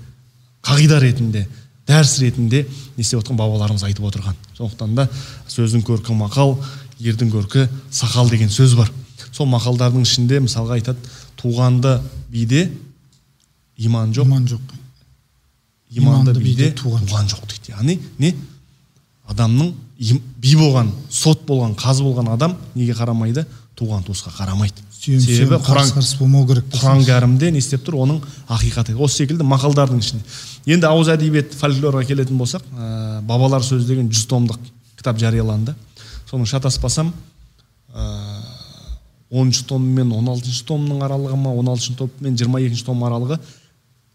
қағида 0.66 0.98
ретінде 1.04 1.46
дәріс 1.90 2.20
ретінде 2.22 2.64
не 2.98 3.04
істеп 3.04 3.22
отқан 3.22 3.38
бабаларымыз 3.38 3.84
айтып 3.88 4.06
отырған. 4.10 4.38
Сондықтан 4.58 4.96
да 4.98 5.08
сөздің 5.50 5.86
көркі 5.88 6.14
мақал 6.18 6.56
ердің 7.00 7.32
көркі 7.34 7.66
сақал 7.92 8.30
деген 8.30 8.52
сөз 8.54 8.76
бар. 8.78 8.92
Сол 9.32 9.50
мақалдардың 9.50 10.06
ішінде 10.06 10.42
мысалға 10.46 10.78
айтады 10.78 11.02
туғанды 11.40 12.00
биде 12.30 12.68
иман 13.78 14.14
жоқ. 14.14 14.26
Иман 14.26 14.48
жоқ. 14.48 14.76
Иманды 15.90 16.32
иманды 16.32 16.40
биде 16.40 16.70
биде 16.70 16.72
туған 16.78 17.06
туған 17.10 17.30
жоқ 17.34 17.46
дейді. 17.50 17.74
Яғни 17.74 18.00
не? 18.20 18.36
Адамның 19.30 19.74
би 20.00 20.54
болған 20.56 20.92
сот 21.12 21.44
болған 21.48 21.76
қазы 21.80 22.06
болған 22.06 22.32
адам 22.34 22.56
неге 22.76 22.96
қарамайды? 22.96 23.46
Туған 23.76 24.04
туысқа 24.08 24.32
қарамайды. 24.36 24.84
Себебі 25.00 25.60
құран 25.64 25.92
болмау 26.20 26.48
керек 26.48 26.66
құран 26.74 27.04
кәрімде 27.08 27.52
не 27.52 27.60
істеп 27.60 27.86
тұр? 27.88 28.00
Оның 28.04 28.22
ақиқаты. 28.52 28.96
Осы 29.00 29.24
секілді 29.24 29.48
мақалдардың 29.48 30.02
ішінде. 30.04 30.24
Енді 30.68 30.90
ауыз 30.90 31.12
әдебиет 31.14 31.56
фольклорға 31.56 32.04
келетін 32.08 32.40
болсақ 32.40 32.66
ә, 32.76 33.22
бабалар 33.28 33.64
сөзі 33.64 33.88
деген 33.88 34.10
жүз 34.12 34.26
томдық 34.32 34.60
кітап 35.00 35.20
жарияланды. 35.20 35.76
Соның 36.28 36.50
шатаспасам 36.52 37.14
оныншы 39.30 39.66
том 39.66 39.86
мен 39.86 40.12
он 40.12 40.28
алтыншы 40.30 40.66
томның 40.66 41.04
аралығы 41.06 41.38
ма 41.38 41.54
он 41.54 41.70
алтыншы 41.70 41.96
том 41.98 42.12
мен 42.20 42.38
жиырма 42.38 42.62
екінші 42.64 42.86
том 42.88 43.04
аралығы 43.06 43.40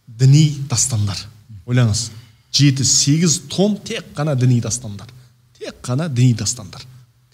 діни 0.06 0.47
дастандар. 0.70 1.19
Ойлаңыз 1.66 2.09
жеті 2.55 2.85
сегіз 2.85 3.40
том 3.48 3.77
тек 3.77 4.12
қана 4.15 4.36
діни 4.36 4.61
дастандар. 4.61 5.09
Тек 5.65 5.81
қана 5.85 6.09
діни 6.12 6.35
дастандар. 6.39 6.85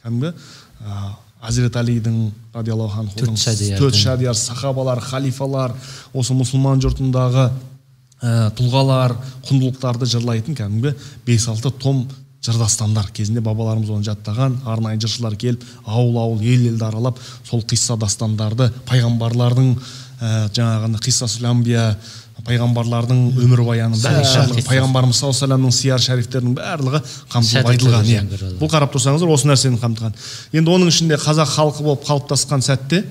Кәдімгі 0.02 0.30
ә, 0.30 1.00
әзірет 1.48 1.76
әлидің 1.80 2.20
радиаллаху 2.54 3.02
анхудың 3.04 3.36
Төрт 3.80 3.98
шадияр 3.98 4.38
сахабалар 4.38 5.00
халифалар 5.02 5.74
осы 6.14 6.36
мұсылман 6.36 6.82
жұртындағы 6.84 7.50
ә, 8.20 8.50
тұлғалар 8.56 9.16
құндылықтарды 9.48 10.08
жырлайтын 10.14 10.58
кәдімгі 10.58 10.94
бес 11.26 11.48
алты 11.48 11.72
том 11.72 12.04
жырдастандар 12.44 13.10
кезінде 13.12 13.42
бабаларымыз 13.44 13.90
оны 13.92 14.06
жаттаған 14.06 14.60
арнайы 14.68 15.00
жыршылар 15.00 15.36
келіп 15.40 15.64
ауыл 15.84 16.20
ауыл 16.22 16.44
ел 16.44 16.68
елді 16.70 16.86
аралап 16.86 17.18
сол 17.44 17.64
қисса 17.68 17.98
дастандарды 18.00 18.70
пайғамбарлардың 18.88 19.74
ә, 19.76 20.48
жаңағындай 20.56 21.04
қиссасул 21.04 21.48
амбия 21.50 21.90
пайғамбарлардың 22.46 23.20
өмірбаяны 23.44 23.98
пайғамбарымыз 24.00 24.32
саллаллаху 24.32 25.00
алейхи 25.00 25.26
вассаламның 25.26 25.74
сияр 25.74 26.02
шәрифтерінің 26.04 26.56
барлығы 26.58 27.00
қамтылып 27.32 27.70
айтылған 27.72 28.10
иә. 28.10 28.22
бұл 28.60 28.70
қарап 28.72 28.94
тұрсаңыздар 28.94 29.32
осы 29.34 29.48
нәрсені 29.50 29.80
қамтыған. 29.82 30.16
Енді 30.52 30.74
оның 30.74 30.92
ішінде 30.92 31.18
қазақ 31.20 31.52
халқы 31.56 31.86
болып 31.86 32.04
қалыптасқан 32.08 32.64
сәтте 32.64 33.04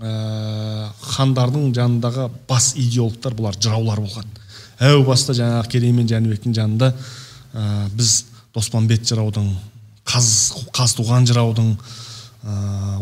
ә, 0.00 0.88
хандардың 1.14 1.72
жанындағы 1.76 2.28
бас 2.48 2.72
идеологтар 2.76 3.34
бұлар 3.34 3.58
жыраулар 3.60 4.00
болған. 4.04 4.26
Әу 4.80 5.04
баста 5.06 5.34
жаңағы 5.36 5.70
керей 5.72 5.92
мен 5.92 6.08
жәнібектің 6.10 6.56
жанында 6.56 6.92
ә, 6.92 7.88
біз 7.94 8.24
доспанбет 8.54 9.06
жыраудың 9.08 9.48
қаз, 10.04 10.28
қазтуған 10.74 11.26
жыраудың 11.30 11.74
ә, 12.44 12.54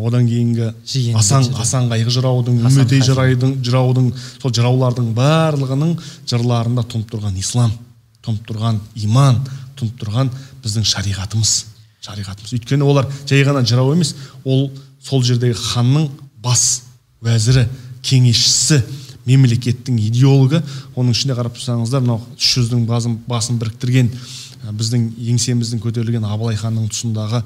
одан 0.07 0.29
кейінгі 0.29 0.71
асан 1.19 1.49
асан 1.59 1.91
қайғы 1.91 2.15
жыраудың 2.19 2.63
үмітей 2.71 3.03
жыраудың 3.03 3.59
жыраудың 3.67 4.13
сол 4.39 4.55
жыраулардың 4.55 5.11
барлығының 5.19 5.97
жырларында 6.31 6.87
тұнып 6.95 7.11
тұрған 7.13 7.37
ислам 7.43 7.75
тұнып 8.23 8.47
тұрған 8.49 8.81
иман 9.03 9.43
тұнып 9.79 9.99
тұрған 10.01 10.33
біздің 10.63 10.87
шариғатымыз 10.87 11.55
шариғатымыз. 12.03 12.55
Өйткені 12.57 12.87
олар 12.87 13.07
жай 13.29 13.45
ғана 13.47 13.63
жырау 13.67 13.93
емес 13.95 14.15
ол 14.45 14.71
сол 15.03 15.23
жердегі 15.27 15.55
ханның 15.55 16.09
бас 16.43 16.83
уәзірі 17.23 17.67
кеңесшісі 18.03 18.81
мемлекеттің 19.27 20.01
идеологы. 20.09 20.63
Оның 20.99 21.15
ішінде 21.15 21.37
қарап 21.39 21.55
тұрсаңыздар 21.55 22.03
мынау 22.03 22.23
үш 22.35 22.57
жүздің 22.57 22.87
басын, 23.29 23.61
біріктірген 23.63 24.11
біздің 24.79 25.07
еңсеміздің 25.31 25.83
көтерілген 25.83 26.27
абылай 26.27 26.59
ханның 26.59 26.91
тұсындағы 26.91 27.43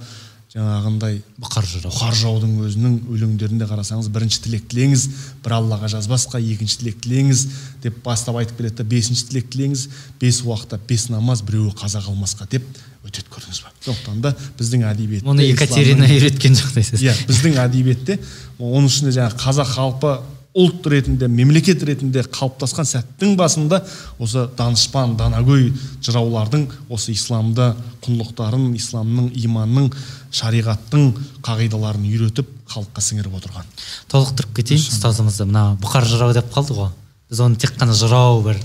жаңағындай 0.56 1.18
бұқар 1.36 1.66
жырау 1.68 1.92
бұқар 1.92 2.14
жыраудың 2.16 2.52
өзінің 2.64 2.94
өлеңдерінде 3.12 3.66
қарасаңыз 3.68 4.08
бірінші 4.14 4.38
тілек 4.46 4.64
тілеңіз 4.70 5.02
бір 5.44 5.54
аллаға 5.58 5.90
жазбасқа 5.92 6.40
екінші 6.40 6.78
тілек 6.80 7.02
тілеңіз 7.04 7.42
деп 7.84 7.98
бастап 8.06 8.38
айтып 8.40 8.62
келеді 8.62 8.78
да 8.80 8.86
бесінші 8.88 9.26
тілек 9.28 9.50
тілеңіз 9.52 9.82
бес 10.20 10.40
уақытта 10.46 10.80
бес 10.88 11.10
намаз 11.12 11.44
біреуі 11.44 11.74
қаза 11.76 12.00
қылмасқа 12.06 12.48
деп 12.48 12.64
өтеді 13.04 13.28
көрдіңіз 13.34 13.60
ба? 13.66 13.74
сондықтан 13.84 14.22
да 14.24 14.32
біздің 14.56 14.86
әдебиетте 14.88 15.28
оны 15.28 15.44
екатерина 15.50 16.08
үйреткен 16.08 16.56
жоқ 16.56 16.72
дейсіз 16.78 17.04
иә 17.04 17.14
біздің 17.28 17.60
әдебиетте 17.66 18.16
оның 18.56 18.88
ішінде 18.88 19.12
жаңағы 19.18 19.38
қазақ 19.44 19.70
халқы 19.76 20.14
ұлт 20.56 20.86
ретінде 20.88 21.28
мемлекет 21.28 21.82
ретінде 21.84 22.22
қалыптасқан 22.32 22.86
сәттің 22.88 23.34
басында 23.36 23.82
осы 24.22 24.46
данышпан 24.56 25.12
данагөй 25.20 25.68
жыраулардың 26.00 26.64
осы 26.88 27.12
исламды 27.12 27.74
құндылықтарын 28.06 28.70
исламның 28.78 29.28
иманның 29.44 29.90
шариғаттың 30.32 31.10
қағидаларын 31.44 32.06
үйретіп 32.08 32.48
халыққа 32.72 33.04
сіңіріп 33.04 33.36
отырған. 33.36 33.68
Толықтырып 34.10 34.54
кетейін 34.56 34.82
ұстазымызды. 34.82 35.46
Мына 35.46 35.66
бұқар 35.82 36.08
жырау 36.08 36.32
деп 36.34 36.48
қалды 36.54 36.76
ғой. 36.76 36.90
Біз 37.30 37.42
оны 37.44 37.60
тек 37.60 37.76
қана 37.76 37.94
жырау 37.94 38.40
бір 38.46 38.60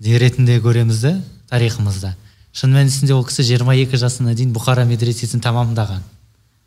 ретінде 0.00 0.56
көреміз 0.64 1.02
да 1.02 1.12
тарихымызда. 1.52 2.14
Шын 2.56 2.72
мәнісінде 2.72 3.12
ол 3.12 3.24
кісі 3.28 3.44
22 3.44 4.00
жасына 4.00 4.34
дейін 4.34 4.54
бұхара 4.56 4.86
медресесін 4.88 5.44
тамамдаған. 5.44 6.02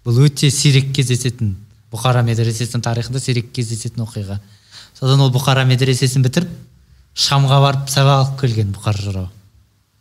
Бұл 0.05 0.21
өте 0.27 0.51
сирек 0.53 0.93
кездесетін 0.95 1.55
бұхара 1.91 2.21
медресесінің 2.23 2.83
тарихында 2.85 3.19
сирек 3.19 3.51
кездесетін 3.55 4.05
оқиға. 4.05 4.39
Содан 4.99 5.23
ол 5.23 5.31
бұхара 5.33 5.65
медресесін 5.67 6.23
бітіріп 6.25 6.49
шамға 7.15 7.59
барып 7.63 7.91
сабақ 7.91 8.23
алып 8.23 8.39
келген 8.41 8.73
бұқар 8.75 8.99
жырау. 8.99 9.29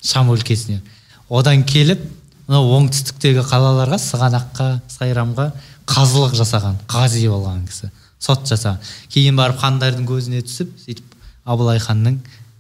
Шам 0.02 0.30
өлкесіне. 0.34 0.80
Одан 1.28 1.62
келіп 1.66 2.02
мынау 2.48 2.72
оңтүстіктегі 2.78 3.44
қалаларға 3.46 3.98
сығанаққа 4.02 4.68
сайрамға 4.90 5.50
қазылық 5.88 6.34
жасаған 6.38 6.78
қази 6.90 7.26
болған 7.30 7.64
кісі. 7.68 7.90
Сот 8.18 8.46
жасаған. 8.48 8.78
Кейін 9.12 9.38
барып 9.38 9.60
хандардың 9.62 10.06
көзіне 10.08 10.42
түсіп 10.46 10.74
сөйтіп 10.84 11.16
абылай 11.46 11.78
ханның 11.82 12.18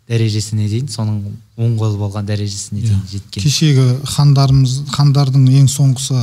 дәрежесіне 0.08 0.68
дейін 0.70 0.88
соның 0.92 1.18
оң 1.58 1.74
қолы 1.80 1.98
болған 2.00 2.28
дәрежесіне 2.28 2.84
дейін 2.84 3.02
жеткен. 3.10 3.42
Кешегі 3.42 3.86
хандарымыз 4.14 4.78
хандардың 4.94 5.48
ең 5.58 5.66
соңғысы 5.72 6.22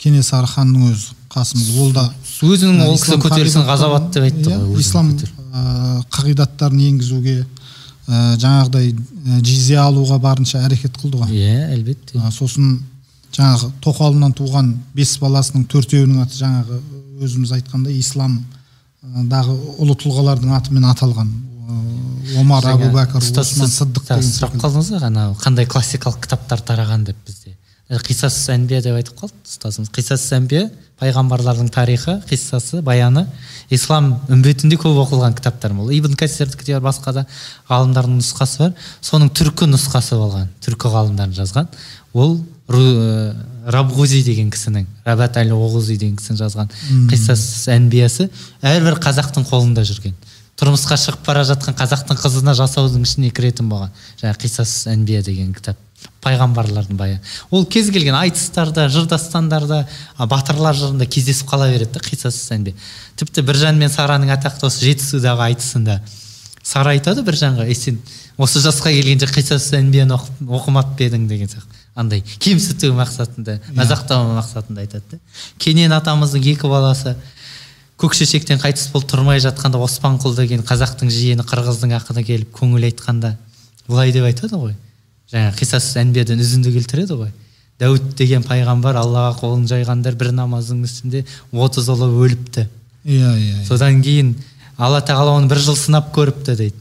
кенесары 0.00 0.50
ханның 0.50 0.90
өзі 0.90 1.14
қасым. 1.32 1.62
Ол 1.80 1.94
да 1.96 2.08
өзінің 2.44 2.84
ол 2.88 2.98
кісі 2.98 3.16
көтерілісін 3.22 3.64
ғазауат 3.68 4.10
деп 4.12 4.26
айтты 4.28 4.50
иә, 4.50 4.58
ғой 4.60 4.82
ислам 4.84 5.14
қағидаттарын 6.14 6.80
енгізуге 6.88 7.36
ә, 7.40 8.34
жаңағыдай 8.42 8.90
ә, 8.94 9.38
жизия 9.44 9.84
алуға 9.84 10.18
барынша 10.22 10.64
әрекет 10.66 10.98
қылды 10.98 11.20
ғой. 11.22 11.30
Иә 11.30 11.70
әлбетте. 11.76 12.18
Сосын 12.34 12.80
жаңағы 13.34 13.70
тоқалынан 13.84 14.34
туған 14.36 14.74
бес 14.94 15.16
баласының 15.22 15.66
төртеуінің 15.70 16.22
аты 16.24 16.38
жаңағы 16.40 16.80
өзіміз 17.24 17.54
айтқандай 17.58 17.98
исламдағы 18.00 19.56
ұлы 19.78 19.96
тұлғалардың 20.02 20.54
атымен 20.58 20.88
аталған. 20.90 21.32
Омар 22.40 22.64
Жаңа 22.64 22.78
әбу 22.78 22.94
бәкір 22.94 23.20
ұстаз, 23.20 23.50
осман 23.52 23.92
деген 23.94 24.22
секілді. 24.24 24.60
қалдыңыз 24.62 24.90
ғой 24.94 25.34
қандай 25.42 25.66
классикалық 25.68 26.22
кітаптар 26.24 26.62
тараған 26.64 27.04
деп 27.04 27.18
бізде. 27.26 27.52
Қисас 28.02 28.36
әнбия 28.50 28.80
деп 28.82 28.96
айтып 28.96 29.18
қалды 29.20 29.36
ұстазымыз. 29.46 29.90
Қисас 29.94 30.24
әнбия 30.34 30.70
пайғамбарлардың 31.00 31.68
тарихы 31.74 32.16
қиссасы 32.28 32.80
баяны. 32.82 33.26
Ислам 33.70 34.14
үмбетінде 34.32 34.78
көп 34.80 34.98
оқылған 35.04 35.36
кітаптар 35.38 35.74
ол. 35.76 35.90
Ибн 35.92 36.16
касирдікі 36.18 36.64
де 36.64 36.78
бар 36.78 36.88
басқа 36.90 37.12
да 37.12 37.26
ғалымдардың 37.68 38.18
нұсқасы 38.20 38.58
бар. 38.62 38.74
Соның 39.00 39.30
түркі 39.36 39.68
нұсқасы 39.70 40.18
болған 40.18 40.48
түркі 40.64 40.92
ғалымдары 40.94 41.36
жазған. 41.36 41.68
Ол 42.14 42.38
ә, 42.68 43.34
рабғузи 43.66 44.22
деген 44.24 44.50
кісінің 44.54 44.86
рабат 45.04 45.36
әл 45.40 45.52
оғузи 45.56 45.98
деген 45.98 46.16
кісінің 46.16 46.40
жазған 46.40 46.70
қиссас 47.10 47.68
әнбиясы 47.74 48.30
әрбір 48.62 49.00
қазақтың 49.04 49.46
қолында 49.50 49.84
жүрген. 49.84 50.14
Тұрмысқа 50.54 50.96
шығып 51.00 51.24
бара 51.26 51.42
жатқан 51.48 51.74
қазақтың 51.74 52.20
қызына 52.20 52.54
жасаудың 52.54 53.02
ішіне 53.02 53.32
кіретін 53.34 53.66
болған. 53.72 53.90
Жаңағы 54.20 54.44
қисас 54.44 54.74
әнбия 54.92 55.22
деген 55.26 55.50
кітап. 55.52 55.76
Пайғамбарлардың 56.24 56.96
баяны 56.98 57.20
ол 57.50 57.66
кез 57.66 57.90
келген 57.94 58.16
айтыстарда 58.18 58.88
жыр 58.88 59.06
дастандарда 59.06 59.84
батырлар 60.18 60.74
жырында 60.74 61.06
кездесіп 61.06 61.52
қала 61.52 61.70
береді 61.70 61.98
да 61.98 62.00
қисас 62.00 62.40
әнбия 62.56 62.74
тіпті 63.20 63.44
біржан 63.46 63.78
мен 63.78 63.90
сараның 63.92 64.32
атақты 64.34 64.66
осы 64.66 64.88
жетісудағы 64.88 65.50
айтысында. 65.50 66.00
Сара 66.64 66.94
айтады 66.96 67.22
біржанға 67.22 67.66
ей 67.68 67.76
сен 67.78 68.00
осы 68.40 68.62
жасқа 68.64 68.90
келгенде 68.90 69.28
қисас 69.30 69.68
әнбияны 69.76 70.16
оқып- 70.16 70.50
оқымап 70.58 70.96
па 70.96 71.04
едің? 71.04 71.28
деген 71.28 71.48
сияқты. 71.48 71.82
Андай 71.94 72.24
кемсіту 72.40 72.90
мақсатында 72.96 73.60
мазақтау 73.76 74.34
мақсатында 74.34 74.80
айтады 74.80 75.04
да. 75.12 75.18
Кенен 75.58 75.92
атамыздың 75.92 76.42
екі 76.54 76.66
баласы 76.66 77.14
көкшешектен 78.00 78.58
қайтыс 78.58 78.90
болып 78.90 79.06
тұрмай 79.12 79.38
жатқанда 79.44 79.78
оспанқұл 79.78 80.34
деген 80.34 80.64
қазақтың 80.66 81.12
жиені 81.14 81.46
қырғыздың 81.46 81.94
ақыны 82.00 82.24
келіп 82.26 82.50
көңіл 82.56 82.88
айтқанда 82.90 83.36
былай 83.86 84.10
деп 84.10 84.24
айтады 84.24 84.58
ғой. 84.58 84.74
Жаңа 85.34 85.50
қисас 85.58 85.90
әнбиядан 85.98 86.40
үзінді 86.42 86.72
келтіреді 86.76 87.18
ғой. 87.18 87.32
Дәуіт 87.82 88.12
деген 88.18 88.44
пайғамбар 88.46 89.00
аллаға 89.00 89.34
қолын 89.40 89.66
жайғандар 89.66 90.14
бір 90.14 90.30
намаздың 90.36 90.84
үстінде 90.86 91.24
отыз 91.50 91.90
ұлы 91.90 92.06
өліпті. 92.22 92.68
Иә 93.04 93.32
иә 93.34 93.56
иә. 93.58 93.64
содан 93.66 94.00
кейін 94.02 94.36
алла 94.78 95.02
тағала 95.02 95.34
оны 95.36 95.50
бір 95.50 95.58
жыл 95.58 95.76
сынап 95.76 96.14
көріпті 96.14 96.54
дейді. 96.56 96.78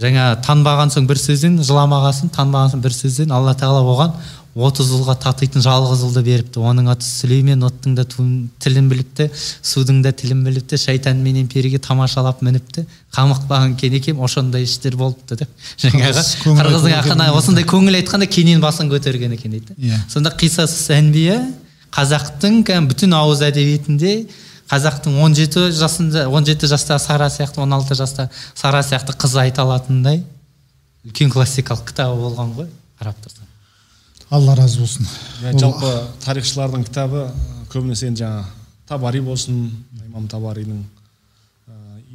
Жаңа 0.00 0.36
танбаған 0.44 0.92
соң 0.92 1.08
бір 1.08 1.18
сөзден 1.18 1.56
жыламағасын 1.64 2.30
танбаған 2.36 2.74
соң 2.74 2.84
бір 2.84 2.94
сөзден 2.94 3.32
алла 3.32 3.56
тағала 3.58 3.80
оған 3.82 4.12
отыз 4.54 4.88
ұлға 4.96 5.14
татитын 5.22 5.62
жалғыз 5.62 6.00
ұлды 6.08 6.22
беріпті. 6.26 6.58
Оның 6.66 6.88
аты 6.90 7.06
сүлеймен 7.06 7.62
оттың 7.62 7.94
да 7.94 8.02
туын- 8.04 8.48
тілін 8.58 8.88
біліпті 8.90 9.28
судың 9.62 10.02
да 10.02 10.10
тілін 10.12 10.42
біліпті 10.44 10.76
шайтан 10.78 11.22
менен 11.22 11.46
періге 11.48 11.78
тамашалап 11.78 12.42
мініпті. 12.42 12.84
Қамықпаған 13.14 13.76
кенекем 13.78 14.20
ошондай 14.20 14.64
іштер 14.66 14.96
болыпты 14.96 15.36
деп. 15.44 15.48
Жаңағы 15.78 16.24
қырғыздың 16.42 16.96
ақыны 16.98 17.30
осындай 17.30 17.64
көңіл 17.64 18.00
айтқанда 18.02 18.26
кенен 18.26 18.60
басын 18.60 18.90
көтерген 18.90 19.32
екен 19.38 19.50
дейді. 19.54 19.74
Иә. 19.78 19.98
сонда 20.10 20.30
қисас 20.34 20.74
әнбия 20.90 21.40
қазақтың 21.94 22.62
кәдімгі 22.66 22.90
бүтін 22.90 23.14
ауыз 23.18 23.40
әдебиетінде 23.46 24.26
қазақтың 24.70 25.16
17 25.18 25.72
жасында 25.74 26.26
17 26.30 26.66
жастағы 26.70 26.98
сара 27.02 27.26
сияқты 27.26 27.58
16 27.64 27.96
жастағы 27.98 28.28
сара 28.54 28.82
сияқты 28.86 29.16
қыз 29.18 29.34
айта 29.42 29.62
алатындай 29.62 30.22
үлкен 31.06 31.32
классикалық 31.34 31.82
кітабы 31.90 32.20
болған 32.22 32.54
ғой 32.54 32.68
қарап 33.00 33.18
тұрсаң. 33.24 33.49
Алла 34.30 34.54
разы 34.56 34.80
болсын. 34.80 35.06
Иә, 35.42 35.54
Ол- 35.54 35.60
жалпы 35.60 35.90
тарихшылардың 36.24 36.86
кітабы 36.86 37.26
көбінесе 37.72 38.08
енді 38.08 38.24
жаңағы 38.24 38.44
табари 38.88 39.20
болсын 39.20 39.70
имам 40.06 40.28
табаридің 40.28 40.84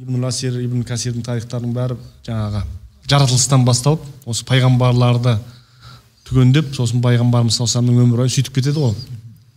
ибн 0.00 0.24
асир 0.28 0.58
ибн 0.60 0.82
касирдің 0.84 1.24
тарихтарының 1.24 1.72
бәрі 1.76 1.96
жаңағы 2.26 2.62
жаратылыстан 3.08 3.64
басталып 3.64 4.02
осы 4.28 4.44
пайғамбарларды 4.48 5.38
түгендеп 6.28 6.74
сосын 6.76 7.00
пайғамбарымыз 7.04 7.56
саллаллаху 7.56 7.70
вассаламның 7.70 8.02
өмірбаяны 8.04 8.34
сөйтіп 8.34 8.58
кетеді 8.58 8.82
ғой. 8.82 8.94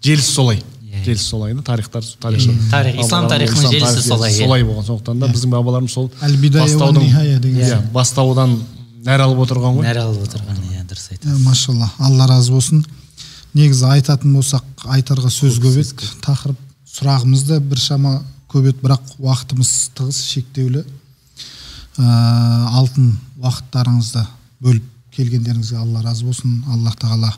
Желісі 0.05 0.31
солай. 0.31 0.63
Иә. 0.89 1.03
желісі 1.05 1.25
солай 1.25 1.53
да 1.53 1.61
тарихтар 1.61 2.03
тарихшы. 2.21 2.53
Тарих, 2.71 2.99
ислам 3.01 3.27
тарихының 3.29 3.71
желісі 3.71 4.01
солай, 4.07 4.31
иә. 4.31 4.45
солай 4.45 4.63
болған 4.63 4.85
сондықтан 4.87 5.19
да 5.19 5.27
біздің 5.27 5.51
бабаларымыз 5.53 5.93
сол 5.93 6.11
бастаудың 6.19 7.03
иә 7.03 7.81
бастаудан 7.93 8.59
нәр 9.05 9.23
алып 9.23 9.43
отырған 9.45 9.77
ғой? 9.77 9.85
Нәр 9.87 9.99
алып 10.01 10.25
отырған 10.27 10.59
иә 10.73 10.83
дұрыс 10.89 11.09
айтасыз. 11.13 11.43
Машалла 11.45 11.89
алла 11.99 12.27
разы 12.29 12.51
болсын. 12.53 12.83
Негізі 13.53 13.87
айтатын 13.89 14.33
болсақ 14.35 14.85
айтарға 14.95 15.31
сөз 15.33 15.59
көп 15.63 15.79
еді. 15.81 16.09
тақырып 16.25 16.59
сұрағымыз 16.93 17.45
да 17.47 17.59
біршама 17.59 18.19
көп 18.51 18.69
еді 18.69 18.83
бірақ 18.83 19.13
уақытымыз 19.17 19.73
тығыз 19.97 20.21
шектеулі. 20.33 20.83
Ә, 21.97 22.05
алтын 22.79 23.13
уақыттарыңызды 23.41 24.25
бөліп 24.63 24.85
келгендеріңізге 25.15 25.77
алла 25.77 26.03
разы 26.03 26.25
болсын. 26.25 26.63
Аллах 26.67 26.95
тағала 26.99 27.33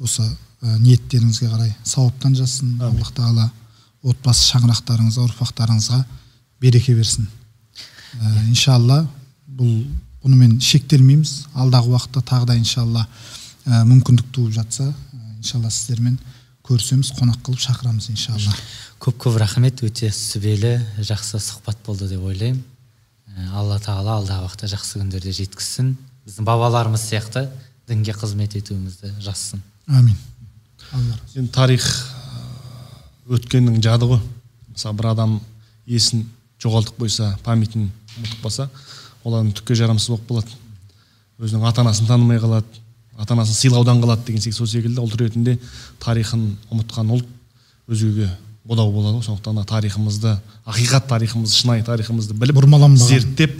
осы 0.00 0.22
ә, 0.22 0.78
ниеттеріңізге 0.78 1.50
қарай 1.50 1.74
сауаптан 1.84 2.34
жазсын. 2.34 2.76
Аллах 2.80 3.12
тағала 3.16 3.50
отбасы 4.02 4.46
шаңырақтарыңызға 4.54 5.26
ұрпақтарыңызға 5.28 6.04
береке 6.60 6.94
берсін. 6.94 7.28
Ә, 8.20 8.48
иншалла 8.48 9.04
бұл 9.46 9.84
бұнымен 10.24 10.58
шектелмейміз 10.64 11.34
алдағы 11.54 11.94
уақытта 11.94 12.24
тағы 12.32 12.50
да 12.50 12.58
иншалла 12.60 13.06
ә, 13.66 13.84
мүмкіндік 13.84 14.32
туып 14.34 14.52
жатса 14.56 14.90
ә, 14.90 15.22
иншалла 15.38 15.70
сіздермен 15.70 16.18
көрсеміз 16.66 17.12
қонақ 17.18 17.40
қылып 17.46 17.64
шақырамыз 17.66 18.10
иншалла 18.12 18.56
көп 19.00 19.22
көп 19.26 19.40
рахмет 19.40 19.82
өте 19.86 20.12
сүбелі 20.14 20.76
жақсы 21.00 21.40
сұхбат 21.40 21.80
болды 21.86 22.08
деп 22.10 22.22
ойлаймын 22.22 22.62
Ә, 23.36 23.46
алла 23.54 23.78
тағала 23.78 24.16
алдағы 24.18 24.46
уақытта 24.46 24.68
жақсы 24.72 24.98
күндерде 24.98 25.32
жеткізсін 25.36 25.92
біздің 26.26 26.46
бабаларымыз 26.48 27.02
сияқты 27.04 27.44
дінге 27.88 28.14
қызмет 28.16 28.56
етуімізді 28.58 29.12
жазсын 29.22 29.62
әмин 29.86 30.16
енді 31.36 31.52
тарих 31.54 31.86
өткеннің 33.30 33.78
жады 33.86 34.08
ғой 34.10 34.20
мысалы 34.72 34.98
бір 34.98 35.10
адам 35.12 35.36
есін 35.86 36.24
жоғалтып 36.62 36.98
қойса 36.98 37.30
памятін 37.46 37.86
ұмытып 38.18 38.42
қалса 38.42 38.66
ол 39.24 39.34
адам 39.34 39.52
түкке 39.52 39.74
жарамсыз 39.78 40.08
болып 40.12 40.28
қалады 40.28 40.58
өзінің 41.40 41.66
ата 41.68 41.82
анасын 41.84 42.06
танымай 42.06 42.38
қалады 42.40 42.66
ата 43.18 43.34
анасын 43.34 43.54
сыйлаудан 43.54 44.00
қалады 44.02 44.24
деген 44.26 44.40
секілді 44.40 44.58
сол 44.58 44.70
секілді 44.70 45.02
ұлт 45.02 45.16
ретінде 45.20 45.58
тарихын 46.00 46.46
ұмытқан 46.72 47.12
ұлт 47.16 47.28
өзгеге 47.90 48.30
бодау 48.64 48.92
болады 48.92 49.18
ғой. 49.18 49.24
Сондықтан 49.24 49.60
да 49.60 49.64
тарихымызды 49.64 50.36
ақиқат 50.64 51.08
тарихымызды 51.08 51.56
шынайы 51.56 51.84
тарихымызды 51.84 52.36
біліп 52.38 52.60
Бұрмаланбаған. 52.60 53.08
зерттеп 53.08 53.56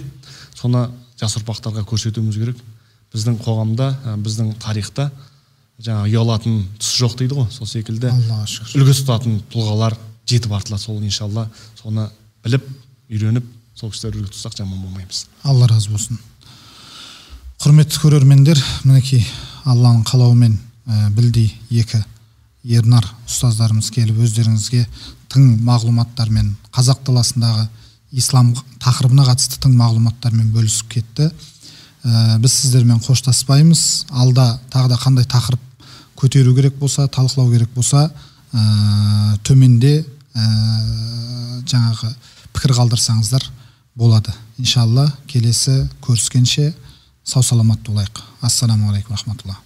соны 0.55 0.87
жас 1.19 1.35
ұрпақтарға 1.37 1.83
көрсетуіміз 1.89 2.37
керек. 2.37 2.61
Біздің 3.13 3.37
қоғамда 3.43 3.89
ә, 4.05 4.15
біздің 4.21 4.53
тарихта 4.61 5.11
жаңағы 5.81 6.13
ұялатын 6.13 6.61
тұс 6.79 6.93
жоқ 7.01 7.17
дейді 7.19 7.37
ғой. 7.41 7.49
Сол 7.51 7.67
секілді 7.67 8.07
аллаға 8.13 8.47
шүкір. 8.47 8.81
үлгі 8.81 8.95
тұтатын 9.01 9.41
тұлғалар 9.51 9.97
жетіп 10.29 10.53
артылады 10.55 10.81
сол 10.81 11.01
иншалла. 11.01 11.49
Соны 11.81 12.07
біліп 12.45 12.63
үйреніп 13.09 13.45
сол 13.75 13.91
кісілер 13.91 14.19
үлгі 14.19 14.31
тұтсақ 14.33 14.57
жаман 14.57 14.81
болмаймыз 14.81 15.25
алла 15.43 15.67
разы 15.71 15.91
болсын. 15.91 16.19
Құрметті 17.61 18.01
көрермендер 18.01 18.59
мінекей 18.83 19.25
алланың 19.65 20.03
қалауымен 20.07 20.57
ә, 20.57 21.09
білдей 21.13 21.51
екі 21.69 22.01
ернар 22.63 23.05
ұстаздарымыз 23.27 23.91
келіп 23.93 24.19
өздеріңізге 24.25 24.85
тың 25.31 25.61
мағлұматтармен 25.65 26.55
қазақ 26.73 27.03
даласындағы 27.07 27.67
ислам 28.11 28.51
тақырыбына 28.83 29.25
қатысты 29.29 29.61
тың 29.63 29.77
мағлұматтармен 29.79 30.51
бөлісіп 30.53 30.89
кетті. 30.97 31.29
Ә, 32.03 32.37
біз 32.41 32.53
сіздермен 32.63 32.99
қоштаспаймыз. 33.05 34.07
Алда 34.09 34.59
тағы 34.73 34.91
да 34.91 34.99
қандай 34.99 35.25
тақырып 35.29 35.61
көтеру 36.17 36.55
керек 36.57 36.75
болса 36.81 37.07
талқылау 37.07 37.53
керек 37.53 37.71
болса 37.73 38.09
ә, 38.53 39.37
төменде 39.45 40.01
ә, 40.33 40.45
жаңағы 41.65 42.11
пікір 42.53 42.75
қалдырсаңыздар 42.81 43.47
болады. 43.95 44.33
Иншалла 44.57 45.07
келесі 45.27 45.87
көріскенше 46.01 46.71
сау 47.23 47.43
саламат 47.43 47.81
болайық 47.85 48.23
ассаламағалейкум 48.41 49.15
рахматулла. 49.15 49.57